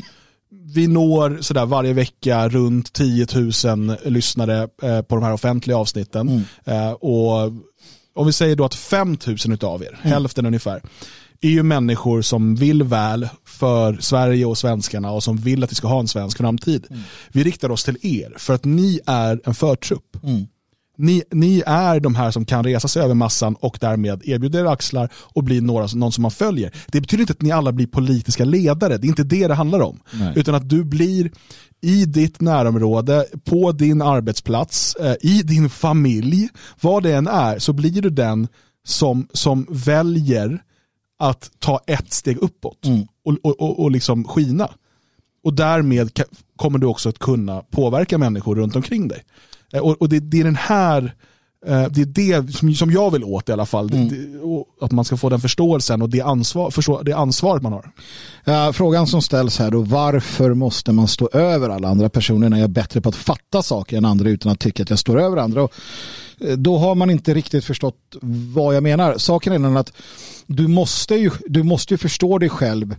vi 0.51 0.86
når 0.86 1.38
sådär 1.40 1.66
varje 1.66 1.92
vecka 1.92 2.48
runt 2.48 2.92
10 2.92 3.26
000 3.64 3.96
lyssnare 4.05 4.68
eh, 4.82 5.03
på 5.03 5.14
de 5.14 5.24
här 5.24 5.32
offentliga 5.32 5.76
avsnitten. 5.76 6.28
Mm. 6.28 6.42
Eh, 6.64 6.92
och 6.92 7.53
om 8.14 8.26
vi 8.26 8.32
säger 8.32 8.57
då 8.57 8.64
att 8.64 8.74
5 8.74 9.16
000 9.46 9.59
av 9.62 9.82
er, 9.82 9.88
mm. 9.88 10.12
hälften 10.12 10.46
ungefär, 10.46 10.82
är 11.40 11.48
ju 11.48 11.62
människor 11.62 12.22
som 12.22 12.55
vill 12.55 12.82
väl 12.82 13.28
för 13.44 13.98
Sverige 14.01 14.46
och 14.46 14.59
svenskarna 14.59 15.11
och 15.11 15.22
som 15.22 15.36
vill 15.36 15.64
att 15.64 15.70
vi 15.70 15.74
ska 15.74 15.88
ha 15.88 16.01
en 16.01 16.09
svensk 16.09 16.38
framtid. 16.38 16.86
Mm. 16.90 17.03
Vi 17.32 17.44
riktar 17.44 17.70
oss 17.70 17.84
till 17.84 17.98
er 18.03 18.34
för 18.38 18.55
att 18.55 18.64
ni 18.64 19.01
är 19.07 19.40
en 19.44 19.55
förtrupp. 19.55 20.16
Mm. 20.22 20.46
Ni, 21.01 21.22
ni, 21.30 21.62
är 21.66 22.01
de 22.01 22.14
här 22.14 22.30
som 22.30 22.44
kan 22.44 22.64
resa 22.64 22.88
sig 22.88 23.03
över 23.03 23.14
massan 23.14 23.55
och 23.55 23.78
därmed 23.80 24.22
erbjuda 24.24 24.61
er 24.61 24.64
axlar 24.64 25.09
och 25.14 25.44
bli 25.44 25.61
några, 25.61 25.86
någon 25.94 26.12
som 26.12 26.22
man 26.22 26.30
följer. 26.30 26.72
Det 26.86 27.01
betyder 27.01 27.20
inte 27.20 27.32
att 27.32 27.42
ni 27.42 27.51
alla 27.51 27.72
blir 27.72 27.86
politiska 27.86 28.44
ledare, 28.44 28.98
det 28.98 29.07
är 29.07 29.09
inte 29.09 29.24
det 29.24 29.46
det 29.46 29.55
handlar 29.55 29.80
om. 29.80 30.01
Nej. 30.12 30.32
Utan 30.36 30.55
att 30.55 30.68
du 30.68 30.84
blir 30.84 31.30
i 31.80 32.05
ditt 32.05 32.40
närområde, 32.40 33.26
på 33.44 33.72
din 33.72 34.03
arbetsplats, 34.03 34.94
eh, 34.94 35.16
i 35.20 35.42
din 35.42 35.70
familj, 35.70 36.48
vad 36.80 37.03
det 37.03 37.12
än 37.12 37.26
är, 37.26 37.59
så 37.59 37.72
blir 37.72 38.03
du 38.03 38.11
den 38.11 38.48
som, 38.84 39.28
som 39.32 39.66
väljer 39.70 40.62
att 41.18 41.51
ta 41.59 41.80
ett 41.86 42.12
steg 42.12 42.38
uppåt 42.38 42.86
mm. 42.86 43.07
och, 43.24 43.36
och, 43.42 43.61
och, 43.61 43.82
och 43.82 43.90
liksom 43.90 44.24
skina. 44.24 44.68
Och 45.44 45.55
därmed 45.55 46.20
kommer 46.57 46.78
du 46.78 46.86
också 46.86 47.09
att 47.09 47.18
kunna 47.18 47.62
påverka 47.70 48.18
människor 48.18 48.57
runt 48.57 48.76
omkring 48.76 49.09
dig. 49.09 49.22
Eh, 49.72 49.80
och, 49.80 50.02
och 50.02 50.08
det, 50.08 50.20
det, 50.20 50.40
är 50.40 50.44
den 50.44 50.56
här 50.56 51.14
eh, 51.66 51.86
det 51.90 52.00
är 52.00 52.06
det 52.06 52.52
som, 52.54 52.74
som 52.74 52.90
jag 52.90 53.10
vill 53.10 53.24
åt 53.24 53.48
i 53.48 53.52
alla 53.52 53.66
fall. 53.66 53.92
Mm. 53.92 54.08
Det, 54.08 54.84
att 54.84 54.92
man 54.92 55.04
ska 55.04 55.16
få 55.16 55.28
den 55.28 55.40
förståelsen 55.40 56.02
och 56.02 56.10
det, 56.10 56.20
ansvar, 56.20 56.70
förstå, 56.70 57.02
det 57.02 57.12
ansvaret 57.12 57.62
man 57.62 57.72
har. 57.72 57.90
Uh, 58.48 58.72
frågan 58.72 59.06
som 59.06 59.22
ställs 59.22 59.58
här 59.58 59.70
då, 59.70 59.80
varför 59.80 60.54
måste 60.54 60.92
man 60.92 61.08
stå 61.08 61.28
över 61.32 61.68
alla 61.68 61.88
andra 61.88 62.08
personer 62.08 62.48
när 62.48 62.56
jag 62.56 62.64
är 62.64 62.68
bättre 62.68 63.00
på 63.00 63.08
att 63.08 63.16
fatta 63.16 63.62
saker 63.62 63.96
än 63.96 64.04
andra 64.04 64.28
utan 64.28 64.52
att 64.52 64.60
tycka 64.60 64.82
att 64.82 64.90
jag 64.90 64.98
står 64.98 65.20
över 65.20 65.36
andra? 65.36 65.62
Och, 65.62 65.72
då 66.56 66.78
har 66.78 66.94
man 66.94 67.10
inte 67.10 67.34
riktigt 67.34 67.64
förstått 67.64 68.16
vad 68.54 68.76
jag 68.76 68.82
menar. 68.82 69.18
Saken 69.18 69.52
är 69.52 69.58
den 69.58 69.76
att 69.76 69.92
du 70.46 70.68
måste 70.68 71.14
ju, 71.14 71.30
du 71.46 71.62
måste 71.62 71.94
ju 71.94 71.98
förstå 71.98 72.38
dig 72.38 72.48
själv 72.48 72.96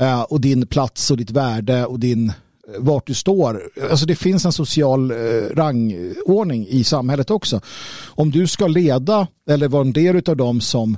uh, 0.00 0.22
och 0.22 0.40
din 0.40 0.66
plats 0.66 1.10
och 1.10 1.16
ditt 1.16 1.30
värde 1.30 1.86
och 1.86 2.00
din 2.00 2.32
vart 2.78 3.06
du 3.06 3.14
står. 3.14 3.62
Alltså 3.90 4.06
det 4.06 4.16
finns 4.16 4.44
en 4.44 4.52
social 4.52 5.10
eh, 5.10 5.16
rangordning 5.54 6.66
i 6.68 6.84
samhället 6.84 7.30
också. 7.30 7.60
Om 8.06 8.30
du 8.30 8.46
ska 8.46 8.66
leda 8.66 9.26
eller 9.50 9.68
vara 9.68 9.82
en 9.82 9.92
del 9.92 10.22
av 10.26 10.36
dem 10.36 10.60
som 10.60 10.96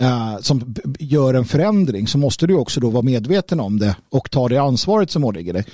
Eh, 0.00 0.38
som 0.40 0.74
gör 0.98 1.34
en 1.34 1.44
förändring 1.44 2.06
så 2.06 2.18
måste 2.18 2.46
du 2.46 2.54
också 2.54 2.80
då 2.80 2.90
vara 2.90 3.02
medveten 3.02 3.60
om 3.60 3.78
det 3.78 3.96
och 4.10 4.30
ta 4.30 4.48
det 4.48 4.58
ansvaret 4.58 5.10
som 5.10 5.24
åligger 5.24 5.52
dig 5.52 5.64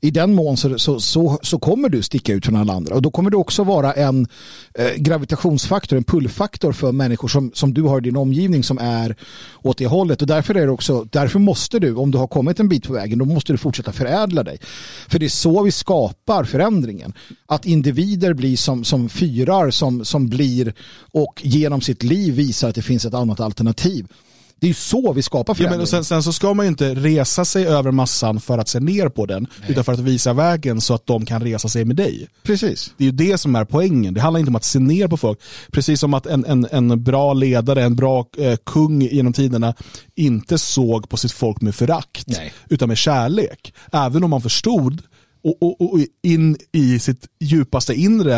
i 0.00 0.10
den 0.10 0.34
mån 0.34 0.56
så, 0.56 0.78
så, 0.78 1.00
så, 1.00 1.38
så, 1.42 1.58
kommer 1.58 1.88
du 1.88 2.02
sticka 2.02 2.32
ut 2.32 2.46
från 2.46 2.56
alla 2.56 2.72
andra. 2.72 2.94
Och 2.94 3.02
då 3.02 3.10
kommer 3.10 3.30
du 3.30 3.36
också 3.36 3.64
vara 3.64 3.92
en 3.92 4.26
eh, 4.74 4.94
gravitationsfaktor, 4.96 5.96
en 5.96 6.04
pullfaktor 6.04 6.72
för 6.72 6.92
människor 6.92 7.28
som, 7.28 7.50
som 7.54 7.74
du 7.74 7.82
har 7.82 7.98
i 7.98 8.00
din 8.00 8.16
omgivning 8.16 8.62
som 8.62 8.78
är 8.78 9.16
åt 9.62 9.78
det 9.78 9.86
hållet. 9.86 10.22
Och 10.22 10.28
därför, 10.28 10.54
är 10.54 10.66
det 10.66 10.72
också, 10.72 11.06
därför 11.10 11.38
måste 11.38 11.78
du, 11.78 11.94
om 11.94 12.10
du 12.10 12.18
har 12.18 12.26
kommit 12.26 12.60
en 12.60 12.68
bit 12.68 12.86
på 12.86 12.92
vägen, 12.92 13.18
då 13.18 13.24
måste 13.24 13.52
du 13.52 13.56
fortsätta 13.56 13.92
förädla 13.92 14.42
dig. 14.42 14.58
För 15.08 15.18
det 15.18 15.26
är 15.26 15.28
så 15.28 15.62
vi 15.62 15.72
skapar 15.72 16.44
förändringen. 16.44 17.12
Att 17.46 17.66
individer 17.66 18.34
blir 18.34 18.56
som, 18.56 18.84
som 18.84 19.08
fyrar 19.08 19.70
som, 19.70 20.04
som 20.04 20.28
blir 20.28 20.74
och 21.12 21.40
genom 21.44 21.80
sitt 21.80 22.02
liv 22.02 22.34
visar 22.34 22.68
att 22.68 22.74
det 22.74 22.82
finns 22.82 23.04
ett 23.04 23.14
annat 23.14 23.40
alternativ. 23.40 23.69
Det 24.60 24.66
är 24.66 24.68
ju 24.68 24.74
så 24.74 25.12
vi 25.12 25.22
skapar 25.22 25.54
förändring. 25.54 25.74
Ja, 25.74 25.78
men 25.78 25.86
sen, 25.86 26.04
sen, 26.04 26.22
så 26.22 26.32
ska 26.32 26.54
man 26.54 26.66
ju 26.66 26.70
inte 26.70 26.94
resa 26.94 27.44
sig 27.44 27.66
över 27.66 27.90
massan 27.90 28.40
för 28.40 28.58
att 28.58 28.68
se 28.68 28.80
ner 28.80 29.08
på 29.08 29.26
den, 29.26 29.46
Nej. 29.60 29.70
utan 29.70 29.84
för 29.84 29.92
att 29.92 29.98
visa 29.98 30.32
vägen 30.32 30.80
så 30.80 30.94
att 30.94 31.06
de 31.06 31.26
kan 31.26 31.42
resa 31.42 31.68
sig 31.68 31.84
med 31.84 31.96
dig. 31.96 32.28
Precis. 32.42 32.92
Det 32.96 33.04
är 33.04 33.06
ju 33.06 33.12
det 33.12 33.38
som 33.38 33.56
är 33.56 33.64
poängen. 33.64 34.14
Det 34.14 34.20
handlar 34.20 34.40
inte 34.40 34.48
om 34.50 34.56
att 34.56 34.64
se 34.64 34.78
ner 34.78 35.08
på 35.08 35.16
folk. 35.16 35.38
Precis 35.72 36.00
som 36.00 36.14
att 36.14 36.26
en, 36.26 36.44
en, 36.44 36.66
en 36.70 37.02
bra 37.02 37.32
ledare, 37.32 37.82
en 37.82 37.96
bra 37.96 38.26
eh, 38.38 38.56
kung 38.66 39.02
genom 39.02 39.32
tiderna 39.32 39.74
inte 40.14 40.58
såg 40.58 41.08
på 41.08 41.16
sitt 41.16 41.32
folk 41.32 41.60
med 41.60 41.74
förakt, 41.74 42.26
utan 42.68 42.88
med 42.88 42.98
kärlek. 42.98 43.74
Även 43.92 44.24
om 44.24 44.30
man 44.30 44.42
förstod 44.42 45.02
och, 45.44 45.62
och, 45.62 45.92
och, 45.92 46.00
in 46.22 46.56
i 46.72 46.98
sitt 46.98 47.26
djupaste 47.40 47.94
inre 47.94 48.36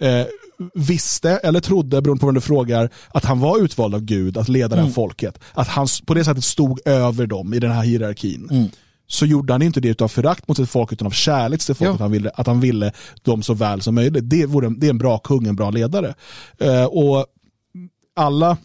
eh, 0.00 0.26
visste 0.74 1.30
eller 1.30 1.60
trodde, 1.60 2.02
beroende 2.02 2.20
på 2.20 2.26
vem 2.26 2.34
du 2.34 2.40
frågar, 2.40 2.90
att 3.08 3.24
han 3.24 3.40
var 3.40 3.64
utvald 3.64 3.94
av 3.94 4.00
Gud 4.00 4.36
att 4.36 4.48
leda 4.48 4.66
mm. 4.66 4.70
det 4.70 4.76
här 4.76 4.82
mm. 4.82 4.94
folket. 4.94 5.38
Att 5.52 5.68
han 5.68 5.86
på 6.06 6.14
det 6.14 6.24
sättet 6.24 6.44
stod 6.44 6.80
över 6.84 7.26
dem 7.26 7.54
i 7.54 7.58
den 7.58 7.70
här 7.70 7.82
hierarkin. 7.82 8.48
Mm. 8.50 8.68
Så 9.06 9.26
gjorde 9.26 9.52
han 9.52 9.62
inte 9.62 9.80
det 9.80 10.02
av 10.02 10.08
förakt 10.08 10.48
mot 10.48 10.56
sitt 10.56 10.70
folk 10.70 10.92
utan 10.92 11.06
av 11.06 11.10
kärlek 11.10 11.60
till 11.60 11.74
folket. 11.74 11.96
Ja. 11.98 12.04
Han 12.04 12.12
ville, 12.12 12.30
att 12.30 12.46
han 12.46 12.60
ville 12.60 12.92
dem 13.22 13.42
så 13.42 13.54
väl 13.54 13.82
som 13.82 13.94
möjligt. 13.94 14.30
Det, 14.30 14.46
vore, 14.46 14.68
det 14.76 14.86
är 14.86 14.90
en 14.90 14.98
bra 14.98 15.18
kung, 15.18 15.46
en 15.46 15.56
bra 15.56 15.70
ledare. 15.70 16.14
Eh, 16.58 16.84
och 16.84 17.26
alla 18.16 18.56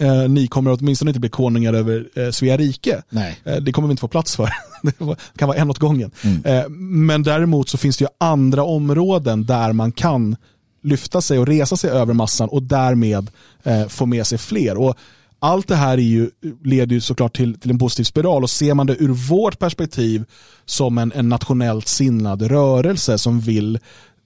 Eh, 0.00 0.28
ni 0.28 0.46
kommer 0.46 0.72
åtminstone 0.72 1.10
inte 1.10 1.20
bli 1.20 1.28
konungar 1.28 1.72
över 1.72 2.08
eh, 2.14 2.30
Svea 2.30 2.56
rike. 2.56 3.02
Eh, 3.44 3.56
det 3.56 3.72
kommer 3.72 3.88
vi 3.88 3.92
inte 3.92 4.00
få 4.00 4.08
plats 4.08 4.36
för. 4.36 4.48
det 4.82 5.16
kan 5.36 5.48
vara 5.48 5.58
en 5.58 5.70
åt 5.70 5.78
gången. 5.78 6.10
Mm. 6.22 6.44
Eh, 6.44 6.68
men 6.78 7.22
däremot 7.22 7.68
så 7.68 7.78
finns 7.78 7.96
det 7.96 8.04
ju 8.04 8.08
andra 8.18 8.64
områden 8.64 9.46
där 9.46 9.72
man 9.72 9.92
kan 9.92 10.36
lyfta 10.82 11.20
sig 11.20 11.38
och 11.38 11.46
resa 11.46 11.76
sig 11.76 11.90
över 11.90 12.14
massan 12.14 12.48
och 12.48 12.62
därmed 12.62 13.30
eh, 13.62 13.88
få 13.88 14.06
med 14.06 14.26
sig 14.26 14.38
fler. 14.38 14.76
Och 14.76 14.96
allt 15.38 15.68
det 15.68 15.76
här 15.76 15.98
är 15.98 16.02
ju, 16.02 16.30
leder 16.64 16.94
ju 16.94 17.00
såklart 17.00 17.36
till, 17.36 17.60
till 17.60 17.70
en 17.70 17.78
positiv 17.78 18.04
spiral 18.04 18.42
och 18.42 18.50
ser 18.50 18.74
man 18.74 18.86
det 18.86 19.02
ur 19.02 19.08
vårt 19.08 19.58
perspektiv 19.58 20.24
som 20.64 20.98
en, 20.98 21.12
en 21.12 21.28
nationellt 21.28 21.88
sinnad 21.88 22.42
rörelse 22.42 23.18
som 23.18 23.40
vill 23.40 23.78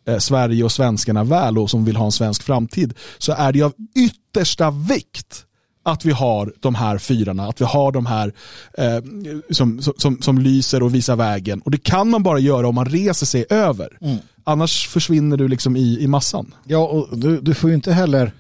eh, 0.09 0.19
Sverige 0.19 0.65
och 0.65 0.73
svenskarna 0.73 1.25
väl 1.25 1.59
och 1.59 1.71
som 1.71 1.85
vill 1.85 1.97
ha 1.97 2.05
en 2.05 2.13
svensk 2.13 2.43
framtid 2.43 2.95
så 3.19 3.33
är 3.33 3.53
det 3.53 3.63
av 3.63 3.73
yttersta 3.95 4.71
vikt 4.71 5.47
att 5.87 6.05
vi 6.05 6.11
har 6.11 6.53
de 6.61 6.75
här 6.75 6.99
fyrarna, 6.99 7.49
att 7.49 7.61
vi 7.61 7.65
har 7.65 7.93
de 7.93 8.07
här 8.07 8.33
eh, 8.79 9.03
som, 9.51 9.83
som, 9.83 10.23
som 10.23 10.39
lyser 10.39 10.83
och 10.83 10.95
visar 10.95 11.17
vägen. 11.17 11.61
Och 11.61 11.71
det 11.71 11.79
kan 11.79 12.11
man 12.11 12.23
bara 12.23 12.39
göra 12.39 12.69
om 12.69 12.75
man 12.75 12.87
reser 12.87 13.27
sig 13.27 13.47
över. 13.51 13.99
Mm. 14.01 14.17
Annars 14.49 14.89
försvinner 14.89 15.37
du 15.37 15.49
liksom 15.49 15.77
i, 15.77 15.99
i 16.01 16.07
massan. 16.07 16.55
Ja, 16.65 16.87
och 16.87 17.19
du, 17.19 17.41
du 17.41 17.55
får 17.55 17.71
ju 17.71 17.77
inte 17.77 17.93
heller... 17.93 18.33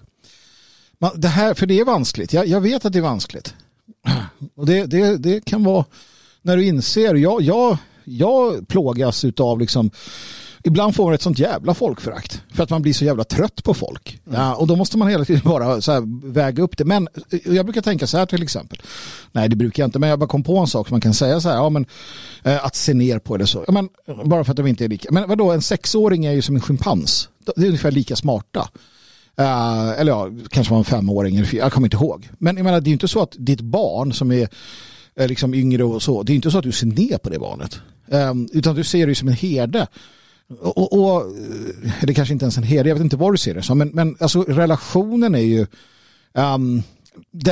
Man, 0.99 1.11
det 1.21 1.29
här, 1.29 1.55
för 1.55 1.67
det 1.67 1.81
är 1.81 1.85
vanskligt. 1.85 2.33
Jag, 2.33 2.47
jag 2.47 2.61
vet 2.61 2.85
att 2.85 2.93
det 2.93 2.99
är 2.99 3.03
vanskligt. 3.03 3.55
Och 4.55 4.67
det, 4.67 4.87
det, 4.87 5.17
det 5.17 5.45
kan 5.45 5.65
vara 5.65 5.85
när 6.43 6.57
du 6.57 6.65
inser, 6.65 7.15
jag, 7.15 7.43
jag, 7.43 7.79
jag 8.05 8.69
plågas 8.69 9.25
av 9.39 9.61
liksom 9.61 9.91
ibland 10.67 10.95
får 10.95 11.05
man 11.05 11.15
ett 11.15 11.23
sånt 11.23 11.39
jävla 11.39 11.75
folkförakt. 11.75 12.43
För 12.55 12.63
att 12.63 12.71
man 12.71 12.83
blir 12.83 12.93
så 12.93 13.05
jävla 13.05 13.25
trött 13.25 13.65
på 13.65 13.75
folk. 13.75 14.21
Mm. 14.27 14.41
Ja, 14.41 14.55
och 14.55 14.67
då 14.67 14.77
måste 14.77 14.99
man 14.99 15.09
hela 15.09 15.25
tiden 15.25 15.43
bara 15.45 15.81
så 15.81 15.93
här, 15.93 16.31
väga 16.33 16.63
upp 16.63 16.79
det. 16.79 16.85
Men 16.85 17.09
eh, 17.31 17.55
jag 17.55 17.67
brukar 17.67 17.83
tänka 17.83 18.07
så 18.07 18.19
här 18.19 18.27
till 18.27 18.43
exempel. 18.43 18.79
Nej 19.33 19.49
det 19.49 19.57
brukar 19.57 19.83
jag 19.83 19.89
inte. 19.89 19.99
Men 19.99 20.11
jag 20.11 20.19
bara 20.19 20.29
kom 20.29 20.43
på 20.43 20.59
en 20.59 20.67
sak 20.67 20.89
som 20.89 20.95
man 20.95 21.01
kan 21.01 21.15
säga 21.15 21.41
så 21.41 21.49
här. 21.49 21.57
Ja, 21.57 21.69
men, 21.69 21.87
eh, 22.43 22.65
att 22.65 22.77
se 22.77 22.95
ner 22.95 23.19
på 23.19 23.37
det 23.37 23.47
så. 23.47 23.65
Ja, 23.67 23.73
men, 23.73 23.89
bara 24.29 24.45
för 24.45 24.51
att 24.51 24.57
de 24.57 24.67
inte 24.67 24.85
är 24.85 24.89
lika. 24.89 25.09
Men 25.13 25.29
vadå 25.29 25.53
en 25.53 25.63
sexåring 25.63 26.25
är 26.25 26.33
ju 26.33 26.43
som 26.43 26.55
en 26.55 26.61
schimpans. 26.61 27.29
Det 27.57 27.63
är 27.63 27.67
ungefär 27.67 27.91
lika 27.91 28.17
smarta. 28.17 28.69
Uh, 29.41 30.01
eller 30.01 30.13
ja, 30.13 30.31
kanske 30.51 30.71
var 30.71 30.79
en 30.79 30.85
femåring 30.85 31.37
eller 31.37 31.47
fyra, 31.47 31.63
jag 31.63 31.73
kommer 31.73 31.87
inte 31.87 31.97
ihåg. 31.97 32.29
Men 32.39 32.57
jag 32.57 32.65
menar, 32.65 32.81
det 32.81 32.91
är 32.91 32.93
inte 32.93 33.09
så 33.09 33.23
att 33.23 33.35
ditt 33.39 33.61
barn 33.61 34.13
som 34.13 34.31
är 34.31 34.49
liksom 35.17 35.55
yngre 35.55 35.85
och 35.85 36.03
så, 36.03 36.23
det 36.23 36.33
är 36.33 36.35
inte 36.35 36.51
så 36.51 36.59
att 36.59 36.65
du 36.65 36.73
ser 36.73 36.87
ner 36.87 37.19
på 37.19 37.29
det 37.29 37.39
barnet. 37.39 37.81
Um, 38.09 38.49
utan 38.53 38.75
du 38.75 38.85
ser 38.85 39.07
det 39.07 39.15
som 39.15 39.29
en 39.29 39.35
herde. 39.35 39.87
Och, 40.49 40.93
och, 40.93 41.21
eh, 41.21 41.93
det 42.03 42.15
kanske 42.15 42.33
inte 42.33 42.45
ens 42.45 42.57
en 42.57 42.63
herde, 42.63 42.89
jag 42.89 42.97
vet 42.97 43.05
inte 43.05 43.17
vad 43.17 43.33
du 43.33 43.39
ser 43.39 43.55
det 43.55 43.63
som, 43.63 43.79
men, 43.79 43.89
men 43.89 44.17
alltså 44.21 44.43
relationen 44.43 45.35
är 45.35 45.39
ju 45.39 45.67
um, 46.33 46.83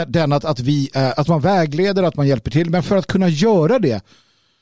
den 0.08 0.32
att, 0.32 0.44
att, 0.44 0.60
vi, 0.60 0.90
uh, 0.96 1.12
att 1.16 1.28
man 1.28 1.40
vägleder, 1.40 2.02
att 2.02 2.16
man 2.16 2.28
hjälper 2.28 2.50
till, 2.50 2.70
men 2.70 2.82
för 2.82 2.96
att 2.96 3.06
kunna 3.06 3.28
göra 3.28 3.78
det 3.78 4.04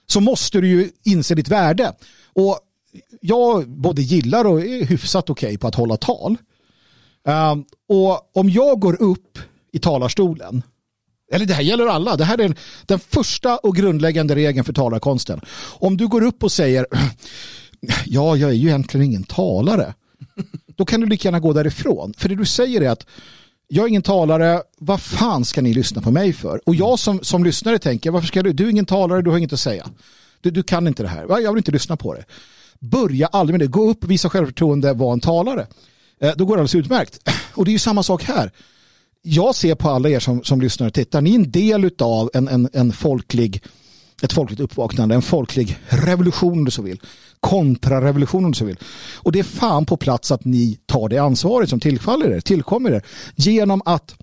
så 0.06 0.20
måste 0.20 0.60
du 0.60 0.68
ju 0.68 0.90
inse 1.04 1.34
ditt 1.34 1.48
värde. 1.48 1.92
Och 2.32 2.58
jag 3.20 3.68
både 3.68 4.02
gillar 4.02 4.44
och 4.44 4.60
är 4.60 4.84
hyfsat 4.84 5.30
okej 5.30 5.46
okay 5.46 5.58
på 5.58 5.66
att 5.66 5.74
hålla 5.74 5.96
tal. 5.96 6.36
Um, 7.24 7.64
och 7.88 8.36
om 8.36 8.50
jag 8.50 8.80
går 8.80 9.02
upp 9.02 9.38
i 9.72 9.78
talarstolen 9.78 10.62
eller 11.32 11.46
det 11.46 11.54
här 11.54 11.62
gäller 11.62 11.86
alla. 11.86 12.16
Det 12.16 12.24
här 12.24 12.34
är 12.34 12.42
den, 12.42 12.56
den 12.86 12.98
första 12.98 13.56
och 13.56 13.76
grundläggande 13.76 14.34
regeln 14.34 14.64
för 14.64 14.72
talarkonsten. 14.72 15.40
Om 15.78 15.96
du 15.96 16.08
går 16.08 16.22
upp 16.22 16.42
och 16.44 16.52
säger 16.52 16.86
ja, 18.06 18.36
jag 18.36 18.50
är 18.50 18.54
ju 18.54 18.68
egentligen 18.68 19.06
ingen 19.06 19.24
talare. 19.24 19.94
Då 20.76 20.84
kan 20.84 21.00
du 21.00 21.06
lika 21.06 21.28
gärna 21.28 21.40
gå 21.40 21.52
därifrån. 21.52 22.14
För 22.16 22.28
det 22.28 22.34
du 22.34 22.44
säger 22.44 22.80
är 22.80 22.90
att 22.90 23.06
jag 23.68 23.84
är 23.84 23.88
ingen 23.88 24.02
talare, 24.02 24.62
vad 24.78 25.00
fan 25.00 25.44
ska 25.44 25.62
ni 25.62 25.74
lyssna 25.74 26.02
på 26.02 26.10
mig 26.10 26.32
för? 26.32 26.60
Och 26.68 26.74
jag 26.74 26.98
som, 26.98 27.20
som 27.22 27.44
lyssnare 27.44 27.78
tänker, 27.78 28.10
varför 28.10 28.26
ska 28.26 28.42
du, 28.42 28.52
du 28.52 28.66
är 28.66 28.70
ingen 28.70 28.86
talare, 28.86 29.22
du 29.22 29.30
har 29.30 29.38
inget 29.38 29.52
att 29.52 29.60
säga. 29.60 29.86
Du, 30.40 30.50
du 30.50 30.62
kan 30.62 30.86
inte 30.86 31.02
det 31.02 31.08
här, 31.08 31.26
jag 31.28 31.52
vill 31.52 31.58
inte 31.58 31.72
lyssna 31.72 31.96
på 31.96 32.14
det. 32.14 32.24
Börja 32.80 33.26
aldrig 33.26 33.54
med 33.54 33.60
det, 33.60 33.66
gå 33.66 33.90
upp, 33.90 34.04
visa 34.04 34.30
självförtroende, 34.30 34.92
var 34.92 35.12
en 35.12 35.20
talare. 35.20 35.66
eh, 36.20 36.32
då 36.36 36.44
går 36.44 36.56
det 36.56 36.60
alldeles 36.60 36.74
utmärkt. 36.74 37.30
Och 37.54 37.64
det 37.64 37.70
är 37.70 37.72
ju 37.72 37.78
samma 37.78 38.02
sak 38.02 38.22
här. 38.24 38.50
Jag 39.22 39.54
ser 39.54 39.74
på 39.74 39.90
alla 39.90 40.08
er 40.08 40.20
som, 40.20 40.44
som 40.44 40.60
lyssnar 40.60 40.86
och 40.86 40.94
tittar, 40.94 41.20
ni 41.20 41.30
är 41.30 41.34
en 41.34 41.50
del 41.50 41.90
av 41.98 42.30
en, 42.34 42.48
en, 42.48 42.68
en 42.72 42.92
folklig, 42.92 43.62
ett 44.22 44.32
folkligt 44.32 44.60
uppvaknande, 44.60 45.14
en 45.14 45.22
folklig 45.22 45.78
revolution 45.88 46.52
om 46.52 46.64
du 46.64 46.70
så 46.70 46.82
vill. 46.82 47.00
Kontrarevolution 47.40 48.44
om 48.44 48.50
du 48.50 48.58
så 48.58 48.64
vill. 48.64 48.78
Och 49.16 49.32
det 49.32 49.38
är 49.38 49.44
fan 49.44 49.86
på 49.86 49.96
plats 49.96 50.30
att 50.30 50.44
ni 50.44 50.78
tar 50.86 51.08
det 51.08 51.18
ansvaret 51.18 51.70
som 51.70 51.80
tillfaller 51.80 52.30
er, 52.30 52.40
tillkommer 52.40 52.90
er. 52.90 53.02
Genom 53.34 53.82
att 53.84 54.14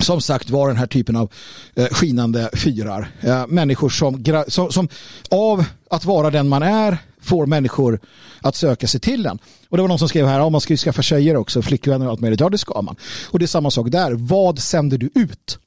som 0.00 0.20
sagt 0.20 0.50
var 0.50 0.68
den 0.68 0.76
här 0.76 0.86
typen 0.86 1.16
av 1.16 1.32
eh, 1.74 1.86
skinande 1.86 2.50
fyrar. 2.52 3.10
Eh, 3.20 3.46
människor 3.46 3.88
som, 3.88 4.24
som, 4.48 4.72
som, 4.72 4.88
av 5.30 5.64
att 5.90 6.04
vara 6.04 6.30
den 6.30 6.48
man 6.48 6.62
är 6.62 6.98
får 7.20 7.46
människor 7.46 8.00
att 8.40 8.56
söka 8.56 8.86
sig 8.86 9.00
till 9.00 9.26
en. 9.26 9.38
Och 9.68 9.76
det 9.76 9.82
var 9.82 9.88
någon 9.88 9.98
som 9.98 10.08
skrev 10.08 10.26
här, 10.26 10.40
om 10.40 10.52
man 10.52 10.60
ska 10.60 10.72
ju 10.72 10.76
skaffa 10.76 11.02
tjejer 11.02 11.36
också, 11.36 11.62
flickvänner 11.62 12.06
och 12.06 12.12
allt 12.12 12.20
möjligt. 12.20 12.40
Ja, 12.40 12.48
det 12.48 12.58
ska 12.58 12.82
man. 12.82 12.96
Och 13.30 13.38
det 13.38 13.44
är 13.44 13.46
samma 13.46 13.70
sak 13.70 13.90
där. 13.90 14.12
Vad 14.12 14.58
sänder 14.58 14.98
du 14.98 15.10
ut? 15.14 15.58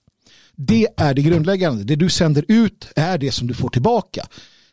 Det 0.57 0.87
är 0.97 1.13
det 1.13 1.21
grundläggande. 1.21 1.83
Det 1.83 1.95
du 1.95 2.09
sänder 2.09 2.45
ut 2.47 2.87
är 2.95 3.17
det 3.17 3.31
som 3.31 3.47
du 3.47 3.53
får 3.53 3.69
tillbaka. 3.69 4.27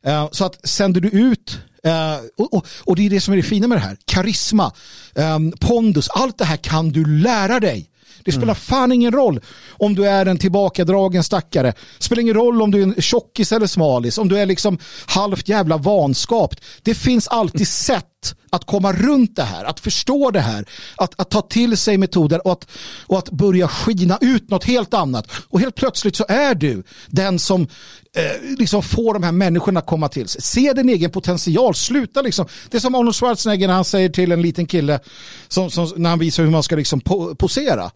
Eh, 0.07 0.29
så 0.33 0.45
att 0.45 0.69
sänder 0.69 1.01
du 1.01 1.09
ut 1.09 1.59
eh, 1.85 2.17
och, 2.37 2.55
och, 2.55 2.67
och, 2.85 2.97
det 2.97 3.07
är 3.07 3.11
det 3.11 3.21
som 3.21 3.33
är 3.33 3.37
det 3.37 3.43
fina 3.43 3.69
med 3.69 3.79
det 3.79 3.83
här. 3.83 3.97
Karisma, 4.05 4.73
eh, 5.15 5.39
pondus, 5.61 6.09
allt 6.09 6.39
det 6.39 6.45
här 6.45 6.57
kan 6.57 6.89
du 6.89 7.07
lära 7.07 7.61
dig. 7.61 7.91
Det 8.25 8.33
spelar 8.33 8.45
mm. 8.45 8.55
fan 8.55 8.93
ingen 8.93 9.13
roll 9.13 9.41
om 9.71 9.95
du 9.95 10.09
är 10.09 10.27
en 10.27 10.39
tillbakadragen 10.39 11.25
stackare. 11.25 11.73
Det 11.99 12.05
spelar 12.05 12.23
ingen 12.23 12.35
roll 12.35 12.63
om 12.63 12.71
du 12.71 12.79
är 12.79 12.83
en 12.83 13.03
tjockis 13.03 13.53
eller 13.53 13.67
smalis, 13.67 14.19
om 14.19 14.29
du 14.29 14.39
är 14.39 14.47
liksom 14.47 14.79
halvt 15.07 15.49
jävla 15.49 15.77
vanskapt. 15.77 16.61
Det 16.83 16.95
finns 16.95 17.29
alltid 17.29 17.69
sätt 17.87 18.35
att 18.51 18.65
komma 18.65 18.93
runt 18.93 19.37
det 19.37 19.43
här, 19.43 19.65
att 19.65 19.81
förstå 19.81 20.31
det 20.31 20.41
här, 20.41 20.69
att, 20.97 21.21
att 21.21 21.31
ta 21.31 21.41
till 21.41 21.77
sig 21.77 21.99
metoder 21.99 22.47
och 22.47 22.53
att, 22.53 22.69
och 23.07 23.19
att 23.19 23.31
börja 23.31 23.69
skina 23.69 24.19
ut 24.21 24.51
något 24.51 24.65
helt 24.65 24.95
annat. 24.95 25.31
Och 25.49 25.61
helt 25.61 25.75
plötsligt 25.75 26.17
så 26.17 26.25
är 26.29 26.55
du 26.55 26.83
den 27.07 27.39
som 27.39 27.69
eh, 28.15 28.57
liksom 28.59 28.83
få 28.83 29.13
de 29.13 29.23
här 29.23 29.33
människorna 29.33 29.81
komma 29.81 30.09
till 30.09 30.29
sig. 30.29 30.43
Se 30.43 30.73
din 30.73 30.89
egen 30.89 31.11
potential, 31.11 31.75
sluta 31.75 32.23
liksom. 32.23 32.47
Det 32.71 32.77
är 32.77 32.81
som 32.81 32.95
Arnold 32.95 33.15
Schwarzenegger 33.17 33.67
när 33.67 33.75
han 33.75 33.85
säger 33.85 34.09
till 34.09 34.33
en 34.33 34.43
liten 34.43 34.67
kille 34.67 35.01
som, 35.49 35.71
som 35.71 35.93
när 35.97 36.11
han 36.11 36.19
visar 36.19 36.43
hur 36.43 36.51
man 36.51 36.63
ska 36.63 36.77
liksom 36.77 37.01
po 37.01 37.35
posera. 37.35 37.91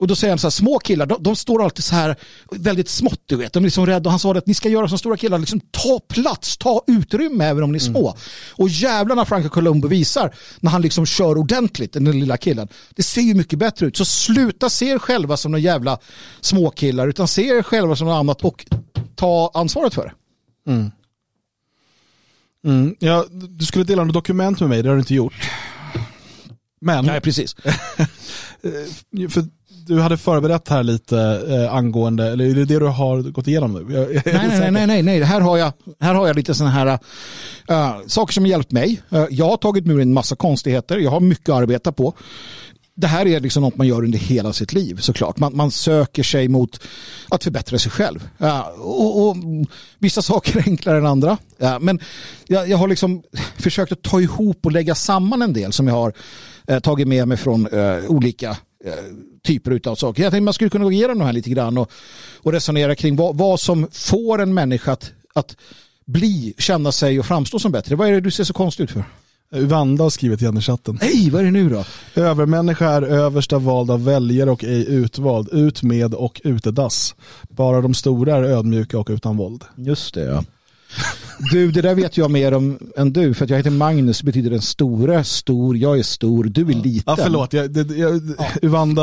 Och 0.00 0.06
då 0.06 0.16
säger 0.16 0.32
han 0.32 0.38
så 0.38 0.46
här, 0.46 0.50
små 0.50 0.78
killar, 0.78 1.06
de, 1.06 1.22
de, 1.22 1.36
står 1.36 1.64
alltid 1.64 1.84
så 1.84 1.94
här 1.94 2.16
väldigt 2.50 2.88
smått, 2.88 3.22
du 3.26 3.36
vet. 3.36 3.52
De 3.52 3.58
är 3.58 3.64
liksom 3.64 3.86
rädda 3.86 4.08
och 4.08 4.10
han 4.10 4.18
sa 4.18 4.32
att 4.32 4.46
ni 4.46 4.54
ska 4.54 4.68
göra 4.68 4.88
som 4.88 4.98
stora 4.98 5.16
killar, 5.16 5.38
liksom 5.38 5.60
ta 5.60 6.00
plats, 6.08 6.56
ta 6.56 6.84
utrymme 6.86 7.44
även 7.44 7.62
om 7.62 7.72
ni 7.72 7.76
är 7.76 7.80
små. 7.80 8.08
Mm. 8.08 8.20
Och 8.52 8.68
jävlarna 8.68 9.24
Franco 9.24 9.48
Colombo 9.48 9.88
visar 9.88 10.34
när 10.60 10.70
han 10.70 10.82
liksom 10.82 11.06
kör 11.06 11.38
ordentligt, 11.38 11.92
den 11.92 12.04
lilla 12.04 12.36
killen. 12.36 12.68
Det 12.90 13.02
ser 13.02 13.20
ju 13.20 13.34
mycket 13.34 13.58
bättre 13.58 13.86
ut. 13.86 13.96
Så 13.96 14.04
sluta 14.04 14.70
se 14.70 14.86
er 14.86 14.98
själva 14.98 15.36
som 15.36 15.52
några 15.52 15.62
jävla 15.62 15.98
småkillar, 16.40 17.08
utan 17.08 17.28
se 17.28 17.46
er 17.48 17.62
själva 17.62 17.96
som 17.96 18.06
något 18.06 18.20
annat 18.20 18.44
och 18.44 18.66
ta 19.14 19.50
ansvaret 19.54 19.94
för 19.94 20.04
det. 20.04 20.12
Mm. 20.72 20.90
Mm. 22.64 22.96
Ja, 22.98 23.24
du 23.30 23.64
skulle 23.64 23.84
dela 23.84 24.04
något 24.04 24.14
dokument 24.14 24.60
med 24.60 24.68
mig, 24.68 24.82
det 24.82 24.88
har 24.88 24.96
du 24.96 25.00
inte 25.00 25.14
gjort. 25.14 25.50
Men... 26.80 27.04
Nej, 27.04 27.20
precis. 27.20 27.54
för 29.28 29.59
du 29.86 30.00
hade 30.00 30.16
förberett 30.16 30.68
här 30.68 30.82
lite 30.82 31.18
eh, 31.48 31.74
angående, 31.74 32.30
eller 32.30 32.44
är 32.44 32.54
det 32.54 32.64
det 32.64 32.78
du 32.78 32.86
har 32.86 33.22
gått 33.22 33.48
igenom 33.48 33.72
nu? 33.72 33.94
Jag, 33.94 34.14
jag 34.14 34.22
nej, 34.24 34.60
nej, 34.60 34.70
nej, 34.70 34.86
nej, 34.86 35.02
nej, 35.02 35.22
här 35.22 35.40
har 35.40 35.58
jag, 35.58 35.72
här 36.00 36.14
har 36.14 36.26
jag 36.26 36.36
lite 36.36 36.54
sådana 36.54 36.74
här 36.74 36.98
uh, 37.70 38.06
saker 38.06 38.32
som 38.32 38.46
hjälpt 38.46 38.72
mig. 38.72 39.02
Uh, 39.12 39.26
jag 39.30 39.48
har 39.48 39.56
tagit 39.56 39.86
mig 39.86 39.96
ur 39.96 40.00
en 40.00 40.12
massa 40.12 40.36
konstigheter, 40.36 40.98
jag 40.98 41.10
har 41.10 41.20
mycket 41.20 41.48
att 41.48 41.54
arbeta 41.54 41.92
på. 41.92 42.14
Det 42.96 43.06
här 43.06 43.26
är 43.26 43.40
liksom 43.40 43.62
något 43.62 43.76
man 43.76 43.86
gör 43.86 44.04
under 44.04 44.18
hela 44.18 44.52
sitt 44.52 44.72
liv 44.72 44.96
såklart. 45.00 45.38
Man, 45.38 45.56
man 45.56 45.70
söker 45.70 46.22
sig 46.22 46.48
mot 46.48 46.80
att 47.28 47.44
förbättra 47.44 47.78
sig 47.78 47.92
själv. 47.92 48.28
Uh, 48.42 48.60
och, 48.80 49.28
och, 49.28 49.36
vissa 49.98 50.22
saker 50.22 50.58
är 50.58 50.62
enklare 50.62 50.98
än 50.98 51.06
andra. 51.06 51.38
men 51.80 52.00
jag, 52.46 52.68
jag, 52.68 52.78
har 52.78 52.88
liksom 52.88 53.22
försökt 53.56 53.92
att 53.92 54.02
ta 54.02 54.20
ihop 54.20 54.66
och 54.66 54.72
lägga 54.72 54.94
samman 54.94 55.42
en 55.42 55.52
del 55.52 55.72
som 55.72 55.88
jag 55.88 55.94
har 55.94 56.12
tagit 56.80 57.08
med 57.08 57.28
mig 57.28 57.36
från 57.36 57.68
olika 58.08 58.56
typer 59.42 59.88
av 59.88 59.94
saker. 59.94 60.22
Jag 60.22 60.32
tänkte 60.32 60.44
man 60.44 60.54
skulle 60.54 60.70
kunna 60.70 60.84
gå 60.84 60.92
igenom 60.92 61.18
de 61.18 61.24
här 61.24 61.32
lite 61.32 61.50
grann 61.50 61.78
och, 61.78 61.90
och 62.36 62.52
resonera 62.52 62.94
kring 62.94 63.16
vad, 63.16 63.36
vad 63.36 63.60
som 63.60 63.86
får 63.92 64.40
en 64.40 64.54
människa 64.54 64.92
att, 64.92 65.12
att 65.34 65.56
bli, 66.06 66.54
känna 66.58 66.92
sig 66.92 67.18
och 67.18 67.26
framstå 67.26 67.58
som 67.58 67.72
bättre. 67.72 67.96
Vad 67.96 68.08
är 68.08 68.12
det 68.12 68.20
du 68.20 68.30
ser 68.30 68.44
så 68.44 68.52
konstigt 68.52 68.84
ut 68.84 68.90
för? 68.90 69.04
Vanda 69.52 70.02
har 70.02 70.10
skrivit 70.10 70.42
igen 70.42 70.58
i 70.58 70.60
chatten. 70.60 70.98
Nej, 71.02 71.30
vad 71.30 71.40
är 71.40 71.44
det 71.44 71.50
nu 71.50 71.68
då? 71.68 71.84
Övermänniska 72.14 72.88
är 72.88 73.02
översta 73.02 73.58
vald 73.58 73.90
av 73.90 74.04
väljare 74.04 74.50
och 74.50 74.64
ej 74.64 74.88
utvald. 74.88 75.48
Ut 75.52 75.82
med 75.82 76.14
och 76.14 76.40
utedass. 76.44 77.14
Bara 77.42 77.80
de 77.80 77.94
stora 77.94 78.36
är 78.36 78.42
ödmjuka 78.42 78.98
och 78.98 79.08
utan 79.10 79.36
våld. 79.36 79.64
Just 79.76 80.14
det, 80.14 80.20
ja. 80.20 80.44
Du, 81.50 81.70
det 81.70 81.82
där 81.82 81.94
vet 81.94 82.16
jag 82.16 82.30
mer 82.30 82.54
om 82.54 82.78
än 82.96 83.12
du. 83.12 83.34
För 83.34 83.44
att 83.44 83.50
jag 83.50 83.56
heter 83.56 83.70
Magnus 83.70 84.22
betyder 84.22 84.50
den 84.50 84.62
stora, 84.62 85.24
stor, 85.24 85.76
jag 85.76 85.98
är 85.98 86.02
stor, 86.02 86.44
du 86.44 86.60
är 86.60 86.74
liten. 86.74 87.02
Ja, 87.06 87.16
förlåt. 87.16 87.52
Jag, 87.52 87.70
det, 87.70 87.96
jag, 87.96 88.34
ja. 88.38 88.46
Uvanda 88.62 89.02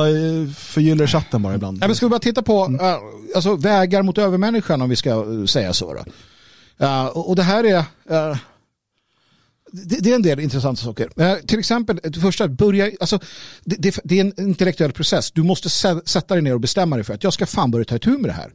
förgyller 0.55 1.07
chatten 1.07 1.41
bara 1.41 1.55
ibland. 1.55 1.77
Ja, 1.81 1.87
men 1.87 1.95
ska 1.95 2.05
vi 2.05 2.09
bara 2.09 2.19
titta 2.19 2.41
på 2.41 2.65
mm. 2.65 2.85
uh, 2.85 2.97
alltså, 3.35 3.55
vägar 3.55 4.01
mot 4.01 4.17
övermänniskan 4.17 4.81
om 4.81 4.89
vi 4.89 4.95
ska 4.95 5.25
uh, 5.25 5.45
säga 5.45 5.73
så. 5.73 5.93
Då. 5.93 6.03
Uh, 6.85 7.05
och, 7.05 7.35
det 7.35 7.43
här 7.43 7.63
är... 7.63 7.85
Det, 9.71 9.95
det, 9.99 10.11
är 10.11 10.15
en 10.15 10.21
del 10.21 10.39
intressanta 10.39 10.83
saker. 10.83 11.39
till 11.47 11.59
exempel, 11.59 11.99
det 12.03 12.19
första, 12.19 12.47
börja, 12.47 12.91
alltså, 12.99 13.19
det, 13.63 13.75
det, 13.75 13.99
det, 14.03 14.19
är 14.19 14.21
en 14.21 14.33
intellektuell 14.37 14.91
process. 14.91 15.31
Du 15.31 15.43
måste 15.43 15.69
sätta 16.05 16.33
dig 16.33 16.41
ner 16.41 16.53
och 16.53 16.59
bestämma 16.59 16.95
dig 16.95 17.05
för 17.05 17.13
att 17.13 17.23
jag 17.23 17.33
ska 17.33 17.45
fan 17.45 17.71
börja 17.71 17.85
ta 17.85 17.95
itu 17.95 18.09
med 18.09 18.29
det 18.29 18.33
här. 18.33 18.51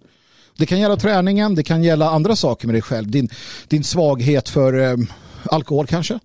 Det 0.57 0.67
kan 0.67 0.81
gälla 0.81 0.97
träningen, 0.97 1.55
det 1.55 1.63
kan 1.63 1.83
gälla 1.83 2.11
andra 2.11 2.37
saker 2.37 2.67
med 2.67 2.75
dig 2.75 2.83
själv. 2.83 3.11
Din, 3.11 3.29
din 3.69 3.85
svaghet 3.85 4.49
för 4.49 4.79
eh, 4.79 4.97
alkohol 5.45 5.87
kanske. 5.87 6.19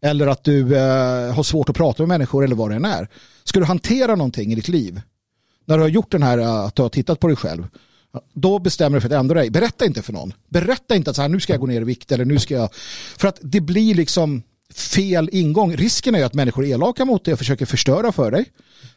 Eller 0.00 0.26
att 0.26 0.44
du 0.44 0.76
eh, 0.76 1.34
har 1.34 1.42
svårt 1.42 1.68
att 1.68 1.76
prata 1.76 2.02
med 2.02 2.08
människor 2.08 2.44
eller 2.44 2.56
vad 2.56 2.70
det 2.70 2.76
än 2.76 2.84
är. 2.84 3.08
Ska 3.44 3.60
du 3.60 3.66
hantera 3.66 4.14
någonting 4.14 4.52
i 4.52 4.54
ditt 4.54 4.68
liv, 4.68 5.00
när 5.66 5.76
du 5.76 5.82
har 5.82 5.88
gjort 5.88 6.10
den 6.10 6.22
här, 6.22 6.38
eh, 6.38 6.54
att 6.54 6.74
du 6.74 6.82
har 6.82 6.88
tittat 6.88 7.20
på 7.20 7.26
dig 7.26 7.36
själv, 7.36 7.66
då 8.32 8.58
bestämmer 8.58 8.96
du 8.96 9.00
för 9.00 9.08
att 9.08 9.20
ändra 9.20 9.34
dig. 9.34 9.50
Berätta 9.50 9.84
inte 9.84 10.02
för 10.02 10.12
någon. 10.12 10.32
Berätta 10.48 10.96
inte 10.96 11.10
att 11.10 11.16
så 11.16 11.22
här, 11.22 11.28
nu 11.28 11.40
ska 11.40 11.52
jag 11.52 11.60
gå 11.60 11.66
ner 11.66 11.80
i 11.80 11.84
vikt 11.84 12.12
eller 12.12 12.24
nu 12.24 12.38
ska 12.38 12.54
jag... 12.54 12.74
För 13.16 13.28
att 13.28 13.38
det 13.42 13.60
blir 13.60 13.94
liksom 13.94 14.42
fel 14.74 15.28
ingång. 15.32 15.76
Risken 15.76 16.14
är 16.14 16.18
ju 16.18 16.24
att 16.24 16.34
människor 16.34 16.64
är 16.64 16.68
elaka 16.68 17.04
mot 17.04 17.24
dig 17.24 17.32
och 17.32 17.38
försöker 17.38 17.66
förstöra 17.66 18.12
för 18.12 18.30
dig. 18.30 18.44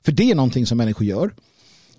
För 0.05 0.11
det 0.11 0.31
är 0.31 0.35
någonting 0.35 0.65
som 0.65 0.77
människor 0.77 1.07
gör. 1.07 1.31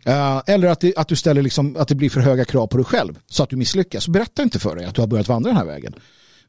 Uh, 0.09 0.43
eller 0.47 0.69
att, 0.69 0.81
det, 0.81 0.97
att 0.97 1.09
du 1.09 1.17
ställer 1.17 1.43
liksom, 1.43 1.77
att 1.77 1.89
det 1.89 1.95
blir 1.95 2.11
för 2.11 2.21
höga 2.21 2.45
krav 2.45 2.67
på 2.67 2.77
dig 2.77 2.87
själv 2.87 3.19
så 3.27 3.43
att 3.43 3.51
du 3.51 3.57
misslyckas. 3.57 4.09
Berätta 4.09 4.43
inte 4.43 4.59
för 4.59 4.77
dig 4.77 4.85
att 4.85 4.95
du 4.95 5.01
har 5.03 5.09
börjat 5.09 5.29
vandra 5.29 5.51
den 5.51 5.57
här 5.57 5.65
vägen. 5.65 5.95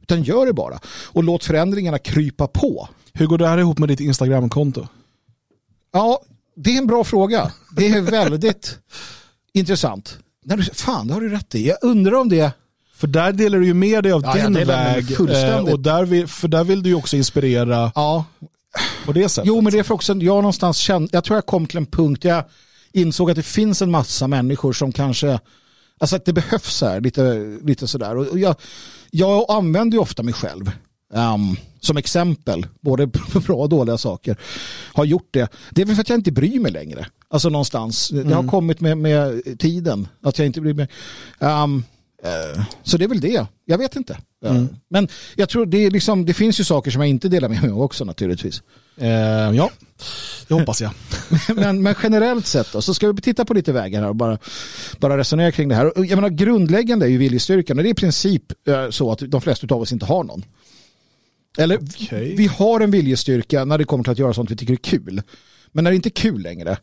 Utan 0.01 0.23
gör 0.23 0.45
det 0.45 0.53
bara. 0.53 0.79
Och 1.05 1.23
låt 1.23 1.43
förändringarna 1.43 1.99
krypa 1.99 2.47
på. 2.47 2.89
Hur 3.13 3.27
går 3.27 3.37
det 3.37 3.47
här 3.47 3.57
ihop 3.57 3.79
med 3.79 3.89
ditt 3.89 3.99
Instagram-konto? 3.99 4.87
Ja, 5.93 6.21
det 6.55 6.73
är 6.73 6.77
en 6.77 6.87
bra 6.87 7.03
fråga. 7.03 7.51
Det 7.75 7.87
är 7.87 8.01
väldigt 8.01 8.77
intressant. 9.53 10.17
Fan, 10.73 11.07
det 11.07 11.13
har 11.13 11.21
du 11.21 11.29
rätt 11.29 11.55
i. 11.55 11.67
Jag 11.67 11.77
undrar 11.81 12.13
om 12.13 12.29
det... 12.29 12.51
För 12.95 13.07
där 13.07 13.31
delar 13.31 13.59
du 13.59 13.65
ju 13.65 13.73
med 13.73 14.03
dig 14.03 14.11
av 14.11 14.21
ja, 14.23 14.33
din 14.33 14.67
väg. 14.67 15.11
Eh, 15.11 15.57
och 15.57 15.79
där 15.79 16.05
vill, 16.05 16.27
för 16.27 16.47
där 16.47 16.63
vill 16.63 16.83
du 16.83 16.89
ju 16.89 16.95
också 16.95 17.17
inspirera 17.17 17.91
ja. 17.95 18.25
på 19.05 19.11
det 19.13 19.29
sättet. 19.29 19.47
Jo, 19.47 19.61
men 19.61 19.73
det 19.73 19.79
är 19.79 19.83
för 19.83 19.95
också, 19.95 20.13
jag 20.13 20.35
någonstans 20.35 20.77
kände, 20.77 21.09
jag 21.11 21.23
tror 21.23 21.37
jag 21.37 21.45
kom 21.45 21.67
till 21.67 21.77
en 21.77 21.85
punkt, 21.85 22.23
jag 22.23 22.43
insåg 22.97 23.29
att 23.29 23.35
det 23.35 23.43
finns 23.43 23.81
en 23.81 23.91
massa 23.91 24.27
människor 24.27 24.73
som 24.73 24.91
kanske, 24.91 25.39
alltså 25.99 26.15
att 26.15 26.25
det 26.25 26.33
behövs 26.33 26.81
här, 26.81 27.01
lite, 27.01 27.57
lite 27.63 27.87
sådär. 27.87 28.17
Och 28.17 28.39
jag, 28.39 28.55
jag 29.11 29.45
använder 29.49 29.95
ju 29.95 30.01
ofta 30.01 30.23
mig 30.23 30.33
själv 30.33 30.71
um, 31.13 31.57
som 31.79 31.97
exempel, 31.97 32.67
både 32.81 33.07
på 33.07 33.39
bra 33.47 33.55
och 33.55 33.69
dåliga 33.69 33.97
saker. 33.97 34.37
Har 34.93 35.05
gjort 35.05 35.27
det. 35.31 35.51
Det 35.71 35.81
är 35.81 35.85
väl 35.85 35.95
för 35.95 36.01
att 36.01 36.09
jag 36.09 36.17
inte 36.17 36.31
bryr 36.31 36.59
mig 36.59 36.71
längre. 36.71 37.07
Alltså 37.29 37.49
någonstans. 37.49 38.11
Mm. 38.11 38.27
Det 38.27 38.33
har 38.33 38.41
mm. 38.41 38.51
kommit 38.51 38.79
med, 38.79 38.97
med 38.97 39.41
tiden. 39.59 40.07
Att 40.21 40.39
jag 40.39 40.45
inte 40.45 40.61
bryr 40.61 40.73
mig. 40.73 40.87
Um, 41.39 41.83
uh, 42.25 42.63
så 42.83 42.97
det 42.97 43.03
är 43.03 43.09
väl 43.09 43.21
det. 43.21 43.45
Jag 43.65 43.77
vet 43.77 43.95
inte. 43.95 44.17
Mm. 44.45 44.67
Men 44.89 45.07
jag 45.35 45.49
tror 45.49 45.65
det, 45.65 45.85
är 45.85 45.91
liksom, 45.91 46.25
det 46.25 46.33
finns 46.33 46.59
ju 46.59 46.63
saker 46.63 46.91
som 46.91 47.01
jag 47.01 47.09
inte 47.09 47.29
delar 47.29 47.49
med 47.49 47.61
mig 47.61 47.71
av 47.71 47.81
också 47.81 48.05
naturligtvis. 48.05 48.61
Uh, 49.01 49.07
ja. 49.55 49.71
Det 50.47 50.53
hoppas 50.53 50.81
jag. 50.81 50.91
men, 51.55 51.81
men, 51.81 51.95
generellt 52.03 52.45
sett 52.45 52.71
då, 52.71 52.81
så 52.81 52.93
ska 52.93 53.11
vi 53.11 53.21
titta 53.21 53.45
på 53.45 53.53
lite 53.53 53.73
vägar 53.73 54.01
här 54.01 54.09
och 54.09 54.15
bara, 54.15 54.37
bara 54.99 55.17
resonera 55.17 55.51
kring 55.51 55.69
det 55.69 55.75
här. 55.75 55.91
Jag 55.95 56.15
menar, 56.15 56.29
grundläggande 56.29 57.05
är 57.05 57.09
ju 57.09 57.17
viljestyrkan 57.17 57.77
och 57.77 57.83
det 57.83 57.89
är 57.89 57.91
i 57.91 57.95
princip 57.95 58.67
eh, 58.67 58.89
så 58.89 59.11
att 59.11 59.19
de 59.19 59.41
flesta 59.41 59.75
av 59.75 59.81
oss 59.81 59.91
inte 59.91 60.05
har 60.05 60.23
någon. 60.23 60.43
Eller 61.57 61.77
okay. 61.77 62.35
vi 62.35 62.47
har 62.47 62.79
en 62.79 62.91
viljestyrka 62.91 63.65
när 63.65 63.77
det 63.77 63.83
kommer 63.83 64.03
till 64.03 64.11
att 64.11 64.19
göra 64.19 64.33
sånt 64.33 64.51
vi 64.51 64.55
tycker 64.55 64.73
är 64.73 64.77
kul. 64.77 65.21
Men 65.71 65.83
när 65.83 65.91
det 65.91 65.95
inte 65.95 66.09
är 66.09 66.11
kul 66.11 66.41
längre, 66.41 66.77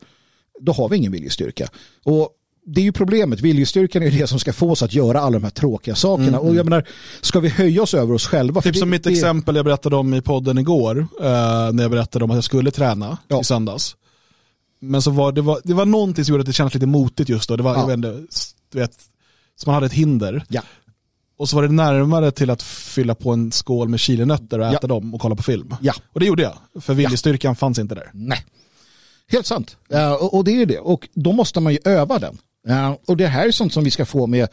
då 0.59 0.71
har 0.71 0.89
vi 0.89 0.97
ingen 0.97 1.11
viljestyrka. 1.11 1.67
Och 2.03 2.29
det 2.65 2.81
är 2.81 2.85
ju 2.85 2.91
problemet. 2.91 3.41
Viljestyrkan 3.41 4.03
är 4.03 4.11
det 4.11 4.27
som 4.27 4.39
ska 4.39 4.53
få 4.53 4.71
oss 4.71 4.83
att 4.83 4.93
göra 4.93 5.19
alla 5.21 5.33
de 5.39 5.43
här 5.43 5.51
tråkiga 5.51 5.95
sakerna. 5.95 6.27
Mm, 6.27 6.39
Och 6.39 6.55
jag 6.55 6.65
menar, 6.65 6.87
ska 7.21 7.39
vi 7.39 7.49
höja 7.49 7.83
oss 7.83 7.93
över 7.93 8.13
oss 8.13 8.27
själva? 8.27 8.61
Typ 8.61 8.73
det- 8.73 8.79
som 8.79 8.89
mitt 8.89 9.03
det- 9.03 9.09
exempel 9.11 9.55
jag 9.55 9.65
berättade 9.65 9.95
om 9.95 10.13
i 10.13 10.21
podden 10.21 10.57
igår, 10.57 10.99
eh, 11.21 11.25
när 11.73 11.81
jag 11.81 11.91
berättade 11.91 12.25
om 12.25 12.31
att 12.31 12.37
jag 12.37 12.43
skulle 12.43 12.71
träna 12.71 13.17
Ja. 13.27 13.41
i 13.41 13.43
söndags. 13.43 13.95
Men 14.81 15.01
så 15.01 15.11
var 15.11 15.31
det, 15.31 15.41
var 15.41 15.59
det 15.63 15.73
var 15.73 15.85
någonting 15.85 16.25
som 16.25 16.31
gjorde 16.33 16.41
att 16.41 16.47
det 16.47 16.53
kändes 16.53 16.73
lite 16.73 16.85
motigt 16.85 17.29
just 17.29 17.49
då. 17.49 17.55
Det 17.55 17.63
var, 17.63 17.73
Ja. 17.73 17.79
jag 17.79 17.87
vet 17.87 17.95
inte, 17.95 18.23
du 18.71 18.79
vet, 18.79 18.91
som 19.55 19.69
man 19.71 19.73
hade 19.73 19.85
ett 19.85 19.93
hinder. 19.93 20.43
Ja. 20.49 20.61
Och 21.37 21.49
så 21.49 21.55
var 21.55 21.63
det 21.63 21.69
närmare 21.73 22.31
till 22.31 22.49
att 22.49 22.63
fylla 22.63 23.15
på 23.15 23.31
en 23.33 23.51
skål 23.51 23.89
med 23.89 23.99
chilinötter 23.99 24.59
och 24.59 24.65
Ja. 24.65 24.73
äta 24.73 24.87
dem 24.87 25.13
och 25.15 25.21
kolla 25.21 25.35
på 25.35 25.43
film. 25.43 25.75
Ja. 25.81 25.93
Och 26.13 26.19
det 26.19 26.25
gjorde 26.25 26.43
jag, 26.43 26.83
för 26.83 26.93
viljestyrkan 26.93 27.55
fanns 27.55 27.79
inte 27.79 27.95
där. 27.95 28.09
Nej. 28.13 28.45
Helt 29.27 29.45
sant. 29.45 29.77
Eh, 29.89 30.13
och, 30.13 30.33
och 30.33 30.43
det 30.43 30.61
är 30.61 30.65
det. 30.65 30.79
Och 30.79 31.07
då 31.13 31.31
måste 31.31 31.59
man 31.59 31.73
ju 31.73 31.79
öva 31.85 32.19
den. 32.19 32.37
Och 33.05 33.17
det 33.17 33.27
här 33.27 33.47
är 33.47 33.51
sånt 33.51 33.73
som 33.73 33.83
vi 33.83 33.91
ska 33.91 34.05
få 34.05 34.27
med, 34.27 34.47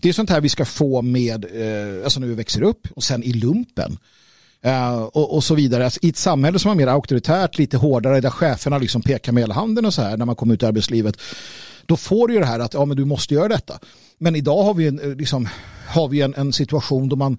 det 0.00 0.08
är 0.08 0.12
sånt 0.12 0.30
här 0.30 0.40
vi 0.40 0.48
ska 0.48 0.64
få 0.64 1.02
med, 1.02 1.44
eh, 1.44 2.04
alltså 2.04 2.20
när 2.20 2.26
vi 2.26 2.34
växer 2.34 2.62
upp 2.62 2.86
och 2.94 3.02
sen 3.02 3.22
i 3.22 3.32
lumpen. 3.32 3.98
Eh, 4.62 5.02
och, 5.02 5.34
och 5.34 5.44
så 5.44 5.54
vidare. 5.54 5.84
Alltså, 5.84 6.00
I 6.02 6.08
ett 6.08 6.16
samhälle 6.16 6.58
som 6.58 6.70
är 6.70 6.74
mer 6.74 6.86
auktoritärt, 6.86 7.58
lite 7.58 7.76
hårdare, 7.76 8.20
där 8.20 8.30
cheferna 8.30 8.78
liksom 8.78 9.02
pekar 9.02 9.32
med 9.32 9.42
hela 9.42 9.54
handen 9.54 9.86
och 9.86 9.94
så 9.94 10.02
här 10.02 10.16
när 10.16 10.26
man 10.26 10.36
kommer 10.36 10.54
ut 10.54 10.62
i 10.62 10.66
arbetslivet. 10.66 11.16
Då 11.86 11.96
får 11.96 12.28
du 12.28 12.34
ju 12.34 12.40
det 12.40 12.46
här 12.46 12.60
att 12.60 12.74
ja, 12.74 12.84
men 12.84 12.96
du 12.96 13.04
måste 13.04 13.34
göra 13.34 13.48
detta. 13.48 13.78
Men 14.18 14.36
idag 14.36 14.62
har 14.62 14.74
vi 14.74 14.86
en, 14.86 15.00
eh, 15.00 15.16
liksom, 15.16 15.48
har 15.88 16.08
vi 16.08 16.20
en, 16.20 16.34
en 16.34 16.52
situation 16.52 17.08
då 17.08 17.16
man 17.16 17.38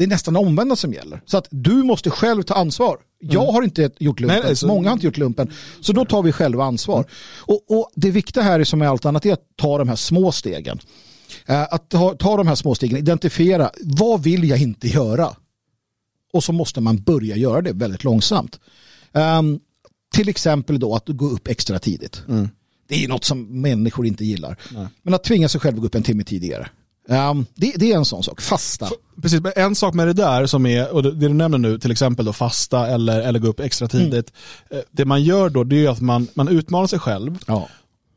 det 0.00 0.04
är 0.04 0.08
nästan 0.08 0.36
omvända 0.36 0.76
som 0.76 0.92
gäller. 0.92 1.22
Så 1.26 1.36
att 1.38 1.48
du 1.50 1.74
måste 1.74 2.10
själv 2.10 2.42
ta 2.42 2.54
ansvar. 2.54 2.98
Jag 3.18 3.52
har 3.52 3.62
inte 3.62 3.90
gjort 3.98 4.20
lumpen, 4.20 4.36
Nej, 4.38 4.46
nej, 4.46 4.56
så- 4.56 4.66
många 4.66 4.88
har 4.88 4.92
inte 4.92 5.06
gjort 5.06 5.16
lumpen. 5.16 5.52
Så 5.80 5.92
då 5.92 6.04
tar 6.04 6.22
vi 6.22 6.32
själva 6.32 6.64
ansvar. 6.64 7.04
Och, 7.38 7.64
och 7.70 7.90
det 7.96 8.10
viktiga 8.10 8.42
här 8.42 8.60
är 8.60 8.64
som 8.64 8.78
med 8.78 8.88
allt 8.88 9.04
annat 9.04 9.26
är 9.26 9.32
att 9.32 9.42
ta 9.56 9.78
de 9.78 9.88
här 9.88 9.96
små 9.96 10.32
stegen. 10.32 10.78
Eh, 11.46 11.62
Att 11.62 11.88
ta, 11.88 12.14
ta 12.14 12.36
de 12.36 12.46
här 12.46 12.54
små 12.54 12.74
stegen, 12.74 12.98
identifiera 12.98 13.70
vad 13.84 14.22
vill 14.22 14.48
jag 14.48 14.58
inte 14.62 14.88
göra? 14.88 15.36
Och 16.32 16.44
så 16.44 16.52
måste 16.52 16.80
man 16.80 16.96
börja 17.02 17.36
göra 17.36 17.62
det 17.62 17.72
väldigt 17.72 18.04
långsamt. 18.04 18.60
Ehm, 19.12 19.60
till 20.14 20.28
exempel 20.28 20.78
då 20.78 20.94
att 20.94 21.08
gå 21.08 21.26
upp 21.30 21.48
extra 21.48 21.78
tidigt. 21.78 22.22
Det 22.88 22.94
är 22.94 22.98
ju 23.00 23.08
något 23.08 23.24
som 23.24 23.60
människor 23.60 24.06
inte 24.06 24.24
gillar. 24.24 24.56
Men 25.02 25.14
att 25.14 25.24
tvinga 25.24 25.48
sig 25.48 25.60
själv 25.60 25.76
att 25.76 25.80
gå 25.80 25.86
upp 25.86 25.94
en 25.94 26.02
timme 26.02 26.24
tidigare. 26.24 26.68
Ehm, 27.10 27.46
det, 27.54 27.72
det 27.76 27.92
är 27.92 27.96
en 27.96 28.04
sån 28.04 28.22
sak. 28.22 28.40
Fasta. 28.40 28.88
Precis, 29.22 29.40
men 29.40 29.52
en 29.56 29.74
sak 29.74 29.94
med 29.94 30.06
det 30.06 30.12
där 30.12 30.46
som 30.46 30.66
är, 30.66 30.94
och 30.94 31.02
det 31.02 31.10
du 31.14 31.28
nämner 31.28 31.58
nu, 31.58 31.78
till 31.78 31.90
exempel 31.90 32.24
då 32.24 32.32
fasta 32.32 32.86
eller, 32.86 33.20
eller 33.20 33.38
gå 33.38 33.48
upp 33.48 33.60
extra 33.60 33.88
tidigt. 33.88 34.32
Eh, 34.70 34.78
Det 34.90 35.04
man 35.04 35.22
gör 35.22 35.48
då, 35.50 35.64
det 35.64 35.86
är 35.86 35.90
att 35.90 36.00
man, 36.00 36.26
man 36.34 36.48
utmanar 36.48 36.86
sig 36.86 36.98
själv 36.98 37.38
Ja. 37.46 37.68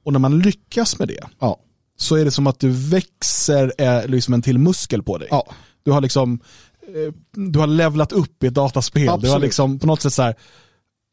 och 0.06 0.14
när 0.14 0.20
man 0.20 0.40
lyckas 0.40 1.00
med 1.00 1.08
det 1.08 1.20
Ja. 1.40 1.60
så 1.98 2.16
är 2.16 2.26
det 2.26 2.32
som 2.32 2.48
att 2.48 2.60
du 2.60 2.70
växer 2.70 3.74
eh, 3.78 4.06
liksom 4.08 4.34
en 4.34 4.42
till 4.42 4.58
muskel 4.60 5.04
på 5.04 5.18
dig. 5.18 5.28
Ja. 5.32 5.48
Du 5.84 5.92
har 5.92 6.02
liksom 6.02 6.40
eh, 6.88 7.14
du 7.52 7.60
har 7.60 7.68
levlat 7.68 8.12
upp 8.12 8.44
i 8.44 8.48
ett 8.48 8.54
dataspel. 8.54 9.04
Du 9.04 9.10
har 9.10 9.16
Absolut. 9.18 9.42
liksom 9.42 9.80
på 9.80 9.88
något 9.88 10.02
sätt 10.02 10.14
så 10.14 10.22
här, 10.22 10.36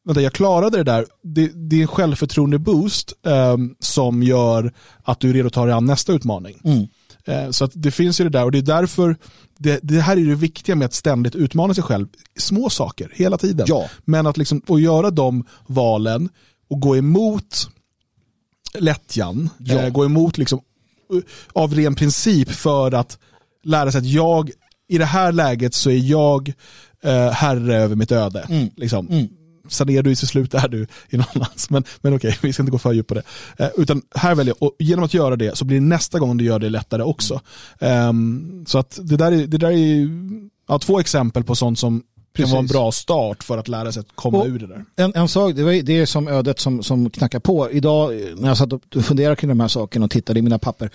vänta 0.05 0.20
jag 0.23 0.32
klarade 0.32 0.77
det 0.77 0.85
där. 0.85 1.07
Det, 1.23 1.51
det 1.70 1.77
är 1.77 1.81
en 1.82 1.89
självförtroende-boost 1.89 3.12
eh, 3.27 3.57
som 3.81 4.23
gör 4.23 4.73
att 5.02 5.20
du 5.20 5.28
är 5.31 5.35
redo 5.35 5.47
att 5.47 5.52
ta 5.52 5.65
dig 5.65 5.74
an 5.74 5.85
nästa 5.85 6.12
utmaning. 6.12 6.61
Mm. 6.65 6.86
Eh, 7.24 7.51
så 7.51 7.64
att 7.64 7.70
det 7.74 7.90
finns 7.90 8.20
ju 8.20 8.24
det 8.24 8.30
där 8.30 8.44
och 8.44 8.52
det 8.52 8.59
är 8.59 8.62
därför 8.62 9.16
det, 9.59 9.80
det 9.82 10.01
här 10.01 10.16
är 10.16 10.24
det 10.24 10.34
viktiga 10.34 10.76
med 10.76 10.86
att 10.86 10.94
ständigt 10.94 11.34
utmana 11.34 11.74
sig 11.74 11.84
själv. 11.84 12.06
Små 12.38 12.70
saker 12.70 13.10
hela 13.14 13.38
tiden. 13.38 13.66
Ja. 13.68 13.88
Men 14.05 14.26
att 14.26 14.36
liksom, 14.36 14.62
att 14.68 14.80
göra 14.80 15.10
de 15.10 15.44
valen 15.66 16.28
och 16.70 16.80
gå 16.80 16.97
emot 16.97 17.68
lättjan, 18.78 19.51
Ja. 19.59 19.74
eh, 19.74 19.90
gå 19.90 20.05
emot 20.05 20.38
liksom, 20.38 20.60
uh, 21.14 21.22
av 21.52 21.74
ren 21.74 21.94
princip 21.94 22.51
för 22.51 22.94
att 22.94 23.18
lära 23.64 23.92
sig 23.92 23.98
att 23.98 24.06
jag, 24.06 24.51
i 24.88 24.98
det 24.98 25.05
här 25.05 25.32
läget 25.32 25.74
så 25.74 25.90
är 25.90 25.98
jag 25.98 26.52
eh, 27.02 27.30
herre 27.30 27.76
över 27.76 27.97
mitt 27.97 28.12
öde. 28.12 28.47
Mm. 28.48 28.70
Liksom. 28.76 29.28
Sen 29.70 29.88
är 29.88 30.02
du 30.02 30.14
till 30.14 30.28
slut 30.28 30.55
är 30.55 30.68
du 30.68 30.86
i 31.09 31.16
någon 31.16 31.26
annans. 31.34 31.70
Men, 31.70 31.84
men 32.01 32.14
okej, 32.14 32.38
vi 32.42 32.52
ska 32.52 32.62
inte 32.62 32.70
gå 32.72 32.78
för 32.78 32.92
djupt 32.92 33.09
på 33.09 33.14
det. 33.14 33.22
Eh, 33.59 33.68
utan 33.76 34.02
här 34.14 34.34
väljer 34.34 34.55
jag, 34.60 34.68
och 34.68 34.76
genom 34.78 35.05
att 35.05 35.14
göra 35.14 35.36
det 35.36 35.56
så 35.56 35.64
blir 35.64 35.80
det 35.80 35.86
nästa 35.86 36.18
gång 36.18 36.36
du 36.36 36.44
gör 36.44 36.59
det 36.59 36.68
lättare 36.68 37.02
också. 37.02 37.40
Um, 37.78 38.64
så 38.66 38.78
att 38.78 38.98
det 39.02 39.16
där 39.16 39.32
är, 39.32 39.47
det 39.47 39.59
där 39.59 39.70
är 39.70 40.09
ja, 40.68 40.78
två 40.78 41.01
exempel 41.01 41.44
på 41.44 41.55
sånt 41.55 41.78
som 41.78 42.02
kan 42.32 42.43
Precis. 42.43 42.52
vara 42.52 42.61
en 42.61 42.66
bra 42.66 42.93
start 42.93 43.43
för 43.44 43.59
att 43.59 43.69
lära 43.69 43.93
sig 43.93 44.01
att 44.01 44.07
komma 44.15 44.39
Och- 44.39 44.47
ur 44.47 44.59
det 44.59 44.66
där. 44.66 44.85
En, 44.97 45.12
en 45.15 45.28
sak, 45.28 45.55
det, 45.55 45.62
var, 45.65 45.73
det 45.82 45.93
är 45.98 46.07
som 46.07 46.28
ödet 46.28 46.59
som, 46.61 46.82
som 46.82 47.11
knackar 47.11 47.40
på. 47.40 47.70
Idag 47.70 48.12
när 48.36 48.48
jag 48.48 48.57
satt 48.57 48.73
och 48.73 48.82
funderade 49.05 49.36
kring 49.36 49.48
de 49.48 49.61
här 49.61 49.69
sakerna 49.69 50.05
och 50.05 50.11
tittade 50.11 50.39
i 50.39 50.43
mina 50.43 50.59
papper, 50.59 50.90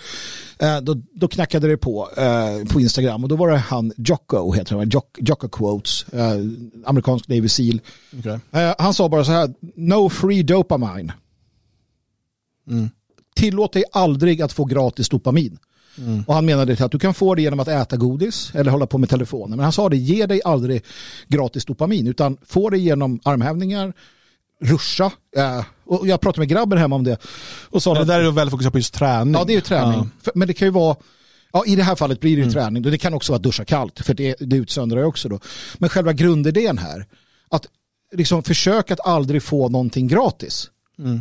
eh, 0.59 0.77
då, 0.81 0.95
då 1.13 1.27
knackade 1.27 1.67
det 1.67 1.77
på 1.77 2.09
eh, 2.17 2.67
på 2.73 2.81
Instagram 2.81 3.23
och 3.23 3.29
då 3.29 3.35
var 3.35 3.49
det 3.49 3.57
han 3.57 3.93
Jocko, 3.97 4.51
heter 4.53 4.75
han, 4.75 4.89
Jock, 4.89 5.17
Jocko 5.21 5.47
Quotes, 5.49 6.05
eh, 6.13 6.37
amerikansk 6.85 7.27
Navy 7.27 7.49
Seal. 7.49 7.81
Okay. 8.19 8.39
Eh, 8.51 8.75
han 8.77 8.93
sa 8.93 9.09
bara 9.09 9.25
så 9.25 9.31
här, 9.31 9.53
no 9.75 10.09
free 10.09 10.43
dopamine. 10.43 11.13
Tillåt 13.35 13.73
dig 13.73 13.83
aldrig 13.91 14.41
att 14.41 14.53
få 14.53 14.65
gratis 14.65 15.09
dopamin. 15.09 15.57
Och 16.27 16.33
han 16.33 16.45
menade 16.45 16.85
att 16.85 16.91
du 16.91 16.99
kan 16.99 17.13
få 17.13 17.35
det 17.35 17.41
genom 17.41 17.59
att 17.59 17.67
äta 17.67 17.97
godis 17.97 18.51
eller 18.55 18.71
hålla 18.71 18.87
på 18.87 18.97
med 18.97 19.09
telefonen. 19.09 19.57
Men 19.57 19.63
han 19.63 19.71
sa 19.73 19.89
det, 19.89 19.97
ge 19.97 20.25
dig 20.25 20.41
aldrig 20.45 20.83
gratis 21.27 21.65
dopamin 21.65 22.07
utan 22.07 22.37
få 22.45 22.69
det 22.69 22.77
genom 22.77 23.19
armhävningar, 23.23 23.93
ruscha. 24.61 25.11
Eh, 25.37 25.63
och 25.85 26.07
jag 26.07 26.21
pratade 26.21 26.39
med 26.39 26.49
grabben 26.49 26.77
hemma 26.77 26.95
om 26.95 27.03
det. 27.03 27.17
Och 27.69 27.83
sa 27.83 27.93
Det 27.93 28.01
att, 28.01 28.07
där 28.07 28.19
är 28.19 28.23
ju 28.23 28.31
väldigt 28.31 28.51
fokuserat 28.51 28.73
på 28.73 28.79
just 28.79 28.93
träning. 28.93 29.33
ja, 29.33 29.43
det 29.43 29.53
är 29.53 29.55
ju 29.55 29.61
träning. 29.61 30.09
Ja. 30.23 30.31
Men 30.35 30.47
det 30.47 30.53
kan 30.53 30.67
ju 30.67 30.71
vara, 30.71 30.95
ja, 31.53 31.63
i 31.65 31.75
det 31.75 31.83
här 31.83 31.95
fallet 31.95 32.19
blir 32.19 32.37
det 32.37 32.43
ju 32.43 32.51
träning. 32.51 32.83
Det 32.83 32.97
kan 32.97 33.13
också 33.13 33.31
vara 33.31 33.37
att 33.37 33.43
duscha 33.43 33.65
kallt, 33.65 33.99
för 33.99 34.13
det, 34.13 34.35
det 34.39 34.55
utsöndrar 34.55 34.99
ju 34.99 35.05
också 35.05 35.29
då. 35.29 35.39
Men 35.77 35.89
själva 35.89 36.13
grundidén 36.13 36.77
här, 36.77 37.05
att 37.49 37.65
liksom 38.11 38.43
försök 38.43 38.91
att 38.91 38.99
aldrig 39.07 39.43
få 39.43 39.69
någonting 39.69 40.07
gratis. 40.07 40.69
Eh, 40.99 41.19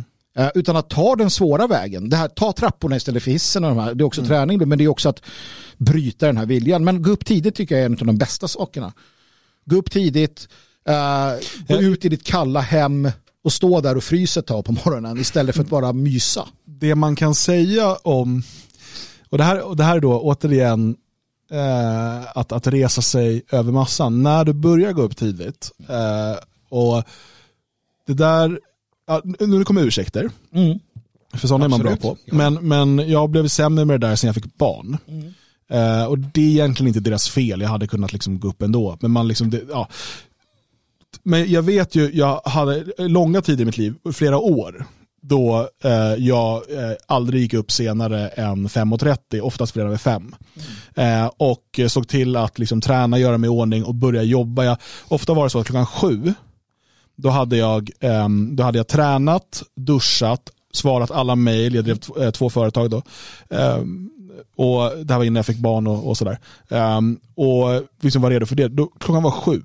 utan 0.55 0.75
att 0.75 0.89
ta 0.89 1.15
den 1.15 1.29
svåra 1.29 1.67
vägen. 1.67 2.09
Det 2.09 2.17
här, 2.17 2.27
ta 2.27 2.51
trapporna 2.51 2.95
istället 2.95 3.23
för 3.23 3.31
hissen. 3.31 3.63
Och 3.63 3.69
de 3.69 3.79
här. 3.79 3.93
Det 3.93 4.01
är 4.01 4.05
också 4.05 4.25
träning, 4.25 4.69
men 4.69 4.77
det 4.77 4.83
är 4.83 4.87
också 4.87 5.09
att 5.09 5.21
bryta 5.77 6.25
den 6.25 6.37
här 6.37 6.45
viljan. 6.45 6.83
Men 6.83 7.01
gå 7.01 7.11
upp 7.11 7.25
tidigt 7.25 7.55
tycker 7.55 7.75
jag 7.75 7.81
är 7.81 7.85
en 7.85 7.93
av 7.99 8.05
de 8.05 8.17
bästa 8.17 8.47
sakerna. 8.47 8.93
Gå 9.65 9.75
upp 9.75 9.91
tidigt, 9.91 10.47
eh, 10.87 11.31
gå 11.67 11.81
ut 11.81 12.05
i 12.05 12.09
ditt 12.09 12.23
kalla 12.23 12.59
hem 12.59 13.11
och 13.43 13.53
stå 13.53 13.81
där 13.81 13.97
och 13.97 14.03
frysa 14.03 14.39
ett 14.39 14.47
tag 14.47 14.65
på 14.65 14.71
morgonen 14.71 15.19
istället 15.19 15.55
för 15.55 15.63
att 15.63 15.69
bara 15.69 15.93
mysa. 15.93 16.47
det 16.65 16.95
man 16.95 17.15
kan 17.15 17.35
säga 17.35 17.95
om, 17.95 18.43
och 19.29 19.37
det 19.37 19.43
här, 19.43 19.61
och 19.61 19.75
det 19.75 19.83
här 19.83 19.95
är 19.95 19.99
då 19.99 20.21
återigen 20.21 20.95
eh, 21.51 22.37
att, 22.37 22.51
att 22.51 22.67
resa 22.67 23.01
sig 23.01 23.43
över 23.51 23.71
massan. 23.71 24.23
När 24.23 24.45
du 24.45 24.53
börjar 24.53 24.91
gå 24.91 25.01
upp 25.01 25.17
tidigt 25.17 25.71
eh, 25.89 26.37
och 26.69 27.03
det 28.07 28.13
där, 28.13 28.59
ja, 29.07 29.21
nu 29.39 29.63
kommer 29.63 29.81
ursäkter, 29.83 30.29
Mm. 30.53 30.79
för 31.33 31.47
sådana 31.47 31.65
är 31.65 31.69
man 31.69 31.79
bra 31.79 31.91
Absolut. 31.91 32.25
på. 32.29 32.35
Men, 32.35 32.53
men 32.53 33.09
jag 33.09 33.29
blev 33.29 33.47
sämre 33.47 33.85
med 33.85 33.99
det 34.01 34.07
där 34.07 34.15
sen 34.15 34.27
jag 34.27 34.35
fick 34.35 34.57
barn. 34.57 34.97
Eh, 35.69 36.05
och 36.05 36.19
det 36.19 36.41
är 36.41 36.49
egentligen 36.49 36.87
inte 36.87 36.99
deras 36.99 37.29
fel, 37.29 37.61
jag 37.61 37.69
hade 37.69 37.87
kunnat 37.87 38.13
liksom 38.13 38.39
gå 38.39 38.47
upp 38.47 38.61
ändå. 38.61 38.97
Men 39.01 39.11
man 39.11 39.27
liksom, 39.27 39.49
det, 39.49 39.61
ja. 39.69 39.87
Men 41.23 41.51
jag 41.51 41.61
vet 41.61 41.95
ju, 41.95 42.11
jag 42.13 42.41
hade 42.45 42.83
långa 42.97 43.41
tider 43.41 43.61
i 43.61 43.65
mitt 43.65 43.77
liv, 43.77 43.93
flera 44.13 44.37
år, 44.37 44.85
då 45.21 45.69
eh, 45.83 45.91
jag 46.17 46.55
eh, 46.55 46.91
aldrig 47.07 47.41
gick 47.41 47.53
upp 47.53 47.71
senare 47.71 48.27
än 48.27 48.67
5.30, 48.67 49.39
oftast 49.41 49.73
flera 49.73 49.87
över 49.87 49.97
5. 49.97 50.35
Eh, 50.95 51.25
och 51.37 51.79
såg 51.87 52.07
till 52.07 52.35
att 52.35 52.59
liksom 52.59 52.81
träna, 52.81 53.19
göra 53.19 53.37
mig 53.37 53.47
i 53.47 53.51
ordning 53.51 53.83
och 53.83 53.95
börja 53.95 54.23
jobba. 54.23 54.63
Jag, 54.63 54.77
ofta 55.07 55.33
var 55.33 55.43
det 55.43 55.49
så 55.49 55.59
att 55.59 55.65
klockan 55.67 55.85
sju, 55.85 56.33
då 57.15 57.29
hade 57.29 57.57
jag, 57.57 57.89
ehm, 57.99 58.55
då 58.55 58.63
hade 58.63 58.77
jag 58.79 58.87
tränat, 58.87 59.63
duschat, 59.75 60.41
svarat 60.73 61.11
alla 61.11 61.35
mejl, 61.35 61.75
jag 61.75 61.83
drev 61.85 61.95
t- 61.95 62.23
eh, 62.23 62.31
två 62.31 62.49
företag 62.49 62.89
då. 62.89 63.01
Ehm, 63.49 64.09
och 64.57 64.91
det 65.05 65.13
här 65.13 65.17
var 65.17 65.25
innan 65.25 65.35
jag 65.35 65.45
fick 65.45 65.57
barn 65.57 65.87
och, 65.87 66.07
och 66.09 66.17
sådär. 66.17 66.39
Ehm, 66.69 67.19
och 67.35 67.83
liksom 68.01 68.21
var 68.21 68.29
redo 68.29 68.45
för 68.45 68.55
det. 68.55 68.67
Då, 68.67 68.87
klockan 68.99 69.23
var 69.23 69.31
sju, 69.31 69.61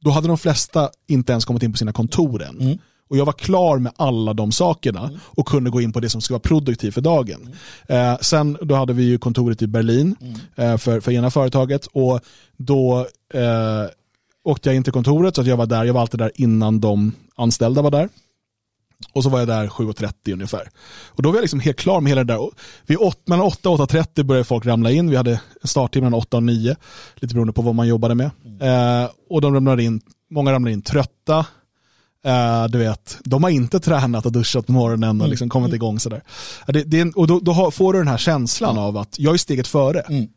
då 0.00 0.10
hade 0.10 0.28
de 0.28 0.38
flesta 0.38 0.90
inte 1.08 1.32
ens 1.32 1.44
kommit 1.44 1.62
in 1.62 1.72
på 1.72 1.78
sina 1.78 1.92
kontor 1.92 2.42
än. 2.42 2.78
Och 3.08 3.16
jag 3.16 3.24
var 3.24 3.32
klar 3.32 3.78
med 3.78 3.92
alla 3.96 4.34
de 4.34 4.52
sakerna 4.52 5.10
och 5.24 5.46
kunde 5.46 5.70
gå 5.70 5.80
in 5.80 5.92
på 5.92 6.00
det 6.00 6.08
som 6.08 6.20
skulle 6.20 6.34
vara 6.34 6.40
produktivt 6.40 6.94
för 6.94 7.00
dagen. 7.00 7.54
Eh, 7.88 8.16
sen 8.20 8.58
då 8.62 8.74
hade 8.74 8.92
vi 8.92 9.02
ju 9.02 9.18
kontoret 9.18 9.62
i 9.62 9.66
Berlin 9.66 10.16
eh, 10.56 10.76
för, 10.76 11.00
för 11.00 11.12
ena 11.12 11.30
företaget 11.30 11.86
och 11.92 12.20
då 12.56 13.06
eh, 13.34 13.84
åkte 14.46 14.68
jag 14.68 14.76
in 14.76 14.82
till 14.82 14.92
kontoret 14.92 15.34
så 15.34 15.40
att 15.40 15.46
jag 15.46 15.56
var 15.56 15.66
där, 15.66 15.84
jag 15.84 15.94
var 15.94 16.00
alltid 16.00 16.20
där 16.20 16.32
innan 16.34 16.80
de 16.80 17.12
anställda 17.36 17.82
var 17.82 17.90
där. 17.90 18.08
Och 19.12 19.22
så 19.22 19.28
var 19.28 19.38
jag 19.38 19.48
där 19.48 19.66
7.30 19.66 20.32
ungefär. 20.32 20.68
Och 21.06 21.22
då 21.22 21.28
var 21.28 21.36
jag 21.36 21.42
liksom 21.42 21.60
helt 21.60 21.76
klar 21.76 22.00
med 22.00 22.10
hela 22.10 22.24
det 22.24 22.32
där. 22.32 22.40
Och 22.40 22.52
vid 22.86 22.98
åt, 22.98 23.28
mellan 23.28 23.46
8 23.46 23.70
och 23.70 23.78
8.30 23.78 24.22
började 24.22 24.44
folk 24.44 24.66
ramla 24.66 24.90
in. 24.90 25.10
Vi 25.10 25.16
hade 25.16 25.40
en 25.62 25.68
starttid 25.68 26.02
mellan 26.02 26.18
8 26.18 26.36
och 26.36 26.42
9. 26.42 26.76
Lite 27.14 27.34
beroende 27.34 27.52
på 27.52 27.62
vad 27.62 27.74
man 27.74 27.88
jobbade 27.88 28.14
med. 28.14 28.30
Eh, 28.60 29.10
och 29.30 29.40
de 29.40 29.54
ramlade 29.54 29.82
in, 29.82 30.00
många 30.30 30.52
ramlade 30.52 30.72
in 30.72 30.82
trötta. 30.82 31.46
Uh, 32.26 32.64
du 32.70 32.78
vet, 32.78 33.18
de 33.24 33.42
har 33.42 33.50
inte 33.50 33.80
tränat 33.80 34.26
och 34.26 34.32
duschat 34.32 34.66
på 34.66 34.72
morgonen 34.72 35.08
och 35.08 35.14
Mm. 35.14 35.30
liksom 35.30 35.48
kommit 35.48 35.74
igång 35.74 36.00
sådär. 36.00 36.22
Det, 36.66 36.82
det 36.82 37.12
och 37.14 37.26
då, 37.26 37.40
då 37.40 37.70
får 37.70 37.92
du 37.92 37.98
den 37.98 38.08
här 38.08 38.18
känslan 38.18 38.78
av 38.78 38.96
att 38.96 39.18
jag 39.18 39.34
är 39.34 39.38
steget 39.38 39.66
före. 39.66 40.00
Mm. 40.00 40.28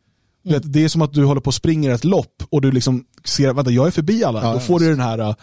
Du 0.44 0.49
vet, 0.53 0.74
det 0.74 0.84
är 0.84 0.88
som 0.88 1.02
att 1.02 1.14
du 1.14 1.26
håller 1.26 1.41
på 1.41 1.48
och 1.48 1.53
springer 1.53 1.91
ett 1.91 2.03
lopp 2.03 2.44
och 2.49 2.61
du 2.61 2.72
liksom 2.72 3.03
ser, 3.26 3.53
vänta 3.53 3.72
jag 3.72 3.88
är 3.88 3.91
förbi 3.91 4.24
alla. 4.24 4.44
Ja, 4.44 4.53
då 4.53 4.60
får 4.60 4.80
du 4.80 4.90
den 4.90 4.99
här 4.99 5.20
uh, 5.20 5.34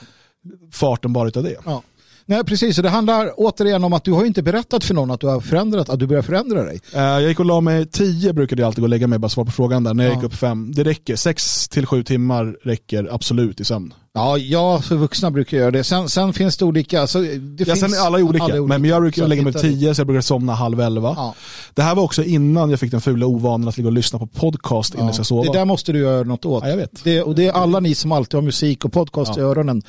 farten 0.73 1.13
bara 1.13 1.29
utav 1.29 1.43
det. 1.43 1.57
Ja. 1.65 1.83
Nej, 2.29 2.45
precis. 2.45 2.79
Och 2.79 2.83
det 2.83 2.91
handlar 2.91 3.31
återigen 3.37 3.85
om 3.85 3.93
att 3.93 4.05
du 4.05 4.13
har 4.13 4.25
inte 4.25 4.43
berättat 4.43 4.85
för 4.85 4.95
någon 4.95 5.11
att 5.11 5.21
du 5.21 5.27
har 5.27 5.41
förändrat, 5.41 5.89
att 5.89 5.99
du 5.99 6.07
börjar 6.07 6.23
förändra 6.23 6.63
dig. 6.65 6.81
Eh, 6.95 7.01
jag 7.01 7.23
gick 7.23 7.41
och 7.41 7.47
la 7.47 7.61
mig 7.61 7.87
tio 7.87 8.33
brukade 8.33 8.63
jag 8.63 8.67
alltid 8.67 8.83
gå 8.83 8.85
och 8.85 8.89
lägga 8.89 9.07
mig, 9.07 9.19
bara 9.19 9.29
svara 9.29 9.45
på 9.47 9.53
frågan 9.53 9.85
där. 9.85 9.95
När 9.95 10.05
jag 10.05 10.13
Ja. 10.13 10.17
gick 10.17 10.25
upp 10.25 10.35
fem, 10.35 10.73
det 10.75 10.85
räcker. 10.85 11.17
Sex 11.17 11.69
till 11.69 11.87
sju 11.87 12.03
timmar 12.03 12.57
räcker 12.63 13.09
absolut 13.15 13.61
i 13.61 13.65
sömn. 13.65 13.95
Ja, 14.17 14.39
ja, 14.39 14.81
för 14.83 14.97
vuxna 14.97 15.31
brukar 15.31 15.57
göra 15.57 15.71
det. 15.71 15.85
Sen, 15.85 16.09
sen 16.09 16.33
finns 16.33 16.57
det 16.57 16.65
olika. 16.65 17.01
Alltså, 17.01 17.21
det 17.21 17.29
Ja, 17.59 17.65
finns, 17.65 17.81
sen 17.81 17.93
är 17.93 18.07
alla 18.07 18.19
olika, 18.19 18.63
men 18.63 18.85
jag 18.85 19.03
brukar 19.03 19.27
lägga 19.29 19.43
mig 19.43 19.53
tio 19.53 19.95
så 19.95 20.01
jag 20.01 20.07
brukar 20.07 20.21
somna 20.21 20.55
halv 20.55 20.81
elva. 20.81 21.15
Ja. 21.17 21.35
Det 21.75 21.83
här 21.83 21.95
var 21.95 22.03
också 22.03 22.23
innan 22.25 22.71
jag 22.71 22.81
fick 22.81 22.91
den 22.91 23.01
fula 23.01 23.27
ovanan 23.27 23.69
att 23.69 23.77
ligga 23.77 23.87
och 23.89 23.93
lyssna 23.93 24.19
på 24.19 24.27
podcast 24.27 24.95
innan 24.95 25.07
jag 25.07 25.15
ska 25.15 25.25
sova. 25.25 25.53
Det 25.53 25.59
där 25.59 25.65
måste 25.65 25.93
du 25.93 25.99
göra 25.99 26.23
något 26.23 26.45
åt. 26.45 26.65
Ja, 26.65 26.71
jag 26.71 26.77
vet. 26.77 27.05
Det, 27.05 27.23
och 27.23 27.35
det 27.35 27.47
är 27.47 27.53
alla 27.53 27.81
ni 27.81 27.95
som 27.95 28.13
alltid 28.13 28.35
har 28.35 28.43
musik 28.43 28.85
och 28.85 28.93
podcast 28.93 29.37
i 29.37 29.41
Ja. 29.41 29.47
öronen. 29.47 29.83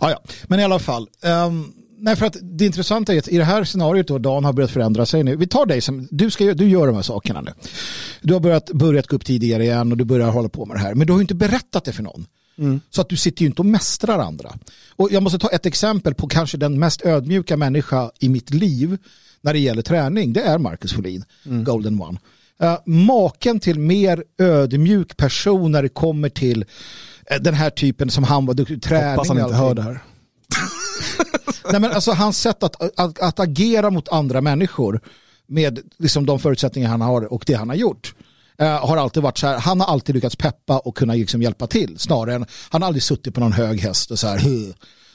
Ja, 0.00 0.10
ja. 0.10 0.18
Men 0.46 0.60
i 0.60 0.64
alla 0.64 0.78
fall. 0.78 1.06
ehm, 1.22 1.72
nej, 2.00 2.16
för 2.16 2.26
att 2.26 2.36
det 2.42 2.66
intressanta 2.66 3.14
är 3.14 3.18
att 3.18 3.28
i 3.28 3.38
det 3.38 3.44
här 3.44 3.64
scenariot 3.64 4.06
då 4.08 4.18
Dan 4.18 4.44
har 4.44 4.52
börjat 4.52 4.70
förändra 4.70 5.06
sig 5.06 5.24
nu. 5.24 5.36
Vi 5.36 5.46
tar 5.46 5.66
dig 5.66 5.80
som, 5.80 6.08
du, 6.10 6.30
ska, 6.30 6.44
du 6.54 6.68
gör 6.68 6.86
de 6.86 6.96
här 6.96 7.02
sakerna 7.02 7.40
nu. 7.40 7.52
Du 8.22 8.32
har 8.32 8.40
börjat, 8.40 8.70
börjat 8.72 9.06
gå 9.06 9.16
upp 9.16 9.24
tidigare 9.24 9.64
igen 9.64 9.92
och 9.92 9.98
du 9.98 10.04
börjar 10.04 10.30
hålla 10.30 10.48
på 10.48 10.66
med 10.66 10.76
det 10.76 10.80
här. 10.80 10.94
Men 10.94 11.06
du 11.06 11.12
har 11.12 11.18
ju 11.20 11.22
inte 11.22 11.34
berättat 11.34 11.84
det 11.84 11.92
för 11.92 12.02
någon. 12.02 12.26
Så 12.90 13.00
att 13.00 13.08
du 13.08 13.16
sitter 13.16 13.42
ju 13.42 13.46
inte 13.46 13.62
och 13.62 13.66
mästrar 13.66 14.18
andra. 14.18 14.54
Och 14.96 15.12
jag 15.12 15.22
måste 15.22 15.38
ta 15.38 15.48
ett 15.48 15.66
exempel 15.66 16.14
på 16.14 16.26
kanske 16.26 16.56
den 16.56 16.78
mest 16.78 17.06
ödmjuka 17.06 17.56
människa 17.56 18.10
i 18.18 18.28
mitt 18.28 18.54
liv 18.54 18.98
när 19.40 19.52
det 19.52 19.58
gäller 19.58 19.82
träning. 19.82 20.32
Det 20.32 20.42
är 20.42 20.58
Marcus 20.58 20.92
Folin, 20.92 21.24
Golden 21.44 22.02
One. 22.02 22.18
Uh, 22.62 22.78
maken 22.84 23.60
till 23.60 23.78
mer 23.78 24.24
ödmjuk 24.38 25.16
person 25.16 25.72
när 25.72 25.82
det 25.82 25.88
kommer 25.88 26.28
till 26.28 26.64
eh, 27.26 27.40
den 27.40 27.54
här 27.54 27.70
typen 27.70 28.10
som 28.10 28.24
han 28.24 28.46
var 28.46 28.54
duktig 28.54 28.82
träning. 28.82 29.10
Hoppas 29.10 29.28
han 29.28 29.38
inte 29.38 29.54
hör 29.54 29.74
det 29.74 29.82
här. 29.82 30.02
Nej, 31.72 31.80
men 31.80 31.92
alltså, 31.92 32.12
hans 32.12 32.40
sätt 32.40 32.62
att, 32.62 33.00
att, 33.00 33.18
att 33.18 33.40
agera 33.40 33.90
mot 33.90 34.08
andra 34.08 34.40
människor 34.40 35.00
med 35.46 35.80
liksom, 35.98 36.26
de 36.26 36.38
förutsättningar 36.38 36.88
han 36.88 37.00
har 37.00 37.32
och 37.32 37.44
det 37.46 37.54
han 37.54 37.68
har 37.68 37.76
gjort 37.76 38.14
har 38.66 38.96
alltid 38.96 39.22
varit 39.22 39.38
så 39.38 39.46
här, 39.46 39.58
han 39.58 39.80
har 39.80 39.86
alltid 39.86 40.14
lyckats 40.14 40.36
peppa 40.36 40.78
och 40.78 40.96
kunna 40.96 41.14
liksom, 41.14 41.42
hjälpa 41.42 41.66
till 41.66 41.98
snarare 41.98 42.34
än, 42.34 42.46
han 42.70 42.82
har 42.82 42.86
aldrig 42.86 43.02
suttit 43.02 43.34
på 43.34 43.40
någon 43.40 43.52
hög 43.52 43.80
häst 43.80 44.10
och 44.10 44.18
så 44.18 44.26
här, 44.26 44.40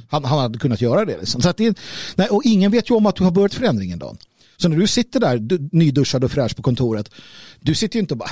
han, 0.10 0.26
han 0.26 0.40
hade 0.40 0.60
kunnat 0.60 0.82
göra 0.82 1.06
det. 1.06 1.18
Liksom. 1.18 1.42
Så 1.42 1.50
att 1.50 1.58
det 1.58 1.78
nej, 2.16 2.28
och 2.28 2.42
ingen 2.46 2.72
vet 2.72 2.90
ju 2.90 2.96
om 2.96 3.06
att 3.06 3.16
du 3.16 3.24
har 3.24 3.32
börjat 3.32 3.54
förändringen 3.54 4.00
då. 4.00 4.16
Så 4.58 4.70
när 4.70 4.78
du 4.78 4.88
sitter 4.88 5.20
där 5.20 5.38
du, 5.38 5.70
nyduschad 5.72 6.24
och 6.24 6.32
fräsch 6.32 6.56
på 6.56 6.62
kontoret, 6.62 7.10
du 7.60 7.76
sitter 7.76 7.96
ju 7.96 8.00
inte 8.00 8.14
och 8.14 8.18
bara, 8.18 8.30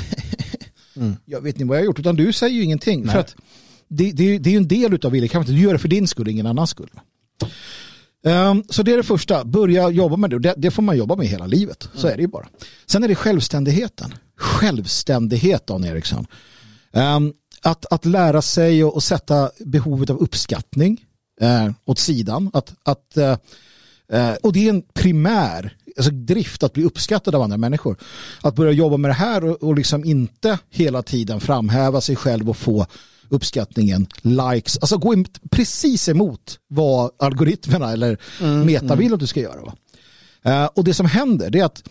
jag 1.25 1.41
vet 1.41 1.55
inte 1.55 1.65
vad 1.65 1.77
jag 1.77 1.81
har 1.81 1.85
gjort, 1.85 1.99
utan 1.99 2.15
du 2.15 2.33
säger 2.33 2.55
ju 2.55 2.63
ingenting. 2.63 3.07
För 3.07 3.19
att 3.19 3.35
det, 3.87 4.11
det, 4.11 4.37
det 4.37 4.49
är 4.49 4.51
ju 4.51 4.57
en 4.57 4.67
del 4.67 5.05
av 5.05 5.11
viljekraften, 5.11 5.55
du 5.55 5.61
gör 5.61 5.73
det 5.73 5.79
för 5.79 5.87
din 5.87 6.07
skull, 6.07 6.27
ingen 6.27 6.45
annans 6.45 6.69
skull. 6.69 6.89
Ehm, 8.25 8.63
så 8.69 8.83
det 8.83 8.93
är 8.93 8.97
det 8.97 9.03
första, 9.03 9.45
börja 9.45 9.89
jobba 9.89 10.15
med 10.15 10.29
det. 10.29 10.39
det. 10.39 10.53
Det 10.57 10.71
får 10.71 10.83
man 10.83 10.97
jobba 10.97 11.15
med 11.15 11.27
hela 11.27 11.47
livet, 11.47 11.89
så 11.93 12.07
är 12.07 12.15
det 12.15 12.21
ju 12.21 12.27
bara. 12.27 12.47
Sen 12.85 13.03
är 13.03 13.07
det 13.07 13.15
självständigheten. 13.15 14.13
Självständighet, 14.37 15.67
Dan 15.67 15.83
Eriksson. 15.83 16.27
Ehm, 16.93 17.33
att, 17.61 17.93
att 17.93 18.05
lära 18.05 18.41
sig 18.41 18.83
och, 18.83 18.93
och 18.95 19.03
sätta 19.03 19.51
behovet 19.59 20.09
av 20.09 20.17
uppskattning 20.17 21.05
eh, 21.41 21.71
åt 21.85 21.99
sidan. 21.99 22.51
Att, 22.53 22.73
att, 22.83 23.17
eh, 23.17 23.37
eh, 24.11 24.33
och 24.43 24.53
det 24.53 24.65
är 24.65 24.69
en 24.69 24.83
primär 24.93 25.77
alltså 25.97 26.11
drift 26.11 26.63
att 26.63 26.73
bli 26.73 26.83
uppskattad 26.83 27.35
av 27.35 27.41
andra 27.41 27.57
människor. 27.57 27.97
Att 28.41 28.55
börja 28.55 28.71
jobba 28.71 28.97
med 28.97 29.09
det 29.09 29.15
här 29.15 29.43
och, 29.43 29.63
och 29.63 29.75
liksom 29.75 30.05
inte 30.05 30.59
hela 30.69 31.01
tiden 31.03 31.39
framhäva 31.39 32.01
sig 32.01 32.15
själv 32.15 32.49
och 32.49 32.57
få 32.57 32.85
uppskattningen, 33.31 34.07
likes, 34.21 34.77
alltså 34.77 34.97
gå 34.97 35.13
in 35.13 35.25
precis 35.51 36.09
emot 36.09 36.59
vad 36.67 37.11
algoritmerna 37.19 37.91
eller 37.91 38.17
meta 38.63 38.95
vill 38.95 39.13
att 39.13 39.19
du 39.19 39.27
ska 39.27 39.39
göra. 39.39 39.61
Va? 39.61 39.73
Eh, 40.43 40.65
och 40.65 40.83
det 40.83 40.93
som 40.93 41.05
händer 41.05 41.49
det 41.49 41.59
är 41.59 41.65
att 41.65 41.83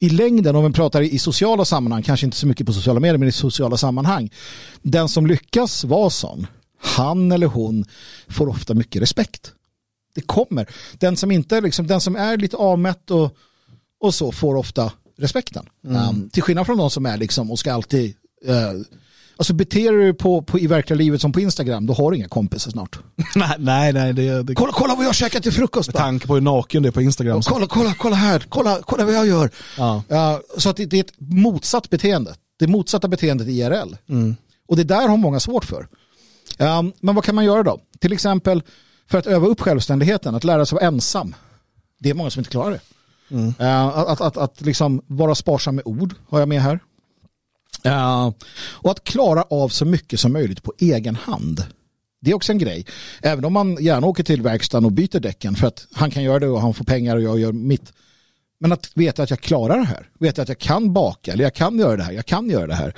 i 0.00 0.08
längden, 0.08 0.56
om 0.56 0.64
vi 0.64 0.72
pratar 0.72 1.02
i 1.02 1.18
sociala 1.18 1.64
sammanhang, 1.64 2.02
kanske 2.02 2.26
inte 2.26 2.36
så 2.36 2.46
mycket 2.46 2.66
på 2.66 2.72
sociala 2.72 3.00
medier, 3.00 3.18
men 3.18 3.28
i 3.28 3.32
sociala 3.32 3.76
sammanhang, 3.76 4.30
den 4.82 5.08
som 5.08 5.26
lyckas 5.26 5.84
vara 5.84 6.10
sån, 6.10 6.46
han 6.80 7.32
eller 7.32 7.46
hon 7.46 7.84
får 8.28 8.48
ofta 8.48 8.74
mycket 8.74 9.02
respekt. 9.02 9.52
Det 10.14 10.20
kommer. 10.20 10.68
Den 10.98 11.16
som 11.16 11.30
inte 11.30 11.60
liksom, 11.60 11.86
den 11.86 12.00
som 12.00 12.16
är 12.16 12.36
lite 12.36 12.56
avmätt 12.56 13.10
och, 13.10 13.36
och 14.00 14.14
så 14.14 14.32
får 14.32 14.54
ofta 14.54 14.92
respekten. 15.18 15.66
Um, 15.82 16.30
till 16.30 16.42
skillnad 16.42 16.66
från 16.66 16.78
de 16.78 16.90
som 16.90 17.06
är 17.06 17.16
liksom 17.16 17.50
och 17.50 17.58
ska 17.58 17.72
alltid 17.72 18.14
uh, 18.48 18.82
Alltså 19.36 19.52
beter 19.52 19.92
du 19.92 20.02
dig 20.02 20.14
på, 20.14 20.42
på, 20.42 20.58
i 20.58 20.66
verkliga 20.66 20.96
livet 20.96 21.20
som 21.20 21.32
på 21.32 21.40
Instagram, 21.40 21.86
då 21.86 21.92
har 21.92 22.10
du 22.10 22.16
inga 22.16 22.28
kompisar 22.28 22.70
snart. 22.70 22.98
nej, 23.58 23.92
nej, 23.92 24.12
det, 24.12 24.42
det 24.42 24.54
Kolla, 24.54 24.72
kolla 24.72 24.94
vad 24.94 25.04
jag 25.04 25.08
har 25.08 25.14
käkat 25.14 25.42
till 25.42 25.52
frukost. 25.52 25.88
med 25.88 25.96
tanke 25.96 26.26
på 26.26 26.34
hur 26.34 26.40
naken 26.40 26.82
det 26.82 26.88
är 26.88 26.90
på 26.90 27.02
Instagram. 27.02 27.42
Så. 27.42 27.50
Kolla, 27.50 27.66
kolla, 27.66 27.94
kolla 27.98 28.16
här, 28.16 28.44
kolla, 28.48 28.78
kolla 28.82 29.04
vad 29.04 29.14
jag 29.14 29.26
gör. 29.26 29.50
Ja. 29.78 30.02
Ja, 30.08 30.40
så 30.58 30.70
att 30.70 30.76
det, 30.76 30.86
det 30.86 30.96
är 30.96 31.04
ett 31.04 31.14
motsatt 31.18 31.90
beteende. 31.90 32.34
Det 32.58 32.66
motsatta 32.66 33.08
beteendet 33.08 33.48
i 33.48 33.50
IRL. 33.50 33.96
Mm. 34.08 34.36
Och 34.68 34.76
det 34.76 34.84
där 34.84 35.08
har 35.08 35.16
många 35.16 35.40
svårt 35.40 35.64
för. 35.64 35.88
Um, 36.58 36.92
men 37.00 37.14
vad 37.14 37.24
kan 37.24 37.34
man 37.34 37.44
göra 37.44 37.62
då? 37.62 37.80
Till 37.98 38.12
exempel 38.12 38.62
för 39.10 39.18
att 39.18 39.26
öva 39.26 39.46
upp 39.46 39.60
självständigheten, 39.60 40.34
att 40.34 40.44
lära 40.44 40.66
sig 40.66 40.76
vara 40.76 40.86
ensam. 40.86 41.34
Det 42.00 42.10
är 42.10 42.14
många 42.14 42.30
som 42.30 42.40
inte 42.40 42.50
klarar 42.50 42.70
det. 42.70 42.80
Mm. 43.30 43.54
Uh, 43.60 43.98
att 43.98 44.08
att, 44.08 44.20
att, 44.20 44.36
att 44.36 44.60
liksom 44.60 45.02
vara 45.06 45.34
sparsam 45.34 45.74
med 45.74 45.82
ord 45.86 46.14
har 46.28 46.38
jag 46.38 46.48
med 46.48 46.62
här. 46.62 46.80
Uh, 47.86 48.30
och 48.56 48.90
att 48.90 49.04
klara 49.04 49.42
av 49.42 49.68
så 49.68 49.84
mycket 49.84 50.20
som 50.20 50.32
möjligt 50.32 50.62
på 50.62 50.72
egen 50.78 51.16
hand. 51.16 51.64
Det 52.20 52.30
är 52.30 52.34
också 52.34 52.52
en 52.52 52.58
grej. 52.58 52.86
Även 53.22 53.44
om 53.44 53.52
man 53.52 53.76
gärna 53.80 54.06
åker 54.06 54.22
till 54.22 54.42
verkstaden 54.42 54.84
och 54.84 54.92
byter 54.92 55.20
däcken 55.20 55.54
för 55.54 55.66
att 55.66 55.86
han 55.92 56.10
kan 56.10 56.22
göra 56.22 56.38
det 56.38 56.48
och 56.48 56.60
han 56.60 56.74
får 56.74 56.84
pengar 56.84 57.16
och 57.16 57.22
jag 57.22 57.40
gör 57.40 57.52
mitt. 57.52 57.92
Men 58.60 58.72
att 58.72 58.90
veta 58.94 59.22
att 59.22 59.30
jag 59.30 59.40
klarar 59.40 59.78
det 59.78 59.84
här. 59.84 60.08
Veta 60.18 60.42
att 60.42 60.48
jag 60.48 60.58
kan 60.58 60.92
baka 60.92 61.32
eller 61.32 61.44
jag 61.44 61.54
kan 61.54 61.78
göra 61.78 61.96
det 61.96 62.02
här. 62.02 62.12
Jag 62.12 62.26
kan 62.26 62.50
göra 62.50 62.66
det 62.66 62.74
här. 62.74 62.94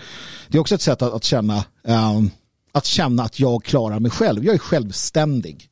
Det 0.48 0.58
är 0.58 0.60
också 0.60 0.74
ett 0.74 0.82
sätt 0.82 1.02
att, 1.02 1.12
att 1.12 1.24
känna 1.24 1.64
ehm, 1.84 2.30
att 2.72 2.84
känna 2.84 3.22
att 3.22 3.40
jag 3.40 3.64
klarar 3.64 4.00
mig 4.00 4.10
själv. 4.10 4.44
Jag 4.44 4.54
är 4.54 4.58
självständig. 4.58 5.68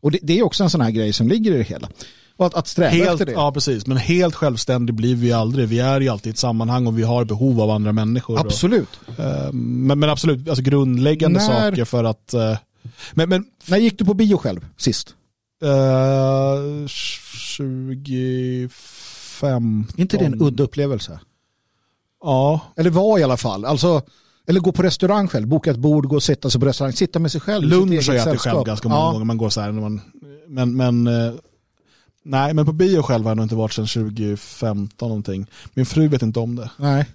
Och 0.00 0.10
det, 0.10 0.18
det 0.22 0.38
är 0.38 0.42
också 0.42 0.64
en 0.64 0.70
sån 0.70 0.80
här 0.80 0.90
grej 0.90 1.12
som 1.12 1.28
ligger 1.28 1.52
i 1.52 1.56
det 1.56 1.62
hela. 1.62 1.88
Och 2.36 2.46
att, 2.46 2.54
att 2.54 2.68
sträva 2.68 2.90
Helt, 2.90 3.10
efter 3.10 3.26
det. 3.26 3.32
ja, 3.32 3.52
precis. 3.52 3.86
Men 3.86 3.96
helt 3.96 4.34
självständig 4.34 4.94
blir 4.94 5.14
vi 5.14 5.32
aldrig. 5.32 5.68
Vi 5.68 5.78
är 5.78 6.00
ju 6.00 6.08
alltid 6.08 6.30
i 6.30 6.32
ett 6.32 6.38
sammanhang 6.38 6.86
och 6.86 6.98
vi 6.98 7.02
har 7.02 7.24
behov 7.24 7.60
av 7.60 7.70
andra 7.70 7.92
människor. 7.92 8.40
Absolut. 8.40 8.88
Och, 9.06 9.20
eh, 9.24 9.52
men, 9.52 9.98
men 9.98 10.10
absolut, 10.10 10.48
alltså 10.48 10.62
grundläggande 10.62 11.38
När- 11.38 11.70
saker 11.70 11.84
för 11.84 12.04
att... 12.04 12.34
eh, 12.34 12.56
men, 13.12 13.28
men 13.28 13.44
När 13.66 13.78
gick 13.78 13.98
du 13.98 14.04
på 14.04 14.14
bio 14.14 14.36
själv 14.36 14.66
sist? 14.76 15.14
eh, 15.62 16.86
25... 16.86 19.86
inte 19.96 20.16
det 20.16 20.24
en 20.24 20.42
udda 20.42 20.64
upplevelse? 20.64 21.20
Ja, 22.22 22.60
Eller 22.76 22.90
var 22.90 23.18
i 23.18 23.22
alla 23.22 23.36
fall. 23.36 23.64
Alltså, 23.64 24.02
eller 24.48 24.60
gå 24.60 24.72
på 24.72 24.82
restaurang 24.82 25.28
själv, 25.28 25.46
boka 25.48 25.70
ett 25.70 25.76
bord, 25.76 26.06
gå 26.08 26.16
och 26.16 26.22
sätta 26.22 26.50
sig 26.50 26.60
på 26.60 26.66
restaurang, 26.66 26.92
sitta 26.92 27.18
med 27.18 27.32
sig 27.32 27.40
själv. 27.40 27.68
lunch 27.68 28.08
har 28.08 28.14
jag 28.14 28.28
ätit 28.28 28.40
själv 28.40 28.64
ganska 28.64 28.88
många 28.88 29.00
ja. 29.00 29.12
gånger. 29.12 29.24
Man 29.24 29.38
går 29.38 29.50
så 29.50 29.60
här 29.60 29.72
när 29.72 29.80
man... 29.80 30.00
Men, 30.48 30.76
men, 30.76 31.06
eh, 31.06 31.32
nej, 32.26 32.54
men 32.54 32.66
på 32.66 32.72
bio 32.72 33.02
själv 33.02 33.24
har 33.24 33.30
jag 33.30 33.36
nog 33.36 33.44
inte 33.44 33.54
varit 33.54 33.72
sedan 33.72 33.86
2015 33.86 35.08
någonting. 35.08 35.46
Min 35.74 35.86
fru 35.86 36.08
vet 36.08 36.22
inte 36.22 36.40
om 36.40 36.56
det. 36.56 36.70
Nej. 36.76 37.06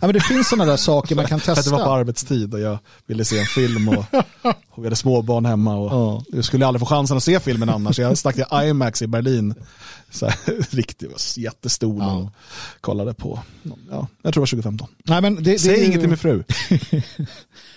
Ja, 0.00 0.06
men 0.06 0.12
det 0.12 0.20
finns 0.20 0.48
sådana 0.48 0.70
där 0.70 0.76
saker 0.76 1.14
man 1.14 1.26
kan 1.26 1.40
För 1.40 1.52
att 1.52 1.64
det 1.64 1.70
var 1.70 1.78
på 1.78 1.84
testa. 1.84 1.92
arbetstid 1.92 2.54
och 2.54 2.60
jag 2.60 2.78
ville 3.06 3.24
se 3.24 3.38
en 3.38 3.46
film 3.46 3.88
och, 3.88 4.04
och 4.74 4.82
vi 4.82 4.86
hade 4.86 4.96
småbarn 4.96 5.44
hemma. 5.46 5.76
Och 5.76 5.92
Ja. 5.92 6.24
Jag 6.32 6.44
skulle 6.44 6.66
aldrig 6.66 6.80
få 6.80 6.86
chansen 6.86 7.16
att 7.16 7.22
se 7.22 7.40
filmen 7.40 7.68
annars. 7.68 7.98
Jag 7.98 8.18
stack 8.18 8.34
till 8.34 8.44
IMAX 8.64 9.02
i 9.02 9.06
Berlin. 9.06 9.54
Så 10.10 10.26
här, 10.26 10.36
riktigt 10.76 11.36
jättestor 11.36 11.98
Ja. 12.02 12.16
och 12.16 12.28
kollade 12.80 13.14
på. 13.14 13.40
Ja, 13.62 13.72
jag 13.90 14.32
tror 14.32 14.32
det 14.32 14.40
var 14.40 14.46
2015. 14.46 14.88
Nej, 15.04 15.22
men 15.22 15.34
det, 15.34 15.40
det 15.40 15.58
Säg 15.58 15.74
är 15.74 15.78
ju- 15.78 15.84
inget 15.84 16.00
till 16.00 16.08
min 16.08 16.18
fru. 16.18 16.42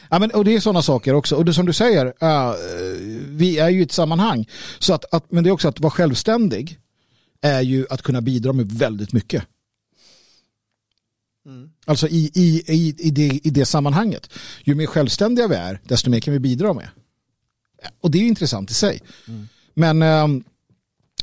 Ja, 0.09 0.19
men, 0.19 0.31
och 0.31 0.45
det 0.45 0.55
är 0.55 0.59
sådana 0.59 0.81
saker 0.81 1.13
också. 1.13 1.35
Och 1.35 1.45
det 1.45 1.53
som 1.53 1.65
du 1.65 1.73
säger, 1.73 2.05
äh, 2.05 2.53
vi 3.27 3.57
är 3.59 3.69
ju 3.69 3.79
i 3.79 3.83
ett 3.83 3.91
sammanhang. 3.91 4.45
Så 4.79 4.93
att, 4.93 5.13
att, 5.13 5.31
men 5.31 5.43
det 5.43 5.49
är 5.49 5.51
också 5.51 5.67
att 5.67 5.79
vara 5.79 5.91
självständig 5.91 6.79
är 7.41 7.61
ju 7.61 7.85
att 7.89 8.01
kunna 8.01 8.21
bidra 8.21 8.53
med 8.53 8.71
väldigt 8.71 9.13
mycket. 9.13 9.43
Alltså 11.85 12.07
i, 12.07 12.31
i, 12.33 12.63
i, 12.67 12.95
i, 12.97 13.11
det, 13.11 13.39
i 13.43 13.49
det 13.49 13.65
sammanhanget. 13.65 14.29
Ju 14.63 14.75
mer 14.75 14.85
självständiga 14.85 15.47
vi 15.47 15.55
är, 15.55 15.81
desto 15.83 16.09
mer 16.09 16.19
kan 16.19 16.33
vi 16.33 16.39
bidra 16.39 16.73
med. 16.73 16.89
Och 18.01 18.11
det 18.11 18.17
är 18.17 18.21
ju 18.21 18.27
intressant 18.27 18.71
i 18.71 18.73
sig. 18.73 18.99
Men 19.73 20.01
ehm, 20.01 20.43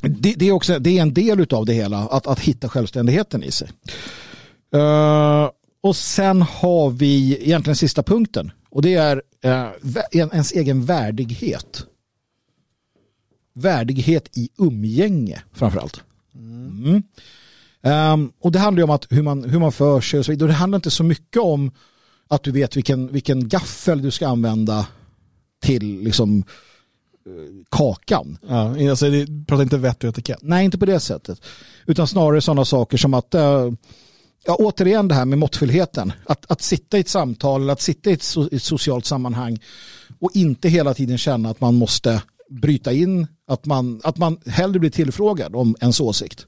det, 0.02 0.34
det 0.34 0.48
är 0.48 0.52
också 0.52 0.78
det 0.78 0.98
är 0.98 1.02
en 1.02 1.14
del 1.14 1.47
av 1.51 1.66
det 1.66 1.72
hela, 1.72 1.98
att, 1.98 2.26
att 2.26 2.40
hitta 2.40 2.68
självständigheten 2.68 3.43
i 3.43 3.51
sig. 3.51 3.68
Eh, 4.74 5.51
och 5.80 5.97
sen 5.97 6.43
har 6.43 6.90
vi 6.90 7.39
egentligen 7.43 7.76
sista 7.76 8.02
punkten. 8.02 8.52
Och 8.70 8.82
det 8.82 8.94
är 8.94 9.22
eh, 9.40 9.68
ens 10.12 10.52
egen 10.52 10.84
värdighet. 10.84 11.86
värdighet 13.55 14.39
i 14.39 14.48
umgänge 14.59 15.43
framförallt. 15.52 16.01
Mm. 16.34 17.02
Um, 17.82 18.32
och 18.40 18.52
det 18.52 18.59
handlar 18.59 18.80
ju 18.80 18.84
om 18.84 18.90
att 18.90 19.06
hur 19.10 19.22
man, 19.22 19.44
hur 19.44 19.59
man 19.59 19.72
för 19.72 20.00
sig 20.00 20.18
och 20.18 20.24
så 20.24 20.32
vidare. 20.32 20.44
Och 20.44 20.48
det 20.48 20.54
handlar 20.54 20.76
inte 20.76 20.90
så 20.90 21.04
mycket 21.04 21.42
om 21.42 21.70
att 22.28 22.42
du 22.42 22.52
vet 22.52 22.76
vilken, 22.76 23.12
vilken 23.12 23.48
gaffel 23.48 24.02
du 24.02 24.10
ska 24.10 24.28
använda 24.28 24.86
till 25.62 26.00
liksom 26.02 26.38
eh, 27.26 27.64
kakan. 27.70 28.38
Ja, 28.48 28.90
alltså, 28.90 29.06
pratar 29.46 29.62
inte 29.62 29.78
vett 29.78 30.04
och 30.04 30.10
etikett. 30.10 30.38
Nej, 30.42 30.64
inte 30.64 30.78
på 30.78 30.86
det 30.86 31.00
sättet. 31.00 31.40
Utan 31.86 32.06
snarare 32.06 32.40
sådana 32.40 32.64
saker 32.64 32.96
som 32.96 33.14
att, 33.14 33.34
uh, 33.34 33.72
ja, 34.44 34.56
återigen 34.59 35.09
det 35.09 35.14
här 35.14 35.24
med 35.24 35.38
måttfullheten. 35.38 36.12
Att, 36.26 36.50
att 36.50 36.62
sitta 36.62 36.96
i 36.96 37.00
ett 37.00 37.09
samtal 37.09 37.70
att 37.70 37.80
sitta 37.80 38.10
i 38.10 38.12
ett, 38.12 38.22
so 38.22 38.48
ett 38.52 38.62
socialt 38.62 39.04
sammanhang 39.06 39.59
och 40.20 40.30
inte 40.34 40.68
hela 40.68 40.94
tiden 40.94 41.18
känna 41.18 41.50
att 41.50 41.60
man 41.60 41.74
måste 41.74 42.22
bryta 42.50 42.92
in, 42.92 43.26
att 43.46 43.66
man, 43.66 44.00
att 44.04 44.16
man 44.16 44.38
hellre 44.46 44.78
blir 44.78 44.90
tillfrågad 44.90 45.56
om 45.56 45.76
ens 45.80 46.00
åsikt. 46.00 46.46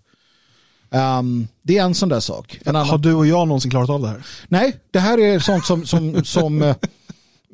Um, 0.95 1.49
det 1.63 1.79
är 1.79 1.85
en 1.85 1.95
sån 1.95 2.09
där 2.09 2.21
sak. 2.21 2.59
En 2.65 2.77
annan... 2.77 2.89
Har 2.89 2.99
du 2.99 3.15
och 3.15 3.27
jag 3.27 3.49
någonsin 3.49 3.71
klarat 3.71 3.91
av 3.91 4.03
det 4.03 4.09
här? 4.09 4.27
Nej, 4.49 4.77
det 4.91 4.99
här 4.99 5.19
är 5.19 5.39
sånt 5.39 5.67
som, 5.67 5.87
som, 5.87 6.25
som 6.25 6.63
eh, 6.63 6.77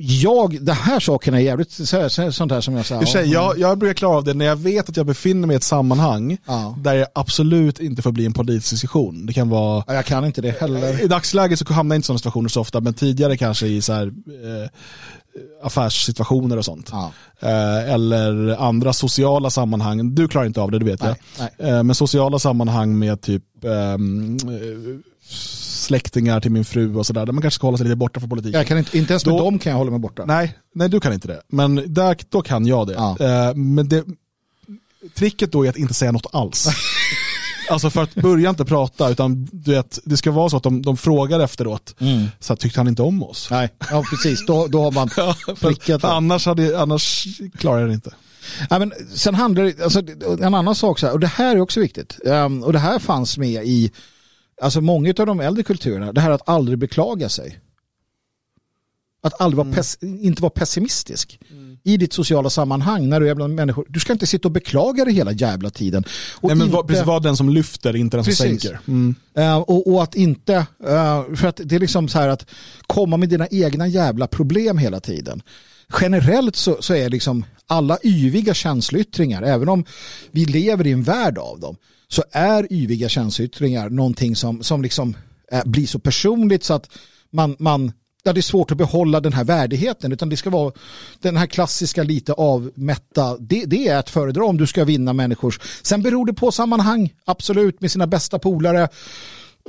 jag, 0.03 0.65
det 0.65 0.73
här 0.73 1.01
sakerna 1.01 1.41
är 1.41 1.43
jävligt 1.43 1.73
sånt 1.73 2.53
här 2.53 2.61
som 2.61 2.77
jag 2.77 2.87
säger. 2.87 3.07
Ja, 3.15 3.23
jag, 3.25 3.59
jag 3.59 3.79
brukar 3.79 3.95
klara 3.95 4.17
av 4.17 4.25
det 4.25 4.35
när 4.35 4.45
jag 4.45 4.57
vet 4.57 4.89
att 4.89 4.97
jag 4.97 5.07
befinner 5.07 5.47
mig 5.47 5.55
i 5.55 5.57
ett 5.57 5.63
sammanhang 5.63 6.39
ja. 6.47 6.77
där 6.79 6.95
jag 6.95 7.09
absolut 7.15 7.81
inte 7.81 8.03
får 8.03 8.13
bli 8.13 8.27
en 8.27 8.33
politisk 8.33 8.71
diskussion. 8.71 9.27
Det 9.27 9.33
kan 9.33 9.49
vara... 9.49 9.85
Ja, 9.87 9.95
jag 9.95 10.05
kan 10.05 10.25
inte 10.25 10.41
det 10.41 10.61
heller. 10.61 11.05
I 11.05 11.07
dagsläget 11.07 11.59
så 11.59 11.73
hamnar 11.73 11.95
jag 11.95 11.99
inte 11.99 12.05
i 12.05 12.07
sådana 12.07 12.19
situationer 12.19 12.49
så 12.49 12.61
ofta, 12.61 12.81
men 12.81 12.95
tidigare 12.95 13.37
kanske 13.37 13.67
i 13.67 13.83
så 13.83 13.93
här, 13.93 14.07
eh, 14.07 14.71
affärssituationer 15.63 16.57
och 16.57 16.65
sånt. 16.65 16.89
Ja. 16.93 17.13
Eh, 17.41 17.93
eller 17.95 18.57
andra 18.63 18.93
sociala 18.93 19.51
sammanhang. 19.51 20.15
Du 20.15 20.29
klarar 20.29 20.47
inte 20.47 20.61
av 20.61 20.71
det, 20.71 20.79
det 20.79 20.85
vet 20.85 21.03
nej, 21.03 21.15
jag. 21.39 21.49
Nej. 21.59 21.71
Eh, 21.71 21.83
men 21.83 21.95
sociala 21.95 22.39
sammanhang 22.39 22.99
med 22.99 23.21
typ 23.21 23.65
ehm, 23.65 24.37
eh, 24.37 25.01
släktingar 25.81 26.41
till 26.41 26.51
min 26.51 26.65
fru 26.65 26.97
och 26.97 27.07
sådär, 27.07 27.27
där 27.27 27.33
man 27.33 27.43
kanske 27.43 27.55
ska 27.55 27.67
hålla 27.67 27.79
sig 27.79 27.87
lite 27.87 27.97
borta 27.97 28.21
från 28.21 28.31
politiken. 28.31 28.59
Jag 28.59 28.67
kan 28.67 28.79
inte, 28.79 28.99
inte 28.99 29.13
ens 29.13 29.27
med 29.27 29.35
då, 29.35 29.39
dem 29.39 29.59
kan 29.59 29.71
jag 29.71 29.79
hålla 29.79 29.91
mig 29.91 30.01
borta. 30.01 30.25
Nej, 30.25 30.59
nej, 30.75 30.89
du 30.89 31.01
kan 31.01 31.13
inte 31.13 31.29
det. 31.29 31.43
Men 31.49 31.95
där, 31.95 32.17
då 32.29 32.43
kan 32.43 32.67
jag 32.67 32.87
det. 32.87 32.93
Ja. 32.93 33.17
Eh, 33.21 33.55
men 33.55 33.89
det, 33.89 34.05
tricket 35.15 35.53
då 35.53 35.67
är 35.67 35.71
att 35.71 35.77
inte 35.77 35.95
säga 35.95 36.13
något 36.13 36.35
alls. 36.35 36.69
Alltså 37.71 37.91
för 37.91 38.03
att 38.03 38.15
börja 38.15 38.51
inte 38.51 38.65
prata, 38.65 39.11
utan 39.11 39.49
du 39.53 39.71
vet, 39.73 39.99
det 40.05 40.17
ska 40.17 40.31
vara 40.31 40.51
så 40.51 40.57
att 40.57 40.63
de, 40.63 40.83
de 40.83 40.97
frågar 40.97 41.41
efteråt, 41.41 41.95
mm. 41.99 42.27
så 42.41 42.53
att, 42.53 42.61
tyckte 42.61 42.81
han 42.81 42.89
inte 42.89 43.03
om 43.03 43.23
oss? 43.23 43.49
Nej, 43.51 43.69
ja, 43.91 44.05
precis, 44.11 44.47
då, 44.47 44.67
då 44.67 44.83
har 44.83 44.93
man 44.93 45.11
ja, 45.17 45.35
prickat. 45.61 46.05
annars, 46.05 46.47
hade, 46.47 46.81
annars 46.81 47.27
klarar 47.59 47.81
jag 47.81 47.89
det 47.89 47.95
inte. 47.95 48.15
Ja, 48.71 48.79
men 48.79 48.93
sen 49.15 49.35
handlar 49.35 49.65
det, 49.65 49.83
alltså, 49.83 50.03
en 50.41 50.55
annan 50.55 50.75
sak, 50.75 50.99
så 50.99 51.07
här, 51.07 51.13
och 51.13 51.21
det 51.21 51.27
här 51.27 51.57
är 51.57 51.61
också 51.61 51.81
viktigt, 51.81 52.19
um, 52.25 52.63
och 52.63 52.73
det 52.73 52.79
här 52.79 52.99
fanns 52.99 53.39
med 53.39 53.65
i 53.65 53.93
alltså 54.63 54.81
många 54.81 55.15
av 55.19 55.27
de 55.27 55.41
äldre 55.41 55.63
kulturerna, 55.63 56.13
det 56.13 56.21
här 56.21 56.31
att 56.31 56.49
aldrig 56.49 56.79
beklaga 56.79 57.29
sig. 57.29 57.61
Att 59.23 59.41
aldrig 59.41 59.57
vara 59.57 59.83
mm. 60.03 60.25
inte 60.25 60.43
vara 60.43 60.51
pessimistisk 60.51 61.39
mm. 61.51 61.79
i 61.85 61.97
ditt 61.97 62.13
sociala 62.13 62.51
sammanhang 62.51 63.09
när 63.09 63.21
du 63.21 63.29
är 63.29 63.35
bland 63.35 63.55
människor. 63.55 63.87
Du 63.89 64.01
ska 64.01 64.13
inte 64.13 64.27
sitta 64.27 64.49
och 64.49 64.53
beklaga 64.53 65.05
dig 65.05 65.15
hela 65.15 65.33
jävla 65.33 65.71
tiden. 65.71 66.05
Och 66.35 66.49
Nej, 66.49 66.57
men 66.57 66.67
inte... 66.67 66.83
precis, 66.87 67.07
var 67.07 67.21
den 67.21 67.37
som 67.37 67.49
lyfter, 67.49 67.97
inte 67.97 68.17
den 68.17 68.25
som 68.25 68.31
precis. 68.31 68.63
sänker. 68.63 68.81
Mm. 68.89 69.15
Uh, 69.39 69.57
och, 69.57 69.93
och, 69.93 70.03
att 70.03 70.15
inte, 70.15 70.57
uh, 70.57 71.35
för 71.35 71.47
att 71.47 71.61
det 71.65 71.75
är 71.75 71.81
liksom 71.81 72.09
så 72.09 72.19
här 72.19 72.29
att 72.29 72.51
komma 72.87 73.17
med 73.17 73.29
dina 73.29 73.47
egna 73.51 73.87
jävla 73.87 74.27
problem 74.27 74.79
hela 74.79 75.01
tiden. 75.01 75.43
Generellt 76.01 76.57
så, 76.57 76.77
så 76.81 76.95
är 76.95 77.09
liksom 77.09 77.45
alla 77.67 77.99
yviga 78.05 78.55
känsloyttringar, 78.55 79.43
även 79.43 79.69
om 79.69 79.85
vi 80.31 80.45
lever 80.45 80.87
i 80.87 80.93
en 80.93 81.03
värld 81.03 81.39
av 81.39 81.61
dem, 81.61 81.77
så 82.09 82.23
är 82.33 82.73
yviga 82.73 83.09
känsloyttringar 83.09 83.91
någonting 83.91 84.37
som, 84.37 84.63
som 84.63 84.83
liksom 84.83 85.17
äh, 85.53 85.65
blir 85.65 85.87
så 85.87 85.99
personligt 85.99 86.65
så 86.65 86.75
att 86.75 86.91
man, 87.33 87.57
man 87.59 87.93
ja, 88.23 88.33
det 88.33 88.41
är 88.41 88.43
svårt 88.43 88.71
att 88.71 88.77
behålla 88.77 89.21
den 89.21 89.33
här 89.33 89.45
värdigheten 89.45 90.13
utan 90.13 90.29
det 90.29 90.37
ska 90.37 90.51
vara 90.51 90.73
den 91.19 91.37
här 91.37 91.47
klassiska 91.47 92.03
lite 92.03 92.33
avmätta. 92.33 93.37
Det, 93.39 93.65
det 93.65 93.89
är 93.89 93.99
att 93.99 94.11
föredra 94.11 94.45
om 94.45 94.57
du 94.57 94.67
ska 94.67 94.85
vinna 94.85 95.13
människors. 95.13 95.61
Sen 95.83 96.03
beror 96.03 96.27
det 96.27 96.33
på 96.33 96.53
sammanhang 96.53 97.13
absolut 97.25 97.81
med 97.81 97.91
sina 97.91 98.07
bästa 98.07 98.39
polare 98.39 98.89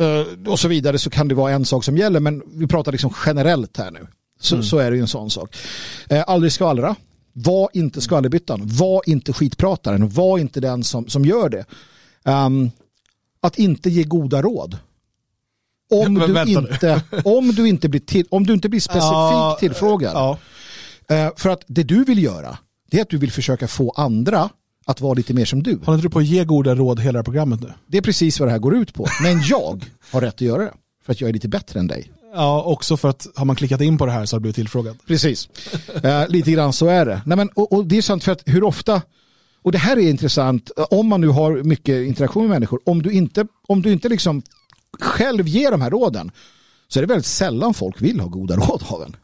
uh, 0.01 0.51
och 0.51 0.59
så 0.59 0.67
vidare 0.67 0.97
så 0.97 1.09
kan 1.09 1.27
det 1.27 1.35
vara 1.35 1.51
en 1.51 1.65
sak 1.65 1.83
som 1.83 1.97
gäller 1.97 2.19
men 2.19 2.43
vi 2.53 2.67
pratar 2.67 2.91
liksom 2.91 3.13
generellt 3.25 3.77
här 3.77 3.91
nu. 3.91 4.07
Så, 4.39 4.55
mm. 4.55 4.65
så 4.65 4.77
är 4.77 4.91
det 4.91 4.97
ju 4.97 5.01
en 5.01 5.07
sån 5.07 5.29
sak. 5.29 5.55
Uh, 6.11 6.23
aldrig 6.27 6.51
skvallra. 6.51 6.95
Var 7.33 7.69
inte 7.73 8.01
skvallerbyttan. 8.01 8.61
Var 8.63 9.01
inte 9.05 9.33
skitprataren. 9.33 10.09
Var 10.09 10.37
inte 10.37 10.59
den 10.59 10.83
som, 10.83 11.07
som 11.07 11.25
gör 11.25 11.49
det. 11.49 11.65
Um, 12.23 12.71
att 13.41 13.59
inte 13.59 13.89
ge 13.89 14.03
goda 14.03 14.41
råd. 14.41 14.77
Om, 15.91 16.13
du, 16.13 16.51
inte, 16.51 17.01
om, 17.23 17.47
du, 17.47 17.68
inte 17.68 17.89
blir 17.89 17.99
till, 17.99 18.26
om 18.30 18.45
du 18.45 18.53
inte 18.53 18.69
blir 18.69 18.80
specifikt 18.80 19.11
ja, 19.11 19.57
tillfrågad. 19.59 20.11
Ja. 20.15 20.38
Uh, 21.11 21.30
för 21.38 21.49
att 21.49 21.63
det 21.68 21.84
du 21.84 22.03
vill 22.03 22.23
göra, 22.23 22.57
det 22.91 22.97
är 22.97 23.01
att 23.01 23.09
du 23.09 23.18
vill 23.18 23.31
försöka 23.31 23.68
få 23.68 23.89
andra 23.89 24.49
att 24.85 25.01
vara 25.01 25.13
lite 25.13 25.34
mer 25.34 25.45
som 25.45 25.63
du. 25.63 25.80
Håller 25.84 25.93
inte 25.93 26.07
du 26.07 26.09
på 26.09 26.19
att 26.19 26.26
ge 26.26 26.45
goda 26.45 26.76
råd 26.76 26.99
hela 26.99 27.11
det 27.11 27.18
här 27.18 27.23
programmet 27.23 27.61
nu? 27.61 27.73
Det 27.88 27.97
är 27.97 28.01
precis 28.01 28.39
vad 28.39 28.47
det 28.47 28.51
här 28.51 28.59
går 28.59 28.76
ut 28.76 28.93
på. 28.93 29.07
Men 29.23 29.41
jag 29.43 29.85
har 30.11 30.22
rätt 30.22 30.34
att 30.34 30.41
göra 30.41 30.63
det. 30.63 30.73
För 31.05 31.11
att 31.11 31.22
jag 31.22 31.30
är 31.30 31.34
lite 31.34 31.47
bättre 31.47 31.80
än 31.80 31.88
dig. 31.88 32.11
Ja, 32.34 32.63
också 32.63 32.97
för 32.97 33.09
att 33.09 33.27
har 33.35 33.45
man 33.45 33.55
klickat 33.55 33.81
in 33.81 33.97
på 33.97 34.05
det 34.05 34.11
här 34.11 34.26
så 34.26 34.35
har 34.35 34.39
du 34.39 34.41
blivit 34.41 34.55
tillfrågad. 34.55 34.97
Precis. 35.07 35.49
Uh, 36.05 36.27
lite 36.30 36.51
grann 36.51 36.73
så 36.73 36.88
är 36.88 37.05
det. 37.05 37.22
Nej, 37.26 37.38
men, 37.38 37.49
och, 37.49 37.73
och, 37.73 37.85
det 37.85 37.97
är 37.97 38.01
sant 38.01 38.23
för 38.23 38.31
att 38.31 38.43
hur 38.45 38.63
ofta 38.63 39.01
och 39.63 39.72
det 39.72 39.77
här 39.77 39.97
är 39.97 40.09
intressant, 40.09 40.72
om 40.89 41.07
man 41.07 41.22
nu 41.22 41.27
har 41.27 41.63
mycket 41.63 42.07
interaktion 42.07 42.43
med 42.43 42.49
människor, 42.49 42.80
om 42.85 43.01
du 43.01 43.11
inte, 43.11 43.47
om 43.68 43.81
du 43.81 43.91
inte 43.91 44.09
liksom 44.09 44.41
själv 44.99 45.47
ger 45.47 45.72
de 45.72 45.81
här 45.81 45.89
råden 45.89 46.31
så 46.88 46.99
är 46.99 47.01
det 47.01 47.07
väldigt 47.07 47.26
sällan 47.26 47.73
folk 47.73 48.01
vill 48.01 48.19
ha 48.19 48.27
goda 48.27 48.55
råd 48.68 48.84
av 48.88 49.03
en. 49.03 49.15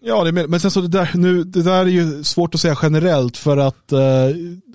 Ja, 0.00 0.24
det 0.24 0.40
är, 0.40 0.46
men 0.46 0.60
sen 0.60 0.70
så 0.70 0.80
det 0.80 0.88
där, 0.88 1.10
nu, 1.14 1.44
det 1.44 1.62
där 1.62 1.80
är 1.80 1.86
ju 1.86 2.24
svårt 2.24 2.54
att 2.54 2.60
säga 2.60 2.78
generellt 2.82 3.36
för 3.36 3.56
att 3.56 3.92
äh, 3.92 4.00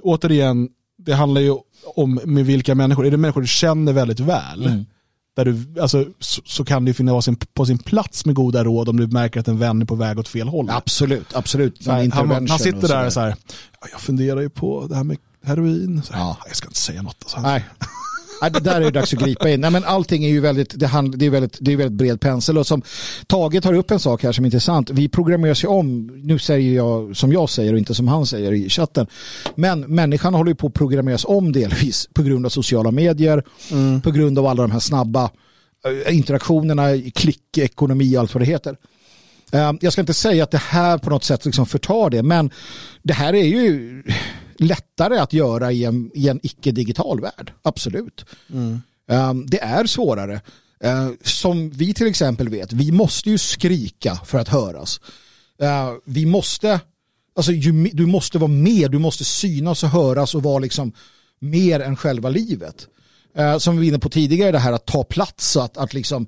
återigen, 0.01 0.69
det 0.97 1.13
handlar 1.13 1.41
ju 1.41 1.57
om 1.95 2.19
med 2.25 2.45
vilka 2.45 2.75
människor, 2.75 3.05
är 3.05 3.11
det 3.11 3.17
människor 3.17 3.41
du 3.41 3.47
känner 3.47 3.93
väldigt 3.93 4.19
väl, 4.19 4.65
mm 4.65 4.85
där 5.35 5.45
du, 5.45 5.81
alltså, 5.81 6.05
så, 6.19 6.41
så, 6.45 6.65
kan 6.65 6.85
det 6.85 6.93
finnas 6.93 7.29
på 7.53 7.65
sin 7.65 7.77
plats 7.77 8.25
med 8.25 8.35
goda 8.35 8.63
råd 8.63 8.89
om 8.89 8.97
du 8.97 9.07
märker 9.07 9.39
att 9.39 9.47
en 9.47 9.59
vän 9.59 9.81
är 9.81 9.85
på 9.85 9.95
väg 9.95 10.19
åt 10.19 10.27
fel 10.27 10.47
håll. 10.47 10.69
Absolut, 10.69 11.35
absolut. 11.35 11.87
Han, 11.87 12.11
han, 12.11 12.47
han, 12.49 12.59
sitter 12.59 12.87
där 12.87 13.05
och 13.05 13.13
så 13.13 13.19
här, 13.19 13.35
jag 13.91 14.01
funderar 14.01 14.41
ju 14.41 14.49
på 14.49 14.87
det 14.87 14.95
här 14.95 15.03
med 15.03 15.17
heroin. 15.43 16.01
Så 16.03 16.13
här, 16.13 16.21
ja. 16.21 16.37
Jag 16.47 16.55
ska 16.55 16.67
inte 16.67 16.79
säga 16.79 17.01
något. 17.01 17.17
Alltså. 17.23 17.41
Nej. 17.41 17.65
Det 18.49 18.59
där 18.59 18.75
är 18.75 18.81
det 18.81 18.91
dags 18.91 19.13
att 19.13 19.19
gripa 19.19 19.49
in. 19.49 19.61
Nej, 19.61 19.71
men 19.71 19.83
allting 19.83 20.25
är 20.25 20.29
ju 20.29 20.39
väldigt, 20.39 20.79
det, 20.79 20.87
hand, 20.87 21.17
det 21.17 21.25
är 21.25 21.29
väldigt, 21.29 21.57
det 21.61 21.73
är 21.73 21.77
väldigt 21.77 21.97
bred 21.97 22.21
pensel 22.21 22.57
och 22.57 22.67
som 22.67 22.81
Tage 23.27 23.61
tar 23.63 23.73
upp 23.73 23.91
en 23.91 23.99
sak 23.99 24.23
här 24.23 24.31
som 24.31 24.45
är 24.45 24.47
intressant. 24.47 24.89
Vi 24.89 25.09
programmeras 25.09 25.63
ju 25.63 25.67
om, 25.67 26.07
nu 26.23 26.39
säger 26.39 26.75
jag 26.75 27.17
som 27.17 27.31
jag 27.33 27.49
säger 27.49 27.73
och 27.73 27.79
inte 27.79 27.95
som 27.95 28.07
han 28.07 28.25
säger 28.25 28.51
i 28.51 28.69
chatten. 28.69 29.07
Men 29.55 29.81
människan 29.81 30.33
håller 30.33 30.51
ju 30.51 30.55
på 30.55 30.67
att 30.67 30.73
programmeras 30.73 31.25
om 31.25 31.51
delvis 31.51 32.09
på 32.13 32.23
grund 32.23 32.45
av 32.45 32.49
sociala 32.49 32.91
medier, 32.91 33.43
mm. 33.71 34.01
på 34.01 34.11
grund 34.11 34.39
av 34.39 34.45
alla 34.45 34.61
de 34.61 34.71
här 34.71 34.79
snabba 34.79 35.29
eh, 36.07 36.15
interaktionerna, 36.15 36.83
klickekonomi 37.15 38.15
och 38.17 38.19
allt 38.19 38.33
vad 38.33 38.41
det 38.41 38.45
heter. 38.45 38.77
Eh, 39.53 39.73
jag 39.81 39.93
ska 39.93 40.01
inte 40.01 40.13
säga 40.13 40.43
att 40.43 40.51
det 40.51 40.57
här 40.57 40.97
på 40.97 41.09
något 41.09 41.23
sätt 41.23 41.45
liksom 41.45 41.65
förtar 41.65 42.09
det, 42.09 42.23
men 42.23 42.51
det 43.03 43.13
här 43.13 43.33
är 43.33 43.43
ju 43.43 44.03
lättare 44.57 45.17
att 45.17 45.33
göra 45.33 45.71
i 45.71 45.83
en, 45.83 46.11
i 46.13 46.29
en 46.29 46.39
icke-digital 46.43 47.21
värld. 47.21 47.53
Absolut. 47.61 48.25
Mm. 48.49 48.81
Um, 49.07 49.45
det 49.45 49.61
är 49.61 49.85
svårare. 49.85 50.41
Uh, 50.85 51.11
som 51.23 51.69
vi 51.69 51.93
till 51.93 52.07
exempel 52.07 52.49
vet, 52.49 52.73
vi 52.73 52.91
måste 52.91 53.29
ju 53.29 53.37
skrika 53.37 54.15
för 54.25 54.39
att 54.39 54.47
höras. 54.47 55.01
Uh, 55.61 55.93
vi 56.05 56.25
måste, 56.25 56.79
alltså 57.35 57.51
ju, 57.51 57.89
du 57.93 58.05
måste 58.05 58.37
vara 58.37 58.51
med, 58.51 58.91
du 58.91 58.99
måste 58.99 59.23
synas 59.25 59.83
och 59.83 59.89
höras 59.89 60.35
och 60.35 60.43
vara 60.43 60.59
liksom 60.59 60.93
mer 61.39 61.79
än 61.79 61.95
själva 61.95 62.29
livet. 62.29 62.87
Uh, 63.39 63.57
som 63.57 63.75
vi 63.75 63.79
var 63.79 63.87
inne 63.87 63.99
på 63.99 64.09
tidigare, 64.09 64.51
det 64.51 64.59
här 64.59 64.73
att 64.73 64.85
ta 64.85 65.03
plats 65.03 65.57
att, 65.57 65.77
att, 65.77 65.93
liksom, 65.93 66.27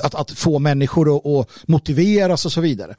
att, 0.00 0.14
att 0.14 0.30
få 0.30 0.58
människor 0.58 1.16
att, 1.16 1.26
att 1.26 1.68
motiveras 1.68 2.46
och 2.46 2.52
så 2.52 2.60
vidare. 2.60 2.96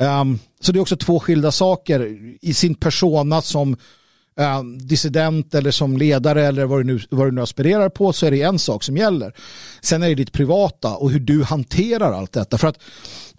Um, 0.00 0.38
så 0.60 0.72
det 0.72 0.78
är 0.78 0.80
också 0.80 0.96
två 0.96 1.20
skilda 1.20 1.52
saker 1.52 2.16
i 2.40 2.54
sin 2.54 2.74
persona 2.74 3.42
som 3.42 3.76
uh, 4.40 4.62
dissident 4.62 5.54
eller 5.54 5.70
som 5.70 5.96
ledare 5.96 6.46
eller 6.46 6.64
vad 6.64 6.80
du, 6.80 6.84
nu, 6.84 7.00
vad 7.10 7.26
du 7.26 7.30
nu 7.30 7.40
aspirerar 7.40 7.88
på 7.88 8.12
så 8.12 8.26
är 8.26 8.30
det 8.30 8.42
en 8.42 8.58
sak 8.58 8.82
som 8.82 8.96
gäller. 8.96 9.34
Sen 9.82 10.02
är 10.02 10.08
det 10.08 10.14
ditt 10.14 10.32
privata 10.32 10.96
och 10.96 11.10
hur 11.10 11.20
du 11.20 11.42
hanterar 11.42 12.12
allt 12.12 12.32
detta. 12.32 12.58
För 12.58 12.68
att 12.68 12.78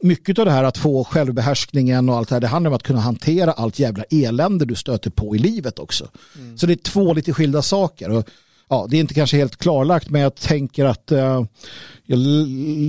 mycket 0.01 0.39
av 0.39 0.45
det 0.45 0.51
här 0.51 0.63
att 0.63 0.77
få 0.77 1.03
självbehärskningen 1.03 2.09
och 2.09 2.17
allt 2.17 2.29
det 2.29 2.35
här 2.35 2.39
det 2.41 2.47
handlar 2.47 2.71
om 2.71 2.75
att 2.75 2.83
kunna 2.83 2.99
hantera 2.99 3.51
allt 3.51 3.79
jävla 3.79 4.03
elände 4.03 4.65
du 4.65 4.75
stöter 4.75 5.09
på 5.09 5.35
i 5.35 5.39
livet 5.39 5.79
också. 5.79 6.07
Mm. 6.37 6.57
Så 6.57 6.65
det 6.65 6.73
är 6.73 6.83
två 6.83 7.13
lite 7.13 7.33
skilda 7.33 7.61
saker. 7.61 8.09
Och, 8.09 8.29
ja, 8.69 8.87
det 8.89 8.97
är 8.97 9.01
inte 9.01 9.13
kanske 9.13 9.37
helt 9.37 9.57
klarlagt 9.57 10.09
men 10.09 10.21
jag 10.21 10.35
tänker 10.35 10.85
att 10.85 11.11
uh, 11.11 11.45
jag 12.05 12.19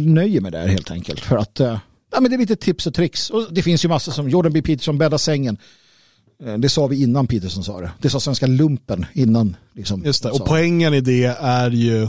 nöjer 0.06 0.40
mig 0.40 0.50
där 0.50 0.66
helt 0.66 0.90
enkelt. 0.90 1.20
För 1.20 1.36
att 1.36 1.60
uh, 1.60 1.78
ja, 2.12 2.20
men 2.20 2.30
det 2.30 2.36
är 2.36 2.38
lite 2.38 2.56
tips 2.56 2.86
och 2.86 2.94
tricks. 2.94 3.30
Och 3.30 3.46
det 3.54 3.62
finns 3.62 3.84
ju 3.84 3.88
massor 3.88 4.12
som 4.12 4.28
Jordan 4.28 4.52
B. 4.52 4.62
Peterson 4.62 4.98
bäddar 4.98 5.18
sängen. 5.18 5.58
Eh, 6.44 6.58
Det 6.58 6.68
sa 6.68 6.86
vi 6.86 7.02
innan 7.02 7.26
Peterson 7.26 7.64
sa 7.64 7.80
det. 7.80 7.90
Det 8.00 8.10
sa 8.10 8.20
svenska 8.20 8.46
lumpen 8.46 9.06
innan. 9.12 9.56
Liksom, 9.74 10.04
Just 10.04 10.22
det, 10.22 10.30
och 10.30 10.46
poängen 10.46 10.94
i 10.94 11.00
det 11.00 11.24
är 11.40 11.70
ju, 11.70 12.02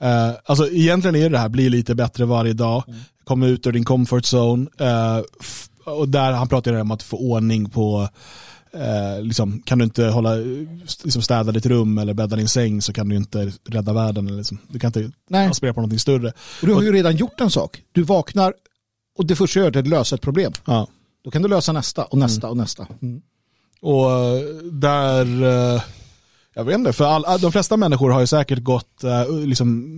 eh, 0.00 0.30
alltså 0.44 0.68
egentligen 0.70 1.16
är 1.16 1.30
det 1.30 1.38
här, 1.38 1.48
bli 1.48 1.68
lite 1.70 1.94
bättre 1.94 2.24
varje 2.24 2.52
dag, 2.52 2.82
komma 3.24 3.46
ut 3.46 3.66
ur 3.66 3.72
din 3.72 3.84
comfort 3.84 4.24
zone, 4.34 4.66
eh, 4.80 5.22
och 5.84 6.08
där 6.08 6.32
han 6.32 6.48
pratar 6.48 6.72
ju 6.72 6.80
om 6.80 6.90
att 6.90 7.02
få 7.02 7.16
ordning 7.16 7.70
på, 7.70 8.08
eh, 8.72 9.22
liksom, 9.22 9.62
kan 9.62 9.78
du 9.78 9.84
inte 9.84 10.04
hålla, 10.04 10.34
liksom 11.04 11.22
städa 11.22 11.52
ditt 11.52 11.66
rum 11.66 11.98
eller 11.98 12.14
bädda 12.14 12.36
din 12.36 12.48
säng 12.48 12.82
så 12.82 12.92
kan 12.92 13.08
du 13.08 13.16
inte 13.16 13.52
rädda 13.68 13.92
världen. 13.92 14.26
Eller 14.26 14.36
liksom. 14.36 14.58
Du 14.68 14.78
kan 14.78 14.88
inte 14.88 15.10
Nej. 15.30 15.46
aspirera 15.48 15.74
på 15.74 15.80
någonting 15.80 15.98
större. 15.98 16.28
Och 16.60 16.66
du 16.66 16.72
har 16.74 16.82
ju 16.82 16.92
redan 16.92 17.16
gjort 17.16 17.40
en 17.40 17.50
sak. 17.50 17.82
Du 17.92 18.02
vaknar 18.02 18.54
och 19.16 19.26
det 19.26 19.36
första 19.36 19.60
du 19.60 19.64
gör 19.64 19.76
är 19.76 19.80
att 19.80 19.86
lösa 19.88 20.14
ett 20.14 20.22
problem. 20.22 20.52
Ja. 20.64 20.88
Då 21.24 21.30
kan 21.30 21.42
du 21.42 21.48
lösa 21.48 21.72
nästa 21.72 22.04
och 22.04 22.18
nästa 22.18 22.48
och 22.48 22.56
nästa. 22.56 22.86
Mm. 23.02 23.22
Och 23.80 24.10
eh, 24.10 24.40
där, 24.72 25.42
eh, 25.42 25.82
jag 26.54 26.64
vet 26.64 26.78
inte, 26.78 26.92
för 26.92 27.04
all, 27.04 27.40
de 27.40 27.52
flesta 27.52 27.76
människor 27.76 28.10
har 28.10 28.20
ju 28.20 28.26
säkert 28.26 28.58
gått, 28.58 29.04
eh, 29.04 29.30
liksom, 29.30 29.92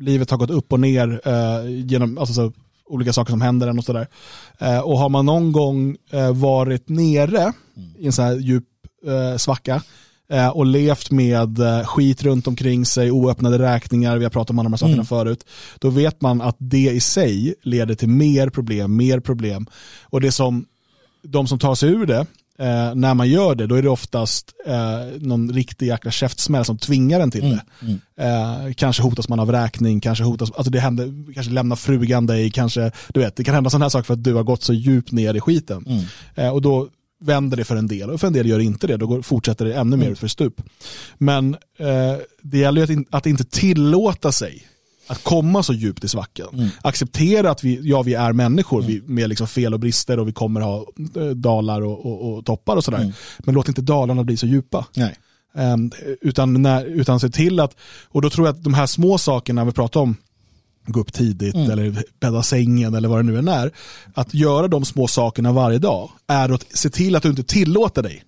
livet 0.00 0.30
har 0.30 0.38
gått 0.38 0.50
upp 0.50 0.72
och 0.72 0.80
ner 0.80 1.20
eh, 1.24 1.70
genom 1.86 2.18
alltså, 2.18 2.34
så, 2.34 2.52
olika 2.86 3.12
saker 3.12 3.30
som 3.30 3.40
händer 3.40 3.68
en 3.68 3.78
och 3.78 3.84
sådär. 3.84 4.08
Eh, 4.58 4.80
och 4.80 4.98
har 4.98 5.08
man 5.08 5.26
någon 5.26 5.52
gång 5.52 5.96
eh, 6.10 6.32
varit 6.32 6.88
nere 6.88 7.52
i 7.98 8.06
en 8.06 8.12
sån 8.12 8.24
här 8.24 8.34
djup 8.34 8.64
eh, 9.06 9.36
svacka 9.36 9.74
eh, 9.74 9.80
och 10.52 10.66
levt 10.66 11.10
med 11.10 11.58
eh, 11.58 11.84
skit 11.84 12.22
runt 12.22 12.46
omkring 12.46 12.86
sig, 12.86 13.10
oöppnade 13.10 13.58
räkningar, 13.58 14.18
vi 14.18 14.24
har 14.24 14.30
pratat 14.30 14.50
om 14.50 14.58
alla 14.58 14.66
de 14.66 14.72
här 14.72 14.78
sakerna 14.78 15.04
förut, 15.04 15.46
då 15.78 15.90
vet 15.90 16.20
man 16.20 16.40
att 16.40 16.56
det 16.58 16.90
i 16.90 17.00
sig 17.00 17.54
leder 17.62 17.94
till 17.94 18.08
mer 18.08 18.48
problem, 18.48 18.96
mer 18.96 19.20
problem. 19.20 19.66
Och 20.02 20.20
det 20.20 20.32
som 20.32 20.66
de 21.22 21.46
som 21.46 21.58
tar 21.58 21.74
sig 21.74 21.90
ur 21.90 22.06
det, 22.06 22.26
eh, 22.58 22.94
när 22.94 23.14
man 23.14 23.28
gör 23.28 23.54
det, 23.54 23.66
då 23.66 23.74
är 23.74 23.82
det 23.82 23.88
oftast 23.88 24.52
eh, 24.66 25.20
någon 25.20 25.52
riktig 25.52 25.86
jäkla 25.86 26.10
käftsmäll 26.10 26.64
som 26.64 26.78
tvingar 26.78 27.20
en 27.20 27.30
till 27.30 27.42
det. 27.50 27.62
Eh, 28.24 28.72
kanske 28.74 29.02
hotas 29.02 29.28
man 29.28 29.40
av 29.40 29.52
räkning, 29.52 30.00
kanske 30.00 30.24
hotas, 30.24 30.52
alltså 30.52 30.70
det 30.70 30.80
händer, 30.80 31.34
kanske 31.34 31.52
lämnar 31.52 31.76
frugan 31.76 32.26
dig, 32.26 32.50
kanske, 32.50 32.90
du 33.14 33.20
vet, 33.20 33.36
det 33.36 33.44
kan 33.44 33.54
hända 33.54 33.70
sådana 33.70 33.84
här 33.84 33.90
saker 33.90 34.06
för 34.06 34.14
att 34.14 34.24
du 34.24 34.34
har 34.34 34.42
gått 34.42 34.62
så 34.62 34.72
djupt 34.72 35.12
ner 35.12 35.34
i 35.34 35.40
skiten. 35.40 35.84
Eh, 36.34 36.48
och 36.48 36.62
då 36.62 36.88
vänder 37.20 37.56
det 37.56 37.64
för 37.64 37.76
en 37.76 37.86
del 37.86 38.10
och 38.10 38.20
för 38.20 38.26
en 38.26 38.32
del 38.32 38.46
gör 38.46 38.58
det 38.58 38.64
inte 38.64 38.86
det, 38.86 38.96
då 38.96 39.06
går, 39.06 39.22
fortsätter 39.22 39.64
det 39.64 39.74
ännu 39.74 39.96
mer 39.96 40.10
ut 40.10 40.18
för 40.18 40.28
stup. 40.28 40.62
Men 41.18 41.54
eh, 41.78 42.16
det 42.42 42.58
gäller 42.58 42.82
att, 42.82 42.90
in, 42.90 43.04
att 43.10 43.26
inte 43.26 43.44
tillåta 43.44 44.32
sig 44.32 44.66
att 45.06 45.24
komma 45.24 45.62
så 45.62 45.72
djupt 45.72 46.04
i 46.04 46.08
svackan. 46.08 46.70
Acceptera 46.82 47.50
att 47.50 47.64
vi, 47.64 47.80
ja, 47.82 48.02
vi 48.02 48.14
är 48.14 48.32
människor 48.32 48.82
vi, 48.82 49.02
med 49.06 49.28
liksom 49.28 49.46
fel 49.46 49.74
och 49.74 49.80
brister 49.80 50.18
och 50.18 50.28
vi 50.28 50.32
kommer 50.32 50.60
ha 50.60 50.86
eh, 51.16 51.26
dalar 51.26 51.80
och, 51.80 52.06
och, 52.06 52.32
och 52.32 52.44
toppar 52.44 52.76
och 52.76 52.84
sådär. 52.84 53.12
Men 53.38 53.54
låt 53.54 53.68
inte 53.68 53.82
dalarna 53.82 54.24
bli 54.24 54.36
så 54.36 54.46
djupa. 54.46 54.86
Nej. 54.96 55.16
Ehm, 55.54 55.90
utan, 56.20 56.62
när, 56.62 56.84
utan 56.84 57.20
se 57.20 57.28
till 57.28 57.60
att, 57.60 57.76
och 58.08 58.22
då 58.22 58.30
tror 58.30 58.46
jag 58.46 58.56
att 58.56 58.64
de 58.64 58.74
här 58.74 58.86
små 58.86 59.18
sakerna 59.18 59.64
vi 59.64 59.72
pratar 59.72 60.00
om, 60.00 60.16
gå 60.86 61.00
upp 61.00 61.12
tidigt 61.12 61.54
eller 61.54 62.04
bädda 62.20 62.42
sängen 62.42 62.94
eller 62.94 63.08
vad 63.08 63.18
det 63.18 63.22
nu 63.22 63.38
än 63.38 63.48
är, 63.48 63.72
att 64.14 64.34
göra 64.34 64.68
de 64.68 64.84
små 64.84 65.06
sakerna 65.06 65.52
varje 65.52 65.78
dag 65.78 66.10
är 66.26 66.48
att 66.48 66.76
se 66.76 66.90
till 66.90 67.16
att 67.16 67.22
du 67.22 67.28
inte 67.28 67.44
tillåter 67.44 68.02
dig 68.02 68.24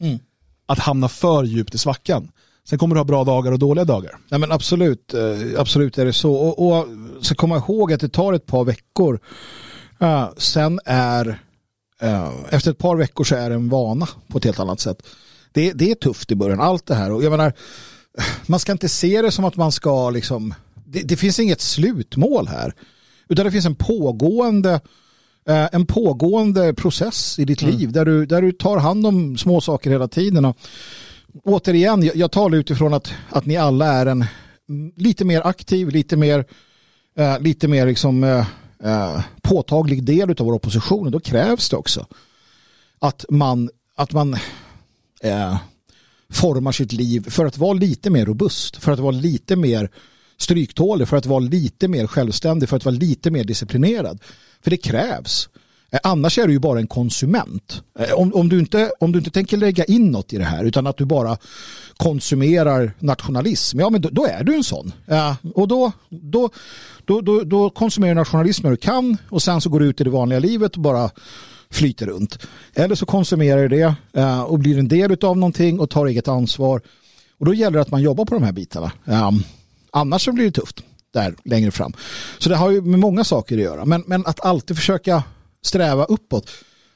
att 0.66 0.78
hamna 0.78 1.08
för 1.08 1.44
djupt 1.44 1.74
i 1.74 1.78
svackan. 1.78 2.28
Sen 2.68 2.78
kommer 2.78 2.94
du 2.94 2.98
ha 2.98 3.04
bra 3.04 3.24
dagar 3.24 3.52
och 3.52 3.58
dåliga 3.58 3.84
dagar. 3.84 4.16
Nej 4.28 4.40
men 4.40 4.52
absolut, 4.52 5.14
eh, 5.14 5.60
absolut 5.60 5.98
är 5.98 6.04
det 6.04 6.12
så. 6.12 6.34
Och, 6.34 6.68
och 6.68 6.86
så 7.20 7.34
komma 7.34 7.56
ihåg 7.56 7.92
att 7.92 8.00
det 8.00 8.08
tar 8.08 8.32
ett 8.32 8.46
par 8.46 8.64
veckor. 8.64 9.20
Eh, 10.00 10.28
sen 10.36 10.80
är, 10.84 11.40
eh, 12.00 12.30
efter 12.50 12.70
ett 12.70 12.78
par 12.78 12.96
veckor 12.96 13.24
så 13.24 13.34
är 13.34 13.50
det 13.50 13.54
en 13.54 13.68
vana 13.68 14.08
på 14.28 14.38
ett 14.38 14.44
helt 14.44 14.60
annat 14.60 14.80
sätt. 14.80 15.02
Det, 15.52 15.72
det 15.72 15.90
är 15.90 15.94
tufft 15.94 16.32
i 16.32 16.34
början, 16.34 16.60
allt 16.60 16.86
det 16.86 16.94
här. 16.94 17.12
Och 17.12 17.24
jag 17.24 17.30
menar, 17.30 17.52
man 18.46 18.60
ska 18.60 18.72
inte 18.72 18.88
se 18.88 19.22
det 19.22 19.30
som 19.30 19.44
att 19.44 19.56
man 19.56 19.72
ska 19.72 20.10
liksom, 20.10 20.54
det, 20.86 21.02
det 21.02 21.16
finns 21.16 21.40
inget 21.40 21.60
slutmål 21.60 22.48
här. 22.48 22.74
Utan 23.28 23.44
det 23.44 23.52
finns 23.52 23.66
en 23.66 23.74
pågående 23.74 24.80
eh, 25.48 25.68
en 25.72 25.86
pågående 25.86 26.74
process 26.74 27.38
i 27.38 27.44
ditt 27.44 27.62
liv 27.62 27.92
där 27.92 28.04
du, 28.04 28.26
där 28.26 28.42
du 28.42 28.52
tar 28.52 28.78
hand 28.78 29.06
om 29.06 29.36
små 29.36 29.60
saker 29.60 29.90
hela 29.90 30.08
tiden. 30.08 30.44
Och, 30.44 30.56
återigen, 31.44 32.02
jag, 32.02 32.16
jag 32.16 32.32
talar 32.32 32.58
utifrån 32.58 32.94
att, 32.94 33.14
att 33.30 33.46
ni 33.46 33.56
alla 33.56 33.86
är 33.86 34.06
en 34.06 34.24
mm, 34.68 34.92
lite 34.96 35.24
mer 35.24 35.46
aktiv, 35.46 35.88
lite 35.88 36.16
mer, 36.16 36.44
eh, 37.18 37.40
lite 37.40 37.68
mer 37.68 37.86
liksom, 37.86 38.24
eh, 38.24 38.46
eh, 38.84 39.20
påtaglig 39.42 40.04
del 40.04 40.30
av 40.30 40.36
vår 40.46 40.52
opposition. 40.52 41.06
Och 41.06 41.12
då 41.12 41.20
krävs 41.20 41.68
det 41.68 41.76
också 41.76 42.06
att 42.98 43.24
man, 43.28 43.70
att 43.94 44.12
man 44.12 44.34
eh, 45.22 45.56
formar 46.30 46.72
sitt 46.72 46.92
liv 46.92 47.30
för 47.30 47.46
att 47.46 47.58
vara 47.58 47.72
lite 47.72 48.10
mer 48.10 48.26
robust, 48.26 48.76
för 48.76 48.92
att 48.92 48.98
vara 48.98 49.10
lite 49.10 49.56
mer 49.56 49.90
stryktålig, 50.38 51.08
för 51.08 51.16
att 51.16 51.26
vara 51.26 51.38
lite 51.38 51.88
mer 51.88 52.06
självständig, 52.06 52.68
för 52.68 52.76
att 52.76 52.84
vara 52.84 52.96
lite 52.96 53.30
mer 53.30 53.44
disciplinerad. 53.44 54.18
För 54.62 54.70
det 54.70 54.76
krävs. 54.76 55.48
Eh, 55.90 55.98
annars 56.02 56.38
är 56.38 56.46
du 56.46 56.52
ju 56.52 56.58
bara 56.58 56.78
en 56.78 56.86
konsument. 56.86 57.82
Eh, 57.98 58.12
om, 58.12 58.34
om, 58.34 58.48
du 58.48 58.58
inte, 58.58 58.92
om 59.00 59.12
du 59.12 59.18
inte 59.18 59.30
tänker 59.30 59.56
lägga 59.56 59.84
in 59.84 60.10
något 60.10 60.32
i 60.32 60.38
det 60.38 60.44
här 60.44 60.64
utan 60.64 60.86
att 60.86 60.96
du 60.96 61.04
bara 61.04 61.36
konsumerar 61.96 62.92
nationalism, 62.98 63.80
ja 63.80 63.90
men 63.90 64.00
då, 64.00 64.08
då 64.12 64.26
är 64.26 64.44
du 64.44 64.54
en 64.54 64.64
sån. 64.64 64.92
Ja, 65.06 65.36
och 65.54 65.68
då, 65.68 65.92
då, 66.08 66.50
då, 67.04 67.20
då, 67.20 67.42
då 67.42 67.70
konsumerar 67.70 68.14
du 68.14 68.20
nationalism 68.20 68.62
när 68.62 68.70
du 68.70 68.76
kan 68.76 69.16
och 69.28 69.42
sen 69.42 69.60
så 69.60 69.70
går 69.70 69.80
du 69.80 69.86
ut 69.86 70.00
i 70.00 70.04
det 70.04 70.10
vanliga 70.10 70.38
livet 70.38 70.74
och 70.74 70.82
bara 70.82 71.10
flyter 71.70 72.06
runt. 72.06 72.38
Eller 72.74 72.94
så 72.94 73.06
konsumerar 73.06 73.62
du 73.62 73.68
det 73.68 73.94
eh, 74.12 74.42
och 74.42 74.58
blir 74.58 74.78
en 74.78 74.88
del 74.88 75.12
av 75.24 75.36
någonting 75.36 75.80
och 75.80 75.90
tar 75.90 76.06
eget 76.06 76.28
ansvar. 76.28 76.80
Och 77.38 77.46
då 77.46 77.54
gäller 77.54 77.78
det 77.78 77.82
att 77.82 77.90
man 77.90 78.02
jobbar 78.02 78.24
på 78.24 78.34
de 78.34 78.42
här 78.42 78.52
bitarna. 78.52 78.92
Annars 79.96 80.24
så 80.24 80.32
blir 80.32 80.44
det 80.44 80.50
tufft 80.50 80.80
där 81.14 81.34
längre 81.44 81.70
fram. 81.70 81.92
Så 82.38 82.48
det 82.48 82.56
har 82.56 82.70
ju 82.70 82.80
med 82.80 82.98
många 83.00 83.24
saker 83.24 83.56
att 83.56 83.62
göra. 83.62 83.84
Men, 83.84 84.04
men 84.06 84.26
att 84.26 84.44
alltid 84.44 84.76
försöka 84.76 85.22
sträva 85.62 86.04
uppåt, 86.04 86.50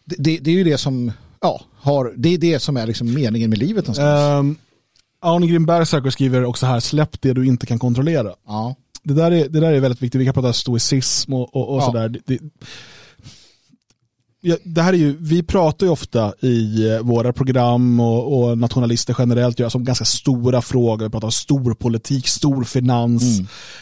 det, 0.05 0.16
det, 0.18 0.39
det 0.39 0.51
är 0.51 0.55
ju 0.55 0.64
det 0.64 0.78
som, 0.78 1.12
ja, 1.40 1.60
har, 1.81 2.14
det 2.16 2.28
är 2.35 2.39
det 2.39 2.60
som 2.60 2.77
är 2.77 2.86
liksom 2.86 3.14
meningen 3.14 3.51
med 3.51 3.59
livet 3.59 3.85
någonstans. 3.86 4.40
Um, 4.40 4.56
Arne 5.22 5.47
Grimberg 5.47 6.12
skriver 6.12 6.44
också 6.44 6.66
här, 6.66 6.81
släpp 6.81 7.20
det 7.20 7.32
du 7.32 7.47
inte 7.47 7.66
kan 7.66 7.78
kontrollera. 7.78 8.35
ja. 8.47 8.74
Det 9.02 9.14
där 9.14 9.31
är, 9.31 9.48
det 9.48 9.60
där 9.60 9.72
är 9.72 9.81
väldigt 9.81 10.02
viktigt, 10.02 10.20
vi 10.20 10.24
kan 10.24 10.35
prata 10.35 10.52
stoicism 10.52 11.35
och, 11.35 11.56
och, 11.56 11.74
och 11.74 11.81
Ja. 11.81 11.86
sådär. 11.86 12.20
Det, 12.27 12.39
det, 14.65 14.83
här 14.83 14.93
är 14.93 14.97
ju, 14.97 15.17
vi 15.21 15.43
pratar 15.43 15.87
ju 15.87 15.93
ofta 15.93 16.33
i 16.41 16.89
eh, 16.89 16.99
våra 16.99 17.33
program 17.33 18.01
och, 18.01 18.43
och 18.43 18.59
nationalister 18.59 19.17
generellt 19.19 19.59
gör 19.59 19.69
som 19.69 19.85
ganska 19.85 20.05
stora 20.05 20.62
frågor. 20.62 21.05
Vi 21.05 21.11
pratar 21.11 21.29
om 21.29 21.33
stor 21.33 21.75
politik, 21.75 22.29
stor 22.29 22.65
finans, 22.65 23.23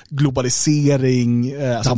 globalisering, 0.09 1.51
eh, 1.51 1.79
alltså 1.79 1.95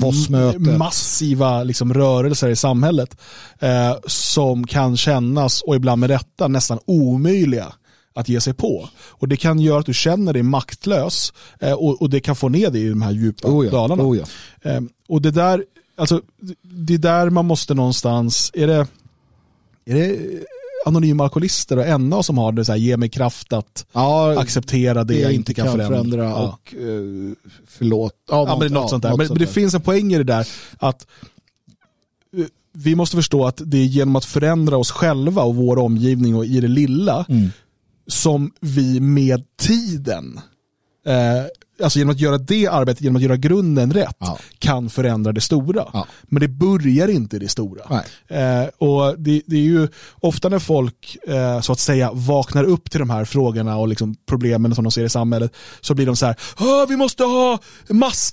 massiva 0.78 1.62
liksom, 1.62 1.94
rörelser 1.94 2.48
i 2.48 2.56
samhället 2.56 3.16
eh, 3.58 3.94
som 4.06 4.66
kan 4.66 4.96
kännas, 4.96 5.62
och 5.62 5.76
ibland 5.76 6.00
med 6.00 6.10
rätta, 6.10 6.48
nästan 6.48 6.78
omöjliga 6.84 7.72
att 8.14 8.28
ge 8.28 8.40
sig 8.40 8.54
på. 8.54 8.88
Och 9.08 9.28
det 9.28 9.36
kan 9.36 9.60
göra 9.60 9.80
att 9.80 9.86
du 9.86 9.94
känner 9.94 10.32
dig 10.32 10.42
maktlös 10.42 11.32
eh, 11.60 11.72
och, 11.72 12.02
och 12.02 12.10
det 12.10 12.20
kan 12.20 12.36
få 12.36 12.48
ner 12.48 12.70
dig 12.70 12.82
i 12.86 12.88
de 12.88 13.02
här 13.02 13.12
djupa 13.12 13.48
Oh 13.48 13.64
ja, 13.64 13.70
dalarna. 13.70 14.02
oh 14.02 14.18
ja. 14.18 14.24
Eh, 14.70 14.80
och 15.08 15.22
det 15.22 15.30
där, 15.30 15.64
alltså, 16.00 16.22
det 16.62 16.94
är 16.94 16.98
där 16.98 17.30
man 17.30 17.46
måste 17.46 17.74
någonstans, 17.74 18.50
är 18.54 18.66
det, 18.66 18.86
är 19.84 19.94
det 19.94 20.18
anonyma 20.86 21.24
alkoholister 21.24 21.76
och 21.76 22.00
NA 22.00 22.22
som 22.22 22.38
har 22.38 22.52
det 22.52 22.64
så 22.64 22.72
här, 22.72 22.78
ge 22.78 22.96
mig 22.96 23.08
kraft 23.08 23.52
att 23.52 23.86
Ja, 23.92 24.40
acceptera 24.40 25.04
det, 25.04 25.18
jag 25.18 25.32
inte 25.32 25.54
kan, 25.54 25.66
förändra. 25.66 26.24
Ja. 26.24 26.48
och 26.48 26.74
uh, 26.80 27.32
förlåt. 27.66 28.14
Ja, 28.30 28.46
men 28.46 28.58
det 28.58 28.66
är 28.66 28.70
något 28.70 28.90
sånt 28.90 29.02
där. 29.02 29.16
Men, 29.16 29.26
men 29.28 29.38
det 29.38 29.46
finns 29.46 29.74
en 29.74 29.80
poäng 29.80 30.12
i 30.12 30.18
det 30.18 30.24
där 30.24 30.48
att 30.78 31.06
eh, 32.36 32.44
vi 32.72 32.94
måste 32.94 33.16
förstå 33.16 33.46
att 33.46 33.62
det 33.64 33.78
är 33.78 33.84
genom 33.84 34.16
att 34.16 34.24
förändra 34.24 34.76
oss 34.76 34.90
själva 34.90 35.42
och 35.42 35.56
vår 35.56 35.78
omgivning 35.78 36.34
och 36.36 36.46
i 36.46 36.60
det 36.60 36.68
lilla 36.68 37.24
Mm. 37.28 37.50
som 38.06 38.50
vi 38.60 39.00
med 39.00 39.42
tiden, 39.58 40.40
eh, 41.06 41.44
alltså 41.82 41.98
genom 41.98 42.12
att 42.14 42.20
göra 42.20 42.38
det 42.38 42.66
arbetet, 42.66 43.02
genom 43.02 43.16
att 43.16 43.22
göra 43.22 43.36
grunden 43.36 43.92
rätt, 43.92 44.16
Ja. 44.18 44.38
kan 44.58 44.90
förändra 44.90 45.32
det 45.32 45.40
stora. 45.40 45.84
Ja. 45.92 46.06
Men 46.22 46.40
det 46.40 46.48
börjar 46.48 47.08
inte 47.08 47.36
i 47.36 47.38
det 47.38 47.48
stora. 47.48 47.82
Eh, 48.62 48.68
och 48.78 49.18
det, 49.18 49.42
det 49.46 49.56
är 49.56 49.60
ju 49.60 49.88
ofta 50.20 50.48
när 50.48 50.58
folk 50.58 51.16
eh, 51.26 51.60
så 51.60 51.72
att 51.72 51.78
säga 51.78 52.10
vaknar 52.12 52.64
upp 52.64 52.90
till 52.90 53.00
de 53.00 53.10
här 53.10 53.24
frågorna 53.24 53.76
och 53.76 53.88
liksom 53.88 54.16
problemen 54.28 54.74
som 54.74 54.84
de 54.84 54.90
ser 54.90 55.04
i 55.04 55.08
samhället 55.08 55.52
så 55.80 55.94
blir 55.94 56.06
de 56.06 56.16
så 56.16 56.26
här, 56.26 56.36
"Åh, 56.60 56.84
vi 56.88 56.96
måste 56.96 57.24
ha 57.24 57.58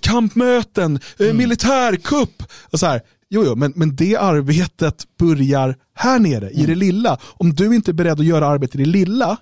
masskampmöten, 0.01 0.99
eh, 1.19 1.33
militärkupp. 1.33 2.43
Och 2.71 2.79
så 2.79 2.85
här, 2.85 3.01
jo, 3.29 3.43
jo, 3.45 3.55
men, 3.55 3.73
men 3.75 3.95
det 3.95 4.15
arbetet 4.15 5.03
börjar 5.19 5.75
här 5.95 6.19
nere 6.19 6.49
i 6.49 6.65
det 6.65 6.75
lilla. 6.75 7.17
Om 7.23 7.53
du 7.53 7.75
inte 7.75 7.91
är 7.91 7.93
beredd 7.93 8.19
att 8.19 8.25
göra 8.25 8.47
arbetet 8.47 8.75
i 8.75 8.77
det 8.83 8.89
lilla 8.89 9.37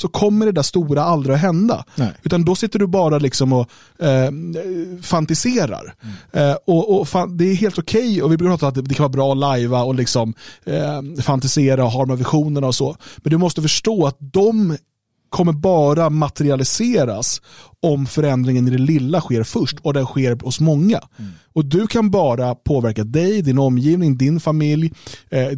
så 0.00 0.08
kommer 0.08 0.46
det 0.46 0.52
där 0.52 0.62
stora 0.62 1.02
aldrig 1.02 1.34
att 1.34 1.40
hända. 1.40 1.84
Nej. 1.94 2.12
Utan 2.22 2.44
då 2.44 2.54
sitter 2.54 2.78
du 2.78 2.86
bara 2.86 3.18
liksom 3.18 3.52
och 3.52 3.70
eh, 3.98 4.30
fantiserar. 5.02 5.94
Eh, 6.32 6.56
och, 6.66 7.00
och 7.00 7.08
fan, 7.08 7.36
det 7.36 7.44
är 7.44 7.54
helt 7.54 7.78
okej 7.78 8.00
okay, 8.00 8.22
och 8.22 8.32
vi 8.32 8.36
brukar 8.36 8.50
prata 8.50 8.66
om 8.66 8.82
att 8.82 8.88
det 8.88 8.94
kan 8.94 9.04
vara 9.04 9.08
bra 9.08 9.32
att 9.32 9.38
lajva 9.38 9.82
och 9.82 9.94
liksom, 9.94 10.34
eh, 10.64 11.22
fantisera 11.22 11.84
och 11.84 11.90
ha 11.90 12.00
de 12.00 12.10
här 12.10 12.16
visionerna 12.16 12.66
och 12.66 12.74
så. 12.74 12.96
Men 13.16 13.30
du 13.30 13.36
måste 13.36 13.62
förstå 13.62 14.06
att 14.06 14.16
de 14.18 14.76
kommer 15.30 15.52
bara 15.52 16.10
materialiseras 16.10 17.40
om 17.82 18.06
förändringen 18.06 18.68
i 18.68 18.70
det 18.70 18.78
lilla 18.78 19.20
sker 19.20 19.42
först 19.42 19.78
och 19.82 19.94
den 19.94 20.06
sker 20.06 20.36
hos 20.44 20.60
många. 20.60 21.00
Mm. 21.18 21.30
Och 21.52 21.64
du 21.64 21.86
kan 21.86 22.10
bara 22.10 22.54
påverka 22.54 23.04
dig, 23.04 23.42
din 23.42 23.58
omgivning, 23.58 24.18
din 24.18 24.40
familj, 24.40 24.92
eh, 25.30 25.48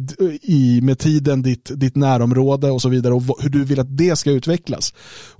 i, 0.41 0.79
med 0.83 0.99
tiden 0.99 1.41
ditt, 1.41 1.71
ditt 1.75 1.95
närområde 1.95 2.71
och 2.71 2.81
så 2.81 2.89
vidare 2.89 3.13
och 3.13 3.23
hur 3.39 3.49
du 3.49 3.63
vill 3.63 3.79
att 3.79 3.97
det 3.97 4.15
ska 4.15 4.31
utvecklas. 4.31 4.93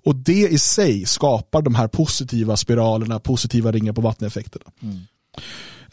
Och 0.05 0.15
det 0.15 0.47
i 0.47 0.60
sig 0.60 1.05
skapar 1.05 1.61
de 1.61 1.76
här 1.76 1.88
positiva 1.88 2.57
spiralerna, 2.57 3.19
positiva 3.19 3.72
ringar 3.72 3.93
på 3.93 4.01
vatteneffekterna. 4.01 4.65
Mm. 4.81 4.99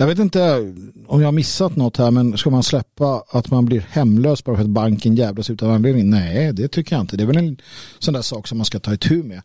Jag 0.01 0.07
vet 0.07 0.19
inte 0.19 0.73
om 1.07 1.21
jag 1.21 1.27
har 1.27 1.33
missat 1.33 1.77
något 1.77 1.97
här, 1.97 2.11
men 2.11 2.39
ska 2.39 2.51
man 2.51 2.63
släppa 2.63 3.23
att 3.31 3.51
man 3.51 3.65
blir 3.65 3.87
hemlös 3.91 4.45
bara 4.45 4.57
för 4.57 4.63
att 4.63 4.71
banken 4.71 5.17
jävlas 5.17 5.51
utan 5.51 5.71
anledning? 5.71 6.11
Nej, 6.11 6.53
det 6.53 6.69
tycker 6.69 6.97
jag 6.97 7.01
inte. 7.01 7.17
Det 7.17 7.23
är 7.23 7.27
väl 7.27 7.37
en 7.37 7.57
sån 7.99 8.15
där 8.15 8.23
sak 8.23 8.49
som 8.49 8.59
man 8.59 8.65
ska 8.65 8.79
ta 8.79 8.95
itu 8.95 9.23
med. 9.23 9.43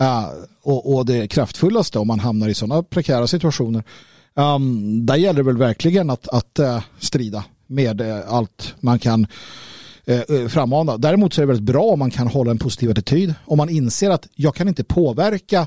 Uh, 0.00 0.28
och, 0.62 0.94
och, 0.94 1.06
det 1.06 1.28
kraftfullaste 1.28 1.98
om 1.98 2.06
man 2.06 2.20
hamnar 2.20 2.48
i 2.48 2.54
sådana 2.54 2.82
prekära 2.82 3.26
situationer, 3.26 3.84
um, 4.34 5.06
där 5.06 5.16
gäller 5.16 5.36
det 5.36 5.42
väl 5.42 5.56
verkligen 5.56 6.10
att, 6.10 6.28
att 6.28 6.58
uh, 6.60 6.80
strida 6.98 7.44
med 7.66 8.00
uh, 8.00 8.34
allt 8.34 8.74
man 8.80 8.98
kan 8.98 9.26
uh, 10.08 10.48
frammana. 10.48 10.96
Däremot 10.96 11.34
så 11.34 11.40
är 11.40 11.42
det 11.42 11.52
väldigt 11.52 11.72
bra 11.72 11.82
om 11.82 11.98
man 11.98 12.10
kan 12.10 12.26
hålla 12.26 12.50
en 12.50 12.58
positiv 12.58 12.90
attityd. 12.90 13.34
Om 13.44 13.58
man 13.58 13.68
inser 13.68 14.10
att 14.10 14.28
jag 14.34 14.54
kan 14.54 14.68
inte 14.68 14.84
påverka 14.84 15.66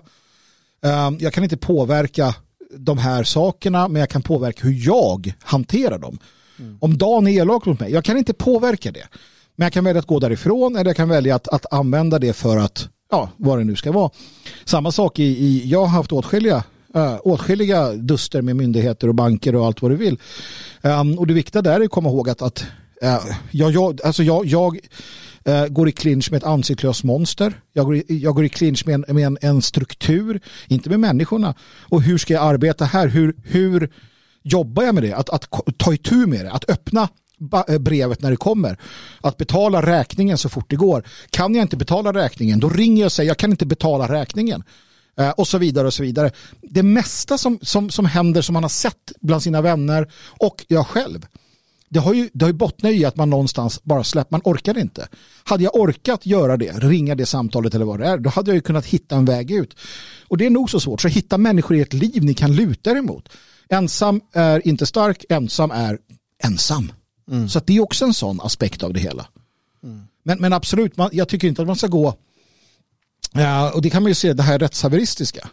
ehm, 0.84 1.18
jag 1.20 1.34
kan 1.34 1.44
inte 1.44 1.58
påverka 1.58 2.36
de 2.78 2.98
här 2.98 3.24
sakerna 3.24 3.88
men 3.88 4.00
jag 4.00 4.10
kan 4.10 4.22
påverka 4.22 4.64
hur 4.64 4.88
jag 4.88 5.34
hanterar 5.40 5.98
dem. 6.00 6.20
Mm. 6.60 6.78
Om 6.82 6.98
Dan 6.98 7.28
är 7.28 7.32
elak 7.32 7.66
mot 7.66 7.80
mig, 7.80 7.92
jag 7.92 8.04
kan 8.04 8.18
inte 8.18 8.34
påverka 8.34 8.92
det. 8.92 9.08
Men 9.56 9.66
jag 9.66 9.74
kan 9.74 9.84
välja 9.84 10.00
att 10.00 10.08
gå 10.08 10.20
därifrån 10.20 10.76
eller 10.76 10.90
jag 10.90 10.98
kan 10.98 11.10
välja 11.10 11.36
att, 11.36 11.48
att 11.48 11.74
använda 11.74 12.20
det 12.20 12.34
för 12.34 12.58
att, 12.58 12.90
ja, 13.12 13.30
vad 13.38 13.58
det 13.58 13.64
nu 13.64 13.76
ska 13.76 13.92
vara. 13.92 14.10
Samma 14.66 14.92
sak 14.92 15.20
i, 15.20 15.24
i 15.24 15.70
jag 15.70 15.80
har 15.80 15.88
haft 15.88 16.12
åtskilliga, 16.12 16.64
äh, 16.96 17.18
åtskilliga 17.24 17.92
duster 17.92 18.42
med 18.42 18.56
myndigheter 18.56 19.08
och 19.08 19.16
banker 19.16 19.56
och 19.56 19.66
allt 19.66 19.82
vad 19.82 19.92
du 19.92 19.96
vill. 19.96 20.20
Um, 20.82 21.20
och 21.20 21.28
det 21.28 21.34
viktiga 21.34 21.62
där 21.62 21.80
är 21.80 21.86
att 21.86 21.92
komma 21.92 22.10
ihåg 22.10 22.30
att, 22.30 22.42
att 22.42 22.66
äh, 23.02 23.18
jag, 23.52 23.72
jag, 23.72 24.02
alltså 24.02 24.24
jag, 24.24 24.46
jag 24.46 24.80
eh, 25.48 25.68
går 25.68 25.90
i 25.90 25.92
clinch 25.92 26.32
med 26.32 26.38
ett 26.38 26.44
ansiktslöst 26.44 27.04
monster. 27.04 27.54
Jag 27.74 27.86
går 27.86 27.96
i, 27.96 28.04
jag 28.08 28.36
går 28.36 28.46
i 28.46 28.50
clinch 28.50 28.86
med, 28.86 28.94
en, 28.94 29.16
med 29.16 29.26
en, 29.26 29.38
en, 29.42 29.62
struktur, 29.62 30.42
inte 30.68 30.90
med 30.90 31.00
människorna. 31.00 31.56
Och 31.82 32.02
hur 32.02 32.18
ska 32.18 32.34
jag 32.34 32.44
arbeta 32.44 32.86
här? 32.86 33.08
Hur, 33.08 33.36
hur 33.44 33.94
jobbar 34.44 34.84
jag 34.84 34.96
med 34.96 35.04
det? 35.04 35.14
Att, 35.14 35.30
att 35.30 35.50
ta 35.78 35.94
itu 35.94 36.26
med 36.26 36.46
det, 36.46 36.52
att 36.52 36.70
öppna 36.70 37.10
eh, 37.68 37.78
brevet 37.78 38.22
när 38.22 38.32
det 38.32 38.38
kommer. 38.38 38.78
Att 39.22 39.38
betala 39.38 39.82
räkningen 39.82 40.38
så 40.38 40.50
fort 40.50 40.70
det 40.70 40.76
går. 40.76 41.04
Kan 41.30 41.56
jag 41.56 41.62
inte 41.62 41.78
betala 41.78 42.14
räkningen, 42.14 42.60
då 42.60 42.70
ringer 42.70 43.02
jag 43.02 43.06
och 43.06 43.12
säger 43.12 43.30
jag 43.30 43.38
kan 43.38 43.52
inte 43.52 43.66
betala 43.66 44.14
räkningen. 44.14 44.64
Eh, 45.18 45.30
och 45.30 45.48
så 45.48 45.58
vidare 45.58 45.88
och 45.88 45.94
så 45.94 46.04
vidare. 46.04 46.32
Det 46.62 46.84
mesta 46.84 47.38
som, 47.38 47.60
som, 47.62 47.90
som 47.90 48.06
händer 48.06 48.42
som 48.42 48.54
man 48.54 48.64
har 48.64 48.70
sett 48.70 49.12
bland 49.22 49.44
sina 49.44 49.62
vänner 49.62 50.12
och 50.40 50.66
jag 50.68 50.88
själv 50.88 51.26
det 51.90 52.00
har 52.00 52.14
ju, 52.14 52.30
det 52.34 52.46
har 52.46 52.50
ju 52.50 52.58
bottnat 52.58 52.92
i 52.92 53.06
att 53.06 53.16
man 53.16 53.30
någonstans 53.30 53.84
bara 53.84 54.04
släppt, 54.04 54.32
man 54.32 54.42
orkar 54.44 54.78
inte. 54.78 55.08
Hade 55.44 55.64
jag 55.64 55.76
orkat 55.76 56.26
göra 56.26 56.58
det, 56.58 56.72
ringa 56.72 57.16
det 57.16 57.26
samtalet 57.26 57.76
eller 57.76 57.86
vad 57.86 58.00
det 58.00 58.08
är, 58.08 58.18
då 58.18 58.30
hade 58.30 58.52
jag 58.52 58.56
ju 58.56 58.62
kunnat 58.62 58.86
hitta 58.86 59.16
en 59.16 59.26
väg 59.26 59.52
ut. 59.52 59.76
Och 60.28 60.38
det 60.38 60.46
är 60.46 60.50
nog 60.50 60.70
så 60.70 60.80
svårt, 60.80 61.02
så 61.02 61.08
hitta 61.08 61.38
människor 61.38 61.78
i 61.78 61.82
ett 61.82 61.94
liv 61.94 62.24
ni 62.24 62.34
kan 62.34 62.56
luta 62.56 62.92
er 62.92 62.96
emot. 62.96 63.30
Ensam 63.70 64.22
är 64.34 64.68
inte 64.68 64.86
stark, 64.86 65.26
ensam 65.30 65.72
är 65.72 66.00
ensam. 66.44 66.92
Mm. 67.32 67.50
Så 67.50 67.60
det 67.66 67.78
är 67.78 67.82
också 67.82 68.06
en 68.06 68.14
sån 68.14 68.42
aspekt 68.42 68.84
av 68.84 68.94
det 68.94 69.00
hela. 69.00 69.28
Mm. 69.84 70.04
Men, 70.24 70.42
men 70.42 70.54
absolut, 70.54 70.98
man, 70.98 71.10
jag 71.14 71.28
tycker 71.30 71.48
inte 71.48 71.62
att 71.62 71.68
man 71.68 71.76
ska 71.76 71.88
gå, 71.88 72.16
ja, 73.34 73.72
och 73.72 73.82
det 73.82 73.90
kan 73.90 74.04
man 74.04 74.10
ju 74.10 74.16
se, 74.16 74.34
det 74.34 74.44
här 74.44 74.60
rättshaveristiska. 74.60 75.50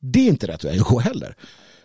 Det 0.00 0.20
är 0.20 0.28
inte 0.28 0.46
rätt 0.46 0.64
väg 0.64 0.80
att 0.80 0.86
gå 0.86 0.98
heller. 0.98 1.36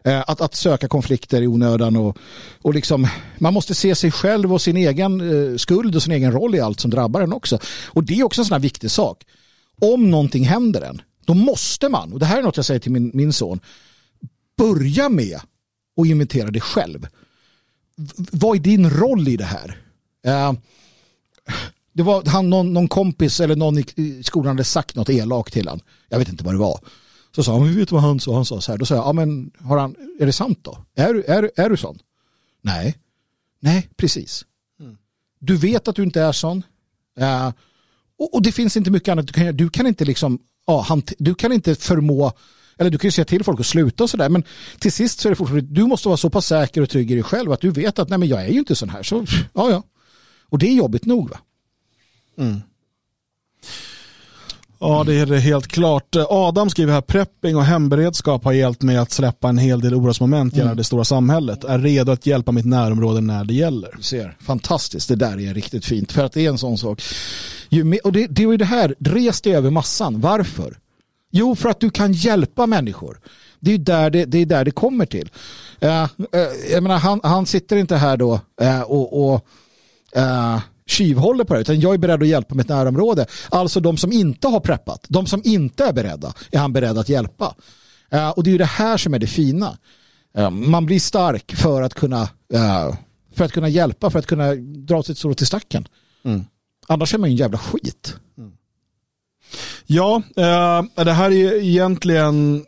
Eh, 0.06 0.24
att, 0.28 0.42
att 0.42 0.56
söka 0.56 0.88
konflikter 0.88 1.42
i 1.42 1.48
onödan 1.48 1.96
och, 1.96 2.18
och 2.62 2.74
liksom, 2.74 3.08
man 3.40 3.54
måste 3.54 3.76
se 3.76 3.96
sig 3.96 4.12
själv 4.12 4.54
och 4.54 4.62
sin 4.62 4.78
egen 4.78 5.22
eh, 5.22 5.58
skuld 5.58 5.96
och 5.96 6.04
sin 6.04 6.14
egen 6.14 6.32
roll 6.32 6.56
i 6.56 6.60
allt 6.60 6.80
som 6.80 6.92
drabbar 6.92 7.22
en 7.22 7.34
också. 7.34 7.60
Och 7.88 8.04
det 8.04 8.20
är 8.20 8.24
också 8.24 8.42
en 8.42 8.46
sån 8.46 8.54
här 8.54 8.60
viktig 8.60 8.92
sak. 8.92 9.24
Om 9.82 10.12
någonting 10.12 10.44
händer 10.44 10.82
en, 10.82 11.02
då 11.26 11.34
måste 11.34 11.90
man, 11.90 12.14
och 12.14 12.20
det 12.20 12.26
här 12.26 12.38
är 12.38 12.44
något 12.44 12.58
jag 12.58 12.66
säger 12.66 12.80
till 12.80 12.92
min, 12.92 13.12
min 13.14 13.34
son, 13.34 13.60
börja 14.58 15.10
med 15.10 15.40
att 16.02 16.08
inventera 16.08 16.52
dig 16.52 16.62
själv. 16.62 17.08
V 17.96 18.26
vad 18.32 18.58
är 18.58 18.62
din 18.62 18.90
roll 18.90 19.28
i 19.28 19.38
det 19.38 19.46
här? 19.46 19.82
Uh, 20.28 20.60
det 21.94 22.04
var 22.04 22.24
han, 22.26 22.50
någon, 22.50 22.74
någon 22.74 22.88
kompis 22.88 23.40
eller 23.40 23.56
någon 23.56 23.78
i, 23.78 23.86
i 23.96 24.24
skolan 24.24 24.48
hade 24.48 24.64
sagt 24.64 24.96
något 24.96 25.10
elakt 25.10 25.54
till 25.54 25.68
han. 25.68 25.80
Jag 26.10 26.20
vet 26.20 26.30
inte 26.30 26.44
vad 26.44 26.54
det 26.54 26.60
var. 26.60 26.80
Så 27.36 27.44
sa 27.44 27.52
han, 27.52 27.68
vi 27.68 27.76
vet 27.76 27.92
vad 27.92 28.02
han 28.02 28.20
sa, 28.20 28.36
han 28.36 28.46
sa 28.46 28.62
så 28.62 28.72
här. 28.72 28.80
Då 28.80 28.86
sa 28.86 28.96
jag, 28.96 29.06
ja 29.06 29.14
men 29.14 29.52
har 29.60 29.78
han, 29.78 29.96
är 30.20 30.26
det 30.26 30.34
sant 30.34 30.60
då? 30.62 30.78
Är, 30.96 31.14
du, 31.14 31.24
är, 31.24 31.52
är 31.56 31.70
du 31.70 31.78
sån? 31.78 32.00
Nej. 32.62 32.98
Nej, 33.60 33.90
precis. 33.98 34.46
Mm. 34.80 34.98
Du 35.40 35.56
vet 35.56 35.88
att 35.88 35.96
du 35.96 36.04
inte 36.04 36.22
är 36.22 36.32
sån. 36.32 36.64
Uh, 37.20 37.52
och, 38.20 38.34
och, 38.34 38.42
det 38.42 38.52
finns 38.52 38.78
inte 38.78 38.92
mycket 38.92 39.10
annat 39.10 39.28
du 39.28 39.34
kan 39.34 39.44
göra. 39.44 39.54
Du 39.54 39.70
kan 39.70 39.88
inte 39.88 40.06
liksom, 40.06 40.40
ja, 40.68 40.82
han, 40.82 41.02
du 41.18 41.36
kan 41.36 41.52
inte 41.52 41.76
förmå, 41.76 42.32
eller 42.78 42.90
du 42.90 42.98
kan 42.98 43.08
ju 43.08 43.12
säga 43.12 43.26
till 43.26 43.44
folk 43.44 43.60
att 43.60 43.66
sluta 43.66 44.04
och 44.04 44.10
sådär, 44.10 44.30
men 44.30 44.44
till 44.80 44.92
sist 44.92 45.20
så 45.20 45.28
är 45.28 45.30
det 45.30 45.36
fortfarande, 45.36 45.74
du 45.74 45.86
måste 45.86 46.08
vara 46.08 46.18
så 46.18 46.30
pass 46.30 46.46
säker 46.46 46.82
och 46.82 46.90
trygg 46.90 47.12
i 47.12 47.14
dig 47.14 47.24
själv 47.24 47.52
att 47.52 47.62
du 47.62 47.72
vet 47.72 48.00
att 48.00 48.10
nej 48.10 48.20
men 48.20 48.28
jag 48.28 48.46
är 48.46 48.50
ju 48.50 48.60
inte 48.60 48.76
sån 48.76 48.90
här. 48.90 49.04
Så, 49.04 49.26
ja, 49.54 49.70
ja. 49.70 49.84
Och 50.50 50.60
det 50.60 50.68
är 50.68 50.74
jobbigt 50.74 51.06
nog 51.06 51.30
va? 51.30 51.40
Mm. 52.38 52.62
Ja, 54.80 55.04
det 55.04 55.14
är 55.14 55.26
det 55.26 55.40
helt 55.40 55.68
klart. 55.68 56.16
Adam 56.30 56.70
skriver 56.70 56.94
här, 56.94 57.02
prepping 57.02 57.56
och 57.56 57.64
hemberedskap 57.64 58.44
har 58.44 58.54
hjälpt 58.54 58.82
mig 58.82 58.98
att 58.98 59.12
släppa 59.12 59.50
en 59.50 59.58
hel 59.58 59.82
del 59.82 59.96
orosmoment 59.96 60.54
gällande 60.54 60.72
mm. 60.72 60.78
det 60.78 60.84
stora 60.84 61.04
samhället. 61.04 61.64
Är 61.64 61.80
redo 61.80 62.12
att 62.12 62.26
hjälpa 62.26 62.52
mitt 62.52 62.66
närområde 62.66 63.22
när 63.22 63.46
det 63.46 63.54
gäller. 63.54 63.94
Du 63.98 64.04
ser, 64.04 64.38
fantastiskt. 64.40 65.08
Det 65.08 65.16
där 65.16 65.40
är 65.50 65.54
riktigt 65.54 65.86
fint. 65.86 66.12
För 66.12 66.24
att 66.24 66.34
det 66.34 66.46
är 66.46 66.50
en 66.50 66.58
sån 66.58 66.78
sak. 66.78 67.02
och 68.04 68.12
det, 68.12 68.28
det 68.28 68.44
är 68.44 68.52
ju 68.52 68.58
det 68.58 68.66
här, 68.66 68.96
res 69.00 69.42
dig 69.42 69.56
över 69.56 69.70
massan. 69.70 70.22
Varför? 70.22 70.78
Jo, 71.32 71.56
för 71.56 71.70
att 71.70 71.80
du 71.80 71.90
kan 71.90 72.14
hjälpa 72.14 72.66
människor. 72.66 73.20
Det 73.60 73.74
är 73.74 73.78
där 73.78 74.10
det, 74.10 74.26
det, 74.26 74.38
är 74.38 74.46
där 74.46 74.66
det 74.66 74.72
kommer 74.72 75.06
till. 75.06 75.30
Uh, 75.84 75.90
uh, 75.90 76.72
jag 76.72 76.84
menar, 76.84 76.98
han, 76.98 77.20
han 77.24 77.46
sitter 77.46 77.78
inte 77.78 77.96
här 77.96 78.18
då 78.18 78.40
uh, 78.62 78.82
och, 78.82 79.34
och 79.34 79.48
tjuvhåller 80.88 81.44
på 81.44 81.54
det, 81.54 81.60
utan 81.60 81.80
jag 81.80 81.94
är 81.94 81.98
beredd 81.98 82.22
att 82.22 82.28
hjälpa 82.28 82.56
mitt 82.56 82.70
närområde. 82.70 83.26
Alltså 83.50 83.80
de 83.80 83.98
som 83.98 84.12
inte 84.12 84.48
har 84.48 84.60
preppat, 84.60 85.06
de 85.10 85.26
som 85.26 85.42
inte 85.46 85.86
är 85.86 85.94
beredda, 85.94 86.34
är 86.52 86.60
han 86.60 86.74
beredd 86.74 86.98
att 86.98 87.10
hjälpa. 87.10 87.56
Uh, 88.14 88.30
och 88.30 88.44
det 88.44 88.50
är 88.50 88.52
ju 88.52 88.58
det 88.58 88.66
här 88.66 88.98
som 88.98 89.14
är 89.14 89.20
det 89.20 89.28
fina. 89.28 89.78
Uh, 90.38 90.50
man 90.50 90.86
blir 90.86 91.00
stark 91.00 91.56
för 91.56 91.82
att 91.82 91.94
kunna 91.94 92.22
uh, 92.54 92.96
för 93.36 93.46
att 93.46 93.52
kunna 93.52 93.70
hjälpa, 93.70 94.10
för 94.10 94.20
att 94.20 94.26
kunna 94.26 94.56
dra 94.56 95.04
sitt 95.04 95.18
strå 95.18 95.34
till 95.34 95.48
stacken. 95.48 95.88
Mm. 96.26 96.46
Annars 96.88 97.14
är 97.14 97.18
man 97.18 97.30
ju 97.30 97.34
en 97.34 97.38
jävla 97.38 97.58
skit. 97.58 98.16
Mm. 98.38 98.52
Ja, 99.86 100.22
det 100.96 101.12
här 101.12 101.32
är 101.32 101.64
egentligen 101.64 102.56
eh, 102.56 102.64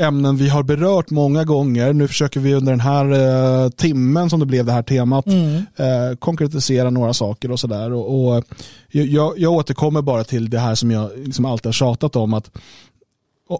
ämnen 0.00 0.36
vi 0.36 0.48
har 0.48 0.62
berört 0.62 1.10
många 1.10 1.44
gånger. 1.44 1.92
Nu 1.92 2.08
försöker 2.08 2.40
vi 2.40 2.54
under 2.54 2.72
den 2.72 2.80
här 2.80 3.12
eh, 3.64 3.70
timmen 3.70 4.30
som 4.30 4.40
det 4.40 4.46
blev 4.46 4.66
det 4.66 4.72
här 4.72 4.82
temat 4.82 5.26
mm. 5.26 5.56
eh, 5.76 6.16
konkretisera 6.18 6.90
några 6.90 7.14
saker 7.14 7.50
och 7.50 7.60
sådär. 7.60 7.92
Och, 7.92 8.36
och 8.36 8.44
jag, 8.90 9.38
jag 9.38 9.52
återkommer 9.52 10.02
bara 10.02 10.24
till 10.24 10.50
det 10.50 10.58
här 10.58 10.74
som 10.74 10.90
jag 10.90 11.10
liksom 11.16 11.44
alltid 11.44 11.66
har 11.66 11.72
tjatat 11.72 12.16
om. 12.16 12.34
att 12.34 12.50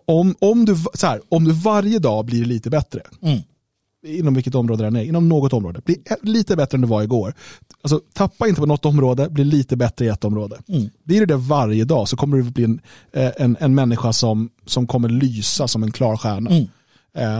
om, 0.06 0.34
om, 0.38 0.64
du, 0.64 0.76
så 0.94 1.06
här, 1.06 1.20
om 1.28 1.44
du 1.44 1.52
varje 1.52 1.98
dag 1.98 2.24
blir 2.24 2.44
lite 2.44 2.70
bättre, 2.70 3.00
mm 3.22 3.38
inom 4.02 4.34
vilket 4.34 4.54
område 4.54 4.84
den 4.84 4.96
är, 4.96 5.02
inom 5.02 5.28
något 5.28 5.52
område. 5.52 5.80
Bli 5.84 6.02
lite 6.22 6.56
bättre 6.56 6.76
än 6.76 6.82
du 6.82 6.88
var 6.88 7.02
igår. 7.02 7.34
Alltså, 7.82 8.00
tappa 8.12 8.48
inte 8.48 8.60
på 8.60 8.66
något 8.66 8.84
område, 8.84 9.28
bli 9.30 9.44
lite 9.44 9.76
bättre 9.76 10.04
i 10.04 10.08
ett 10.08 10.24
område. 10.24 10.58
Mm. 10.68 10.90
Blir 11.04 11.20
du 11.20 11.26
det 11.26 11.36
varje 11.36 11.84
dag 11.84 12.08
så 12.08 12.16
kommer 12.16 12.36
du 12.36 12.42
bli 12.42 12.64
en, 12.64 12.80
eh, 13.12 13.30
en, 13.36 13.56
en 13.60 13.74
människa 13.74 14.12
som, 14.12 14.50
som 14.66 14.86
kommer 14.86 15.08
lysa 15.08 15.68
som 15.68 15.82
en 15.82 15.92
klar 15.92 16.16
stjärna. 16.16 16.50
Mm. 16.50 16.68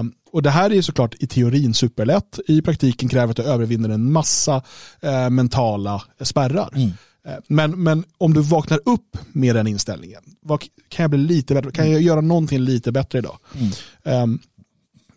Um, 0.01 0.13
och 0.33 0.43
det 0.43 0.51
här 0.51 0.73
är 0.73 0.83
såklart 0.83 1.15
i 1.19 1.27
teorin 1.27 1.75
superlätt. 1.75 2.39
I 2.47 2.63
praktiken 2.63 3.09
kräver 3.09 3.31
att 3.31 3.37
du 3.37 3.43
övervinner 3.43 3.89
en 3.89 4.13
massa 4.13 4.63
uh, 5.05 5.31
mentala 5.31 6.03
spärrar. 6.21 6.71
Mm. 6.75 6.89
Uh, 6.89 7.35
men, 7.49 7.83
men 7.83 8.05
om 8.19 8.35
du 8.35 8.41
vaknar 8.41 8.81
upp 8.85 9.17
med 9.33 9.55
den 9.55 9.67
inställningen, 9.67 10.23
vad, 10.41 10.61
kan 10.89 11.03
jag 11.03 11.11
bli 11.11 11.19
lite 11.19 11.55
bättre? 11.55 11.71
Kan 11.71 11.91
jag 11.91 12.03
göra 12.03 12.21
någonting 12.21 12.59
lite 12.59 12.93
bättre 12.93 13.19
idag? 13.19 13.39
Um, 14.03 14.41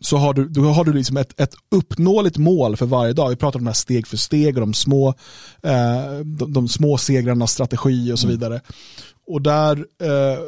så 0.02 0.18
har 0.18 0.34
du, 0.34 0.48
då 0.49 0.61
har 0.61 0.86
du 0.86 0.94
liksom 0.94 1.18
ett, 1.18 1.40
ett 1.40 1.56
uppnåeligt 1.72 2.38
mål 2.38 2.78
för 2.78 2.86
varje 2.86 3.14
dag. 3.14 3.30
Vi 3.30 3.36
pratar 3.36 3.60
om 3.60 3.65
de 3.65 3.69
här 3.69 3.73
steg 3.73 4.07
för 4.07 4.18
steg 4.18 4.57
och 4.57 4.61
de 4.61 4.73
små, 4.73 5.10
eh, 5.64 6.19
de, 6.23 6.53
de, 6.53 6.68
små 6.68 6.98
segrarnas 6.98 7.52
strategi 7.52 8.11
och 8.14 8.19
så 8.19 8.28
vidare. 8.28 8.61
Och 9.28 9.41
där 9.41 9.78
eh, 9.78 10.40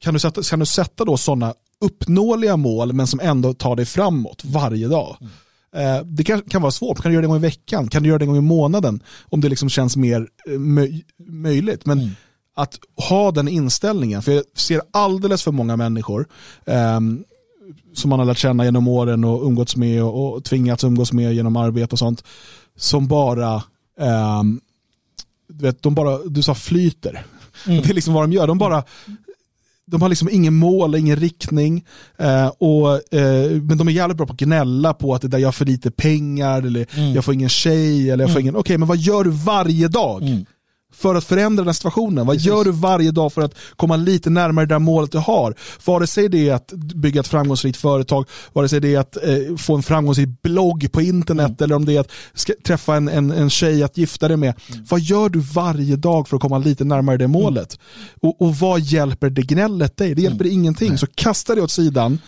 kan, 0.00 0.14
du 0.14 0.20
sätta, 0.20 0.42
kan 0.42 0.58
du 0.58 0.66
sätta 0.66 1.04
då 1.04 1.16
sådana 1.16 1.54
uppnåeliga 1.80 2.56
mål 2.56 2.92
men 2.92 3.06
som 3.06 3.20
ändå 3.20 3.54
tar 3.54 3.76
dig 3.76 3.84
framåt 3.84 4.42
varje 4.44 4.88
dag. 4.88 5.16
Mm. 5.20 5.32
Eh, 5.76 6.04
det 6.04 6.24
kan, 6.24 6.42
kan 6.42 6.62
vara 6.62 6.72
svårt, 6.72 7.02
kan 7.02 7.10
du 7.10 7.14
göra 7.14 7.22
det 7.22 7.26
en 7.26 7.30
gång 7.30 7.38
i 7.38 7.40
veckan, 7.40 7.88
kan 7.88 8.02
du 8.02 8.08
göra 8.08 8.18
det 8.18 8.24
en 8.24 8.28
gång 8.28 8.38
i 8.38 8.40
månaden 8.40 9.02
om 9.24 9.40
det 9.40 9.48
liksom 9.48 9.68
känns 9.68 9.96
mer 9.96 10.28
eh, 10.48 10.58
möj, 10.58 11.04
möjligt. 11.28 11.86
Men 11.86 11.98
mm. 11.98 12.10
att 12.56 12.78
ha 13.08 13.30
den 13.30 13.48
inställningen, 13.48 14.22
för 14.22 14.32
jag 14.32 14.44
ser 14.56 14.80
alldeles 14.90 15.42
för 15.42 15.52
många 15.52 15.76
människor 15.76 16.28
eh, 16.66 17.00
som 17.94 18.10
man 18.10 18.18
har 18.18 18.26
lärt 18.26 18.38
känna 18.38 18.64
genom 18.64 18.88
åren 18.88 19.24
och 19.24 19.46
umgåtts 19.46 19.76
med 19.76 20.02
och, 20.02 20.34
och 20.34 20.44
tvingats 20.44 20.84
umgås 20.84 21.12
med 21.12 21.34
genom 21.34 21.56
arbete 21.56 21.92
och 21.92 21.98
sånt, 21.98 22.24
som 22.76 23.06
bara, 23.06 23.54
eh, 24.00 24.42
du 25.48 25.64
vet, 25.64 25.82
de 25.82 25.94
bara, 25.94 26.18
du 26.18 26.42
sa 26.42 26.54
flyter. 26.54 27.26
Mm. 27.66 27.82
Det 27.82 27.90
är 27.90 27.94
liksom 27.94 28.14
vad 28.14 28.22
de 28.22 28.32
gör, 28.32 28.46
de 28.46 28.58
bara 28.58 28.84
de 29.88 30.02
har 30.02 30.08
liksom 30.08 30.28
ingen 30.32 30.54
mål, 30.54 30.94
ingen 30.94 31.16
riktning. 31.16 31.84
Eh, 32.18 32.46
och, 32.46 33.14
eh, 33.14 33.50
men 33.50 33.78
de 33.78 33.88
är 33.88 33.92
jävligt 33.92 34.16
bra 34.16 34.26
på 34.26 34.32
att 34.32 34.38
gnälla 34.38 34.94
på 34.94 35.14
att 35.14 35.22
det 35.22 35.28
där 35.28 35.38
jag 35.38 35.54
för 35.54 35.64
lite 35.64 35.90
pengar, 35.90 36.62
eller 36.62 36.86
mm. 36.96 37.14
jag 37.14 37.24
får 37.24 37.34
ingen 37.34 37.48
tjej, 37.48 38.10
eller 38.10 38.24
jag 38.24 38.30
får 38.30 38.40
mm. 38.40 38.42
ingen... 38.42 38.56
Okej, 38.56 38.60
okay, 38.60 38.78
men 38.78 38.88
vad 38.88 38.98
gör 38.98 39.24
du 39.24 39.30
varje 39.30 39.88
dag? 39.88 40.22
Mm 40.22 40.46
för 40.96 41.14
att 41.14 41.24
förändra 41.24 41.64
den 41.64 41.74
situationen? 41.74 42.26
Vad 42.26 42.36
gör 42.36 42.64
du 42.64 42.70
varje 42.70 43.10
dag 43.10 43.32
för 43.32 43.42
att 43.42 43.54
komma 43.76 43.96
lite 43.96 44.30
närmare 44.30 44.66
det 44.66 44.74
där 44.74 44.78
målet 44.78 45.12
du 45.12 45.18
har? 45.18 45.54
Vare 45.84 46.06
sig 46.06 46.28
det 46.28 46.48
är 46.48 46.54
att 46.54 46.72
bygga 46.72 47.20
ett 47.20 47.28
framgångsrikt 47.28 47.78
företag, 47.78 48.28
vare 48.52 48.68
sig 48.68 48.80
det 48.80 48.94
är 48.94 48.98
att 48.98 49.16
eh, 49.16 49.56
få 49.56 49.76
en 49.76 49.82
framgångsrik 49.82 50.42
blogg 50.42 50.92
på 50.92 51.02
internet 51.02 51.46
mm. 51.46 51.56
eller 51.64 51.76
om 51.76 51.84
det 51.84 51.96
är 51.96 52.00
att 52.00 52.10
träffa 52.64 52.96
en, 52.96 53.08
en, 53.08 53.30
en 53.30 53.50
tjej 53.50 53.82
att 53.82 53.96
gifta 53.96 54.28
dig 54.28 54.36
med. 54.36 54.54
Mm. 54.72 54.84
Vad 54.88 55.00
gör 55.00 55.28
du 55.28 55.38
varje 55.38 55.96
dag 55.96 56.28
för 56.28 56.36
att 56.36 56.42
komma 56.42 56.58
lite 56.58 56.84
närmare 56.84 57.16
det 57.16 57.28
målet? 57.28 57.78
Mm. 57.96 58.06
Och, 58.20 58.42
och 58.42 58.56
vad 58.56 58.80
hjälper 58.80 59.30
det 59.30 59.42
gnället 59.42 59.96
dig? 59.96 60.14
Det 60.14 60.22
hjälper 60.22 60.44
mm. 60.44 60.58
ingenting. 60.58 60.88
Nej. 60.88 60.98
Så 60.98 61.06
kasta 61.14 61.54
det 61.54 61.60
åt 61.62 61.70
sidan 61.70 62.18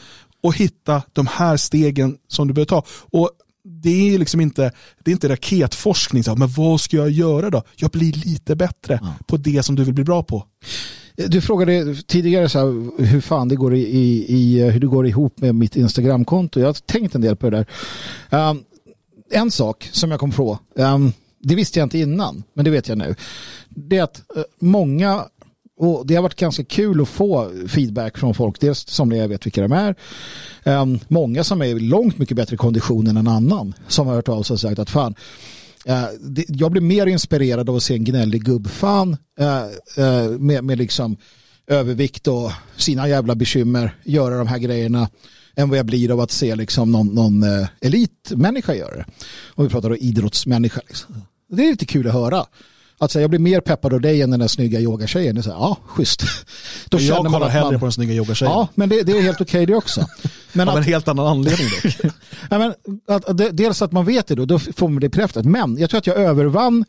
och 0.42 0.56
hitta 0.56 1.02
de 1.12 1.26
här 1.26 1.56
stegen 1.56 2.16
som 2.28 2.48
du 2.48 2.54
behöver 2.54 2.68
ta. 2.68 2.84
Och 2.88 3.30
det 3.70 4.14
är 4.14 4.18
liksom 4.18 4.40
inte, 4.40 4.72
det 5.04 5.10
är 5.10 5.12
inte 5.12 5.28
raketforskning, 5.28 6.24
så, 6.24 6.36
men 6.36 6.48
vad 6.48 6.80
ska 6.80 6.96
jag 6.96 7.10
göra 7.10 7.50
då? 7.50 7.62
Jag 7.76 7.90
blir 7.90 8.12
lite 8.12 8.56
bättre 8.56 8.98
ja. 9.02 9.14
på 9.26 9.36
det 9.36 9.62
som 9.62 9.74
du 9.74 9.84
vill 9.84 9.94
bli 9.94 10.04
bra 10.04 10.22
på. 10.22 10.44
Du 11.16 11.40
frågade 11.40 11.94
tidigare 11.94 12.48
så 12.48 12.58
här, 12.58 13.02
hur 13.04 13.20
fan 13.20 13.48
det 13.48 13.56
går, 13.56 13.74
i, 13.74 14.24
i, 14.28 14.70
hur 14.70 14.80
det 14.80 14.86
går 14.86 15.06
ihop 15.06 15.40
med 15.40 15.54
mitt 15.54 15.76
Instagramkonto. 15.76 16.60
Jag 16.60 16.68
har 16.68 16.72
tänkt 16.72 17.14
en 17.14 17.20
del 17.20 17.36
på 17.36 17.50
det 17.50 17.66
där. 18.30 18.50
Um, 18.50 18.64
en 19.30 19.50
sak 19.50 19.88
som 19.92 20.10
jag 20.10 20.20
kom 20.20 20.30
på, 20.30 20.58
um, 20.74 21.12
det 21.38 21.54
visste 21.54 21.78
jag 21.78 21.86
inte 21.86 21.98
innan, 21.98 22.42
men 22.54 22.64
det 22.64 22.70
vet 22.70 22.88
jag 22.88 22.98
nu. 22.98 23.14
Det 23.68 23.96
är 23.96 24.02
att 24.02 24.22
uh, 24.36 24.42
många 24.58 25.24
och 25.78 26.06
det 26.06 26.14
har 26.14 26.22
varit 26.22 26.40
ganska 26.40 26.64
kul 26.64 27.00
att 27.00 27.08
få 27.08 27.50
feedback 27.68 28.18
från 28.18 28.34
folk. 28.34 28.60
Dels 28.60 28.88
somliga 28.88 29.20
jag 29.20 29.28
vet 29.28 29.46
vilka 29.46 29.62
de 29.62 29.72
är. 29.72 29.94
Um, 30.64 30.98
många 31.08 31.44
som 31.44 31.62
är 31.62 31.66
i 31.66 31.80
långt 31.80 32.18
mycket 32.18 32.36
bättre 32.36 32.56
kondition 32.56 33.06
än 33.06 33.16
en 33.16 33.28
annan. 33.28 33.74
Som 33.88 34.06
har 34.06 34.14
hört 34.14 34.28
av 34.28 34.42
sig 34.42 34.54
och 34.54 34.60
sagt 34.60 34.78
att 34.78 34.90
fan, 34.90 35.14
uh, 35.88 36.04
det, 36.20 36.44
jag 36.48 36.72
blir 36.72 36.82
mer 36.82 37.06
inspirerad 37.06 37.68
av 37.68 37.76
att 37.76 37.82
se 37.82 37.94
en 37.94 38.04
gnällig 38.04 38.44
gubbfan 38.44 39.16
uh, 39.40 40.04
uh, 40.04 40.38
med, 40.38 40.64
med 40.64 40.78
liksom 40.78 41.16
övervikt 41.66 42.28
och 42.28 42.52
sina 42.76 43.08
jävla 43.08 43.34
bekymmer 43.34 43.96
göra 44.04 44.38
de 44.38 44.46
här 44.46 44.58
grejerna 44.58 45.10
än 45.56 45.68
vad 45.68 45.78
jag 45.78 45.86
blir 45.86 46.10
av 46.10 46.20
att 46.20 46.30
se 46.30 46.56
liksom 46.56 46.92
någon, 46.92 47.06
någon 47.14 47.44
elitmänniska 47.80 48.74
göra 48.74 48.96
det. 48.96 49.04
Och 49.48 49.64
vi 49.64 49.68
pratar 49.68 49.90
då 49.90 49.96
idrottsmänniska. 49.96 50.80
Liksom. 50.88 51.22
Det 51.48 51.62
är 51.62 51.70
lite 51.70 51.86
kul 51.86 52.06
att 52.06 52.12
höra. 52.12 52.46
Att 53.00 53.10
säga, 53.10 53.22
jag 53.22 53.30
blir 53.30 53.40
mer 53.40 53.60
peppad 53.60 53.94
av 53.94 54.00
dig 54.00 54.22
än 54.22 54.30
den 54.30 54.40
där 54.40 54.48
snygga 54.48 54.80
yogatjejen. 54.80 55.34
Det 55.34 55.40
är 55.40 55.42
så 55.42 55.50
här, 55.50 55.58
ja, 55.58 55.76
schysst. 55.86 56.22
Då 56.88 57.00
jag 57.00 57.16
kollar 57.16 57.30
man 57.30 57.50
hellre 57.50 57.70
man... 57.70 57.80
på 57.80 57.86
den 57.86 57.92
snygga 57.92 58.14
yogatjejen. 58.14 58.52
Ja, 58.52 58.68
men 58.74 58.88
det, 58.88 59.02
det 59.02 59.12
är 59.12 59.22
helt 59.22 59.40
okej 59.40 59.62
okay 59.62 59.66
det 59.66 59.74
också. 59.74 60.06
Men 60.52 60.68
Av 60.68 60.74
att... 60.74 60.78
en 60.78 60.84
helt 60.84 61.08
annan 61.08 61.26
anledning 61.26 61.68
dock. 61.68 62.12
ja, 62.50 62.58
men 62.58 62.74
att, 63.08 63.24
att, 63.24 63.56
dels 63.56 63.82
att 63.82 63.92
man 63.92 64.04
vet 64.04 64.26
det 64.26 64.34
då, 64.34 64.44
då 64.44 64.58
får 64.58 64.88
man 64.88 65.00
det 65.00 65.08
bekräftat. 65.08 65.44
Men 65.44 65.78
jag 65.78 65.90
tror 65.90 65.98
att 65.98 66.06
jag 66.06 66.16
övervann 66.16 66.84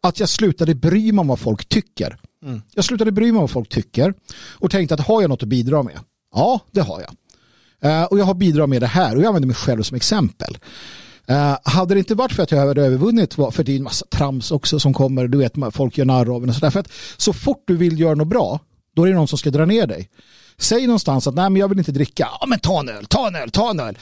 att 0.00 0.20
jag 0.20 0.28
slutade 0.28 0.74
bry 0.74 1.12
mig 1.12 1.20
om 1.20 1.28
vad 1.28 1.38
folk 1.38 1.68
tycker. 1.68 2.16
Mm. 2.44 2.62
Jag 2.74 2.84
slutade 2.84 3.12
bry 3.12 3.24
mig 3.24 3.36
om 3.36 3.40
vad 3.40 3.50
folk 3.50 3.68
tycker 3.68 4.14
och 4.50 4.70
tänkte 4.70 4.94
att 4.94 5.00
har 5.00 5.20
jag 5.20 5.28
något 5.28 5.42
att 5.42 5.48
bidra 5.48 5.82
med? 5.82 5.98
Ja, 6.34 6.60
det 6.70 6.80
har 6.80 7.00
jag. 7.00 7.14
Uh, 7.84 8.04
och 8.04 8.18
jag 8.18 8.24
har 8.24 8.34
bidragit 8.34 8.70
med 8.70 8.82
det 8.82 8.86
här 8.86 9.16
och 9.16 9.22
jag 9.22 9.28
använder 9.28 9.46
mig 9.46 9.56
själv 9.56 9.82
som 9.82 9.96
exempel. 9.96 10.58
Uh, 11.30 11.56
hade 11.62 11.94
det 11.94 11.98
inte 11.98 12.14
varit 12.14 12.32
för 12.32 12.42
att 12.42 12.50
jag 12.50 12.58
hade 12.58 12.82
övervunnit, 12.82 13.34
för 13.34 13.62
det 13.62 13.72
är 13.72 13.76
en 13.76 13.82
massa 13.82 14.06
trams 14.06 14.50
också 14.50 14.80
som 14.80 14.94
kommer, 14.94 15.28
du 15.28 15.38
vet, 15.38 15.54
folk 15.72 15.98
gör 15.98 16.04
narr 16.04 16.36
av 16.36 16.42
en 16.42 16.48
och 16.48 16.54
sådär. 16.54 16.70
För 16.70 16.80
att 16.80 16.92
så 17.16 17.32
fort 17.32 17.64
du 17.66 17.76
vill 17.76 18.00
göra 18.00 18.14
något 18.14 18.28
bra, 18.28 18.60
då 18.96 19.04
är 19.04 19.10
det 19.10 19.16
någon 19.16 19.28
som 19.28 19.38
ska 19.38 19.50
dra 19.50 19.64
ner 19.64 19.86
dig. 19.86 20.08
Säg 20.58 20.86
någonstans 20.86 21.26
att 21.26 21.34
nej 21.34 21.50
men 21.50 21.60
jag 21.60 21.68
vill 21.68 21.78
inte 21.78 21.92
dricka, 21.92 22.28
ja 22.40 22.46
men 22.46 22.58
ta 22.58 22.80
en 22.80 22.88
öl, 22.88 23.06
ta 23.06 23.28
en 23.28 23.36
öl, 23.36 23.50
ta 23.50 23.70
en 23.70 23.80
öl. 23.80 23.98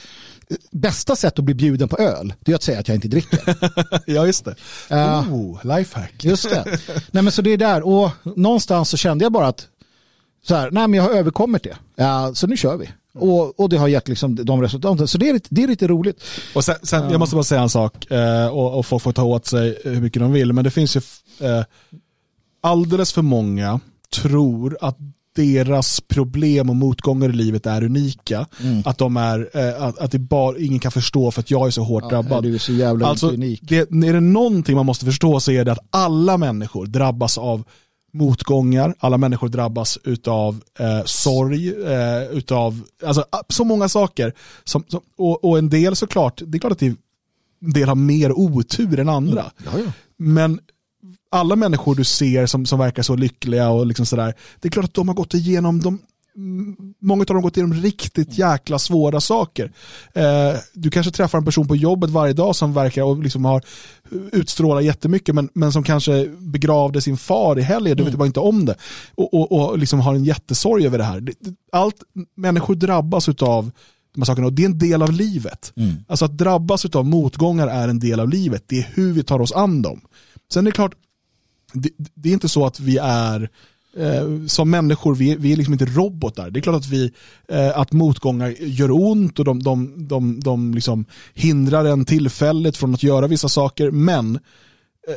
Bästa 0.71 1.15
sätt 1.15 1.39
att 1.39 1.45
bli 1.45 1.53
bjuden 1.53 1.89
på 1.89 1.97
öl, 1.97 2.33
det 2.39 2.51
är 2.51 2.55
att 2.55 2.63
säga 2.63 2.79
att 2.79 2.87
jag 2.87 2.95
inte 2.95 3.07
dricker. 3.07 3.39
ja 4.05 4.25
just 4.25 4.45
det. 4.45 4.55
Uh, 4.95 5.33
oh, 5.33 5.77
lifehack. 5.77 6.23
just 6.23 6.49
det. 6.49 6.79
Nej 7.11 7.23
men 7.23 7.31
så 7.31 7.41
det 7.41 7.49
är 7.49 7.57
där, 7.57 7.87
och 7.87 8.11
någonstans 8.23 8.89
så 8.89 8.97
kände 8.97 9.25
jag 9.25 9.31
bara 9.31 9.47
att 9.47 9.67
så 10.43 10.55
här, 10.55 10.71
nej 10.71 10.87
men 10.87 10.93
jag 10.93 11.03
har 11.03 11.11
överkommit 11.11 11.63
det. 11.63 12.03
Uh, 12.03 12.33
så 12.33 12.47
nu 12.47 12.57
kör 12.57 12.77
vi. 12.77 12.89
Och, 13.13 13.59
och 13.59 13.69
det 13.69 13.77
har 13.77 13.87
gett 13.87 14.07
liksom 14.07 14.35
de 14.35 14.61
resultaten. 14.61 15.07
Så 15.07 15.17
det 15.17 15.29
är, 15.29 15.41
det 15.49 15.63
är 15.63 15.67
lite 15.67 15.87
roligt. 15.87 16.23
Och 16.55 16.65
sen, 16.65 16.75
sen 16.83 17.09
Jag 17.09 17.19
måste 17.19 17.35
bara 17.35 17.43
säga 17.43 17.61
en 17.61 17.69
sak 17.69 18.11
eh, 18.11 18.47
och, 18.47 18.79
och 18.79 18.85
folk 18.85 19.03
får 19.03 19.11
ta 19.11 19.23
åt 19.23 19.45
sig 19.45 19.77
hur 19.83 20.01
mycket 20.01 20.21
de 20.21 20.31
vill. 20.31 20.53
Men 20.53 20.63
det 20.63 20.71
finns 20.71 20.95
ju 20.95 21.01
eh, 21.47 21.63
alldeles 22.61 23.13
för 23.13 23.21
många 23.21 23.79
tror 24.21 24.77
att 24.81 24.97
deras 25.35 26.01
problem 26.01 26.69
och 26.69 26.75
motgångar 26.75 27.29
i 27.29 27.33
livet 27.33 27.65
är 27.65 27.83
unika. 27.83 28.45
Mm. 28.61 28.81
Att, 28.85 28.97
de 28.97 29.17
är, 29.17 29.49
eh, 29.53 29.83
att, 29.83 29.99
att 29.99 30.11
det 30.11 30.19
bara, 30.19 30.57
ingen 30.57 30.79
kan 30.79 30.91
förstå 30.91 31.31
för 31.31 31.39
att 31.39 31.51
jag 31.51 31.67
är 31.67 31.71
så 31.71 31.83
hårt 31.83 32.03
ja, 32.03 32.09
drabbad. 32.09 32.43
Du 32.43 32.55
är 32.55 32.59
så 32.59 32.73
jävla 32.73 33.07
alltså, 33.07 33.29
unik. 33.29 33.59
Det, 33.63 33.77
är 33.77 34.13
det 34.13 34.19
någonting 34.19 34.75
man 34.75 34.85
måste 34.85 35.05
förstå 35.05 35.39
så 35.39 35.51
är 35.51 35.65
det 35.65 35.71
att 35.71 35.87
alla 35.89 36.37
människor 36.37 36.85
drabbas 36.85 37.37
av 37.37 37.63
motgångar, 38.11 38.95
alla 38.99 39.17
människor 39.17 39.49
drabbas 39.49 39.97
utav 40.03 40.63
eh, 40.79 41.01
sorg, 41.05 41.83
eh, 41.83 42.23
utav 42.31 42.81
alltså, 43.05 43.25
så 43.49 43.63
många 43.63 43.89
saker. 43.89 44.33
Som, 44.63 44.83
som, 44.87 45.01
och, 45.17 45.45
och, 45.45 45.57
en 45.57 45.69
del 45.69 45.95
såklart, 45.95 46.41
det 46.45 46.57
är 46.57 46.59
klart 46.59 46.73
att 46.73 46.81
en 46.81 46.97
del 47.59 47.87
har 47.87 47.95
mer 47.95 48.31
otur 48.31 48.99
än 48.99 49.09
andra. 49.09 49.41
Mm. 49.41 49.73
Ja, 49.73 49.79
ja. 49.85 49.91
Men 50.17 50.59
alla 51.31 51.55
människor 51.55 51.95
du 51.95 52.03
ser 52.03 52.45
som, 52.45 52.65
som 52.65 52.79
verkar 52.79 53.03
så 53.03 53.15
lyckliga 53.15 53.69
och 53.69 53.85
liksom 53.85 54.05
sådär, 54.05 54.33
det 54.59 54.67
är 54.67 54.71
klart 54.71 54.85
att 54.85 54.93
de 54.93 55.07
har 55.07 55.15
gått 55.15 55.33
igenom 55.33 55.81
de 55.81 55.99
många 57.01 57.21
av 57.21 57.25
dem 57.25 57.35
har 57.35 57.41
gått 57.41 57.57
igenom 57.57 57.81
riktigt 57.81 58.37
jäkla 58.37 58.79
svåra 58.79 59.21
saker. 59.21 59.71
Eh, 60.13 60.59
du 60.73 60.89
kanske 60.89 61.11
träffar 61.11 61.37
en 61.37 61.45
person 61.45 61.67
på 61.67 61.75
jobbet 61.75 62.09
varje 62.09 62.33
dag 62.33 62.55
som 62.55 62.73
verkar 62.73 63.03
och 63.03 63.23
liksom 63.23 63.45
har 63.45 63.63
utstrålat 64.31 64.83
jättemycket 64.83 65.35
men, 65.35 65.49
men 65.53 65.71
som 65.71 65.83
kanske 65.83 66.27
begravde 66.39 67.01
sin 67.01 67.17
far 67.17 67.59
i 67.59 67.61
helgen, 67.61 67.97
du 67.97 68.03
mm. 68.03 68.11
vet 68.11 68.19
bara 68.19 68.27
inte 68.27 68.39
om 68.39 68.65
det. 68.65 68.75
Och, 69.15 69.33
och, 69.33 69.51
och 69.51 69.77
liksom 69.77 69.99
har 69.99 70.15
en 70.15 70.23
jättesorg 70.23 70.85
över 70.85 70.97
det 70.97 71.03
här. 71.03 71.23
Allt, 71.71 72.03
människor 72.35 72.75
drabbas 72.75 73.29
av 73.29 73.71
de 74.13 74.21
här 74.21 74.25
sakerna 74.25 74.47
och 74.47 74.53
det 74.53 74.63
är 74.63 74.65
en 74.65 74.79
del 74.79 75.01
av 75.01 75.11
livet. 75.11 75.73
Mm. 75.75 75.95
Alltså 76.07 76.25
att 76.25 76.37
drabbas 76.37 76.85
av 76.85 77.05
motgångar 77.05 77.67
är 77.67 77.87
en 77.87 77.99
del 77.99 78.19
av 78.19 78.29
livet, 78.29 78.63
det 78.67 78.79
är 78.79 78.87
hur 78.93 79.13
vi 79.13 79.23
tar 79.23 79.39
oss 79.39 79.51
an 79.51 79.81
dem. 79.81 80.01
Sen 80.53 80.67
är 80.67 80.71
det 80.71 80.75
klart, 80.75 80.95
det, 81.73 81.89
det 82.15 82.29
är 82.29 82.33
inte 82.33 82.49
så 82.49 82.65
att 82.65 82.79
vi 82.79 82.97
är 83.01 83.49
eh, 83.99 84.45
som 84.47 84.69
människor, 84.69 85.15
vi, 85.15 85.35
vi 85.35 85.51
är 85.51 85.57
liksom 85.57 85.73
inte 85.73 85.85
robotar. 85.85 86.49
Det 86.49 86.59
är 86.59 86.61
klart 86.61 86.75
att, 86.75 86.87
vi, 86.87 87.11
eh, 87.47 87.79
att 87.79 87.91
motgångar 87.91 88.55
gör 88.59 88.91
ont 88.91 89.39
och 89.39 89.45
de, 89.45 89.63
de, 89.63 90.07
de, 90.07 90.39
de 90.39 90.73
liksom 90.73 91.05
hindrar 91.33 91.85
en 91.85 92.05
tillfället 92.05 92.77
från 92.77 92.93
att 92.93 93.03
göra 93.03 93.27
vissa 93.27 93.49
saker. 93.49 93.91
Men 93.91 94.35
eh, 94.35 95.13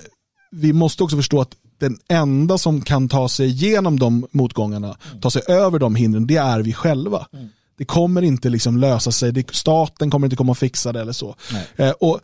vi 0.51 0.73
måste 0.73 1.03
också 1.03 1.17
förstå 1.17 1.41
att 1.41 1.57
den 1.79 1.99
enda 2.09 2.59
som 2.59 2.81
kan 2.81 3.09
ta 3.09 3.29
sig 3.29 3.49
igenom 3.49 3.99
de 3.99 4.27
motgångarna, 4.31 4.97
ta 5.21 5.31
sig 5.31 5.43
över 5.49 5.79
de 5.79 5.95
hindren, 5.95 6.27
det 6.27 6.37
är 6.37 6.63
vi 6.63 6.73
själva. 6.73 7.27
Mm. 7.33 7.49
Det 7.79 7.85
kommer 7.85 8.23
inte 8.23 8.49
liksom 8.49 8.77
lösa 8.77 9.13
sig, 9.13 9.33
det, 9.33 9.55
staten 9.55 10.11
kommer 10.11 10.27
inte 10.27 10.37
komma 10.37 10.51
och 10.51 10.59
fixa 10.59 10.93
det 10.93 11.01
eller 11.01 11.13
så. 11.13 11.37
Eh, 11.77 11.91
och 11.91 12.21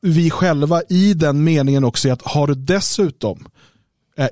vi 0.00 0.30
själva 0.30 0.82
i 0.88 1.14
den 1.14 1.44
meningen 1.44 1.84
också 1.84 2.08
är 2.08 2.12
att 2.12 2.22
har 2.22 2.46
du 2.46 2.54
dessutom 2.54 3.48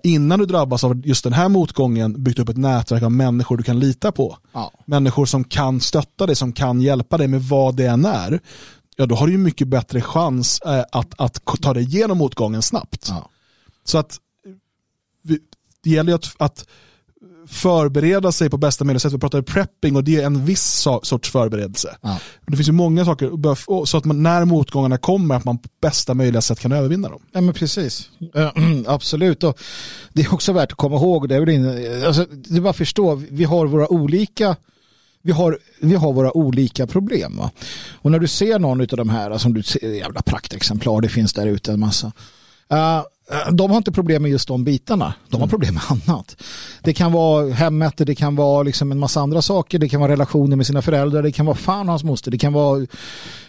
innan 0.03 0.39
du 0.39 0.47
drabbas 0.47 0.85
av 0.85 1.07
just 1.07 1.25
den 1.25 1.33
här 1.33 1.49
motgången 1.49 2.23
byggt 2.23 2.39
upp 2.39 2.49
ett 2.49 2.57
nätverk 2.57 3.03
av 3.03 3.13
människor 3.13 3.57
du 3.57 3.63
kan 3.63 3.81
lita 3.81 4.13
på. 4.13 4.39
Ja. 4.53 4.73
Människor 4.87 5.27
som 5.27 5.45
kan 5.45 5.81
stötta 5.81 6.27
dig, 6.27 6.37
som 6.37 6.53
kan 6.53 6.81
hjälpa 6.81 7.19
dig 7.19 7.29
med 7.29 7.43
vad 7.43 7.77
det 7.77 7.87
än 7.87 8.05
är. 8.05 8.41
Ja, 8.97 9.07
då 9.07 9.15
har 9.15 9.27
du 9.27 9.33
ju 9.33 9.39
mycket 9.39 9.69
bättre 9.69 10.01
chans 10.01 10.61
eh, 10.61 10.85
att, 10.93 11.21
att 11.21 11.45
ta 11.63 11.75
dig 11.75 11.83
igenom 11.83 12.19
motgången 12.19 12.63
snabbt. 12.63 13.07
Ja. 13.09 13.29
Så 13.85 13.99
att 13.99 14.19
det 15.83 15.91
gäller 15.91 16.15
att, 16.15 16.35
att 16.39 16.67
förbereda 17.47 18.33
sig 18.33 18.51
på 18.51 18.57
bästa 18.57 18.85
möjliga 18.85 19.01
sätt. 19.01 19.13
Vi 19.13 19.19
pratar 19.19 19.43
prepping 19.43 19.97
och 19.97 20.05
det 20.05 20.17
är 20.17 20.27
en 20.27 20.45
viss 20.45 20.89
sorts 21.03 21.31
förberedelse. 21.31 21.97
Ja. 22.01 22.19
Det 22.47 22.57
finns 22.57 22.69
ju 22.69 22.73
många 22.73 23.05
saker, 23.05 23.85
så 23.85 23.97
att 23.97 24.05
man, 24.05 24.23
när 24.23 24.45
motgångarna 24.45 24.99
kommer, 24.99 25.35
att 25.35 25.45
man 25.45 25.59
på 25.59 25.69
bästa 25.81 26.15
möjliga 26.15 26.43
sätt 26.43 26.61
kan 26.61 26.73
övervinna 26.73 27.09
dem. 27.09 27.21
Ja 27.33 27.41
men 27.41 27.55
precis, 27.55 28.11
absolut. 28.87 29.45
Och 29.45 29.61
det 30.13 30.23
är 30.23 30.35
också 30.35 30.53
värt 30.53 30.73
att 30.73 30.79
komma 30.79 30.97
ihåg, 30.97 31.29
det 31.29 31.37
är, 31.37 31.41
väl 31.41 31.49
in, 31.49 31.67
alltså, 32.07 32.27
det 32.31 32.57
är 32.57 32.61
bara 32.61 32.71
att 32.71 32.77
förstå, 32.77 33.15
vi 33.15 33.45
har 33.45 33.67
våra 33.67 33.93
olika 33.93 34.57
vi 35.25 35.33
har, 35.33 35.59
vi 35.81 35.95
har 35.95 36.13
våra 36.13 36.37
olika 36.37 36.87
problem. 36.87 37.37
Va? 37.37 37.51
Och 37.93 38.11
när 38.11 38.19
du 38.19 38.29
ser 38.29 38.59
någon 38.59 38.81
av 38.81 38.87
de 38.87 39.09
här, 39.09 39.39
som 39.39 39.55
du 39.55 39.63
ser, 39.63 39.89
jävla 39.89 40.23
praktexemplar, 40.23 41.01
det 41.01 41.09
finns 41.09 41.33
där 41.33 41.47
ute 41.47 41.73
en 41.73 41.81
massa. 41.81 42.13
Uh, 42.73 43.03
de 43.53 43.71
har 43.71 43.77
inte 43.77 43.93
problem 43.93 44.23
med 44.23 44.31
just 44.31 44.49
de 44.49 44.65
bitarna. 44.65 45.15
De 45.29 45.37
har 45.37 45.43
mm. 45.43 45.51
problem 45.51 45.75
med 45.75 45.83
annat. 45.89 46.37
Det 46.83 46.93
kan 46.93 47.13
vara 47.13 47.51
hemmet, 47.51 47.95
det 47.97 48.15
kan 48.15 48.37
vara 48.37 48.63
liksom 48.63 48.93
en 48.93 48.99
massa 48.99 49.21
andra 49.21 49.43
saker. 49.43 49.79
Det 49.79 49.89
kan 49.89 50.01
vara 50.01 50.13
relationer 50.13 50.57
med 50.57 50.67
sina 50.67 50.83
föräldrar, 50.83 51.23
det 51.23 51.33
kan 51.33 51.47
vara 51.47 51.57
fan 51.57 51.89
hans 51.89 52.05
moster, 52.05 52.31
det 52.31 52.39
kan 52.39 52.53
vara 52.53 52.87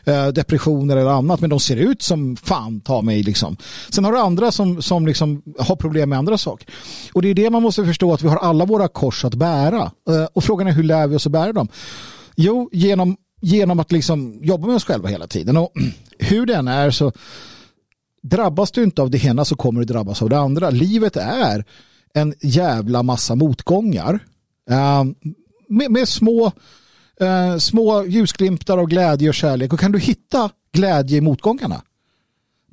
eh, 0.03 0.27
depressioner 0.27 0.97
eller 0.97 1.11
annat. 1.11 1.41
Men 1.41 1.49
de 1.49 1.59
ser 1.59 1.75
ut 1.75 2.01
som 2.01 2.35
fan 2.35 2.81
ta 2.81 3.01
mig 3.01 3.23
liksom. 3.23 3.57
Sen 3.89 4.05
har 4.05 4.11
du 4.11 4.19
andra 4.19 4.51
som, 4.51 4.81
som 4.81 5.07
liksom 5.07 5.41
har 5.59 5.75
problem 5.75 6.09
med 6.09 6.19
andra 6.19 6.37
saker. 6.37 6.67
Och 7.13 7.21
det 7.21 7.29
är 7.29 7.33
det 7.33 7.49
man 7.49 7.63
måste 7.63 7.85
förstå 7.85 8.13
att 8.13 8.21
vi 8.21 8.27
har 8.27 8.37
alla 8.37 8.65
våra 8.65 8.87
kors 8.87 9.25
att 9.25 9.35
bära. 9.35 9.91
Eh, 10.09 10.25
och 10.33 10.43
frågan 10.43 10.67
är 10.67 10.71
hur 10.71 10.83
lär 10.83 11.07
vi 11.07 11.15
oss 11.15 11.25
att 11.25 11.31
bära 11.31 11.53
dem? 11.53 11.67
Jo, 12.35 12.69
genom, 12.71 13.17
genom 13.41 13.79
att 13.79 13.91
liksom 13.91 14.39
jobba 14.41 14.67
med 14.67 14.75
oss 14.75 14.85
själva 14.85 15.09
hela 15.09 15.27
tiden. 15.27 15.57
Och 15.57 15.73
hur 16.19 16.45
den 16.45 16.67
är 16.67 16.91
så 16.91 17.11
drabbas 18.23 18.71
du 18.71 18.83
inte 18.83 19.01
av 19.01 19.09
det 19.09 19.23
ena 19.25 19.45
så 19.45 19.55
kommer 19.55 19.79
du 19.79 19.85
drabbas 19.85 20.21
av 20.21 20.29
det 20.29 20.37
andra. 20.37 20.69
Livet 20.69 21.15
är 21.15 21.65
en 22.13 22.33
jävla 22.41 23.03
massa 23.03 23.35
motgångar. 23.35 24.19
Ehm, 24.69 25.15
med, 25.69 25.91
med, 25.91 26.07
små, 26.07 26.51
eh, 27.19 27.57
små 27.57 28.05
ljusglimtar 28.05 28.77
av 28.77 28.85
glädje 28.85 29.29
och 29.29 29.35
kärlek. 29.35 29.73
Och 29.73 29.79
kan 29.79 29.91
du 29.91 29.99
hitta 29.99 30.49
glädje 30.71 31.17
i 31.17 31.21
motgångarna 31.21 31.81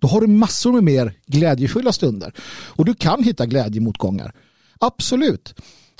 då 0.00 0.08
har 0.08 0.20
du 0.20 0.26
massor 0.26 0.72
med 0.72 0.84
mer 0.84 1.12
glädjefulla 1.26 1.92
stunder. 1.92 2.32
Och 2.50 2.84
du 2.84 2.94
kan 2.94 3.24
hitta 3.24 3.46
glädje 3.46 3.80
i 3.80 3.84
motgångar. 3.84 4.32
Absolut. 4.78 5.54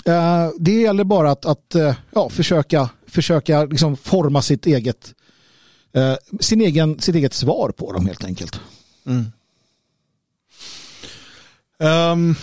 Ehm, 0.04 0.52
det 0.58 0.80
gäller 0.80 1.04
bara 1.04 1.30
att, 1.30 1.44
att 1.44 1.74
eh, 1.74 1.94
ja, 2.14 2.28
försöka, 2.28 2.90
försöka 3.06 3.64
liksom 3.64 3.96
forma 3.96 4.42
sitt 4.42 4.66
eget, 4.66 5.14
eh, 5.92 6.14
sin 6.40 6.60
egen, 6.60 7.00
sitt 7.00 7.14
eget 7.14 7.34
svar 7.34 7.70
på 7.70 7.92
dem 7.92 8.06
helt 8.06 8.24
enkelt. 8.24 8.60
Mm. 9.06 9.24
Um, 11.80 12.34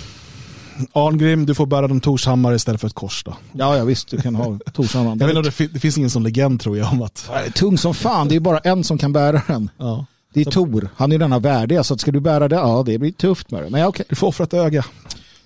Arngrim, 0.94 1.46
du 1.46 1.56
får 1.56 1.66
bära 1.66 1.86
en 1.86 2.00
Torshammar 2.00 2.54
istället 2.54 2.82
för 2.82 2.88
ett 2.88 2.94
kors 2.94 3.24
då. 3.24 3.38
Ja, 3.52 3.78
ja 3.78 3.84
visst, 3.84 4.10
du 4.10 4.22
kan 4.22 4.36
ha 4.36 4.60
Torshammar. 4.74 5.18
Jag 5.20 5.28
vet 5.28 5.38
inte, 5.38 5.64
det, 5.64 5.74
det 5.74 5.80
finns 5.80 5.98
ingen 5.98 6.10
sån 6.10 6.24
legend 6.24 6.62
tror 6.62 6.78
jag 6.78 6.92
om 6.92 7.02
att... 7.02 7.30
Nej, 7.34 7.52
tung 7.52 7.78
som 7.78 7.94
fan, 7.94 8.28
det 8.28 8.36
är 8.36 8.40
bara 8.40 8.60
en 8.60 8.84
som 8.84 8.98
kan 8.98 9.14
bära 9.14 9.42
den. 9.48 9.70
Ja. 9.78 10.06
Det 10.34 10.40
är 10.40 10.44
så... 10.44 10.52
Tor, 10.52 10.90
han 10.96 11.12
är 11.12 11.18
denna 11.18 11.40
värdiga, 11.40 11.84
så 11.84 11.98
ska 11.98 12.12
du 12.12 12.20
bära 12.20 12.48
det, 12.48 12.56
ja 12.56 12.84
det 12.86 12.98
blir 12.98 13.12
tufft 13.12 13.52
med 13.52 13.64
det. 13.64 13.70
Men 13.70 13.82
ja, 13.82 13.88
okej. 13.88 14.06
Du 14.10 14.16
får 14.16 14.28
offra 14.28 14.44
ett 14.44 14.54
öga. 14.54 14.86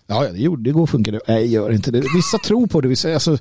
Ja, 0.07 0.27
det, 0.31 0.37
gjorde, 0.37 0.63
det 0.63 0.71
går 0.71 0.87
funkar 0.87 1.11
det. 1.11 1.19
Nej, 1.27 1.47
gör 1.47 1.71
inte 1.71 1.91
det. 1.91 1.99
Vissa 1.99 2.37
tror 2.45 2.67
på 2.67 2.81
det, 2.81 2.87
vissa, 2.87 3.13
alltså, 3.13 3.37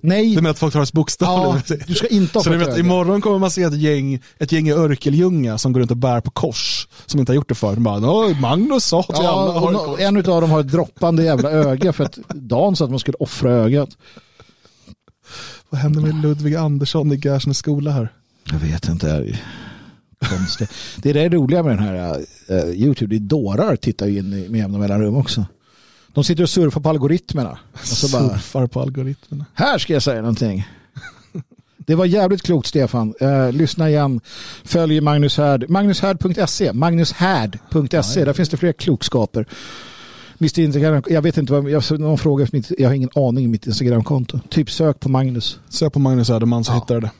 Nej. 0.00 0.28
Du 0.28 0.34
menar 0.34 0.50
att 0.50 0.58
folk 0.58 0.72
tar 0.72 0.82
ett 0.82 0.92
bokstav? 0.92 1.62
Ja, 1.68 1.76
du 1.86 1.94
ska 1.94 2.06
inte 2.06 2.38
ha 2.38 2.42
Så 2.42 2.50
vet, 2.50 2.78
imorgon 2.78 3.20
kommer 3.20 3.38
man 3.38 3.50
se 3.50 3.62
ett 3.62 3.78
gäng, 3.78 4.22
ett 4.38 4.52
gäng 4.52 4.68
i 4.68 4.72
Örkeljunga 4.72 5.58
som 5.58 5.72
går 5.72 5.80
runt 5.80 5.90
och 5.90 5.96
bär 5.96 6.20
på 6.20 6.30
kors 6.30 6.88
som 7.06 7.20
inte 7.20 7.32
har 7.32 7.34
gjort 7.34 7.48
det 7.48 7.54
förr. 7.54 7.76
Bara, 7.76 8.34
Magnus 8.40 8.84
sa 8.84 9.02
till 9.02 9.14
ja, 9.18 9.62
alla 9.66 9.98
En 9.98 10.16
av 10.16 10.22
dem 10.22 10.50
har 10.50 10.60
ett 10.60 10.72
droppande 10.72 11.24
jävla 11.24 11.50
öga 11.50 11.92
för 11.92 12.04
att 12.04 12.18
Dan 12.34 12.76
sa 12.76 12.84
att 12.84 12.90
man 12.90 12.98
skulle 12.98 13.16
offra 13.20 13.50
ögat. 13.50 13.88
Vad 15.70 15.80
hände 15.80 16.00
med 16.00 16.22
Ludvig 16.22 16.54
Andersson 16.54 17.12
i 17.12 17.20
Gärsnäs 17.24 17.58
skola 17.58 17.90
här? 17.90 18.12
Jag 18.52 18.58
vet 18.58 18.88
inte. 18.88 19.06
Det 19.06 20.26
är 20.26 20.38
konstigt. 20.38 20.70
Det 20.96 21.10
är 21.10 21.14
det 21.14 21.28
roliga 21.28 21.62
med 21.62 21.76
den 21.76 21.84
här 21.84 22.16
uh, 22.50 22.70
YouTube. 22.70 23.14
Det 23.14 23.16
är 23.16 23.28
dårar 23.28 23.76
tittar 23.76 24.08
in 24.08 24.32
i, 24.32 24.48
med 24.48 24.58
jämna 24.58 24.78
mellanrum 24.78 25.16
också. 25.16 25.46
De 26.12 26.24
sitter 26.24 26.42
och 26.42 26.50
surfar 26.50 26.80
på 26.80 26.88
algoritmerna. 26.88 27.58
Och 27.72 27.86
så 27.86 28.08
surfar 28.08 28.66
på 28.66 28.80
algoritmerna. 28.80 29.44
Här 29.54 29.78
ska 29.78 29.92
jag 29.92 30.02
säga 30.02 30.20
någonting. 30.20 30.68
Det 31.76 31.94
var 31.94 32.04
jävligt 32.04 32.42
klokt 32.42 32.66
Stefan. 32.66 33.14
Uh, 33.22 33.52
lyssna 33.52 33.90
igen. 33.90 34.20
Följ 34.64 35.00
Magnus 35.00 35.36
Härd. 35.36 35.70
Magnushärd.se. 35.70 36.72
Magnushärd.se. 36.72 38.24
Där 38.24 38.32
finns 38.32 38.48
det 38.48 38.56
fler 38.56 38.72
klokskaper. 38.72 39.46
Mitt 40.38 40.58
Instagram, 40.58 41.02
jag 41.06 41.22
vet 41.22 41.36
inte 41.36 41.52
vad, 41.52 41.70
jag, 41.70 42.00
någon 42.00 42.18
fråga, 42.18 42.46
jag 42.78 42.88
har 42.88 42.94
ingen 42.94 43.10
aning 43.14 43.44
i 43.44 43.48
mitt 43.48 43.66
Instagramkonto. 43.66 44.38
Typ 44.48 44.70
sök 44.70 45.00
på 45.00 45.08
Magnus. 45.08 45.60
Sök 45.68 45.92
på 45.92 45.98
Magnus 45.98 46.28
Härdeman 46.28 46.64
så 46.64 46.72
ja. 46.72 46.74
hittar 46.74 46.94
du 46.94 47.00
det. 47.00 47.10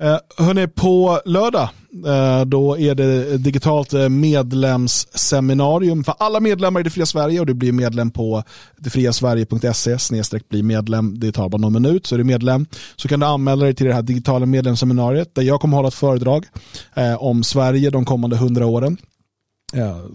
Eh, 0.00 0.44
hörni, 0.44 0.68
på 0.68 1.20
lördag 1.24 1.68
eh, 2.06 2.44
då 2.44 2.78
är 2.78 2.94
det 2.94 3.38
digitalt 3.38 3.92
eh, 3.92 4.08
medlemsseminarium 4.08 6.04
för 6.04 6.14
alla 6.18 6.40
medlemmar 6.40 6.80
i 6.80 6.82
Det 6.82 6.90
fria 6.90 7.06
Sverige 7.06 7.40
och 7.40 7.46
du 7.46 7.54
blir 7.54 7.72
medlem 7.72 8.10
på 8.10 8.42
detfriasverige.se 8.76 9.98
snedstreck 9.98 10.48
bli 10.48 10.62
medlem. 10.62 11.20
Det 11.20 11.32
tar 11.32 11.48
bara 11.48 11.58
någon 11.58 11.72
minut 11.72 12.06
så 12.06 12.14
är 12.14 12.18
du 12.18 12.24
medlem. 12.24 12.66
Så 12.96 13.08
kan 13.08 13.20
du 13.20 13.26
anmäla 13.26 13.64
dig 13.64 13.74
till 13.74 13.86
det 13.86 13.94
här 13.94 14.02
digitala 14.02 14.46
medlemsseminariet 14.46 15.34
där 15.34 15.42
jag 15.42 15.60
kommer 15.60 15.76
hålla 15.76 15.88
ett 15.88 15.94
föredrag 15.94 16.46
eh, 16.94 17.22
om 17.22 17.44
Sverige 17.44 17.90
de 17.90 18.04
kommande 18.04 18.36
hundra 18.36 18.66
åren. 18.66 18.96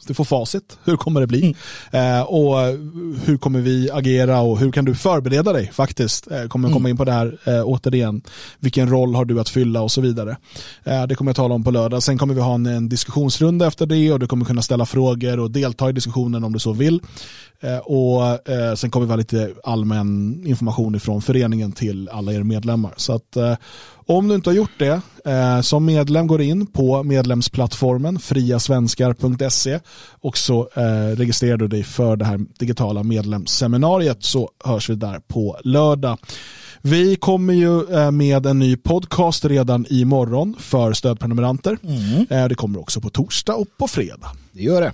Du 0.06 0.14
får 0.14 0.24
facit. 0.24 0.78
Hur 0.84 0.98
kommer 0.98 1.22
det 1.22 1.28
bli? 1.28 1.56
Mm. 1.92 2.20
Eh, 2.20 2.22
och 2.22 2.58
hur 3.26 3.38
kommer 3.38 3.60
vi 3.60 3.92
agera 3.92 4.42
och 4.42 4.60
hur 4.60 4.72
kan 4.72 4.86
du 4.86 4.96
förbereda 4.96 5.54
dig 5.54 5.72
faktiskt? 5.74 6.32
Eh, 6.32 6.48
kommer 6.48 6.68
mm. 6.68 6.74
komma 6.74 6.90
in 6.90 6.98
på 6.98 7.06
det 7.06 7.12
här 7.12 7.38
eh, 7.46 7.64
återigen. 7.66 8.22
Vilken 8.60 8.90
roll 8.90 9.16
har 9.16 9.26
du 9.26 9.40
att 9.40 9.50
fylla 9.50 9.82
och 9.82 9.92
så 9.92 10.02
vidare. 10.02 10.38
Eh, 10.84 11.08
det 11.08 11.16
kommer 11.16 11.30
jag 11.30 11.36
tala 11.36 11.56
om 11.56 11.64
på 11.64 11.72
lördag. 11.72 12.04
Sen 12.04 12.18
kommer 12.18 12.34
vi 12.34 12.42
ha 12.42 12.54
en, 12.54 12.66
en 12.66 12.90
diskussionsrunda 12.90 13.68
efter 13.68 13.86
det 13.86 14.12
och 14.12 14.20
du 14.20 14.28
kommer 14.28 14.46
kunna 14.46 14.62
ställa 14.62 14.86
frågor 14.86 15.40
och 15.40 15.52
delta 15.52 15.90
i 15.90 15.94
diskussionen 15.94 16.44
om 16.44 16.54
du 16.54 16.60
så 16.60 16.74
vill. 16.74 17.02
Eh, 17.62 17.78
och 17.78 18.50
eh, 18.50 18.76
sen 18.76 18.92
kommer 18.92 19.06
vi 19.06 19.12
ha 19.12 19.18
lite 19.18 19.54
allmän 19.64 20.42
information 20.46 20.96
ifrån 20.96 21.22
föreningen 21.22 21.72
till 21.72 22.10
alla 22.10 22.34
er 22.34 22.44
medlemmar. 22.44 22.94
Så 22.98 23.14
att 23.14 23.38
om 24.06 24.28
du 24.28 24.36
inte 24.36 24.50
har 24.50 24.56
gjort 24.56 24.80
det, 24.80 24.88
eh, 24.88 25.00
som 25.62 25.86
medlem 25.86 26.28
går 26.28 26.42
in 26.42 26.68
på 26.68 27.04
medlemsplattformen 27.04 28.20
friasvenskar.se 28.20 29.80
och 30.22 30.38
så 30.38 30.70
eh, 30.76 31.16
registrerar 31.16 31.58
du 31.58 31.68
dig 31.68 31.84
för 31.84 32.16
det 32.16 32.26
här 32.26 32.40
digitala 32.60 33.04
medlemsseminariet 33.04 34.24
så 34.24 34.50
hörs 34.64 34.90
vi 34.90 34.96
där 34.96 35.20
på 35.20 35.58
lördag. 35.64 36.18
Vi 36.82 37.16
kommer 37.16 37.54
ju 37.54 37.96
eh, 37.96 38.12
med 38.12 38.46
en 38.46 38.60
ny 38.60 38.78
podcast 38.78 39.46
redan 39.46 39.86
imorgon 39.90 40.56
för 40.60 40.94
stödprenumeranter. 40.94 41.78
Mm. 41.84 42.26
Eh, 42.30 42.48
det 42.48 42.56
kommer 42.56 42.80
också 42.80 43.02
på 43.02 43.10
torsdag 43.10 43.56
och 43.56 43.68
på 43.78 43.88
fredag. 43.88 44.32
Det 44.52 44.64
gör 44.64 44.82
det. 44.82 44.94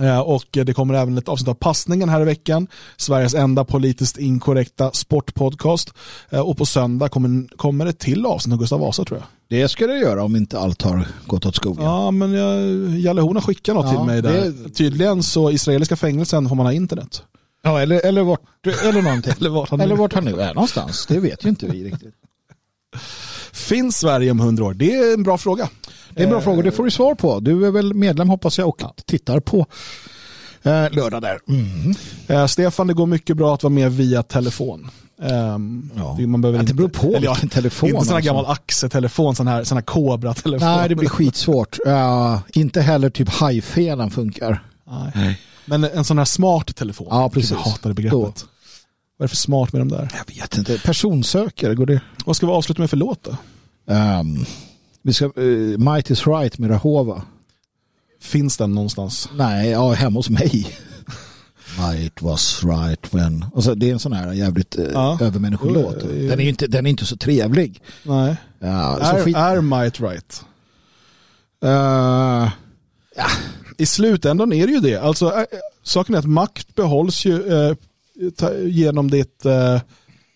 Eh, 0.00 0.18
och 0.18 0.44
det 0.50 0.74
kommer 0.74 0.94
även 0.94 1.18
ett 1.18 1.28
avsnitt 1.28 1.48
av 1.48 1.54
Passningen 1.54 2.08
här 2.08 2.20
i 2.20 2.24
veckan. 2.24 2.66
Sveriges 2.96 3.34
enda 3.34 3.64
politiskt 3.64 4.18
inkorrekta 4.18 4.90
sportpodcast. 4.90 5.92
Eh, 6.30 6.40
och 6.40 6.58
på 6.58 6.66
söndag 6.66 7.08
kommer, 7.08 7.56
kommer 7.56 7.86
ett 7.86 7.98
till 7.98 8.26
avsnitt 8.26 8.52
av 8.52 8.58
Gustav 8.58 8.80
Vasa 8.80 9.04
tror 9.04 9.18
jag. 9.18 9.26
Det 9.48 9.68
ska 9.68 9.86
det 9.86 9.98
göra 9.98 10.24
om 10.24 10.36
inte 10.36 10.58
allt 10.58 10.82
har 10.82 11.08
gått 11.26 11.46
åt 11.46 11.56
skogen. 11.56 11.84
Ja, 11.84 12.10
men 12.10 12.32
jag, 12.32 12.88
Jalle 12.98 13.20
Horn 13.20 13.36
har 13.36 13.42
skickat 13.42 13.74
något 13.74 13.86
ja, 13.86 13.92
till 13.92 14.06
mig 14.06 14.22
där. 14.22 14.50
Det... 14.50 14.70
Tydligen 14.70 15.22
så 15.22 15.50
israeliska 15.50 15.96
fängelsen 15.96 16.48
får 16.48 16.56
man 16.56 16.66
ha 16.66 16.72
internet. 16.72 17.22
Ja, 17.62 17.80
eller, 17.80 18.06
eller, 18.06 18.22
vart, 18.22 18.40
eller 18.84 19.02
någonting. 19.02 19.32
eller, 19.40 19.50
vart 19.50 19.70
han, 19.70 19.80
eller 19.80 19.96
vart 19.96 20.12
han 20.12 20.24
nu 20.24 20.40
är 20.40 20.54
någonstans. 20.54 21.06
Det 21.06 21.20
vet 21.20 21.44
ju 21.44 21.48
inte 21.48 21.66
vi 21.66 21.84
riktigt. 21.84 22.14
Finns 23.52 23.98
Sverige 23.98 24.30
om 24.30 24.40
hundra 24.40 24.64
år? 24.64 24.74
Det 24.74 24.94
är 24.94 25.14
en 25.14 25.22
bra 25.22 25.38
fråga. 25.38 25.68
Det 26.10 26.20
är 26.20 26.24
en 26.24 26.30
bra 26.30 26.40
fråga, 26.40 26.62
det 26.62 26.72
får 26.72 26.84
du 26.84 26.90
svar 26.90 27.14
på. 27.14 27.40
Du 27.40 27.66
är 27.66 27.70
väl 27.70 27.94
medlem 27.94 28.28
hoppas 28.28 28.58
jag 28.58 28.68
och 28.68 28.76
ja. 28.80 28.94
tittar 29.06 29.40
på 29.40 29.66
eh, 30.62 30.90
lördag 30.90 31.22
där. 31.22 31.38
Mm. 31.48 31.94
Eh, 32.26 32.46
Stefan, 32.46 32.86
det 32.86 32.94
går 32.94 33.06
mycket 33.06 33.36
bra 33.36 33.54
att 33.54 33.62
vara 33.62 33.72
med 33.72 33.92
via 33.92 34.22
telefon. 34.22 34.90
Um, 35.18 35.90
ja. 35.96 36.16
Man 36.26 36.40
behöver 36.40 36.60
inte, 36.60 36.72
det 36.72 36.76
beror 36.76 36.88
på 36.88 37.06
eller, 37.06 37.20
vilken 37.20 37.48
telefon. 37.48 37.88
Inte 37.88 38.00
sån 38.00 38.08
här 38.08 38.16
alltså. 38.16 38.28
gammal 38.28 38.46
axeltelefon, 38.46 39.36
sån 39.36 39.48
här, 39.48 39.64
sån 39.64 39.76
här 39.76 39.82
Cobra-telefon. 39.82 40.68
Nej, 40.68 40.88
det 40.88 40.94
blir 40.94 41.08
skitsvårt. 41.08 41.78
Uh, 41.86 42.38
inte 42.52 42.80
heller 42.80 43.10
typ 43.10 43.28
hajfenan 43.28 44.10
funkar. 44.10 44.62
Nej. 44.90 45.12
Nej. 45.14 45.40
Men 45.64 45.84
en 45.84 46.04
sån 46.04 46.18
här 46.18 46.24
smart 46.24 46.76
telefon. 46.76 47.06
Ja, 47.10 47.28
precis. 47.28 47.50
Jag 47.50 47.58
hatar 47.58 47.90
det 47.90 47.94
begreppet. 47.94 48.12
Då. 48.12 48.32
Vad 49.18 49.24
är 49.24 49.24
det 49.24 49.28
för 49.28 49.36
smart 49.36 49.72
med 49.72 49.80
de 49.80 49.88
där? 49.88 50.08
Jag 50.18 50.34
vet 50.34 50.58
inte. 50.58 50.78
Personsökare, 50.78 51.74
går 51.74 51.86
det? 51.86 52.00
Vad 52.26 52.36
ska 52.36 52.46
vi 52.46 52.52
avsluta 52.52 52.82
med 52.82 52.90
för 52.90 52.96
låt 52.96 53.22
då? 53.22 53.36
Um, 53.94 54.46
vi 55.02 55.12
ska, 55.12 55.24
uh, 55.38 55.78
Might 55.78 56.10
is 56.10 56.26
right 56.26 56.58
med 56.58 56.70
Rahova. 56.70 57.22
Finns 58.20 58.56
den 58.56 58.74
någonstans? 58.74 59.28
Nej, 59.36 59.70
ja, 59.70 59.92
hemma 59.92 60.18
hos 60.18 60.30
mig. 60.30 60.66
Might 61.78 62.22
was 62.22 62.64
right 62.64 63.14
when. 63.14 63.44
Alltså, 63.54 63.74
det 63.74 63.88
är 63.88 63.92
en 63.92 63.98
sån 63.98 64.12
här 64.12 64.32
jävligt 64.32 64.78
uh, 64.78 64.84
ja. 64.92 65.18
övermänniskolåt. 65.20 66.00
Den 66.00 66.40
är, 66.40 66.48
inte, 66.48 66.66
den 66.66 66.86
är 66.86 66.90
inte 66.90 67.06
så 67.06 67.16
trevlig. 67.16 67.82
Nej. 68.02 68.36
Ja, 68.58 68.98
är, 68.98 69.22
skit... 69.22 69.36
är 69.36 69.60
Might 69.60 70.00
right? 70.00 70.42
Uh, 71.64 72.50
ja. 73.16 73.26
I 73.78 73.86
slutändan 73.86 74.52
är 74.52 74.66
det 74.66 74.72
ju 74.72 74.80
det. 74.80 74.96
Alltså, 74.96 75.46
saken 75.82 76.14
är 76.14 76.18
att 76.18 76.24
makt 76.24 76.74
behålls 76.74 77.24
ju 77.24 77.42
ta, 78.36 78.54
genom 78.54 79.10
ditt 79.10 79.46
eh, 79.46 79.80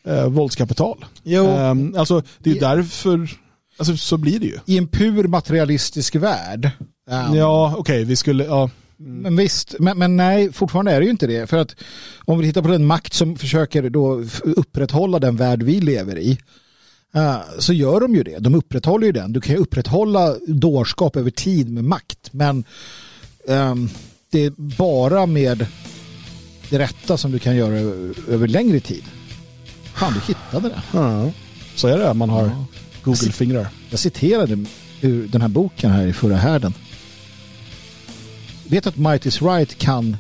eh, 0.05 0.29
våldskapital. 0.29 1.05
Jo. 1.23 1.47
Um, 1.47 1.95
alltså 1.97 2.23
det 2.39 2.51
är 2.51 2.61
därför, 2.61 3.31
alltså 3.79 3.97
så 3.97 4.17
blir 4.17 4.41
det 4.41 4.47
ju. 4.47 4.59
I 4.67 4.79
en 4.79 4.89
pur 4.89 5.29
materialistisk 5.29 6.15
värld. 6.15 6.71
Um, 7.11 7.35
Ja, 7.35 7.75
okej, 7.79 8.05
vi 8.05 8.17
skulle, 8.17 8.45
ja. 8.45 8.71
Men 9.03 9.37
visst, 9.37 9.75
men, 9.79 9.99
men 9.99 10.17
nej, 10.17 10.53
fortfarande 10.53 10.93
är 10.93 11.01
det 11.01 11.05
ju 11.05 11.11
inte 11.11 11.27
det. 11.27 11.47
För 11.47 11.57
att 11.57 11.77
om 12.25 12.39
vi 12.39 12.47
tittar 12.47 12.63
på 12.63 12.69
den 12.69 12.87
makt 12.87 13.15
som 13.15 13.37
försöker 13.37 13.91
då 13.91 14.25
upprätthålla 14.43 15.19
den 15.19 15.37
värld 15.37 15.63
vi 15.63 15.81
lever 15.81 16.19
i, 16.19 16.39
eh, 17.15 17.37
så 17.59 17.73
gör 17.73 18.01
de 18.01 18.15
ju 18.15 18.23
det. 18.23 18.39
De 18.39 18.55
upprätthåller 18.55 19.07
ju 19.07 19.13
den. 19.13 19.33
Du 19.33 19.41
kan 19.41 19.55
ju 19.55 19.61
upprätthålla 19.61 20.37
dårskap 20.47 21.17
över 21.17 21.31
tid 21.31 21.71
med 21.71 21.85
makt, 21.85 22.29
men 22.33 22.65
ehm, 23.49 23.89
det 24.31 24.45
är 24.45 24.53
bara 24.57 25.27
med 25.27 25.67
det 26.71 26.79
rätta 26.79 27.17
som 27.17 27.33
du 27.33 27.39
kan 27.39 27.57
göra 27.57 27.79
över, 27.79 28.15
över 28.29 28.49
längre 28.49 28.81
tid. 28.81 29.05
Fan, 29.95 30.13
du 30.15 30.21
hittade 30.21 30.69
det. 30.69 30.83
ja. 30.93 31.31
Så 31.75 31.89
är 31.89 31.99
det, 31.99 32.15
man 32.15 32.31
har 32.31 32.45
Ja. 32.47 32.67
Google-fingrar. 33.05 33.69
Jag 33.91 33.99
citerade 34.01 34.65
ur 35.01 35.29
den 35.29 35.41
här 35.41 35.49
boken 35.49 35.91
här 35.91 36.07
i 36.07 36.13
förra 36.13 36.37
härden. 36.37 36.75
Vet 38.71 38.87
att 38.87 38.97
Might 38.97 39.27
is 39.27 39.43
Right 39.43 39.79
kan 39.79 40.17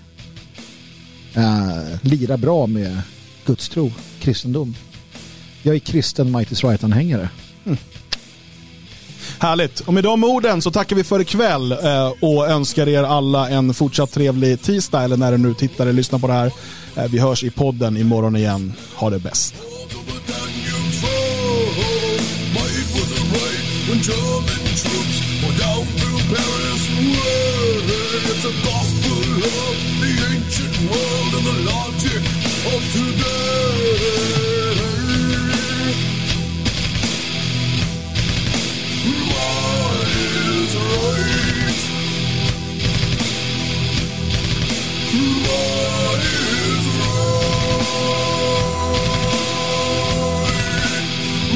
äh, 1.34 1.98
lira 2.02 2.36
bra 2.36 2.66
med 2.66 3.00
gudstro, 3.46 3.92
kristendom. 4.20 4.76
Jag 5.62 5.74
är 5.74 5.78
kristen 5.78 6.32
Might 6.32 6.52
is 6.52 6.64
Right-anhängare. 6.64 7.28
Härligt. 9.38 9.80
Och 9.80 9.94
med 9.94 10.04
de 10.04 10.24
orden 10.24 10.62
så 10.62 10.70
tackar 10.70 10.96
vi 10.96 11.04
för 11.04 11.20
ikväll 11.20 11.72
eh, 11.72 12.12
och 12.20 12.48
önskar 12.48 12.88
er 12.88 13.02
alla 13.02 13.48
en 13.50 13.74
fortsatt 13.74 14.12
trevlig 14.12 14.62
tisdag 14.62 15.02
eller 15.02 15.16
när 15.16 15.32
du 15.32 15.38
nu 15.38 15.54
tittar 15.54 15.84
eller 15.84 15.92
lyssnar 15.92 16.18
på 16.18 16.26
det 16.26 16.32
här. 16.32 16.52
Eh, 16.96 17.04
Vi 17.10 17.18
hörs 17.18 17.44
i 17.44 17.50
podden 17.50 17.96
imorgon 17.96 18.36
igen. 18.36 18.72
Ha 18.94 19.10
det 19.10 19.18
bäst. 19.18 19.54
Of 29.42 30.00
the 30.00 30.12
ancient 30.32 30.90
world 30.90 31.34
and 31.34 31.46
the 31.46 31.72
logic 31.72 32.22
of 32.74 32.92
today. 32.92 34.74
Might 39.06 40.12
is 40.12 40.76
right. 40.76 41.78
Might 45.46 46.24
is 46.24 46.86
right. 47.00 47.16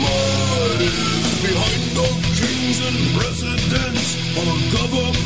Might 0.00 0.80
is 0.80 1.42
behind 1.42 1.98
all 1.98 2.18
kings 2.38 2.78
and 2.88 2.98
presidents, 3.18 4.16
our 4.38 4.56
government 4.72 5.23